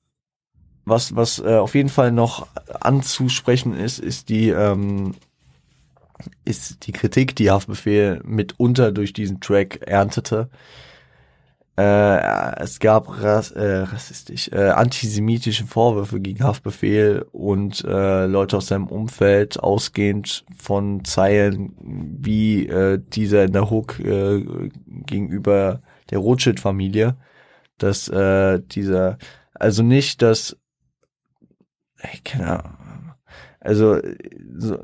was, 0.86 1.16
was 1.16 1.40
äh, 1.40 1.58
auf 1.58 1.76
jeden 1.76 1.90
Fall 1.90 2.12
noch 2.12 2.48
anzusprechen 2.80 3.76
ist, 3.76 4.00
ist 4.00 4.30
die, 4.30 4.50
ähm, 4.50 5.16
ist 6.46 6.86
die 6.88 6.92
Kritik, 6.92 7.36
die 7.36 7.50
Haftbefehl 7.50 8.22
mitunter 8.24 8.92
durch 8.92 9.14
diesen 9.14 9.40
Track 9.40 9.88
erntete. 9.88 10.50
Äh, 11.80 12.62
es 12.62 12.80
gab 12.80 13.24
ras 13.24 13.52
äh, 13.52 13.84
rassistisch, 13.84 14.50
äh, 14.52 14.68
antisemitische 14.68 15.66
Vorwürfe 15.66 16.20
gegen 16.20 16.44
Haftbefehl 16.44 17.26
und 17.32 17.86
äh, 17.86 18.26
Leute 18.26 18.58
aus 18.58 18.68
seinem 18.68 18.88
Umfeld, 18.88 19.58
ausgehend 19.58 20.44
von 20.58 21.06
Zeilen, 21.06 21.74
wie 21.80 22.68
äh, 22.68 23.00
dieser 23.14 23.46
in 23.46 23.54
der 23.54 23.70
Hook 23.70 23.98
äh, 24.00 24.44
gegenüber 25.06 25.82
der 26.10 26.18
Rothschild-Familie, 26.18 27.16
dass 27.78 28.10
äh, 28.10 28.60
dieser, 28.60 29.18
also 29.54 29.82
nicht, 29.82 30.22
dass, 30.22 30.58
ich 32.12 32.26
keine 32.26 32.60
Ahnung, 32.60 32.89
also 33.62 34.00
so 34.58 34.76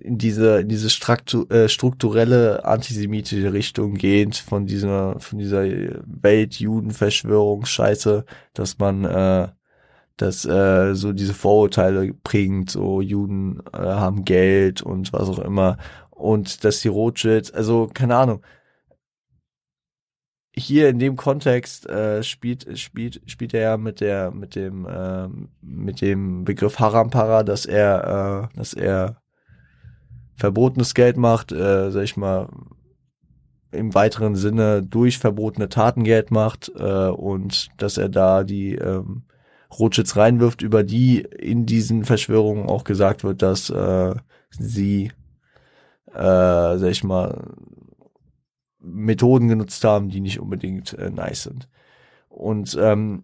in 0.00 0.18
diese 0.18 0.60
in 0.60 0.68
diese 0.68 0.90
struktur, 0.90 1.50
äh, 1.50 1.68
strukturelle 1.68 2.64
antisemitische 2.64 3.52
Richtung 3.52 3.94
gehend 3.94 4.36
von 4.36 4.66
dieser 4.66 5.18
von 5.20 5.38
dieser 5.38 5.64
Weltjudenverschwörungsscheiße, 5.64 8.24
dass 8.54 8.78
man 8.78 9.04
äh, 9.04 9.48
dass 10.18 10.44
äh, 10.44 10.94
so 10.94 11.12
diese 11.12 11.34
Vorurteile 11.34 12.12
prägend, 12.12 12.70
so 12.70 13.00
Juden 13.00 13.62
äh, 13.72 13.78
haben 13.78 14.24
Geld 14.24 14.82
und 14.82 15.12
was 15.12 15.28
auch 15.28 15.38
immer. 15.38 15.78
Und 16.10 16.64
dass 16.64 16.80
die 16.80 16.88
Rothschilds, 16.88 17.52
also 17.52 17.88
keine 17.94 18.16
Ahnung, 18.16 18.42
hier 20.58 20.88
in 20.88 20.98
dem 20.98 21.16
Kontext 21.16 21.88
äh, 21.88 22.22
spielt 22.22 22.78
spielt 22.78 23.20
spielt 23.26 23.54
er 23.54 23.60
ja 23.60 23.76
mit 23.76 24.00
der 24.00 24.30
mit 24.30 24.54
dem 24.54 24.86
äh, 24.86 25.28
mit 25.62 26.00
dem 26.00 26.44
Begriff 26.44 26.78
Harampara, 26.78 27.42
dass 27.42 27.66
er 27.66 28.50
äh, 28.52 28.56
dass 28.56 28.74
er 28.74 29.20
verbotenes 30.36 30.94
Geld 30.94 31.16
macht, 31.16 31.52
äh, 31.52 31.90
sag 31.90 32.04
ich 32.04 32.16
mal 32.16 32.48
im 33.70 33.94
weiteren 33.94 34.34
Sinne 34.34 34.82
durch 34.82 35.18
verbotene 35.18 35.68
Taten 35.68 36.04
Geld 36.04 36.30
macht 36.30 36.70
äh, 36.76 37.08
und 37.08 37.68
dass 37.76 37.98
er 37.98 38.08
da 38.08 38.44
die 38.44 38.74
ähm, 38.76 39.24
Rothschilds 39.78 40.16
reinwirft, 40.16 40.62
über 40.62 40.82
die 40.84 41.20
in 41.20 41.66
diesen 41.66 42.04
Verschwörungen 42.04 42.66
auch 42.66 42.84
gesagt 42.84 43.24
wird, 43.24 43.42
dass 43.42 43.68
äh, 43.68 44.14
sie 44.50 45.12
äh, 46.14 46.78
sag 46.78 46.90
ich 46.90 47.04
mal 47.04 47.54
Methoden 48.88 49.48
genutzt 49.48 49.84
haben, 49.84 50.08
die 50.08 50.20
nicht 50.20 50.40
unbedingt 50.40 50.94
äh, 50.94 51.10
nice 51.10 51.44
sind. 51.44 51.68
Und 52.28 52.76
ähm, 52.80 53.22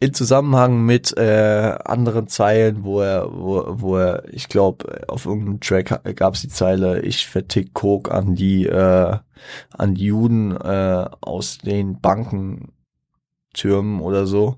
in 0.00 0.14
Zusammenhang 0.14 0.84
mit 0.84 1.16
äh, 1.16 1.78
anderen 1.84 2.28
Zeilen, 2.28 2.84
wo 2.84 3.00
er, 3.00 3.32
wo, 3.32 3.64
wo 3.68 3.96
er, 3.96 4.24
ich 4.32 4.48
glaube, 4.48 5.08
auf 5.08 5.26
irgendeinem 5.26 5.60
Track 5.60 6.16
gab 6.16 6.34
es 6.34 6.42
die 6.42 6.48
Zeile, 6.48 7.02
ich 7.02 7.26
vertick 7.26 7.74
Coke 7.74 8.12
an 8.12 8.34
die, 8.34 8.66
äh, 8.66 9.18
an 9.70 9.94
die 9.94 10.06
Juden 10.06 10.56
äh, 10.56 11.08
aus 11.20 11.58
den 11.58 12.00
Bankentürmen 12.00 14.00
oder 14.00 14.26
so. 14.26 14.56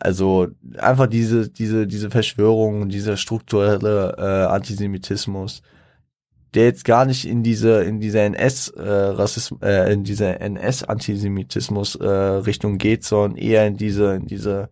Also 0.00 0.48
einfach 0.76 1.08
diese, 1.08 1.50
diese, 1.50 1.86
diese 1.86 2.10
Verschwörung, 2.10 2.88
dieser 2.88 3.16
strukturelle 3.16 4.14
äh, 4.16 4.46
Antisemitismus 4.46 5.62
der 6.54 6.64
jetzt 6.64 6.84
gar 6.84 7.04
nicht 7.04 7.26
in 7.26 7.42
diese 7.42 7.82
in 7.82 8.00
diese 8.00 8.20
NS 8.20 8.68
äh, 8.68 8.82
Rassismus 8.82 9.60
äh, 9.62 9.92
in 9.92 10.04
diese 10.04 10.40
NS 10.40 10.84
Antisemitismus 10.84 11.96
äh, 11.96 12.06
Richtung 12.06 12.78
geht, 12.78 13.04
sondern 13.04 13.36
eher 13.36 13.66
in 13.66 13.76
diese 13.76 14.14
in 14.14 14.26
diese 14.26 14.70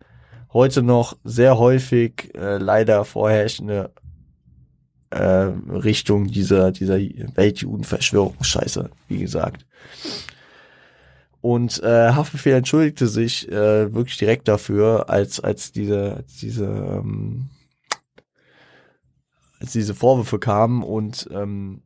heute 0.53 0.83
noch 0.83 1.17
sehr 1.25 1.59
häufig 1.59 2.35
äh, 2.35 2.57
leider 2.57 3.05
vorherrschende 3.05 3.91
äh, 5.11 5.19
Richtung 5.19 6.29
dieser 6.29 6.73
dieser 6.73 6.97
Weltjudenverschwörungsscheiße, 6.97 8.91
wie 9.09 9.19
gesagt. 9.19 9.67
Und 11.43 11.81
äh, 11.83 12.11
Haftbefehl 12.11 12.55
entschuldigte 12.55 13.07
sich 13.07 13.49
äh, 13.49 13.93
wirklich 13.95 14.17
direkt 14.17 14.49
dafür, 14.49 15.11
als 15.11 15.41
als 15.41 15.73
diese 15.73 16.15
als 16.17 16.37
diese 16.39 16.65
ähm, 16.65 17.51
als 19.61 19.73
diese 19.73 19.95
Vorwürfe 19.95 20.39
kamen 20.39 20.83
und 20.83 21.29
ähm, 21.33 21.83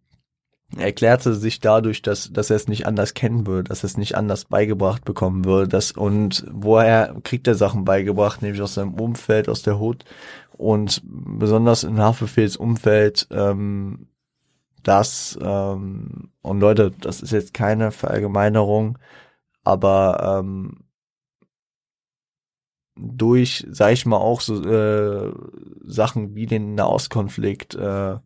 erklärte 0.76 1.34
sich 1.34 1.60
dadurch, 1.60 2.02
dass, 2.02 2.32
dass 2.32 2.50
er 2.50 2.56
es 2.56 2.68
nicht 2.68 2.86
anders 2.86 3.14
kennen 3.14 3.46
würde, 3.46 3.68
dass 3.68 3.82
er 3.82 3.86
es 3.86 3.96
nicht 3.96 4.16
anders 4.16 4.44
beigebracht 4.44 5.04
bekommen 5.04 5.44
würde. 5.44 5.68
Dass, 5.68 5.92
und 5.92 6.46
woher 6.50 7.16
kriegt 7.24 7.48
er 7.48 7.54
Sachen 7.54 7.84
beigebracht, 7.84 8.42
nämlich 8.42 8.62
aus 8.62 8.74
seinem 8.74 8.94
Umfeld, 8.94 9.48
aus 9.48 9.62
der 9.62 9.78
Hut. 9.78 10.04
Und 10.52 11.02
besonders 11.04 11.84
in 11.84 11.98
Haftbefehls 11.98 12.56
Umfeld, 12.56 13.26
ähm, 13.30 14.08
das, 14.82 15.38
ähm, 15.42 16.30
und 16.42 16.60
Leute, 16.60 16.92
das 17.00 17.20
ist 17.20 17.32
jetzt 17.32 17.54
keine 17.54 17.90
Verallgemeinerung, 17.90 18.98
aber 19.64 20.40
ähm, 20.40 20.84
durch, 23.00 23.66
sag 23.70 23.92
ich 23.92 24.06
mal, 24.06 24.18
auch 24.18 24.40
so 24.40 24.62
äh, 24.62 25.32
Sachen 25.84 26.34
wie 26.34 26.46
den 26.46 26.74
Nahostkonflikt 26.74 27.74
äh, 27.74 28.18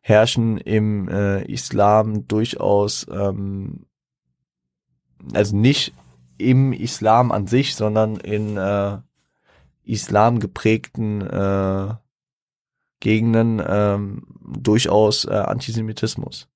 herrschen 0.00 0.58
im 0.58 1.08
äh, 1.08 1.42
Islam 1.44 2.26
durchaus, 2.26 3.06
ähm, 3.10 3.86
also 5.34 5.56
nicht 5.56 5.94
im 6.38 6.72
Islam 6.72 7.32
an 7.32 7.46
sich, 7.46 7.74
sondern 7.74 8.16
in 8.16 8.56
äh, 8.56 8.98
Islam 9.84 10.40
geprägten 10.40 11.20
äh, 11.20 11.94
Gegenden 13.00 13.62
ähm, 13.66 14.26
durchaus 14.58 15.24
äh, 15.24 15.30
Antisemitismus. 15.30 16.48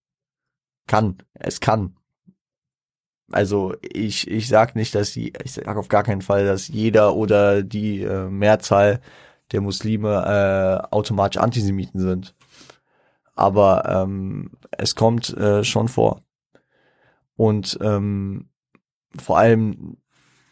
Kann, 0.86 1.18
es 1.32 1.60
kann. 1.60 1.96
Also 3.32 3.74
ich, 3.80 4.30
ich 4.30 4.48
sag 4.48 4.76
nicht, 4.76 4.94
dass 4.94 5.12
die, 5.12 5.32
ich 5.42 5.52
sag 5.52 5.76
auf 5.76 5.88
gar 5.88 6.02
keinen 6.02 6.22
Fall, 6.22 6.44
dass 6.44 6.68
jeder 6.68 7.14
oder 7.14 7.62
die 7.62 8.02
äh, 8.02 8.28
Mehrzahl 8.28 9.00
der 9.52 9.60
Muslime 9.60 10.88
äh, 10.90 10.94
automatisch 10.94 11.40
Antisemiten 11.40 12.00
sind. 12.00 12.34
Aber 13.34 13.84
ähm, 13.88 14.52
es 14.70 14.94
kommt 14.94 15.36
äh, 15.36 15.64
schon 15.64 15.88
vor. 15.88 16.22
Und 17.36 17.78
ähm, 17.80 18.48
vor 19.16 19.38
allem, 19.38 19.96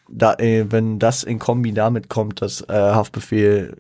da, 0.09 0.35
äh, 0.35 0.67
wenn 0.71 0.99
das 0.99 1.23
in 1.23 1.39
Kombi 1.39 1.73
damit 1.73 2.09
kommt, 2.09 2.43
dass 2.43 2.63
äh, 2.63 2.73
Haftbefehl 2.73 3.77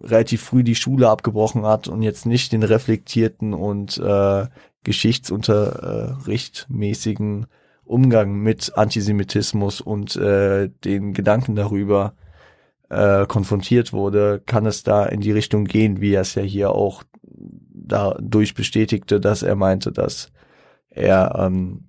relativ 0.00 0.42
früh 0.42 0.64
die 0.64 0.74
Schule 0.74 1.08
abgebrochen 1.08 1.64
hat 1.64 1.88
und 1.88 2.02
jetzt 2.02 2.26
nicht 2.26 2.52
den 2.52 2.62
reflektierten 2.62 3.54
und 3.54 3.96
äh, 3.98 4.46
geschichtsunterrichtmäßigen 4.84 7.46
Umgang 7.92 8.34
mit 8.34 8.76
Antisemitismus 8.76 9.80
und 9.80 10.16
äh, 10.16 10.70
den 10.84 11.12
Gedanken 11.12 11.54
darüber 11.54 12.14
äh, 12.88 13.26
konfrontiert 13.26 13.92
wurde, 13.92 14.42
kann 14.44 14.66
es 14.66 14.82
da 14.82 15.06
in 15.06 15.20
die 15.20 15.32
Richtung 15.32 15.64
gehen, 15.64 16.00
wie 16.00 16.14
er 16.14 16.22
es 16.22 16.34
ja 16.34 16.42
hier 16.42 16.70
auch 16.72 17.04
dadurch 17.22 18.54
bestätigte, 18.54 19.20
dass 19.20 19.42
er 19.42 19.54
meinte, 19.54 19.92
dass 19.92 20.32
er, 20.90 21.34
ähm, 21.38 21.88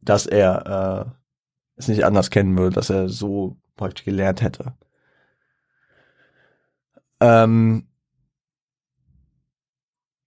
dass 0.00 0.26
er 0.26 1.06
äh, 1.06 1.10
es 1.76 1.88
nicht 1.88 2.04
anders 2.04 2.30
kennen 2.30 2.56
würde, 2.56 2.74
dass 2.74 2.90
er 2.90 3.08
so 3.08 3.56
praktisch 3.76 4.04
gelernt 4.04 4.42
hätte. 4.42 4.74
Ähm, 7.20 7.86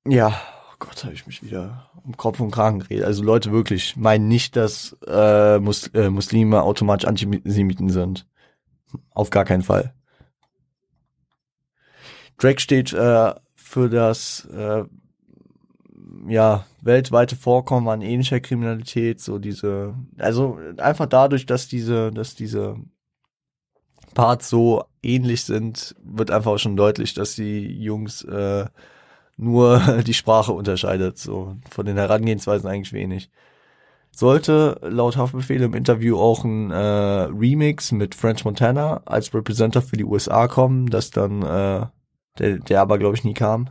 ja, 0.05 0.33
Gott, 0.79 1.03
habe 1.03 1.13
ich 1.13 1.27
mich 1.27 1.43
wieder 1.43 1.89
um 2.05 2.15
Kopf 2.15 2.39
und 2.39 2.51
Kragen 2.51 2.79
geredet. 2.79 3.05
Also 3.05 3.23
Leute 3.23 3.51
wirklich 3.51 3.97
meinen 3.97 4.27
nicht, 4.27 4.55
dass 4.55 4.97
äh, 5.05 5.59
Mus 5.59 5.87
äh, 5.87 6.09
Muslime 6.09 6.63
automatisch 6.63 7.07
Antisemiten 7.07 7.89
sind. 7.89 8.25
Auf 9.11 9.29
gar 9.29 9.45
keinen 9.45 9.61
Fall. 9.61 9.93
Drake 12.37 12.61
steht 12.61 12.93
äh, 12.93 13.33
für 13.55 13.89
das 13.89 14.45
äh, 14.45 14.85
ja 16.27 16.65
weltweite 16.81 17.35
Vorkommen 17.35 17.89
an 17.89 18.01
ähnlicher 18.01 18.39
Kriminalität, 18.39 19.19
so 19.19 19.37
diese, 19.37 19.95
also 20.17 20.57
einfach 20.77 21.05
dadurch, 21.05 21.45
dass 21.45 21.67
diese, 21.67 22.11
dass 22.11 22.35
diese 22.35 22.77
Parts 24.13 24.49
so 24.49 24.85
ähnlich 25.03 25.43
sind, 25.43 25.95
wird 26.01 26.31
einfach 26.31 26.57
schon 26.57 26.77
deutlich, 26.77 27.13
dass 27.13 27.35
die 27.35 27.67
Jungs 27.81 28.23
äh, 28.23 28.65
nur 29.39 29.79
die 30.05 30.13
Sprache 30.13 30.51
unterscheidet. 30.51 31.17
So 31.17 31.55
von 31.69 31.85
den 31.85 31.97
Herangehensweisen 31.97 32.69
eigentlich 32.69 32.93
wenig. 32.93 33.29
Sollte 34.11 34.79
laut 34.81 35.17
Haftbefehl 35.17 35.61
im 35.61 35.73
Interview 35.73 36.17
auch 36.17 36.43
ein 36.43 36.71
äh, 36.71 36.75
Remix 36.75 37.91
mit 37.91 38.15
French 38.15 38.43
Montana 38.43 39.01
als 39.05 39.33
Representative 39.33 39.87
für 39.87 39.97
die 39.97 40.03
USA 40.03 40.47
kommen, 40.47 40.87
das 40.87 41.11
dann, 41.11 41.41
äh, 41.43 41.85
der, 42.37 42.57
der 42.57 42.81
aber 42.81 42.97
glaube 42.97 43.15
ich 43.15 43.23
nie 43.23 43.35
kam, 43.35 43.69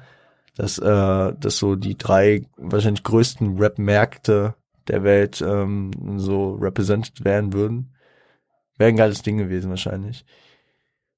dass, 0.57 0.78
äh, 0.78 1.35
dass 1.39 1.59
so 1.59 1.77
die 1.77 1.99
drei 1.99 2.47
wahrscheinlich 2.57 3.03
größten 3.03 3.59
Rap-Märkte 3.59 4.55
der 4.86 5.03
Welt 5.03 5.43
ähm, 5.47 5.90
so 6.16 6.55
represented 6.55 7.24
werden 7.24 7.53
würden. 7.53 7.95
Wäre 8.78 8.90
ein 8.90 8.97
geiles 8.97 9.23
Ding 9.23 9.39
gewesen 9.39 9.70
wahrscheinlich. 9.70 10.24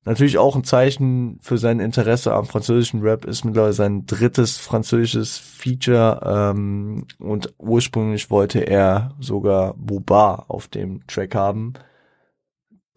Natürlich 0.04 0.38
auch 0.38 0.56
ein 0.56 0.64
Zeichen 0.64 1.38
für 1.42 1.58
sein 1.58 1.78
Interesse 1.78 2.32
am 2.32 2.46
französischen 2.46 3.02
Rap 3.02 3.26
ist 3.26 3.44
mittlerweile 3.44 3.74
sein 3.74 4.06
drittes 4.06 4.56
französisches 4.56 5.36
Feature 5.36 6.20
ähm, 6.24 7.06
und 7.18 7.52
ursprünglich 7.58 8.30
wollte 8.30 8.60
er 8.60 9.14
sogar 9.20 9.74
Boba 9.74 10.46
auf 10.48 10.68
dem 10.68 11.06
Track 11.06 11.34
haben, 11.34 11.74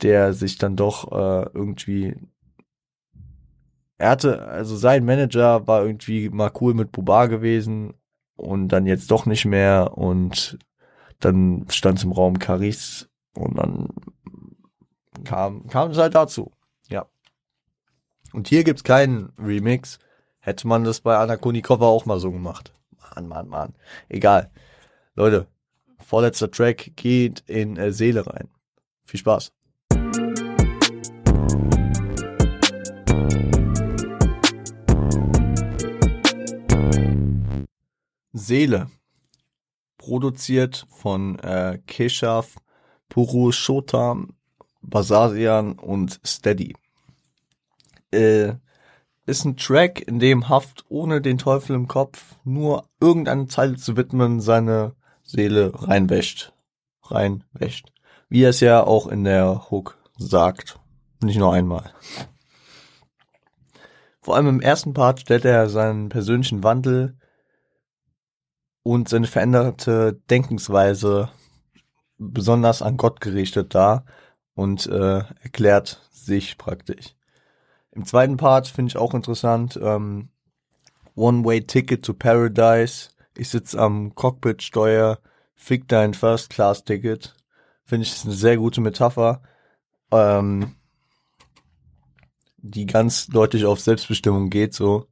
der 0.01 0.33
sich 0.33 0.57
dann 0.57 0.77
doch 0.77 1.11
äh, 1.11 1.49
irgendwie 1.53 2.15
er 3.97 4.09
hatte, 4.09 4.47
also 4.47 4.75
sein 4.75 5.05
Manager 5.05 5.67
war 5.67 5.85
irgendwie 5.85 6.29
mal 6.29 6.51
cool 6.59 6.73
mit 6.73 6.91
Boba 6.91 7.27
gewesen 7.27 7.93
und 8.35 8.69
dann 8.69 8.85
jetzt 8.85 9.11
doch 9.11 9.25
nicht 9.25 9.45
mehr 9.45 9.97
und 9.97 10.57
dann 11.19 11.65
stand 11.69 11.99
es 11.99 12.03
im 12.03 12.11
Raum 12.11 12.39
Caris 12.39 13.09
und 13.35 13.57
dann 13.57 13.89
kam, 15.23 15.67
kam 15.67 15.91
es 15.91 15.97
halt 15.97 16.15
dazu. 16.15 16.51
Und 18.33 18.47
hier 18.47 18.63
gibt's 18.63 18.83
keinen 18.83 19.31
Remix. 19.37 19.99
Hätte 20.39 20.67
man 20.67 20.83
das 20.83 21.01
bei 21.01 21.15
Anna 21.17 21.37
Konikova 21.37 21.85
auch 21.85 22.05
mal 22.05 22.19
so 22.19 22.31
gemacht. 22.31 22.73
Mann, 23.15 23.27
Mann, 23.27 23.47
Mann. 23.47 23.75
Egal. 24.09 24.51
Leute, 25.15 25.47
vorletzter 25.99 26.49
Track 26.49 26.93
geht 26.95 27.43
in 27.47 27.77
äh, 27.77 27.93
Seele 27.93 28.25
rein. 28.25 28.49
Viel 29.05 29.19
Spaß. 29.19 29.53
Seele. 38.33 38.87
Produziert 39.97 40.87
von 40.89 41.39
äh, 41.39 41.79
Keshav, 41.85 42.57
Purushotam, 43.07 44.35
Basasian 44.81 45.73
und 45.73 46.19
Steady 46.25 46.73
äh, 48.13 48.55
ist 49.25 49.45
ein 49.45 49.57
Track, 49.57 50.01
in 50.01 50.19
dem 50.19 50.49
Haft 50.49 50.85
ohne 50.89 51.21
den 51.21 51.37
Teufel 51.37 51.75
im 51.75 51.87
Kopf 51.87 52.35
nur 52.43 52.87
irgendeine 52.99 53.47
Zeile 53.47 53.77
zu 53.77 53.95
widmen 53.97 54.41
seine 54.41 54.95
Seele 55.23 55.71
reinwäscht. 55.73 56.53
Reinwäscht. 57.03 57.91
Wie 58.29 58.43
er 58.43 58.49
es 58.49 58.59
ja 58.59 58.83
auch 58.83 59.07
in 59.07 59.23
der 59.23 59.69
Hook 59.69 59.97
sagt. 60.17 60.79
Nicht 61.21 61.37
nur 61.37 61.53
einmal. 61.53 61.93
Vor 64.21 64.35
allem 64.35 64.47
im 64.47 64.61
ersten 64.61 64.93
Part 64.93 65.21
stellt 65.21 65.45
er 65.45 65.69
seinen 65.69 66.09
persönlichen 66.09 66.63
Wandel 66.63 67.17
und 68.83 69.09
seine 69.09 69.27
veränderte 69.27 70.19
Denkensweise 70.29 71.29
besonders 72.17 72.81
an 72.81 72.97
Gott 72.97 73.21
gerichtet 73.21 73.73
dar 73.75 74.05
und 74.53 74.87
äh, 74.87 75.23
erklärt 75.41 76.01
sich 76.11 76.57
praktisch. 76.57 77.15
Im 77.95 78.05
zweiten 78.05 78.37
Part 78.37 78.67
finde 78.67 78.89
ich 78.89 78.97
auch 78.97 79.13
interessant, 79.13 79.79
ähm, 79.81 80.29
One-Way-Ticket 81.15 82.03
to 82.03 82.13
Paradise. 82.13 83.09
Ich 83.37 83.49
sitze 83.49 83.79
am 83.79 84.15
Cockpit-Steuer, 84.15 85.19
fick 85.55 85.87
dein 85.87 86.15
First-Class-Ticket. 86.15 87.35
Finde 87.85 88.03
ich 88.05 88.13
ist 88.13 88.25
eine 88.25 88.33
sehr 88.33 88.57
gute 88.57 88.81
Metapher, 88.81 89.43
ähm, 90.11 90.75
die 92.57 92.87
ganz 92.87 93.27
deutlich 93.27 93.65
auf 93.65 93.79
Selbstbestimmung 93.79 94.49
geht, 94.49 94.73
so. 94.73 95.07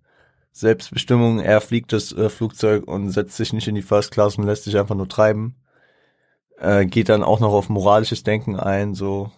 Selbstbestimmung. 0.52 1.40
Er 1.40 1.62
fliegt 1.62 1.94
das 1.94 2.12
äh, 2.12 2.30
Flugzeug 2.30 2.88
und 2.88 3.12
setzt 3.12 3.38
sich 3.38 3.54
nicht 3.54 3.68
in 3.68 3.76
die 3.76 3.82
First 3.82 4.12
Class 4.12 4.38
und 4.38 4.46
lässt 4.46 4.64
sich 4.64 4.78
einfach 4.78 4.96
nur 4.96 5.08
treiben. 5.08 5.56
Äh, 6.58 6.86
geht 6.86 7.10
dann 7.10 7.24
auch 7.24 7.40
noch 7.40 7.54
auf 7.54 7.70
moralisches 7.70 8.24
Denken 8.24 8.60
ein, 8.60 8.96
so 8.96 9.32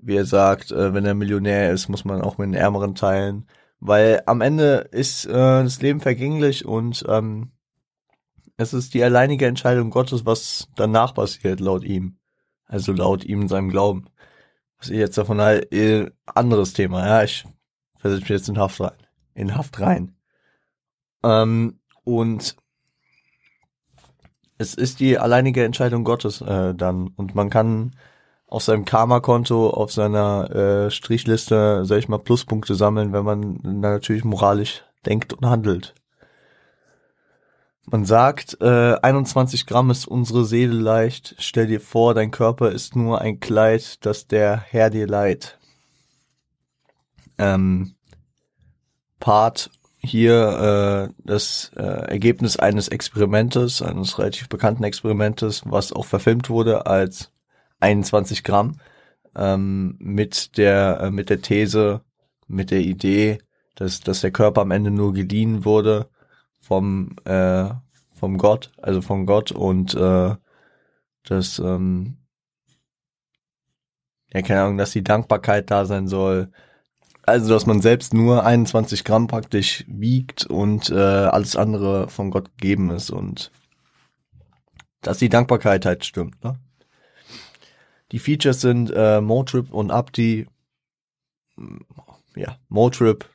wie 0.00 0.16
er 0.16 0.24
sagt, 0.24 0.70
äh, 0.70 0.94
wenn 0.94 1.04
er 1.04 1.14
Millionär 1.14 1.70
ist, 1.72 1.88
muss 1.88 2.04
man 2.04 2.22
auch 2.22 2.38
mit 2.38 2.48
den 2.48 2.54
Ärmeren 2.54 2.94
teilen. 2.94 3.46
Weil 3.80 4.22
am 4.26 4.40
Ende 4.40 4.88
ist 4.92 5.26
äh, 5.26 5.32
das 5.32 5.82
Leben 5.82 6.00
vergänglich 6.00 6.64
und 6.64 7.04
ähm, 7.08 7.52
es 8.56 8.72
ist 8.72 8.94
die 8.94 9.02
alleinige 9.02 9.46
Entscheidung 9.46 9.90
Gottes, 9.90 10.24
was 10.24 10.68
danach 10.76 11.14
passiert, 11.14 11.60
laut 11.60 11.84
ihm. 11.84 12.18
Also 12.66 12.92
laut 12.92 13.24
ihm 13.24 13.42
in 13.42 13.48
seinem 13.48 13.70
Glauben. 13.70 14.06
Was 14.78 14.88
ich 14.88 14.98
jetzt 14.98 15.18
davon 15.18 15.40
halt, 15.40 15.72
äh, 15.72 16.10
anderes 16.26 16.72
Thema, 16.72 17.06
ja, 17.06 17.22
ich 17.24 17.44
versetze 17.98 18.22
mich 18.22 18.30
jetzt 18.30 18.48
in 18.48 18.58
Haft 18.58 18.80
rein. 18.80 18.96
In 19.34 19.56
Haft 19.56 19.80
rein. 19.80 20.16
Ähm, 21.22 21.80
und 22.04 22.56
es 24.58 24.74
ist 24.74 25.00
die 25.00 25.18
alleinige 25.18 25.64
Entscheidung 25.64 26.04
Gottes 26.04 26.40
äh, 26.40 26.74
dann. 26.74 27.08
Und 27.08 27.34
man 27.34 27.50
kann 27.50 27.96
auf 28.52 28.62
seinem 28.62 28.84
Karma-Konto, 28.84 29.70
auf 29.70 29.92
seiner 29.92 30.50
äh, 30.54 30.90
Strichliste, 30.90 31.86
sag 31.86 31.96
ich 31.96 32.08
mal, 32.08 32.18
Pluspunkte 32.18 32.74
sammeln, 32.74 33.14
wenn 33.14 33.24
man 33.24 33.58
natürlich 33.62 34.24
moralisch 34.24 34.84
denkt 35.06 35.32
und 35.32 35.46
handelt. 35.48 35.94
Man 37.86 38.04
sagt, 38.04 38.58
äh, 38.60 38.94
21 39.00 39.64
Gramm 39.64 39.90
ist 39.90 40.06
unsere 40.06 40.44
Seele 40.44 40.74
leicht. 40.74 41.34
Stell 41.38 41.66
dir 41.66 41.80
vor, 41.80 42.12
dein 42.12 42.30
Körper 42.30 42.70
ist 42.70 42.94
nur 42.94 43.22
ein 43.22 43.40
Kleid, 43.40 44.04
das 44.04 44.26
der 44.26 44.58
Herr 44.58 44.90
dir 44.90 45.06
leiht. 45.06 45.58
Ähm, 47.38 47.94
Part 49.18 49.70
hier 49.96 51.08
äh, 51.08 51.14
das 51.24 51.70
äh, 51.74 51.82
Ergebnis 51.82 52.58
eines 52.58 52.88
Experimentes, 52.88 53.80
eines 53.80 54.18
relativ 54.18 54.50
bekannten 54.50 54.84
Experimentes, 54.84 55.62
was 55.64 55.92
auch 55.92 56.04
verfilmt 56.04 56.50
wurde 56.50 56.84
als 56.84 57.32
21 57.82 58.44
Gramm, 58.44 58.78
ähm, 59.36 59.96
mit 59.98 60.56
der 60.58 61.00
äh, 61.02 61.10
mit 61.10 61.30
der 61.30 61.42
These, 61.42 62.02
mit 62.48 62.70
der 62.70 62.80
Idee, 62.80 63.38
dass 63.74 64.00
dass 64.00 64.20
der 64.20 64.30
Körper 64.32 64.62
am 64.62 64.70
Ende 64.70 64.90
nur 64.90 65.12
geliehen 65.12 65.64
wurde 65.64 66.08
vom, 66.62 67.16
äh, 67.24 67.68
vom 68.14 68.38
Gott, 68.38 68.70
also 68.80 69.02
von 69.02 69.26
Gott 69.26 69.52
und 69.52 69.94
äh, 69.94 70.34
das, 71.24 71.58
ähm, 71.58 72.18
ja, 74.32 74.42
keine 74.42 74.62
Ahnung, 74.62 74.78
dass 74.78 74.92
die 74.92 75.04
Dankbarkeit 75.04 75.70
da 75.70 75.84
sein 75.84 76.08
soll. 76.08 76.50
Also, 77.24 77.52
dass 77.52 77.66
man 77.66 77.80
selbst 77.80 78.14
nur 78.14 78.44
21 78.44 79.04
Gramm 79.04 79.28
praktisch 79.28 79.84
wiegt 79.86 80.46
und 80.46 80.90
äh, 80.90 80.94
alles 80.96 81.54
andere 81.56 82.08
von 82.08 82.30
Gott 82.30 82.50
gegeben 82.58 82.90
ist 82.90 83.10
und 83.10 83.52
dass 85.02 85.18
die 85.18 85.28
Dankbarkeit 85.28 85.84
halt 85.86 86.04
stimmt. 86.04 86.42
Ne? 86.42 86.56
Die 88.12 88.18
Features 88.18 88.60
sind 88.60 88.92
äh, 88.94 89.20
Motrip 89.20 89.72
und 89.72 89.90
Abdi. 89.90 90.46
Ja, 92.36 92.58
Motrip 92.68 93.28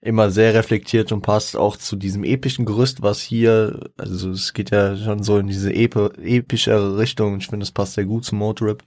immer 0.00 0.30
sehr 0.30 0.52
reflektiert 0.52 1.12
und 1.12 1.22
passt 1.22 1.56
auch 1.56 1.78
zu 1.78 1.96
diesem 1.96 2.24
epischen 2.24 2.66
Gerüst, 2.66 3.00
was 3.00 3.22
hier, 3.22 3.90
also 3.96 4.30
es 4.30 4.52
geht 4.52 4.70
ja 4.70 4.96
schon 4.96 5.22
so 5.22 5.38
in 5.38 5.46
diese 5.46 5.72
epi 5.72 6.10
epischere 6.22 6.98
Richtung. 6.98 7.38
Ich 7.38 7.48
finde, 7.48 7.64
es 7.64 7.72
passt 7.72 7.94
sehr 7.94 8.04
gut 8.04 8.24
zum 8.24 8.38
Motorrip. 8.38 8.84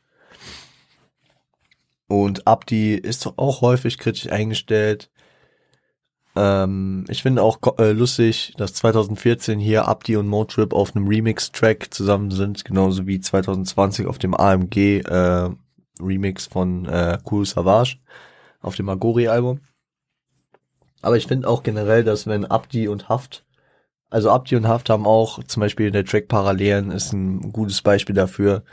Und 2.07 2.45
Abdi 2.47 2.93
ist 2.93 3.26
auch 3.38 3.61
häufig 3.61 3.97
kritisch 3.97 4.31
eingestellt. 4.31 5.09
Ähm, 6.38 7.05
ich 7.09 7.23
finde 7.23 7.41
auch 7.41 7.57
äh, 7.80 7.93
lustig, 7.93 8.53
dass 8.57 8.73
2014 8.76 9.59
hier 9.59 9.88
Abdi 9.88 10.18
und 10.18 10.27
Motrip 10.27 10.72
auf 10.72 10.95
einem 10.95 11.07
Remix-Track 11.07 11.91
zusammen 11.91 12.30
sind, 12.30 12.64
genauso 12.64 13.07
wie 13.07 13.19
2020 13.19 14.05
auf 14.05 14.19
dem 14.19 14.35
AMG 14.35 14.99
äh, 14.99 15.49
Remix 15.99 16.45
von 16.45 16.85
äh, 16.85 17.18
Cool 17.30 17.43
Savage 17.43 17.97
auf 18.61 18.76
dem 18.76 18.88
Agori-Album. 18.88 19.61
Aber 21.01 21.18
ich 21.18 21.26
finde 21.26 21.47
auch 21.47 21.64
generell, 21.64 22.03
dass 22.03 22.27
wenn 22.27 22.45
Abdi 22.45 22.88
und 22.88 23.09
Haft, 23.09 23.43
also 24.11 24.30
Abdi 24.30 24.55
und 24.57 24.68
Haft 24.68 24.91
haben 24.91 25.07
auch 25.07 25.43
zum 25.43 25.61
Beispiel 25.61 25.88
in 25.88 25.93
der 25.93 26.05
Track 26.05 26.27
Parallelen 26.27 26.91
ist 26.91 27.14
ein 27.14 27.51
gutes 27.51 27.81
Beispiel 27.81 28.15
dafür, 28.15 28.64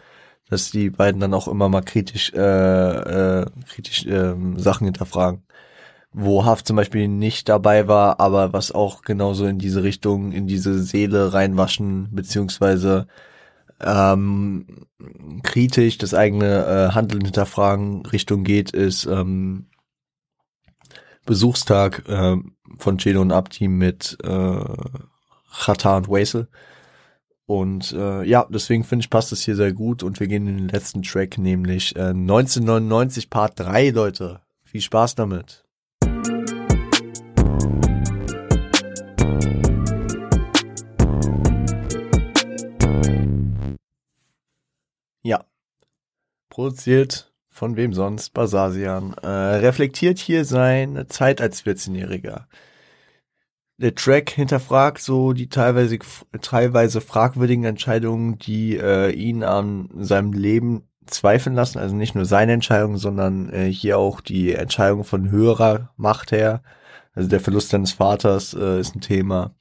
dass 0.51 0.71
die 0.71 0.91
beiden 0.91 1.21
dann 1.21 1.33
auch 1.33 1.49
immer 1.49 1.71
mal 1.71 1.83
kritisch, 1.83 2.31
äh, 2.35 3.41
äh, 3.41 3.47
kritisch 3.69 4.05
äh, 4.05 4.35
Sachen 4.57 4.85
hinterfragen. 4.85 5.45
Wo 6.17 6.45
Haft 6.45 6.67
zum 6.69 6.77
Beispiel 6.77 7.09
nicht 7.09 7.49
dabei 7.49 7.89
war, 7.89 8.21
aber 8.21 8.53
was 8.53 8.71
auch 8.73 9.03
genauso 9.03 9.47
in 9.47 9.59
diese 9.59 9.83
Richtung, 9.83 10.31
in 10.33 10.47
diese 10.47 10.81
Seele 10.83 11.33
reinwaschen, 11.35 12.09
beziehungsweise 12.13 13.09
ähm, 13.81 14.87
kritisch 15.43 15.99
das 15.99 16.15
eigene 16.15 16.67
äh, 16.67 16.95
Handeln 16.95 17.25
hinterfragen 17.25 18.07
Richtung 18.07 18.45
geht, 18.45 18.71
ist 18.71 19.07
ähm, 19.07 19.67
Besuchstag 21.27 22.09
äh, 22.09 22.37
von 22.79 22.99
Chelo 22.99 23.21
und 23.21 23.33
Abdi 23.33 23.69
mit 23.69 24.17
äh, 24.23 24.65
Chata 25.51 25.97
und 25.97 26.09
Wasel. 26.09 26.49
Und 27.47 27.93
äh, 27.93 28.23
ja, 28.25 28.47
deswegen 28.49 28.85
finde 28.85 29.03
ich, 29.03 29.11
passt 29.11 29.33
das 29.33 29.43
hier 29.43 29.57
sehr 29.57 29.73
gut 29.73 30.03
und 30.03 30.19
wir 30.19 30.29
gehen 30.29 30.47
in 30.47 30.57
den 30.57 30.69
letzten 30.69 31.03
Track, 31.03 31.39
nämlich 31.39 31.95
äh, 31.97 32.11
1999 32.11 33.29
Part 33.29 33.61
3, 33.61 33.91
Leute. 33.91 34.41
Viel 34.65 34.81
Spaß 34.81 35.15
damit. 35.15 35.64
Ja. 45.23 45.45
Produziert 46.51 47.33
von 47.49 47.77
wem 47.77 47.95
sonst? 47.95 48.31
Basasian. 48.35 49.15
Äh, 49.23 49.27
reflektiert 49.27 50.19
hier 50.19 50.45
seine 50.45 51.07
Zeit 51.07 51.41
als 51.41 51.65
14-Jähriger. 51.65 52.47
Der 53.79 53.95
Track 53.95 54.31
hinterfragt 54.31 55.01
so 55.01 55.33
die 55.33 55.49
teilweise, 55.49 55.99
teilweise 56.41 57.01
fragwürdigen 57.01 57.65
Entscheidungen, 57.65 58.39
die 58.39 58.77
äh, 58.77 59.11
ihn 59.11 59.43
an 59.43 59.89
seinem 59.97 60.33
Leben 60.33 60.89
zweifeln 61.07 61.57
lassen. 61.57 61.79
Also 61.79 61.95
nicht 61.97 62.15
nur 62.15 62.25
seine 62.25 62.53
Entscheidung, 62.53 62.99
sondern 62.99 63.53
äh, 63.53 63.67
hier 63.67 63.99
auch 63.99 64.21
die 64.21 64.53
Entscheidung 64.53 65.05
von 65.05 65.31
höherer 65.31 65.91
Macht 65.97 66.33
her. 66.33 66.63
Also 67.15 67.29
der 67.29 67.41
Verlust 67.41 67.71
seines 67.71 67.93
Vaters 67.93 68.55
äh, 68.55 68.81
ist 68.81 68.95
ein 68.95 69.01
Thema. 69.01 69.55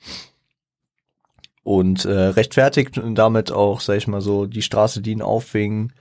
Und 1.64 2.06
äh, 2.06 2.12
rechtfertigt 2.12 3.00
damit 3.14 3.52
auch, 3.52 3.80
sag 3.80 3.98
ich 3.98 4.08
mal 4.08 4.22
so, 4.22 4.46
die 4.46 4.62
Straße, 4.62 5.02
die 5.02 5.12
ihn 5.12 5.22
auffing, 5.22 5.94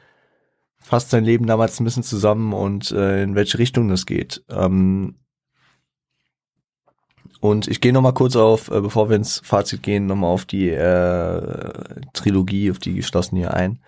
fasst 0.80 1.10
sein 1.10 1.24
Leben 1.24 1.46
damals 1.46 1.78
ein 1.78 1.84
bisschen 1.84 2.02
zusammen 2.02 2.52
und 2.52 2.90
äh, 2.90 3.22
in 3.22 3.36
welche 3.36 3.58
Richtung 3.58 3.88
das 3.88 4.04
geht. 4.06 4.42
Ähm, 4.50 5.14
und 7.40 7.68
ich 7.68 7.80
gehe 7.80 7.92
nochmal 7.92 8.14
kurz 8.14 8.36
auf, 8.36 8.70
äh, 8.70 8.80
bevor 8.80 9.08
wir 9.08 9.16
ins 9.16 9.40
Fazit 9.44 9.82
gehen, 9.82 10.06
nochmal 10.06 10.30
auf 10.30 10.44
die 10.44 10.70
äh, 10.70 11.72
Trilogie, 12.12 12.70
auf 12.70 12.78
die 12.78 12.94
geschlossene 12.94 13.40
hier 13.40 13.54
ein. 13.54 13.78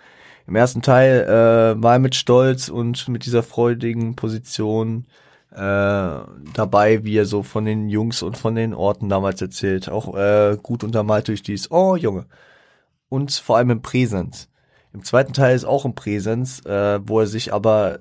Im 0.46 0.56
ersten 0.56 0.82
Teil 0.82 1.22
äh, 1.22 1.82
war 1.82 1.94
er 1.94 1.98
mit 1.98 2.14
Stolz 2.14 2.68
und 2.68 3.08
mit 3.08 3.24
dieser 3.24 3.42
freudigen 3.42 4.14
Position 4.14 5.06
äh, 5.54 6.50
dabei, 6.54 7.04
wie 7.04 7.16
er 7.16 7.26
so 7.26 7.42
von 7.42 7.64
den 7.64 7.88
Jungs 7.88 8.22
und 8.22 8.36
von 8.36 8.54
den 8.54 8.74
Orten 8.74 9.08
damals 9.08 9.40
erzählt. 9.40 9.88
Auch 9.88 10.14
äh, 10.16 10.56
gut 10.62 10.84
untermalt 10.84 11.28
durch 11.28 11.42
dies, 11.42 11.70
oh 11.70 11.96
Junge. 11.96 12.26
Und 13.08 13.32
vor 13.32 13.56
allem 13.56 13.70
im 13.70 13.82
Präsens. 13.82 14.48
Im 14.92 15.04
zweiten 15.04 15.32
Teil 15.32 15.56
ist 15.56 15.64
auch 15.64 15.84
ein 15.84 15.94
Präsens, 15.94 16.64
äh, 16.66 17.00
wo 17.02 17.20
er 17.20 17.26
sich 17.26 17.52
aber 17.52 17.98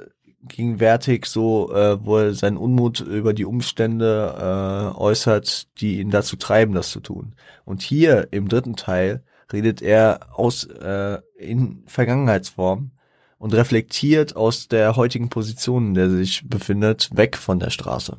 gegenwärtig 0.48 1.26
so, 1.26 1.74
äh, 1.74 2.04
wo 2.04 2.18
er 2.18 2.34
seinen 2.34 2.58
Unmut 2.58 3.00
über 3.00 3.34
die 3.34 3.46
Umstände 3.46 4.94
äh, 4.96 4.98
äußert, 4.98 5.80
die 5.80 6.00
ihn 6.00 6.10
dazu 6.10 6.36
treiben, 6.36 6.74
das 6.74 6.90
zu 6.90 7.00
tun. 7.00 7.36
Und 7.66 7.82
hier 7.82 8.28
im 8.32 8.50
dritten 8.50 8.76
Teil 8.76 9.24
redet 9.52 9.82
er 9.82 10.28
aus 10.34 10.66
äh, 10.66 11.20
in 11.38 11.84
Vergangenheitsform 11.88 12.92
und 13.44 13.53
reflektiert 13.53 14.38
aus 14.38 14.70
der 14.70 14.95
heutigen 14.95 15.28
Position, 15.28 15.88
in 15.88 15.94
der 15.95 16.06
er 16.06 16.11
sich 16.11 16.48
befindet, 16.48 17.10
weg 17.14 17.36
von 17.36 17.60
der 17.60 17.72
Straße. 17.72 18.15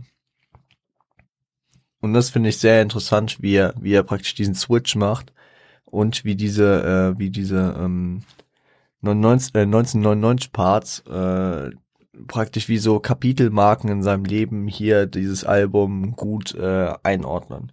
Und 2.03 2.13
das 2.13 2.29
finde 2.29 2.51
ich 2.51 2.59
sehr 2.59 2.83
interessant, 2.83 3.41
wie 3.41 3.55
er, 3.55 3.73
wie 3.81 3.95
er 3.95 4.03
praktisch 4.03 4.35
diesen 4.35 4.55
Switch 4.55 4.97
macht 4.97 5.33
und 5.87 6.27
wie 6.27 6.37
diese, 6.37 7.15
äh, 7.15 7.19
wie 7.19 7.31
diese 7.31 7.75
ähm, 7.79 8.21
19, 9.01 9.55
äh, 9.55 9.63
1999 9.63 10.53
Parts 10.53 10.99
äh, 11.07 11.71
praktisch 12.29 12.69
wie 12.69 12.77
so 12.77 13.01
Kapitelmarken 13.01 13.89
in 13.89 14.03
seinem 14.03 14.27
Leben 14.27 14.69
hier 14.69 15.07
dieses 15.07 15.43
Album 15.43 16.17
gut 16.17 16.55
äh, 16.55 16.93
einordnen. 17.03 17.73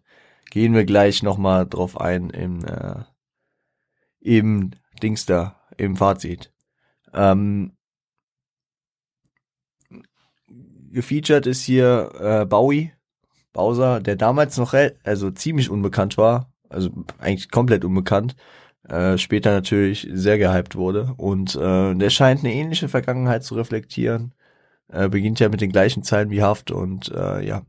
Gehen 0.52 0.74
wir 0.74 0.86
gleich 0.86 1.22
nochmal 1.22 1.68
drauf 1.68 2.00
ein 2.00 2.30
im, 2.30 2.64
äh, 2.64 3.04
im 4.22 4.72
Dings 5.04 5.26
da, 5.26 5.60
im 5.76 5.98
Fazit. 5.98 6.54
Ähm, 7.14 7.74
gefeatured 10.92 11.48
ist 11.48 11.64
hier 11.64 12.12
äh, 12.20 12.46
Bowie 12.46 12.92
Bowser, 13.54 14.00
der 14.00 14.16
damals 14.16 14.58
noch 14.58 14.74
also 15.04 15.32
ziemlich 15.32 15.70
unbekannt 15.70 16.18
war, 16.18 16.52
also 16.70 16.90
eigentlich 17.20 17.52
komplett 17.52 17.84
unbekannt, 17.84 18.36
äh, 18.88 19.18
später 19.18 19.52
natürlich 19.52 20.08
sehr 20.14 20.38
gehypt 20.38 20.76
wurde 20.76 21.14
und 21.18 21.56
äh, 21.56 21.96
der 21.96 22.10
scheint 22.10 22.42
eine 22.42 22.54
ähnliche 22.54 22.90
Vergangenheit 22.90 23.44
zu 23.44 23.56
reflektieren. 23.56 24.34
Äh, 24.88 25.10
beginnt 25.10 25.40
ja 25.40 25.50
mit 25.50 25.62
den 25.62 25.72
gleichen 25.72 26.04
Zeilen 26.04 26.32
wie 26.32 26.42
Haft 26.44 26.72
und 26.72 27.10
äh, 27.10 27.46
ja, 27.46 27.64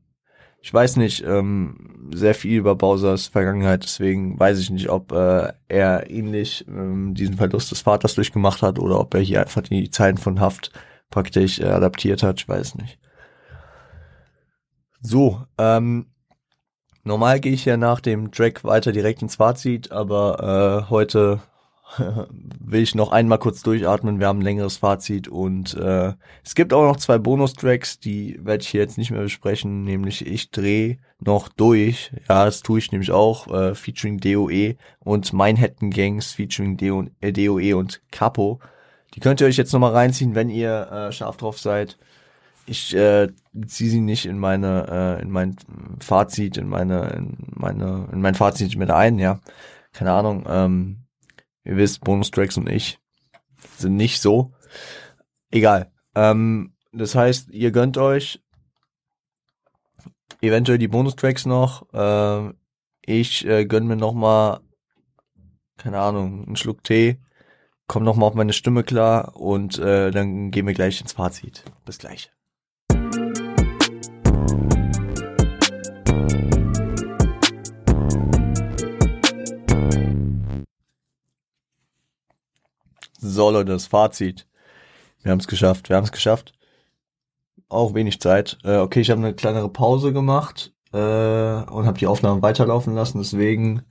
ich 0.63 0.73
weiß 0.73 0.97
nicht 0.97 1.25
ähm, 1.27 2.11
sehr 2.15 2.35
viel 2.37 2.57
über 2.57 2.77
Bowsers 2.77 3.27
Vergangenheit, 3.27 3.83
deswegen 3.83 4.39
weiß 4.39 4.61
ich 4.61 4.71
nicht, 4.71 4.89
ob 4.89 5.11
äh, 5.11 5.53
er 5.67 6.09
ähnlich 6.09 6.65
ähm, 6.69 7.15
diesen 7.15 7.37
Verlust 7.37 7.73
des 7.73 7.81
Vaters 7.81 8.15
durchgemacht 8.15 8.63
hat 8.63 8.79
oder 8.79 9.01
ob 9.01 9.13
er 9.15 9.21
hier 9.21 9.41
einfach 9.41 9.63
die 9.63 9.91
Zeilen 9.91 10.19
von 10.19 10.39
Haft 10.39 10.71
praktisch 11.11 11.59
äh, 11.59 11.65
adaptiert 11.65 12.23
hat, 12.23 12.41
ich 12.41 12.49
weiß 12.49 12.77
nicht. 12.77 12.99
So, 15.01 15.43
ähm, 15.59 16.07
normal 17.03 17.41
gehe 17.41 17.53
ich 17.53 17.65
ja 17.65 17.77
nach 17.77 17.99
dem 18.01 18.31
Track 18.31 18.63
weiter 18.63 18.93
direkt 18.93 19.21
ins 19.21 19.37
Fazit, 19.37 19.91
aber 19.91 20.85
äh, 20.87 20.91
heute 20.91 21.43
will 22.61 22.83
ich 22.83 22.95
noch 22.95 23.13
einmal 23.13 23.39
kurz 23.39 23.63
durchatmen. 23.63 24.21
Wir 24.21 24.29
haben 24.29 24.39
ein 24.39 24.45
längeres 24.45 24.79
Fazit 24.79 25.29
und 25.29 25.75
äh, 25.75 26.13
es 26.45 26.55
gibt 26.55 26.73
auch 26.73 26.83
noch 26.83 26.97
zwei 26.97 27.19
Bonustracks, 27.19 27.99
die 27.99 28.39
werde 28.43 28.63
ich 28.63 28.69
hier 28.69 28.81
jetzt 28.81 28.99
nicht 28.99 29.11
mehr 29.11 29.23
besprechen, 29.23 29.85
nämlich 29.85 30.27
ich 30.27 30.51
drehe 30.51 30.99
noch 31.21 31.49
durch. 31.49 32.13
Ja, 32.29 32.45
das 32.45 32.63
tue 32.63 32.79
ich 32.79 32.93
nämlich 32.93 33.11
auch, 33.11 33.49
äh, 33.49 33.75
featuring 33.75 34.19
DOE 34.19 34.77
und 35.01 35.33
Manhattan 35.33 35.91
Gangs 35.91 36.33
featuring 36.33 36.77
DO, 36.77 37.05
äh, 37.21 37.33
DOE 37.33 37.77
und 37.77 38.01
Capo. 38.11 38.61
Die 39.15 39.21
könnt 39.21 39.41
ihr 39.41 39.47
euch 39.47 39.57
jetzt 39.57 39.73
nochmal 39.73 39.93
reinziehen, 39.93 40.35
wenn 40.35 40.49
ihr 40.49 40.91
äh, 40.91 41.13
scharf 41.13 41.37
drauf 41.37 41.59
seid. 41.59 41.99
Ich 42.67 42.95
äh, 42.95 43.29
ziehe 43.67 43.91
sie 43.91 44.01
nicht 44.01 44.25
in 44.25 44.39
meine, 44.39 45.19
äh, 45.19 45.23
in 45.23 45.31
mein 45.31 45.57
Fazit, 46.01 46.57
in 46.57 46.69
meine, 46.69 47.11
in 47.11 47.37
meine, 47.55 48.09
in 48.13 48.21
mein 48.21 48.35
Fazit 48.35 48.77
mit 48.77 48.91
ein, 48.91 49.19
ja. 49.19 49.41
Keine 49.93 50.13
Ahnung. 50.13 50.47
Ähm, 50.49 51.02
Ihr 51.65 51.77
wisst, 51.77 52.03
Bonustracks 52.03 52.57
und 52.57 52.69
ich 52.69 52.99
sind 53.79 53.97
nicht 53.97 54.21
so. 54.21 54.53
Egal. 55.51 55.93
Ähm, 56.15 56.75
das 56.93 57.15
heißt, 57.15 57.51
ihr 57.51 57.71
gönnt 57.71 57.99
euch 57.99 58.43
eventuell 60.41 60.79
die 60.79 60.89
Bonustracks 60.89 61.47
noch. 61.47 61.93
Äh, 61.93 62.53
ich 63.05 63.47
äh, 63.47 63.65
gönn 63.65 63.87
mir 63.87 63.97
noch 63.97 64.15
mal, 64.15 64.61
keine 65.77 66.01
Ahnung, 66.01 66.47
einen 66.47 66.57
Schluck 66.57 66.85
Tee, 66.85 67.19
komm 67.87 68.05
noch 68.05 68.17
mal 68.17 68.27
auf 68.27 68.35
meine 68.35 68.53
Stimme 68.53 68.85
klar 68.85 69.37
und 69.37 69.79
äh, 69.79 70.11
dann 70.11 70.51
gehen 70.51 70.67
wir 70.67 70.75
gleich 70.75 71.01
ins 71.01 71.13
Fazit. 71.13 71.65
Bis 71.85 71.99
gleich. 71.99 72.31
So 83.25 83.51
Leute, 83.51 83.71
das 83.71 83.87
Fazit. 83.87 84.49
Wir 85.23 85.31
haben 85.31 85.39
es 85.39 85.47
geschafft, 85.47 85.89
wir 85.89 85.95
haben 85.95 86.03
es 86.03 86.11
geschafft. 86.11 86.55
Auch 87.69 87.95
wenig 87.95 88.21
Zeit. 88.21 88.59
Äh, 88.65 88.79
okay, 88.79 89.01
ich 89.01 89.11
habe 89.11 89.21
eine 89.21 89.33
kleinere 89.33 89.69
Pause 89.69 90.13
gemacht 90.13 90.73
äh, 90.93 90.97
und 90.97 91.87
habe 91.87 91.99
die 92.01 92.09
Aufnahmen 92.09 92.43
weiterlaufen 92.43 92.97
lassen. 92.97 93.19
Deswegen 93.19 93.83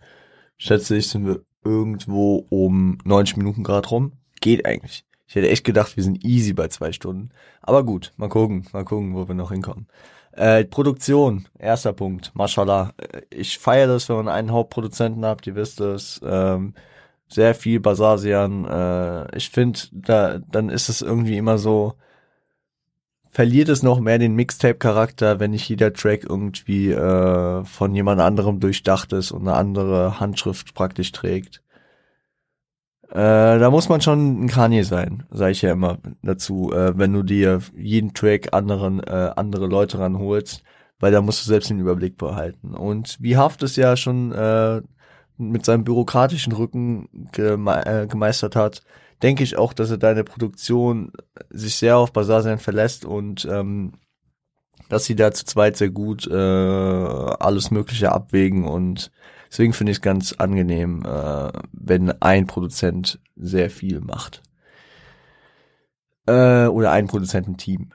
schätze 0.57 0.97
ich, 0.97 1.07
sind 1.07 1.25
wir 1.25 1.45
irgendwo 1.63 2.45
um 2.49 2.97
90 3.05 3.37
Minuten 3.37 3.63
gerade 3.63 3.87
rum. 3.87 4.11
Geht 4.41 4.65
eigentlich. 4.65 5.05
Ich 5.27 5.35
hätte 5.35 5.49
echt 5.49 5.63
gedacht, 5.63 5.95
wir 5.95 6.03
sind 6.03 6.25
easy 6.25 6.51
bei 6.51 6.67
zwei 6.67 6.91
Stunden. 6.91 7.29
Aber 7.61 7.85
gut, 7.85 8.11
mal 8.17 8.27
gucken, 8.27 8.67
mal 8.73 8.83
gucken, 8.83 9.15
wo 9.15 9.29
wir 9.29 9.35
noch 9.35 9.53
hinkommen. 9.53 9.87
Äh, 10.33 10.65
Produktion, 10.65 11.47
erster 11.57 11.93
Punkt, 11.93 12.35
mashallah. 12.35 12.91
Äh, 12.97 13.21
ich 13.29 13.57
feiere 13.59 13.87
das, 13.87 14.09
wenn 14.09 14.17
man 14.17 14.27
einen 14.27 14.51
Hauptproduzenten 14.51 15.23
habt, 15.23 15.47
ihr 15.47 15.55
wisst 15.55 15.79
es. 15.79 16.19
Ähm, 16.21 16.73
sehr 17.31 17.55
viel 17.55 17.79
Basasian. 17.79 18.65
Äh, 18.65 19.37
ich 19.37 19.49
finde, 19.49 19.79
da 19.91 20.39
dann 20.39 20.69
ist 20.69 20.89
es 20.89 21.01
irgendwie 21.01 21.37
immer 21.37 21.57
so, 21.57 21.93
verliert 23.29 23.69
es 23.69 23.81
noch 23.81 23.99
mehr 23.99 24.19
den 24.19 24.35
Mixtape-Charakter, 24.35 25.39
wenn 25.39 25.51
nicht 25.51 25.67
jeder 25.69 25.93
Track 25.93 26.25
irgendwie 26.29 26.91
äh, 26.91 27.63
von 27.63 27.95
jemand 27.95 28.21
anderem 28.21 28.59
durchdacht 28.59 29.13
ist 29.13 29.31
und 29.31 29.47
eine 29.47 29.55
andere 29.55 30.19
Handschrift 30.19 30.73
praktisch 30.73 31.11
trägt. 31.11 31.61
Äh, 33.09 33.59
da 33.59 33.69
muss 33.69 33.89
man 33.89 34.01
schon 34.01 34.45
ein 34.45 34.47
Kanye 34.47 34.83
sein, 34.83 35.23
sage 35.31 35.51
ich 35.51 35.61
ja 35.61 35.71
immer 35.71 35.97
dazu, 36.23 36.71
äh, 36.71 36.97
wenn 36.97 37.13
du 37.13 37.23
dir 37.23 37.61
jeden 37.75 38.13
Track 38.13 38.53
anderen 38.53 39.01
äh, 39.01 39.31
andere 39.35 39.67
Leute 39.67 39.99
ranholst, 39.99 40.63
weil 40.99 41.11
da 41.11 41.21
musst 41.21 41.43
du 41.43 41.49
selbst 41.49 41.69
den 41.69 41.79
Überblick 41.79 42.17
behalten. 42.17 42.73
Und 42.73 43.17
wie 43.19 43.35
Haft 43.35 43.63
es 43.63 43.75
ja 43.75 43.97
schon 43.97 44.31
äh, 44.31 44.81
mit 45.49 45.65
seinem 45.65 45.84
bürokratischen 45.84 46.53
Rücken 46.53 47.09
geme 47.31 47.85
äh, 47.85 48.07
gemeistert 48.07 48.55
hat, 48.55 48.84
denke 49.22 49.43
ich 49.43 49.57
auch, 49.57 49.73
dass 49.73 49.91
er 49.91 49.97
deine 49.97 50.23
Produktion 50.23 51.11
sich 51.49 51.76
sehr 51.76 51.97
auf 51.97 52.13
Basasian 52.13 52.59
verlässt 52.59 53.05
und 53.05 53.45
ähm, 53.45 53.93
dass 54.89 55.05
sie 55.05 55.15
da 55.15 55.31
zu 55.31 55.45
zweit 55.45 55.77
sehr 55.77 55.89
gut 55.89 56.27
äh, 56.27 56.35
alles 56.35 57.72
Mögliche 57.72 58.11
abwägen 58.11 58.65
und 58.65 59.11
deswegen 59.49 59.73
finde 59.73 59.91
ich 59.91 59.99
es 59.99 60.01
ganz 60.01 60.34
angenehm, 60.34 61.03
äh, 61.05 61.51
wenn 61.72 62.22
ein 62.22 62.47
Produzent 62.47 63.19
sehr 63.35 63.69
viel 63.69 64.01
macht. 64.01 64.41
Äh, 66.27 66.68
oder 66.68 66.91
ein 66.91 67.07
Produzententeam. 67.07 67.91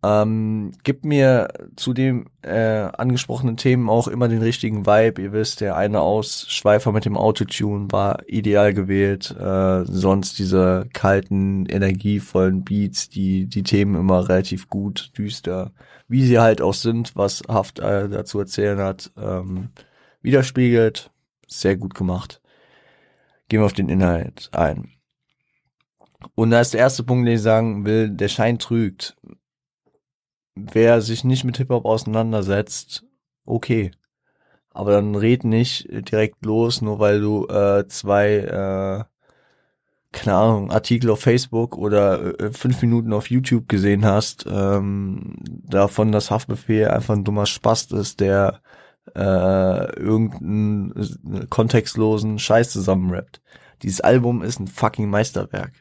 Ähm, 0.00 0.70
gibt 0.84 1.04
mir 1.04 1.48
zu 1.74 1.92
den 1.92 2.30
äh, 2.42 2.88
angesprochenen 2.96 3.56
Themen 3.56 3.88
auch 3.88 4.06
immer 4.06 4.28
den 4.28 4.42
richtigen 4.42 4.86
Vibe. 4.86 5.20
Ihr 5.20 5.32
wisst, 5.32 5.60
der 5.60 5.76
eine 5.76 6.00
Ausschweifer 6.00 6.92
mit 6.92 7.04
dem 7.04 7.16
Autotune 7.16 7.88
war 7.90 8.22
ideal 8.28 8.74
gewählt. 8.74 9.34
Äh, 9.36 9.84
sonst 9.86 10.38
diese 10.38 10.88
kalten, 10.92 11.66
energievollen 11.66 12.62
Beats, 12.62 13.08
die 13.08 13.46
die 13.46 13.64
Themen 13.64 13.96
immer 13.96 14.28
relativ 14.28 14.68
gut, 14.68 15.10
düster, 15.18 15.72
wie 16.06 16.24
sie 16.24 16.38
halt 16.38 16.62
auch 16.62 16.74
sind, 16.74 17.16
was 17.16 17.42
Haft 17.48 17.80
äh, 17.80 18.08
dazu 18.08 18.38
erzählen 18.38 18.78
hat, 18.78 19.10
ähm, 19.20 19.70
widerspiegelt. 20.22 21.10
Sehr 21.48 21.76
gut 21.76 21.94
gemacht. 21.94 22.40
Gehen 23.48 23.60
wir 23.60 23.66
auf 23.66 23.72
den 23.72 23.88
Inhalt 23.88 24.50
ein. 24.52 24.90
Und 26.34 26.50
da 26.50 26.60
ist 26.60 26.74
der 26.74 26.80
erste 26.80 27.02
Punkt, 27.02 27.26
den 27.26 27.34
ich 27.34 27.42
sagen 27.42 27.84
will, 27.84 28.10
der 28.10 28.28
Schein 28.28 28.58
trügt 28.58 29.16
wer 30.72 31.00
sich 31.00 31.24
nicht 31.24 31.44
mit 31.44 31.56
Hip-Hop 31.58 31.84
auseinandersetzt, 31.84 33.04
okay. 33.44 33.90
Aber 34.70 34.92
dann 34.92 35.14
red 35.14 35.44
nicht 35.44 35.88
direkt 35.90 36.44
los, 36.44 36.82
nur 36.82 36.98
weil 36.98 37.20
du 37.20 37.46
äh, 37.48 37.86
zwei, 37.88 38.36
äh, 38.36 39.04
keine 40.12 40.36
Ahnung, 40.36 40.70
Artikel 40.70 41.10
auf 41.10 41.20
Facebook 41.20 41.76
oder 41.76 42.40
äh, 42.40 42.52
fünf 42.52 42.80
Minuten 42.82 43.12
auf 43.12 43.30
YouTube 43.30 43.68
gesehen 43.68 44.04
hast, 44.04 44.46
ähm, 44.48 45.36
davon, 45.44 46.12
dass 46.12 46.30
Haftbefehl 46.30 46.88
einfach 46.88 47.14
ein 47.14 47.24
dummer 47.24 47.46
Spast 47.46 47.92
ist, 47.92 48.20
der 48.20 48.60
äh, 49.14 49.96
irgendeinen 49.98 51.48
kontextlosen 51.50 52.38
Scheiß 52.38 52.70
zusammenrappt. 52.70 53.40
Dieses 53.82 54.00
Album 54.00 54.42
ist 54.42 54.60
ein 54.60 54.68
fucking 54.68 55.08
Meisterwerk. 55.08 55.72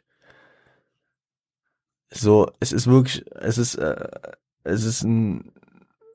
So, 2.09 2.51
es 2.59 2.71
ist 2.71 2.87
wirklich, 2.87 3.25
es 3.35 3.57
ist, 3.57 3.75
äh, 3.75 4.07
es 4.67 4.83
ist 4.83 5.03
ein, 5.03 5.51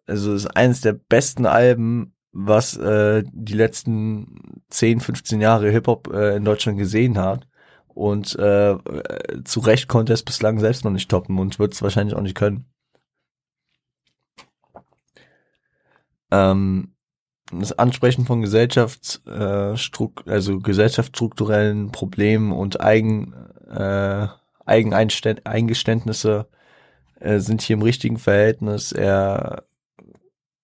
also 0.06 0.34
es 0.34 0.44
ist 0.44 0.56
eines 0.56 0.80
der 0.80 0.92
besten 0.92 1.46
Alben, 1.46 2.14
was 2.32 2.76
äh, 2.76 3.24
die 3.32 3.54
letzten 3.54 4.62
10, 4.70 5.00
15 5.00 5.40
Jahre 5.40 5.70
Hip-Hop 5.70 6.12
äh, 6.12 6.36
in 6.36 6.44
Deutschland 6.44 6.78
gesehen 6.78 7.18
hat. 7.18 7.46
Und 7.88 8.34
äh, 8.38 8.78
zu 9.44 9.60
Recht 9.60 9.88
konnte 9.88 10.14
es 10.14 10.22
bislang 10.22 10.58
selbst 10.58 10.84
noch 10.84 10.90
nicht 10.90 11.10
toppen 11.10 11.38
und 11.38 11.58
wird 11.58 11.74
es 11.74 11.82
wahrscheinlich 11.82 12.16
auch 12.16 12.22
nicht 12.22 12.36
können. 12.36 12.64
Ähm, 16.30 16.94
das 17.52 17.78
Ansprechen 17.78 18.24
von 18.24 18.40
Gesellschafts, 18.40 19.22
äh, 19.26 19.74
also 20.26 20.58
gesellschaftsstrukturellen 20.58 21.92
Problemen 21.92 22.52
und 22.52 22.80
Eigen, 22.80 23.34
äh, 23.70 24.28
Eigeneingeständnisse 24.64 26.48
äh, 27.22 27.38
sind 27.40 27.62
hier 27.62 27.74
im 27.74 27.82
richtigen 27.82 28.18
Verhältnis. 28.18 28.92
Er 28.92 29.64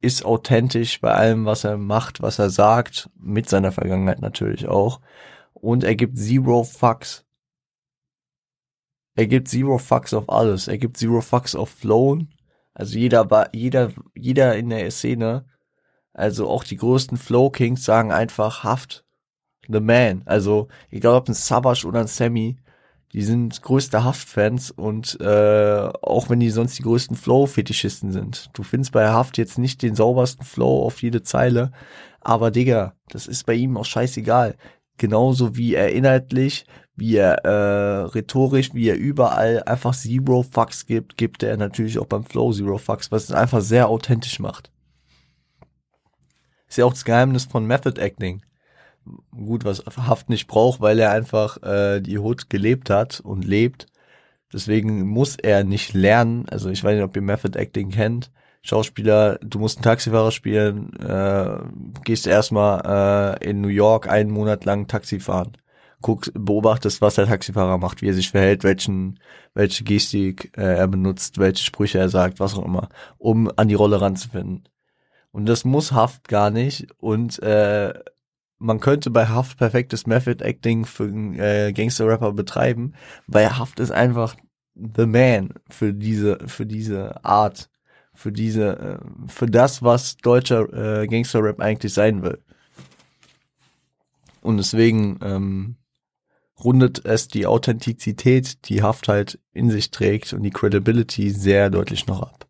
ist 0.00 0.24
authentisch 0.24 1.00
bei 1.00 1.12
allem, 1.12 1.44
was 1.44 1.64
er 1.64 1.76
macht, 1.76 2.22
was 2.22 2.38
er 2.38 2.50
sagt, 2.50 3.10
mit 3.16 3.48
seiner 3.48 3.72
Vergangenheit 3.72 4.20
natürlich 4.20 4.68
auch. 4.68 5.00
Und 5.54 5.84
er 5.84 5.96
gibt 5.96 6.18
zero 6.18 6.64
fucks. 6.64 7.24
Er 9.14 9.26
gibt 9.26 9.48
zero 9.48 9.78
fucks 9.78 10.14
auf 10.14 10.28
alles. 10.28 10.68
Er 10.68 10.78
gibt 10.78 10.96
zero 10.96 11.20
fucks 11.20 11.54
auf 11.54 11.70
Flown. 11.70 12.28
Also 12.74 12.98
jeder, 12.98 13.50
jeder, 13.52 13.92
jeder 14.14 14.56
in 14.56 14.70
der 14.70 14.90
Szene, 14.90 15.46
also 16.12 16.48
auch 16.48 16.64
die 16.64 16.76
größten 16.76 17.18
Flow 17.18 17.50
Kings 17.50 17.84
sagen 17.84 18.12
einfach 18.12 18.62
Haft. 18.62 19.04
The 19.68 19.80
Man. 19.80 20.22
Also, 20.24 20.68
egal 20.90 21.14
ob 21.14 21.28
ein 21.28 21.34
Savage 21.34 21.86
oder 21.86 22.00
ein 22.00 22.06
Sammy, 22.06 22.56
Die 23.12 23.22
sind 23.22 23.62
größte 23.62 24.04
Haft-Fans 24.04 24.70
und 24.70 25.18
äh, 25.20 25.88
auch 26.02 26.28
wenn 26.28 26.40
die 26.40 26.50
sonst 26.50 26.78
die 26.78 26.82
größten 26.82 27.16
Flow-Fetischisten 27.16 28.12
sind. 28.12 28.50
Du 28.52 28.62
findest 28.62 28.92
bei 28.92 29.08
Haft 29.08 29.38
jetzt 29.38 29.58
nicht 29.58 29.82
den 29.82 29.94
saubersten 29.94 30.44
Flow 30.44 30.84
auf 30.84 31.00
jede 31.00 31.22
Zeile, 31.22 31.72
aber 32.20 32.50
Digga, 32.50 32.94
das 33.08 33.26
ist 33.26 33.46
bei 33.46 33.54
ihm 33.54 33.78
auch 33.78 33.86
scheißegal. 33.86 34.56
Genauso 34.98 35.56
wie 35.56 35.74
er 35.74 35.92
inhaltlich, 35.92 36.66
wie 36.96 37.16
er 37.16 37.44
äh, 37.44 38.04
rhetorisch, 38.08 38.74
wie 38.74 38.88
er 38.88 38.96
überall 38.96 39.62
einfach 39.62 39.94
Zero 39.94 40.42
Fucks 40.42 40.84
gibt, 40.84 41.16
gibt 41.16 41.42
er 41.42 41.56
natürlich 41.56 41.98
auch 41.98 42.06
beim 42.06 42.24
Flow 42.24 42.52
Zero 42.52 42.76
Fucks, 42.76 43.10
was 43.10 43.24
es 43.24 43.32
einfach 43.32 43.62
sehr 43.62 43.88
authentisch 43.88 44.38
macht. 44.38 44.70
Ist 46.68 46.76
ja 46.76 46.84
auch 46.84 46.92
das 46.92 47.06
Geheimnis 47.06 47.46
von 47.46 47.64
Method 47.64 47.98
Acting 47.98 48.42
gut, 49.30 49.64
was 49.64 49.84
Haft 49.86 50.28
nicht 50.28 50.46
braucht, 50.46 50.80
weil 50.80 50.98
er 50.98 51.12
einfach 51.12 51.62
äh, 51.62 52.00
die 52.00 52.18
Hood 52.18 52.50
gelebt 52.50 52.90
hat 52.90 53.20
und 53.20 53.44
lebt. 53.44 53.86
Deswegen 54.52 55.06
muss 55.06 55.36
er 55.36 55.64
nicht 55.64 55.94
lernen. 55.94 56.46
Also 56.48 56.70
ich 56.70 56.82
weiß 56.82 56.94
nicht, 56.94 57.04
ob 57.04 57.14
ihr 57.16 57.22
Method 57.22 57.58
Acting 57.58 57.90
kennt. 57.90 58.30
Schauspieler, 58.62 59.38
du 59.42 59.58
musst 59.58 59.78
einen 59.78 59.84
Taxifahrer 59.84 60.30
spielen, 60.30 60.92
äh, 60.96 61.58
gehst 62.04 62.26
erstmal 62.26 63.38
äh, 63.40 63.48
in 63.48 63.60
New 63.60 63.68
York 63.68 64.08
einen 64.08 64.30
Monat 64.30 64.64
lang 64.64 64.88
Taxi 64.88 65.20
fahren. 65.20 65.56
Guckst, 66.00 66.32
beobachtest, 66.34 67.00
was 67.00 67.16
der 67.16 67.26
Taxifahrer 67.26 67.78
macht, 67.78 68.02
wie 68.02 68.08
er 68.08 68.14
sich 68.14 68.30
verhält, 68.30 68.64
welchen, 68.64 69.18
welche 69.54 69.84
Gestik 69.84 70.52
äh, 70.56 70.76
er 70.76 70.88
benutzt, 70.88 71.38
welche 71.38 71.64
Sprüche 71.64 71.98
er 71.98 72.08
sagt, 72.08 72.40
was 72.40 72.54
auch 72.54 72.64
immer, 72.64 72.88
um 73.18 73.50
an 73.56 73.68
die 73.68 73.74
Rolle 73.74 74.00
ranzufinden. 74.00 74.68
Und 75.30 75.46
das 75.46 75.64
muss 75.64 75.92
Haft 75.92 76.28
gar 76.28 76.50
nicht. 76.50 76.88
Und 76.98 77.40
äh, 77.42 77.94
man 78.58 78.80
könnte 78.80 79.10
bei 79.10 79.26
Haft 79.26 79.58
perfektes 79.58 80.06
Method 80.06 80.44
Acting 80.44 80.84
für 80.84 81.08
äh, 81.08 81.72
Gangster-Rapper 81.72 82.32
betreiben, 82.32 82.94
weil 83.26 83.58
Haft 83.58 83.80
ist 83.80 83.90
einfach 83.90 84.36
the 84.74 85.06
man 85.06 85.54
für 85.70 85.94
diese, 85.94 86.38
für 86.46 86.66
diese 86.66 87.24
Art, 87.24 87.70
für 88.14 88.32
diese, 88.32 88.78
äh, 88.78 89.28
für 89.28 89.46
das, 89.46 89.82
was 89.82 90.16
deutscher 90.16 91.02
äh, 91.02 91.06
Gangster-Rap 91.06 91.60
eigentlich 91.60 91.92
sein 91.92 92.22
will. 92.22 92.42
Und 94.40 94.56
deswegen 94.56 95.18
ähm, 95.22 95.76
rundet 96.62 97.04
es 97.04 97.28
die 97.28 97.46
Authentizität, 97.46 98.68
die 98.68 98.82
Haft 98.82 99.08
halt 99.08 99.38
in 99.52 99.70
sich 99.70 99.90
trägt 99.90 100.32
und 100.32 100.42
die 100.42 100.50
Credibility 100.50 101.30
sehr 101.30 101.70
deutlich 101.70 102.06
noch 102.06 102.22
ab. 102.22 102.46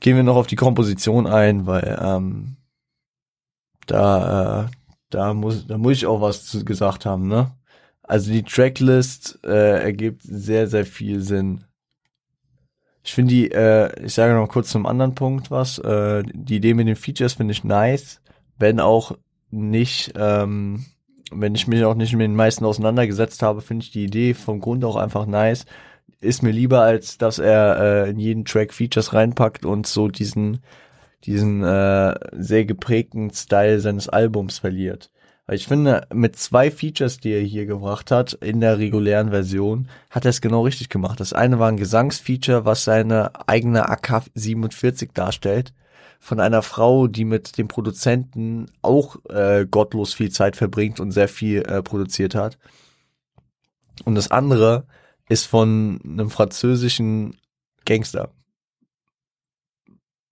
Gehen 0.00 0.16
wir 0.16 0.22
noch 0.22 0.36
auf 0.36 0.46
die 0.46 0.56
Komposition 0.56 1.26
ein, 1.26 1.66
weil 1.66 1.98
ähm, 2.00 2.56
da, 3.86 4.66
äh, 4.66 4.70
da 5.10 5.34
muss, 5.34 5.66
da 5.66 5.78
muss 5.78 5.92
ich 5.94 6.06
auch 6.06 6.20
was 6.20 6.46
zu 6.46 6.64
gesagt 6.64 7.06
haben, 7.06 7.28
ne? 7.28 7.52
Also 8.02 8.30
die 8.32 8.44
Tracklist 8.44 9.40
äh, 9.44 9.82
ergibt 9.82 10.22
sehr, 10.22 10.68
sehr 10.68 10.86
viel 10.86 11.20
Sinn. 11.20 11.64
Ich 13.02 13.14
finde 13.14 13.34
die, 13.34 13.50
äh, 13.50 14.04
ich 14.04 14.14
sage 14.14 14.34
noch 14.34 14.48
kurz 14.48 14.70
zum 14.70 14.86
anderen 14.86 15.14
Punkt 15.14 15.50
was. 15.50 15.78
Äh, 15.78 16.22
die 16.32 16.56
Idee 16.56 16.74
mit 16.74 16.88
den 16.88 16.96
Features 16.96 17.34
finde 17.34 17.52
ich 17.52 17.64
nice, 17.64 18.20
wenn 18.58 18.80
auch 18.80 19.16
nicht, 19.50 20.12
ähm, 20.16 20.84
wenn 21.32 21.54
ich 21.54 21.66
mich 21.66 21.84
auch 21.84 21.94
nicht 21.94 22.12
mit 22.12 22.22
den 22.22 22.36
meisten 22.36 22.64
auseinandergesetzt 22.64 23.42
habe, 23.42 23.60
finde 23.60 23.84
ich 23.84 23.90
die 23.90 24.04
Idee 24.04 24.34
vom 24.34 24.60
Grund 24.60 24.84
auch 24.84 24.96
einfach 24.96 25.26
nice. 25.26 25.66
Ist 26.20 26.42
mir 26.42 26.50
lieber, 26.50 26.80
als 26.82 27.18
dass 27.18 27.38
er 27.38 28.06
äh, 28.06 28.10
in 28.10 28.18
jeden 28.18 28.44
Track 28.44 28.72
Features 28.72 29.12
reinpackt 29.12 29.64
und 29.64 29.86
so 29.86 30.08
diesen 30.08 30.60
diesen 31.26 31.62
äh, 31.64 32.14
sehr 32.32 32.64
geprägten 32.64 33.30
Style 33.30 33.80
seines 33.80 34.08
Albums 34.08 34.58
verliert. 34.58 35.10
Weil 35.46 35.56
ich 35.56 35.68
finde, 35.68 36.06
mit 36.12 36.36
zwei 36.36 36.70
Features, 36.70 37.18
die 37.18 37.30
er 37.30 37.40
hier 37.40 37.66
gebracht 37.66 38.10
hat, 38.10 38.32
in 38.34 38.60
der 38.60 38.78
regulären 38.78 39.30
Version, 39.30 39.88
hat 40.10 40.24
er 40.24 40.30
es 40.30 40.40
genau 40.40 40.62
richtig 40.62 40.88
gemacht. 40.88 41.20
Das 41.20 41.32
eine 41.32 41.58
war 41.58 41.68
ein 41.68 41.76
Gesangsfeature, 41.76 42.64
was 42.64 42.84
seine 42.84 43.30
eigene 43.48 43.88
AK-47 43.88 45.10
darstellt. 45.14 45.72
Von 46.18 46.40
einer 46.40 46.62
Frau, 46.62 47.06
die 47.06 47.24
mit 47.24 47.58
dem 47.58 47.68
Produzenten 47.68 48.66
auch 48.82 49.16
äh, 49.28 49.66
gottlos 49.70 50.14
viel 50.14 50.32
Zeit 50.32 50.56
verbringt 50.56 50.98
und 50.98 51.12
sehr 51.12 51.28
viel 51.28 51.62
äh, 51.62 51.82
produziert 51.82 52.34
hat. 52.34 52.58
Und 54.04 54.16
das 54.16 54.30
andere 54.30 54.86
ist 55.28 55.46
von 55.46 56.00
einem 56.04 56.30
französischen 56.30 57.36
Gangster 57.84 58.30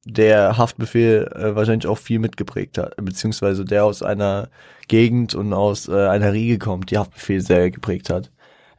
der 0.04 0.56
Haftbefehl 0.58 1.30
äh, 1.34 1.54
wahrscheinlich 1.54 1.86
auch 1.86 1.98
viel 1.98 2.18
mitgeprägt 2.18 2.78
hat, 2.78 2.94
beziehungsweise 2.96 3.64
der 3.64 3.84
aus 3.84 4.02
einer 4.02 4.48
Gegend 4.88 5.34
und 5.34 5.52
aus 5.52 5.88
äh, 5.88 6.08
einer 6.08 6.32
Riege 6.32 6.58
kommt, 6.58 6.90
die 6.90 6.98
Haftbefehl 6.98 7.40
sehr 7.40 7.70
geprägt 7.70 8.10
hat. 8.10 8.30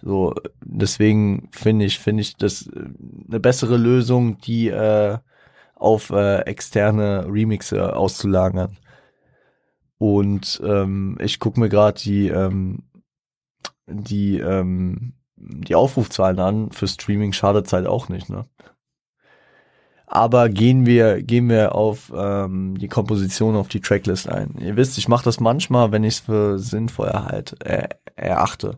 So, 0.01 0.35
deswegen 0.63 1.49
finde 1.51 1.85
ich, 1.85 1.99
finde 1.99 2.21
ich 2.21 2.37
das 2.37 2.67
äh, 2.67 2.85
eine 3.27 3.39
bessere 3.39 3.77
Lösung, 3.77 4.37
die 4.39 4.69
äh, 4.69 5.17
auf 5.75 6.11
äh, 6.11 6.41
externe 6.41 7.25
Remixe 7.27 7.95
auszulagern. 7.95 8.77
Und 9.97 10.61
ähm, 10.63 11.17
ich 11.21 11.39
gucke 11.39 11.59
mir 11.59 11.69
gerade 11.69 11.99
die 11.99 12.27
ähm, 12.27 12.83
die 13.87 14.39
ähm, 14.39 15.13
die 15.37 15.75
Aufrufzahlen 15.75 16.39
an 16.39 16.71
für 16.71 16.87
Streaming 16.87 17.33
schadet 17.33 17.71
halt 17.71 17.87
auch 17.87 18.09
nicht, 18.09 18.29
ne? 18.29 18.45
Aber 20.07 20.49
gehen 20.49 20.85
wir, 20.85 21.23
gehen 21.23 21.49
wir 21.49 21.73
auf 21.73 22.11
ähm, 22.15 22.77
die 22.77 22.87
Komposition, 22.87 23.55
auf 23.55 23.67
die 23.67 23.81
Tracklist 23.81 24.29
ein. 24.29 24.55
Ihr 24.59 24.75
wisst, 24.75 24.97
ich 24.97 25.07
mache 25.07 25.25
das 25.25 25.39
manchmal, 25.39 25.91
wenn 25.91 26.03
ich 26.03 26.15
es 26.15 26.19
für 26.21 26.59
sinnvoll 26.59 27.09
halt, 27.09 27.55
äh, 27.65 27.89
erachte. 28.15 28.77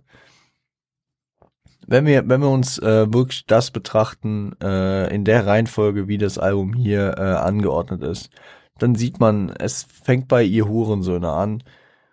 Wenn 1.86 2.06
wir, 2.06 2.28
wenn 2.28 2.41
wir 2.41 2.49
uns 2.49 2.80
äh, 2.80 3.12
wirklich 3.14 3.45
das 3.45 3.72
betrachten, 3.72 4.54
äh, 4.62 5.14
in 5.14 5.26
der 5.26 5.45
Reihenfolge, 5.45 6.08
wie 6.08 6.18
das 6.18 6.38
Album 6.38 6.74
hier 6.74 7.16
äh, 7.18 7.22
angeordnet 7.22 8.04
ist, 8.04 8.30
dann 8.78 8.95
sieht 8.95 9.20
man, 9.20 9.49
es 9.49 9.84
fängt 9.84 10.28
bei 10.28 10.44
ihr 10.44 10.68
Hurensöhne 10.68 11.32
an, 11.32 11.64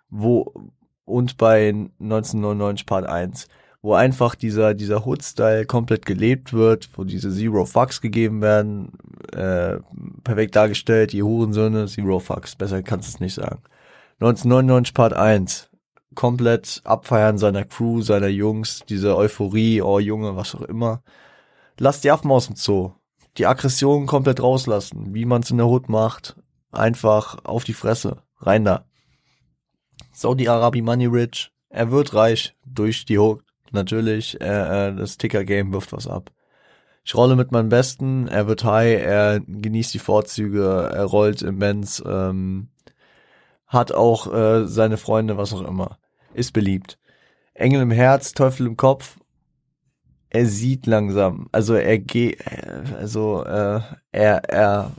wo 0.09 0.53
und 1.05 1.37
bei 1.37 1.69
1999 1.69 2.85
Part 2.85 3.05
1 3.05 3.47
wo 3.85 3.93
einfach 3.93 4.33
dieser, 4.33 4.73
dieser 4.73 5.05
Hood-Style 5.05 5.67
komplett 5.67 6.07
gelebt 6.07 6.53
wird, 6.53 6.89
wo 6.95 7.03
diese 7.03 7.31
Zero 7.31 7.65
Fucks 7.65 8.01
gegeben 8.01 8.41
werden, 8.41 8.93
äh, 9.31 9.77
perfekt 10.23 10.55
dargestellt, 10.55 11.13
die 11.13 11.21
Hurensöhne, 11.21 11.85
Zero 11.85 12.17
Fucks, 12.17 12.55
besser 12.55 12.81
kannst 12.81 13.07
du 13.07 13.13
es 13.13 13.19
nicht 13.19 13.35
sagen. 13.35 13.61
1999 14.21 14.91
Part 14.95 15.13
1, 15.13 15.69
komplett 16.15 16.81
abfeiern 16.83 17.37
seiner 17.37 17.63
Crew, 17.63 18.01
seiner 18.01 18.27
Jungs, 18.27 18.81
diese 18.89 19.15
Euphorie, 19.15 19.83
oh 19.83 19.99
Junge, 19.99 20.35
was 20.35 20.55
auch 20.55 20.63
immer. 20.63 21.03
Lass 21.77 22.01
die 22.01 22.09
Affen 22.09 22.31
aus 22.31 22.47
dem 22.47 22.55
Zoo. 22.55 22.93
Die 23.37 23.45
Aggression 23.45 24.07
komplett 24.07 24.41
rauslassen, 24.41 25.13
wie 25.13 25.25
man 25.25 25.43
es 25.43 25.51
in 25.51 25.57
der 25.57 25.67
Hut 25.67 25.89
macht. 25.89 26.37
Einfach 26.71 27.37
auf 27.43 27.65
die 27.65 27.73
Fresse. 27.73 28.23
Rein 28.39 28.65
da. 28.65 28.87
Saudi-Arabi 30.11 30.81
Money 30.81 31.05
Rich. 31.05 31.51
Er 31.69 31.91
wird 31.91 32.15
reich 32.15 32.55
durch 32.65 33.05
die 33.05 33.19
Hook 33.19 33.44
natürlich, 33.71 34.39
äh, 34.41 34.89
äh, 34.89 34.95
das 34.95 35.17
Ticker-Game 35.17 35.73
wirft 35.73 35.93
was 35.93 36.07
ab. 36.07 36.31
Ich 37.03 37.13
rolle 37.15 37.35
mit 37.35 37.51
meinem 37.51 37.69
Besten, 37.69 38.27
er 38.27 38.47
wird 38.47 38.63
high, 38.63 38.99
er 38.99 39.39
genießt 39.39 39.93
die 39.93 39.99
Vorzüge, 39.99 40.89
er 40.91 41.03
rollt 41.03 41.43
immens, 41.43 42.03
ähm, 42.05 42.69
hat 43.67 43.91
auch 43.91 44.33
äh, 44.33 44.65
seine 44.65 44.97
Freunde, 44.97 45.37
was 45.37 45.53
auch 45.53 45.61
immer. 45.61 45.99
Ist 46.33 46.53
beliebt. 46.53 46.97
Engel 47.53 47.81
im 47.81 47.91
Herz, 47.91 48.33
Teufel 48.33 48.65
im 48.65 48.75
Kopf. 48.75 49.17
Er 50.29 50.47
sieht 50.47 50.85
langsam, 50.87 51.47
also 51.51 51.75
er 51.75 51.97
geht, 51.99 52.43
also 52.97 53.45
äh, 53.45 53.79
er, 54.11 54.43
er, 54.49 54.91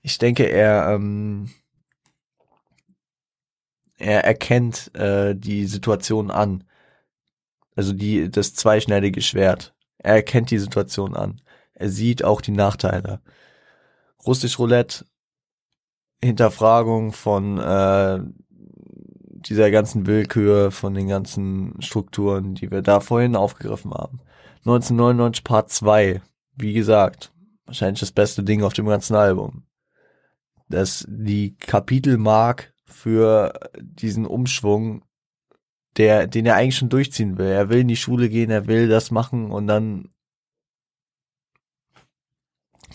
ich 0.00 0.16
denke, 0.16 0.44
er, 0.44 0.94
ähm, 0.94 1.50
er 3.98 4.24
erkennt 4.24 4.94
äh, 4.94 5.34
die 5.34 5.66
Situation 5.66 6.30
an. 6.30 6.64
Also 7.76 7.92
die, 7.92 8.30
das 8.30 8.54
zweischneidige 8.54 9.22
Schwert. 9.22 9.74
Er 9.98 10.14
erkennt 10.14 10.50
die 10.50 10.58
Situation 10.58 11.14
an. 11.14 11.40
Er 11.74 11.88
sieht 11.88 12.24
auch 12.24 12.40
die 12.40 12.52
Nachteile. 12.52 13.20
Russisch 14.26 14.58
Roulette, 14.58 15.06
Hinterfragung 16.22 17.12
von 17.12 17.58
äh, 17.58 18.20
dieser 19.40 19.70
ganzen 19.70 20.06
Willkür, 20.06 20.70
von 20.70 20.94
den 20.94 21.08
ganzen 21.08 21.80
Strukturen, 21.80 22.54
die 22.54 22.70
wir 22.70 22.82
da 22.82 23.00
vorhin 23.00 23.36
aufgegriffen 23.36 23.92
haben. 23.92 24.20
1999 24.66 25.44
Part 25.44 25.70
2, 25.70 26.20
wie 26.56 26.72
gesagt, 26.74 27.32
wahrscheinlich 27.64 28.00
das 28.00 28.12
beste 28.12 28.42
Ding 28.42 28.62
auf 28.62 28.74
dem 28.74 28.86
ganzen 28.86 29.14
Album. 29.14 29.64
Das 30.68 31.06
die 31.08 31.56
Kapitelmark 31.56 32.74
für 32.84 33.54
diesen 33.80 34.26
Umschwung 34.26 35.02
der, 35.96 36.26
den 36.26 36.46
er 36.46 36.56
eigentlich 36.56 36.76
schon 36.76 36.88
durchziehen 36.88 37.38
will. 37.38 37.48
Er 37.48 37.68
will 37.68 37.80
in 37.80 37.88
die 37.88 37.96
Schule 37.96 38.28
gehen, 38.28 38.50
er 38.50 38.66
will 38.66 38.88
das 38.88 39.10
machen 39.10 39.50
und 39.50 39.66
dann 39.66 40.08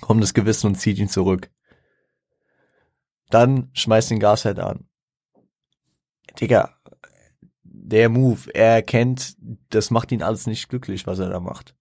kommt 0.02 0.22
das 0.22 0.34
Gewissen 0.34 0.68
und 0.68 0.76
zieht 0.76 0.98
ihn 0.98 1.10
zurück. 1.10 1.50
Dann 3.30 3.70
schmeißt 3.74 4.12
den 4.12 4.20
Gasherd 4.20 4.60
an. 4.60 4.88
Digga, 6.40 6.76
der 7.64 8.10
Move. 8.10 8.54
Er 8.54 8.76
erkennt, 8.76 9.36
das 9.70 9.92
macht 9.92 10.12
ihn 10.12 10.24
alles 10.24 10.48
nicht 10.48 10.70
glücklich, 10.70 11.08
was 11.08 11.20
er 11.20 11.30
da 11.30 11.40
macht. 11.40 11.76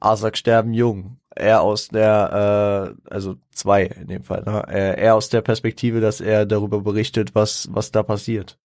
Asak 0.00 0.36
sterben 0.36 0.74
jung. 0.74 1.18
Er 1.34 1.62
aus 1.62 1.88
der, 1.88 2.96
äh, 3.08 3.12
also 3.14 3.36
zwei 3.52 3.84
in 3.84 4.08
dem 4.08 4.22
Fall, 4.22 4.42
ne? 4.42 4.62
er 4.68 5.14
aus 5.14 5.30
der 5.30 5.40
Perspektive, 5.40 6.00
dass 6.00 6.20
er 6.20 6.44
darüber 6.44 6.82
berichtet, 6.82 7.34
was, 7.34 7.68
was 7.72 7.90
da 7.90 8.02
passiert. 8.02 8.58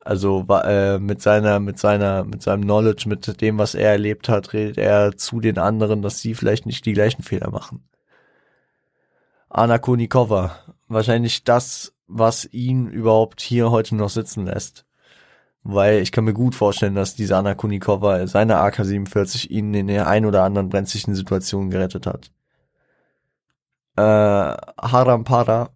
Also 0.00 0.46
äh, 0.64 0.98
mit 0.98 1.20
seiner, 1.20 1.60
mit 1.60 1.78
seiner, 1.78 2.24
mit 2.24 2.42
seinem 2.42 2.62
Knowledge, 2.62 3.08
mit 3.08 3.40
dem, 3.40 3.58
was 3.58 3.74
er 3.74 3.90
erlebt 3.90 4.28
hat, 4.28 4.52
redet 4.52 4.78
er 4.78 5.16
zu 5.16 5.40
den 5.40 5.58
anderen, 5.58 6.02
dass 6.02 6.20
sie 6.20 6.34
vielleicht 6.34 6.66
nicht 6.66 6.86
die 6.86 6.92
gleichen 6.94 7.22
Fehler 7.22 7.50
machen. 7.50 7.84
Anna 9.50 9.78
Konikova, 9.78 10.56
wahrscheinlich 10.88 11.44
das, 11.44 11.94
was 12.06 12.46
ihn 12.52 12.88
überhaupt 12.88 13.40
hier 13.40 13.70
heute 13.70 13.96
noch 13.96 14.10
sitzen 14.10 14.46
lässt. 14.46 14.86
Weil 15.62 16.00
ich 16.00 16.12
kann 16.12 16.24
mir 16.24 16.34
gut 16.34 16.54
vorstellen, 16.54 16.94
dass 16.94 17.14
diese 17.14 17.36
Anna 17.36 17.54
Konikova 17.54 18.26
seine 18.26 18.58
AK-47 18.58 19.48
ihn 19.50 19.74
in 19.74 19.88
der 19.88 20.06
ein 20.06 20.24
oder 20.24 20.44
anderen 20.44 20.68
brenzlichen 20.68 21.14
Situation 21.14 21.70
gerettet 21.70 22.06
hat. 22.06 22.30
Äh, 23.96 24.00
Harampara 24.00 25.70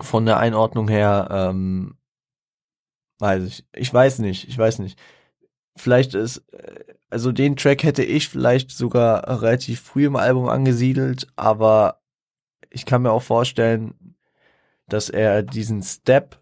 von 0.00 0.26
der 0.26 0.38
Einordnung 0.38 0.88
her, 0.88 1.28
ähm, 1.30 1.96
weiß 3.18 3.44
ich, 3.44 3.66
ich 3.74 3.92
weiß 3.92 4.20
nicht, 4.20 4.48
ich 4.48 4.56
weiß 4.56 4.78
nicht. 4.78 4.98
Vielleicht 5.76 6.14
ist, 6.14 6.38
äh, 6.52 6.84
also 7.10 7.32
den 7.32 7.56
Track 7.56 7.82
hätte 7.82 8.04
ich 8.04 8.28
vielleicht 8.28 8.70
sogar 8.70 9.42
relativ 9.42 9.80
früh 9.80 10.06
im 10.06 10.16
Album 10.16 10.48
angesiedelt, 10.48 11.26
aber 11.36 12.00
ich 12.70 12.84
kann 12.84 13.02
mir 13.02 13.12
auch 13.12 13.22
vorstellen, 13.22 14.16
dass 14.88 15.08
er 15.08 15.42
diesen 15.42 15.82
Step, 15.82 16.40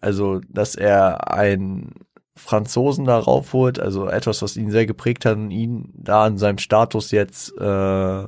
also 0.00 0.40
dass 0.48 0.74
er 0.74 1.32
einen 1.32 1.94
Franzosen 2.36 3.04
darauf 3.04 3.52
holt, 3.52 3.78
also 3.78 4.08
etwas, 4.08 4.42
was 4.42 4.56
ihn 4.56 4.70
sehr 4.70 4.86
geprägt 4.86 5.24
hat 5.24 5.36
und 5.36 5.50
ihn 5.50 5.92
da 5.94 6.26
in 6.26 6.38
seinem 6.38 6.58
Status 6.58 7.10
jetzt 7.10 7.56
äh, 7.58 8.24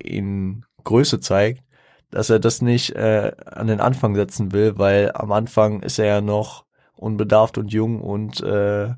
in 0.00 0.64
Größe 0.84 1.20
zeigt, 1.20 1.62
dass 2.10 2.30
er 2.30 2.38
das 2.38 2.62
nicht 2.62 2.94
äh, 2.96 3.32
an 3.46 3.66
den 3.66 3.80
Anfang 3.80 4.14
setzen 4.14 4.52
will, 4.52 4.78
weil 4.78 5.12
am 5.12 5.32
Anfang 5.32 5.82
ist 5.82 5.98
er 5.98 6.06
ja 6.06 6.20
noch 6.20 6.64
unbedarft 6.96 7.58
und 7.58 7.72
jung 7.72 8.00
und 8.00 8.40
äh, 8.40 8.94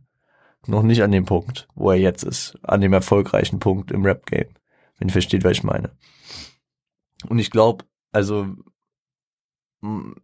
noch 0.67 0.83
nicht 0.83 1.03
an 1.03 1.13
dem 1.13 1.25
Punkt, 1.25 1.69
wo 1.75 1.91
er 1.91 1.99
jetzt 1.99 2.23
ist, 2.23 2.59
an 2.63 2.81
dem 2.81 2.93
erfolgreichen 2.93 3.59
Punkt 3.59 3.91
im 3.91 4.05
Rap-Game. 4.05 4.49
Wenn 4.99 5.09
ihr 5.09 5.13
versteht, 5.13 5.45
was 5.45 5.53
ich 5.53 5.63
meine. 5.63 5.91
Und 7.29 7.39
ich 7.39 7.51
glaube, 7.51 7.85
also 8.13 8.47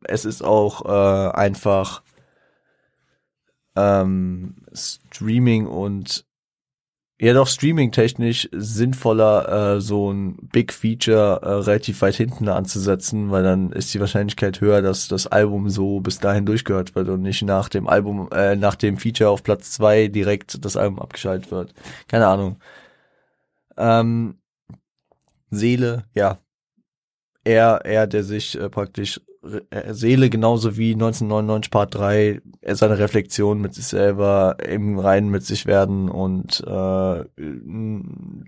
es 0.05 0.25
ist 0.25 0.43
auch 0.43 0.85
äh, 0.85 1.31
einfach 1.33 2.03
ähm, 3.75 4.57
Streaming 4.73 5.67
und 5.67 6.26
ja 7.19 7.33
doch 7.33 7.47
streaming-technisch 7.47 8.49
sinnvoller, 8.53 9.77
äh, 9.77 9.81
so 9.81 10.13
ein 10.13 10.37
Big 10.53 10.73
Feature 10.73 11.41
äh, 11.43 11.49
relativ 11.49 12.03
weit 12.03 12.17
hinten 12.17 12.49
anzusetzen, 12.49 13.31
weil 13.31 13.43
dann 13.43 13.73
ist 13.73 13.95
die 13.95 14.01
Wahrscheinlichkeit 14.01 14.61
höher, 14.61 14.83
dass 14.83 15.09
das 15.09 15.27
Album 15.27 15.71
so 15.71 16.01
bis 16.01 16.19
dahin 16.19 16.45
durchgehört 16.45 16.95
wird 16.95 17.09
und 17.09 17.23
nicht 17.23 17.43
nach 17.43 17.69
dem 17.69 17.89
Album, 17.89 18.29
äh, 18.33 18.57
nach 18.57 18.75
dem 18.75 18.99
Feature 18.99 19.31
auf 19.31 19.43
Platz 19.43 19.73
zwei 19.73 20.09
direkt 20.09 20.65
das 20.65 20.77
Album 20.77 20.99
abgeschaltet 20.99 21.51
wird. 21.51 21.73
Keine 22.09 22.27
Ahnung. 22.27 22.59
Ähm, 23.79 24.39
Seele, 25.51 26.05
ja. 26.15 26.39
Er, 27.45 27.83
er, 27.85 28.07
der 28.07 28.25
sich 28.25 28.59
äh, 28.59 28.69
praktisch 28.69 29.21
Seele 29.91 30.31
genauso 30.31 30.77
wie 30.77 30.93
1999 30.93 31.71
Part 31.71 31.95
3 31.95 32.41
seine 32.69 32.99
Reflexion 32.99 33.61
mit 33.61 33.75
sich 33.75 33.87
selber 33.87 34.57
im 34.67 34.99
Reinen 34.99 35.31
mit 35.31 35.45
sich 35.45 35.67
werden 35.67 36.09
und 36.09 36.63
äh, 36.67 37.25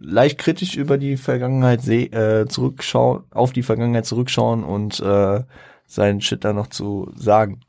leicht 0.00 0.38
kritisch 0.38 0.76
über 0.76 0.98
die 0.98 1.16
Vergangenheit 1.16 1.86
äh, 1.88 2.46
zurückschauen, 2.48 3.24
auf 3.30 3.52
die 3.52 3.62
Vergangenheit 3.62 4.06
zurückschauen 4.06 4.64
und 4.64 5.00
äh, 5.00 5.42
seinen 5.86 6.20
Shit 6.20 6.44
da 6.44 6.52
noch 6.52 6.68
zu 6.68 7.12
sagen. 7.16 7.60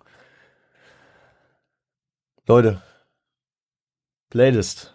Leute, 2.47 2.81
Playlist. 4.29 4.93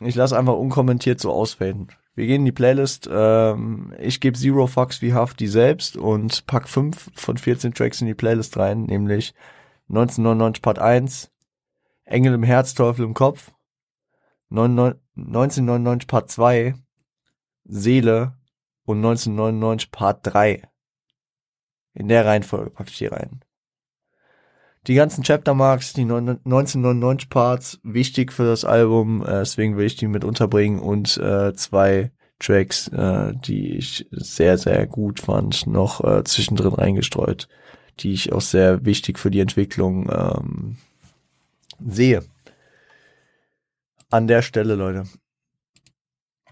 Ich 0.00 0.14
lasse 0.14 0.38
einfach 0.38 0.54
unkommentiert 0.54 1.20
so 1.20 1.32
ausfaden. 1.32 1.88
Wir 2.20 2.26
gehen 2.26 2.42
in 2.42 2.44
die 2.44 2.52
Playlist. 2.52 3.08
Ähm, 3.10 3.94
ich 3.98 4.20
gebe 4.20 4.36
Zero 4.36 4.66
Fucks 4.66 5.00
wie 5.00 5.14
Hafti 5.14 5.46
selbst 5.46 5.96
und 5.96 6.44
pack 6.44 6.68
5 6.68 7.12
von 7.14 7.38
14 7.38 7.72
Tracks 7.72 8.02
in 8.02 8.08
die 8.08 8.14
Playlist 8.14 8.58
rein, 8.58 8.82
nämlich 8.82 9.32
1999 9.88 10.60
Part 10.60 10.78
1, 10.80 11.32
Engel 12.04 12.34
im 12.34 12.42
Herz, 12.42 12.74
Teufel 12.74 13.06
im 13.06 13.14
Kopf, 13.14 13.52
1999 14.50 16.06
Part 16.06 16.30
2, 16.30 16.74
Seele 17.64 18.34
und 18.84 18.98
1999 18.98 19.90
Part 19.90 20.18
3. 20.24 20.68
In 21.94 22.08
der 22.08 22.26
Reihenfolge 22.26 22.68
packe 22.68 22.90
ich 22.90 22.98
die 22.98 23.06
rein. 23.06 23.40
Die 24.90 24.96
ganzen 24.96 25.22
Chapter 25.22 25.54
Marks, 25.54 25.92
die 25.92 26.00
1999 26.00 27.28
Parts, 27.28 27.78
wichtig 27.84 28.32
für 28.32 28.44
das 28.44 28.64
Album, 28.64 29.22
äh, 29.22 29.38
deswegen 29.38 29.76
will 29.76 29.86
ich 29.86 29.94
die 29.94 30.08
mit 30.08 30.24
unterbringen 30.24 30.80
und 30.80 31.16
äh, 31.16 31.54
zwei 31.54 32.10
Tracks, 32.40 32.88
äh, 32.88 33.32
die 33.36 33.76
ich 33.76 34.08
sehr, 34.10 34.58
sehr 34.58 34.88
gut 34.88 35.20
fand, 35.20 35.68
noch 35.68 36.02
äh, 36.02 36.24
zwischendrin 36.24 36.72
reingestreut, 36.72 37.46
die 38.00 38.12
ich 38.12 38.32
auch 38.32 38.40
sehr 38.40 38.84
wichtig 38.84 39.20
für 39.20 39.30
die 39.30 39.38
Entwicklung 39.38 40.10
ähm, 40.10 40.76
sehe. 41.86 42.24
An 44.10 44.26
der 44.26 44.42
Stelle, 44.42 44.74
Leute. 44.74 45.04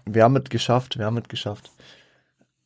Wir 0.05 0.23
haben 0.23 0.37
es 0.37 0.49
geschafft, 0.49 0.97
wir 0.97 1.05
haben 1.05 1.17
es 1.17 1.27
geschafft. 1.27 1.71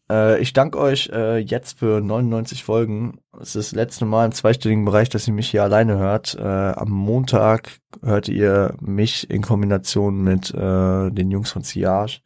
Äh, 0.09 0.39
ich 0.41 0.53
danke 0.53 0.79
euch 0.79 1.09
äh, 1.13 1.37
jetzt 1.37 1.79
für 1.79 2.01
99 2.01 2.63
Folgen. 2.63 3.19
Es 3.39 3.55
ist 3.55 3.71
das 3.71 3.75
letzte 3.75 4.05
Mal 4.05 4.25
im 4.25 4.31
zweistelligen 4.31 4.85
Bereich, 4.85 5.09
dass 5.09 5.27
ihr 5.27 5.33
mich 5.33 5.49
hier 5.49 5.63
alleine 5.63 5.97
hört. 5.97 6.35
Äh, 6.35 6.43
am 6.43 6.89
Montag 6.89 7.79
hört 8.01 8.27
ihr 8.27 8.75
mich 8.81 9.29
in 9.29 9.41
Kombination 9.41 10.23
mit 10.23 10.53
äh, 10.53 11.11
den 11.11 11.31
Jungs 11.31 11.51
von 11.51 11.63
Siage. 11.63 12.21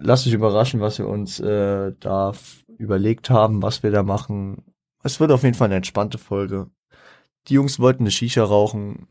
Lasst 0.00 0.26
euch 0.26 0.32
überraschen, 0.32 0.80
was 0.80 0.98
wir 0.98 1.08
uns 1.08 1.40
äh, 1.40 1.92
da 1.98 2.32
überlegt 2.76 3.30
haben, 3.30 3.62
was 3.62 3.82
wir 3.82 3.90
da 3.90 4.02
machen. 4.02 4.64
Es 5.02 5.20
wird 5.20 5.32
auf 5.32 5.42
jeden 5.42 5.54
Fall 5.54 5.66
eine 5.66 5.76
entspannte 5.76 6.18
Folge. 6.18 6.70
Die 7.48 7.54
Jungs 7.54 7.78
wollten 7.78 8.02
eine 8.02 8.10
Shisha 8.10 8.44
rauchen 8.44 9.06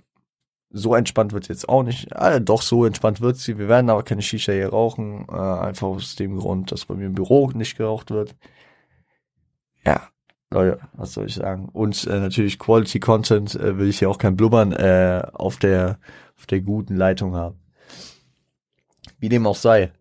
so 0.72 0.94
entspannt 0.94 1.34
wird 1.34 1.48
jetzt 1.48 1.68
auch 1.68 1.84
nicht. 1.84 2.16
Ah, 2.16 2.40
doch, 2.40 2.62
so 2.62 2.86
entspannt 2.86 3.22
wird 3.22 3.38
sie. 3.38 3.58
Wir 3.58 3.68
werden 3.68 3.90
aber 3.90 4.04
keine 4.04 4.22
Shisha 4.22 4.52
hier 4.52 4.70
rauchen. 4.70 5.26
Äh, 5.30 5.34
einfach 5.34 5.88
aus 5.88 6.16
dem 6.16 6.38
Grund, 6.38 6.72
dass 6.72 6.86
bei 6.86 6.96
mir 6.96 7.08
im 7.08 7.16
Büro 7.16 7.50
nicht 7.52 7.78
geraucht 7.78 8.12
wird. 8.12 8.36
Ja, 9.86 10.10
Leute, 10.52 10.80
was 10.94 11.14
soll 11.14 11.28
ich 11.28 11.36
sagen? 11.36 11.70
Und 11.70 12.06
äh, 12.08 12.20
natürlich 12.20 12.60
Quality 12.60 13.00
Content 13.00 13.56
äh, 13.56 13.78
will 13.78 13.90
ich 13.90 14.00
hier 14.00 14.10
auch 14.10 14.18
kein 14.18 14.36
Blubbern 14.36 14.72
äh, 14.74 15.24
auf 15.34 15.58
der 15.58 16.00
auf 16.38 16.46
der 16.46 16.62
guten 16.62 16.96
Leitung 16.96 17.36
haben. 17.36 17.60
Wie 19.20 19.30
dem 19.30 19.46
auch 19.46 19.56
sei. 19.56 19.92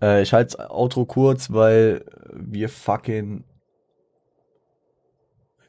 Äh, 0.00 0.22
ich 0.22 0.32
halte 0.32 0.56
das 0.56 0.70
Outro 0.70 1.04
kurz, 1.04 1.52
weil 1.52 2.04
wir 2.32 2.68
fucking 2.68 3.44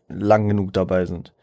lang 0.07 0.47
genug 0.47 0.73
dabei 0.73 1.05
sind. 1.05 1.33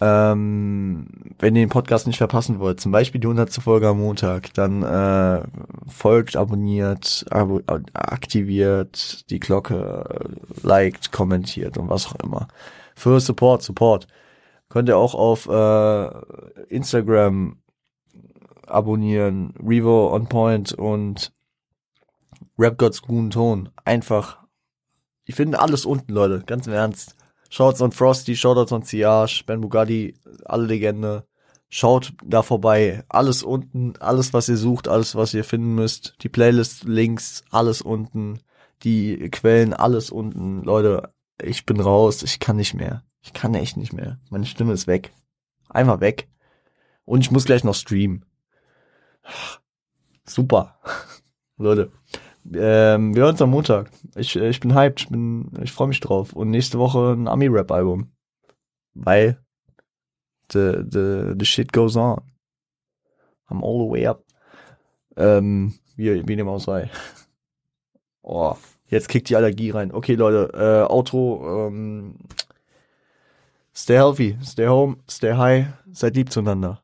Ähm, 0.00 1.08
wenn 1.40 1.56
ihr 1.56 1.64
den 1.64 1.70
Podcast 1.70 2.06
nicht 2.06 2.18
verpassen 2.18 2.60
wollt, 2.60 2.80
zum 2.80 2.92
Beispiel 2.92 3.20
die 3.20 3.26
100. 3.26 3.52
Folge 3.54 3.88
am 3.88 3.98
Montag, 3.98 4.54
dann 4.54 4.84
äh, 4.84 5.42
folgt, 5.88 6.36
abonniert, 6.36 7.24
abo 7.30 7.60
aktiviert 7.94 9.28
die 9.30 9.40
Glocke, 9.40 10.04
liked, 10.62 11.10
kommentiert 11.10 11.78
und 11.78 11.88
was 11.88 12.06
auch 12.06 12.16
immer. 12.22 12.46
Für 12.94 13.18
Support, 13.18 13.62
Support. 13.62 14.06
Könnt 14.68 14.88
ihr 14.88 14.96
auch 14.96 15.14
auf 15.14 15.48
äh, 15.48 16.64
Instagram 16.68 17.56
abonnieren, 18.66 19.54
Revo 19.60 20.14
on 20.14 20.28
Point 20.28 20.72
und 20.74 21.32
Rap 22.58 22.78
Gods 22.78 23.02
guten 23.02 23.30
Ton. 23.30 23.70
Einfach, 23.84 24.38
ich 25.24 25.34
finde 25.34 25.58
alles 25.60 25.86
unten, 25.86 26.12
Leute, 26.12 26.44
ganz 26.44 26.66
im 26.66 26.72
Ernst. 26.72 27.17
Shoutouts 27.48 27.82
an 27.82 27.92
Frosty, 27.92 28.36
Shoutouts 28.36 28.72
an 28.72 28.82
Siage, 28.82 29.44
Ben 29.46 29.60
Bugatti, 29.60 30.14
alle 30.44 30.66
Legende. 30.66 31.26
Schaut 31.70 32.14
da 32.24 32.42
vorbei. 32.42 33.04
Alles 33.08 33.42
unten, 33.42 33.94
alles 33.98 34.32
was 34.32 34.48
ihr 34.48 34.56
sucht, 34.56 34.88
alles 34.88 35.14
was 35.16 35.34
ihr 35.34 35.44
finden 35.44 35.74
müsst. 35.74 36.14
Die 36.22 36.28
Playlist, 36.28 36.84
Links, 36.84 37.44
alles 37.50 37.82
unten. 37.82 38.40
Die 38.84 39.28
Quellen, 39.30 39.74
alles 39.74 40.10
unten. 40.10 40.62
Leute, 40.62 41.12
ich 41.42 41.66
bin 41.66 41.80
raus, 41.80 42.22
ich 42.22 42.38
kann 42.38 42.56
nicht 42.56 42.74
mehr. 42.74 43.04
Ich 43.20 43.32
kann 43.32 43.54
echt 43.54 43.76
nicht 43.76 43.92
mehr. 43.92 44.18
Meine 44.30 44.46
Stimme 44.46 44.72
ist 44.72 44.86
weg. 44.86 45.12
Einfach 45.68 46.00
weg. 46.00 46.28
Und 47.04 47.20
ich 47.20 47.30
muss 47.30 47.44
gleich 47.44 47.64
noch 47.64 47.74
streamen. 47.74 48.24
Super. 50.24 50.78
Leute, 51.58 51.90
Ähm, 52.54 53.14
wir 53.14 53.22
hören 53.22 53.32
uns 53.32 53.42
am 53.42 53.50
Montag. 53.50 53.90
Ich, 54.14 54.36
ich 54.36 54.60
bin 54.60 54.74
hyped, 54.74 55.08
ich, 55.10 55.62
ich 55.62 55.72
freue 55.72 55.88
mich 55.88 56.00
drauf. 56.00 56.32
Und 56.32 56.50
nächste 56.50 56.78
Woche 56.78 57.12
ein 57.12 57.28
Ami-Rap-Album. 57.28 58.10
Weil 58.94 59.38
the, 60.52 60.82
the, 60.90 61.34
the 61.38 61.44
shit 61.44 61.72
goes 61.72 61.96
on. 61.96 62.20
I'm 63.48 63.62
all 63.62 63.84
the 63.84 63.90
way 63.90 64.06
up. 64.06 64.24
Ähm, 65.16 65.74
wie, 65.96 66.26
wie 66.26 66.36
dem 66.36 66.48
auch 66.48 66.60
sei. 66.60 66.90
Oh, 68.22 68.54
jetzt 68.88 69.08
kickt 69.08 69.30
die 69.30 69.36
Allergie 69.36 69.70
rein. 69.70 69.90
Okay, 69.90 70.14
Leute, 70.14 70.52
äh, 70.54 70.92
Outro, 70.92 71.66
ähm, 71.66 72.18
stay 73.74 73.96
healthy, 73.96 74.36
stay 74.42 74.68
home, 74.68 74.98
stay 75.10 75.32
high, 75.32 75.66
seid 75.92 76.14
lieb 76.14 76.30
zueinander. 76.30 76.76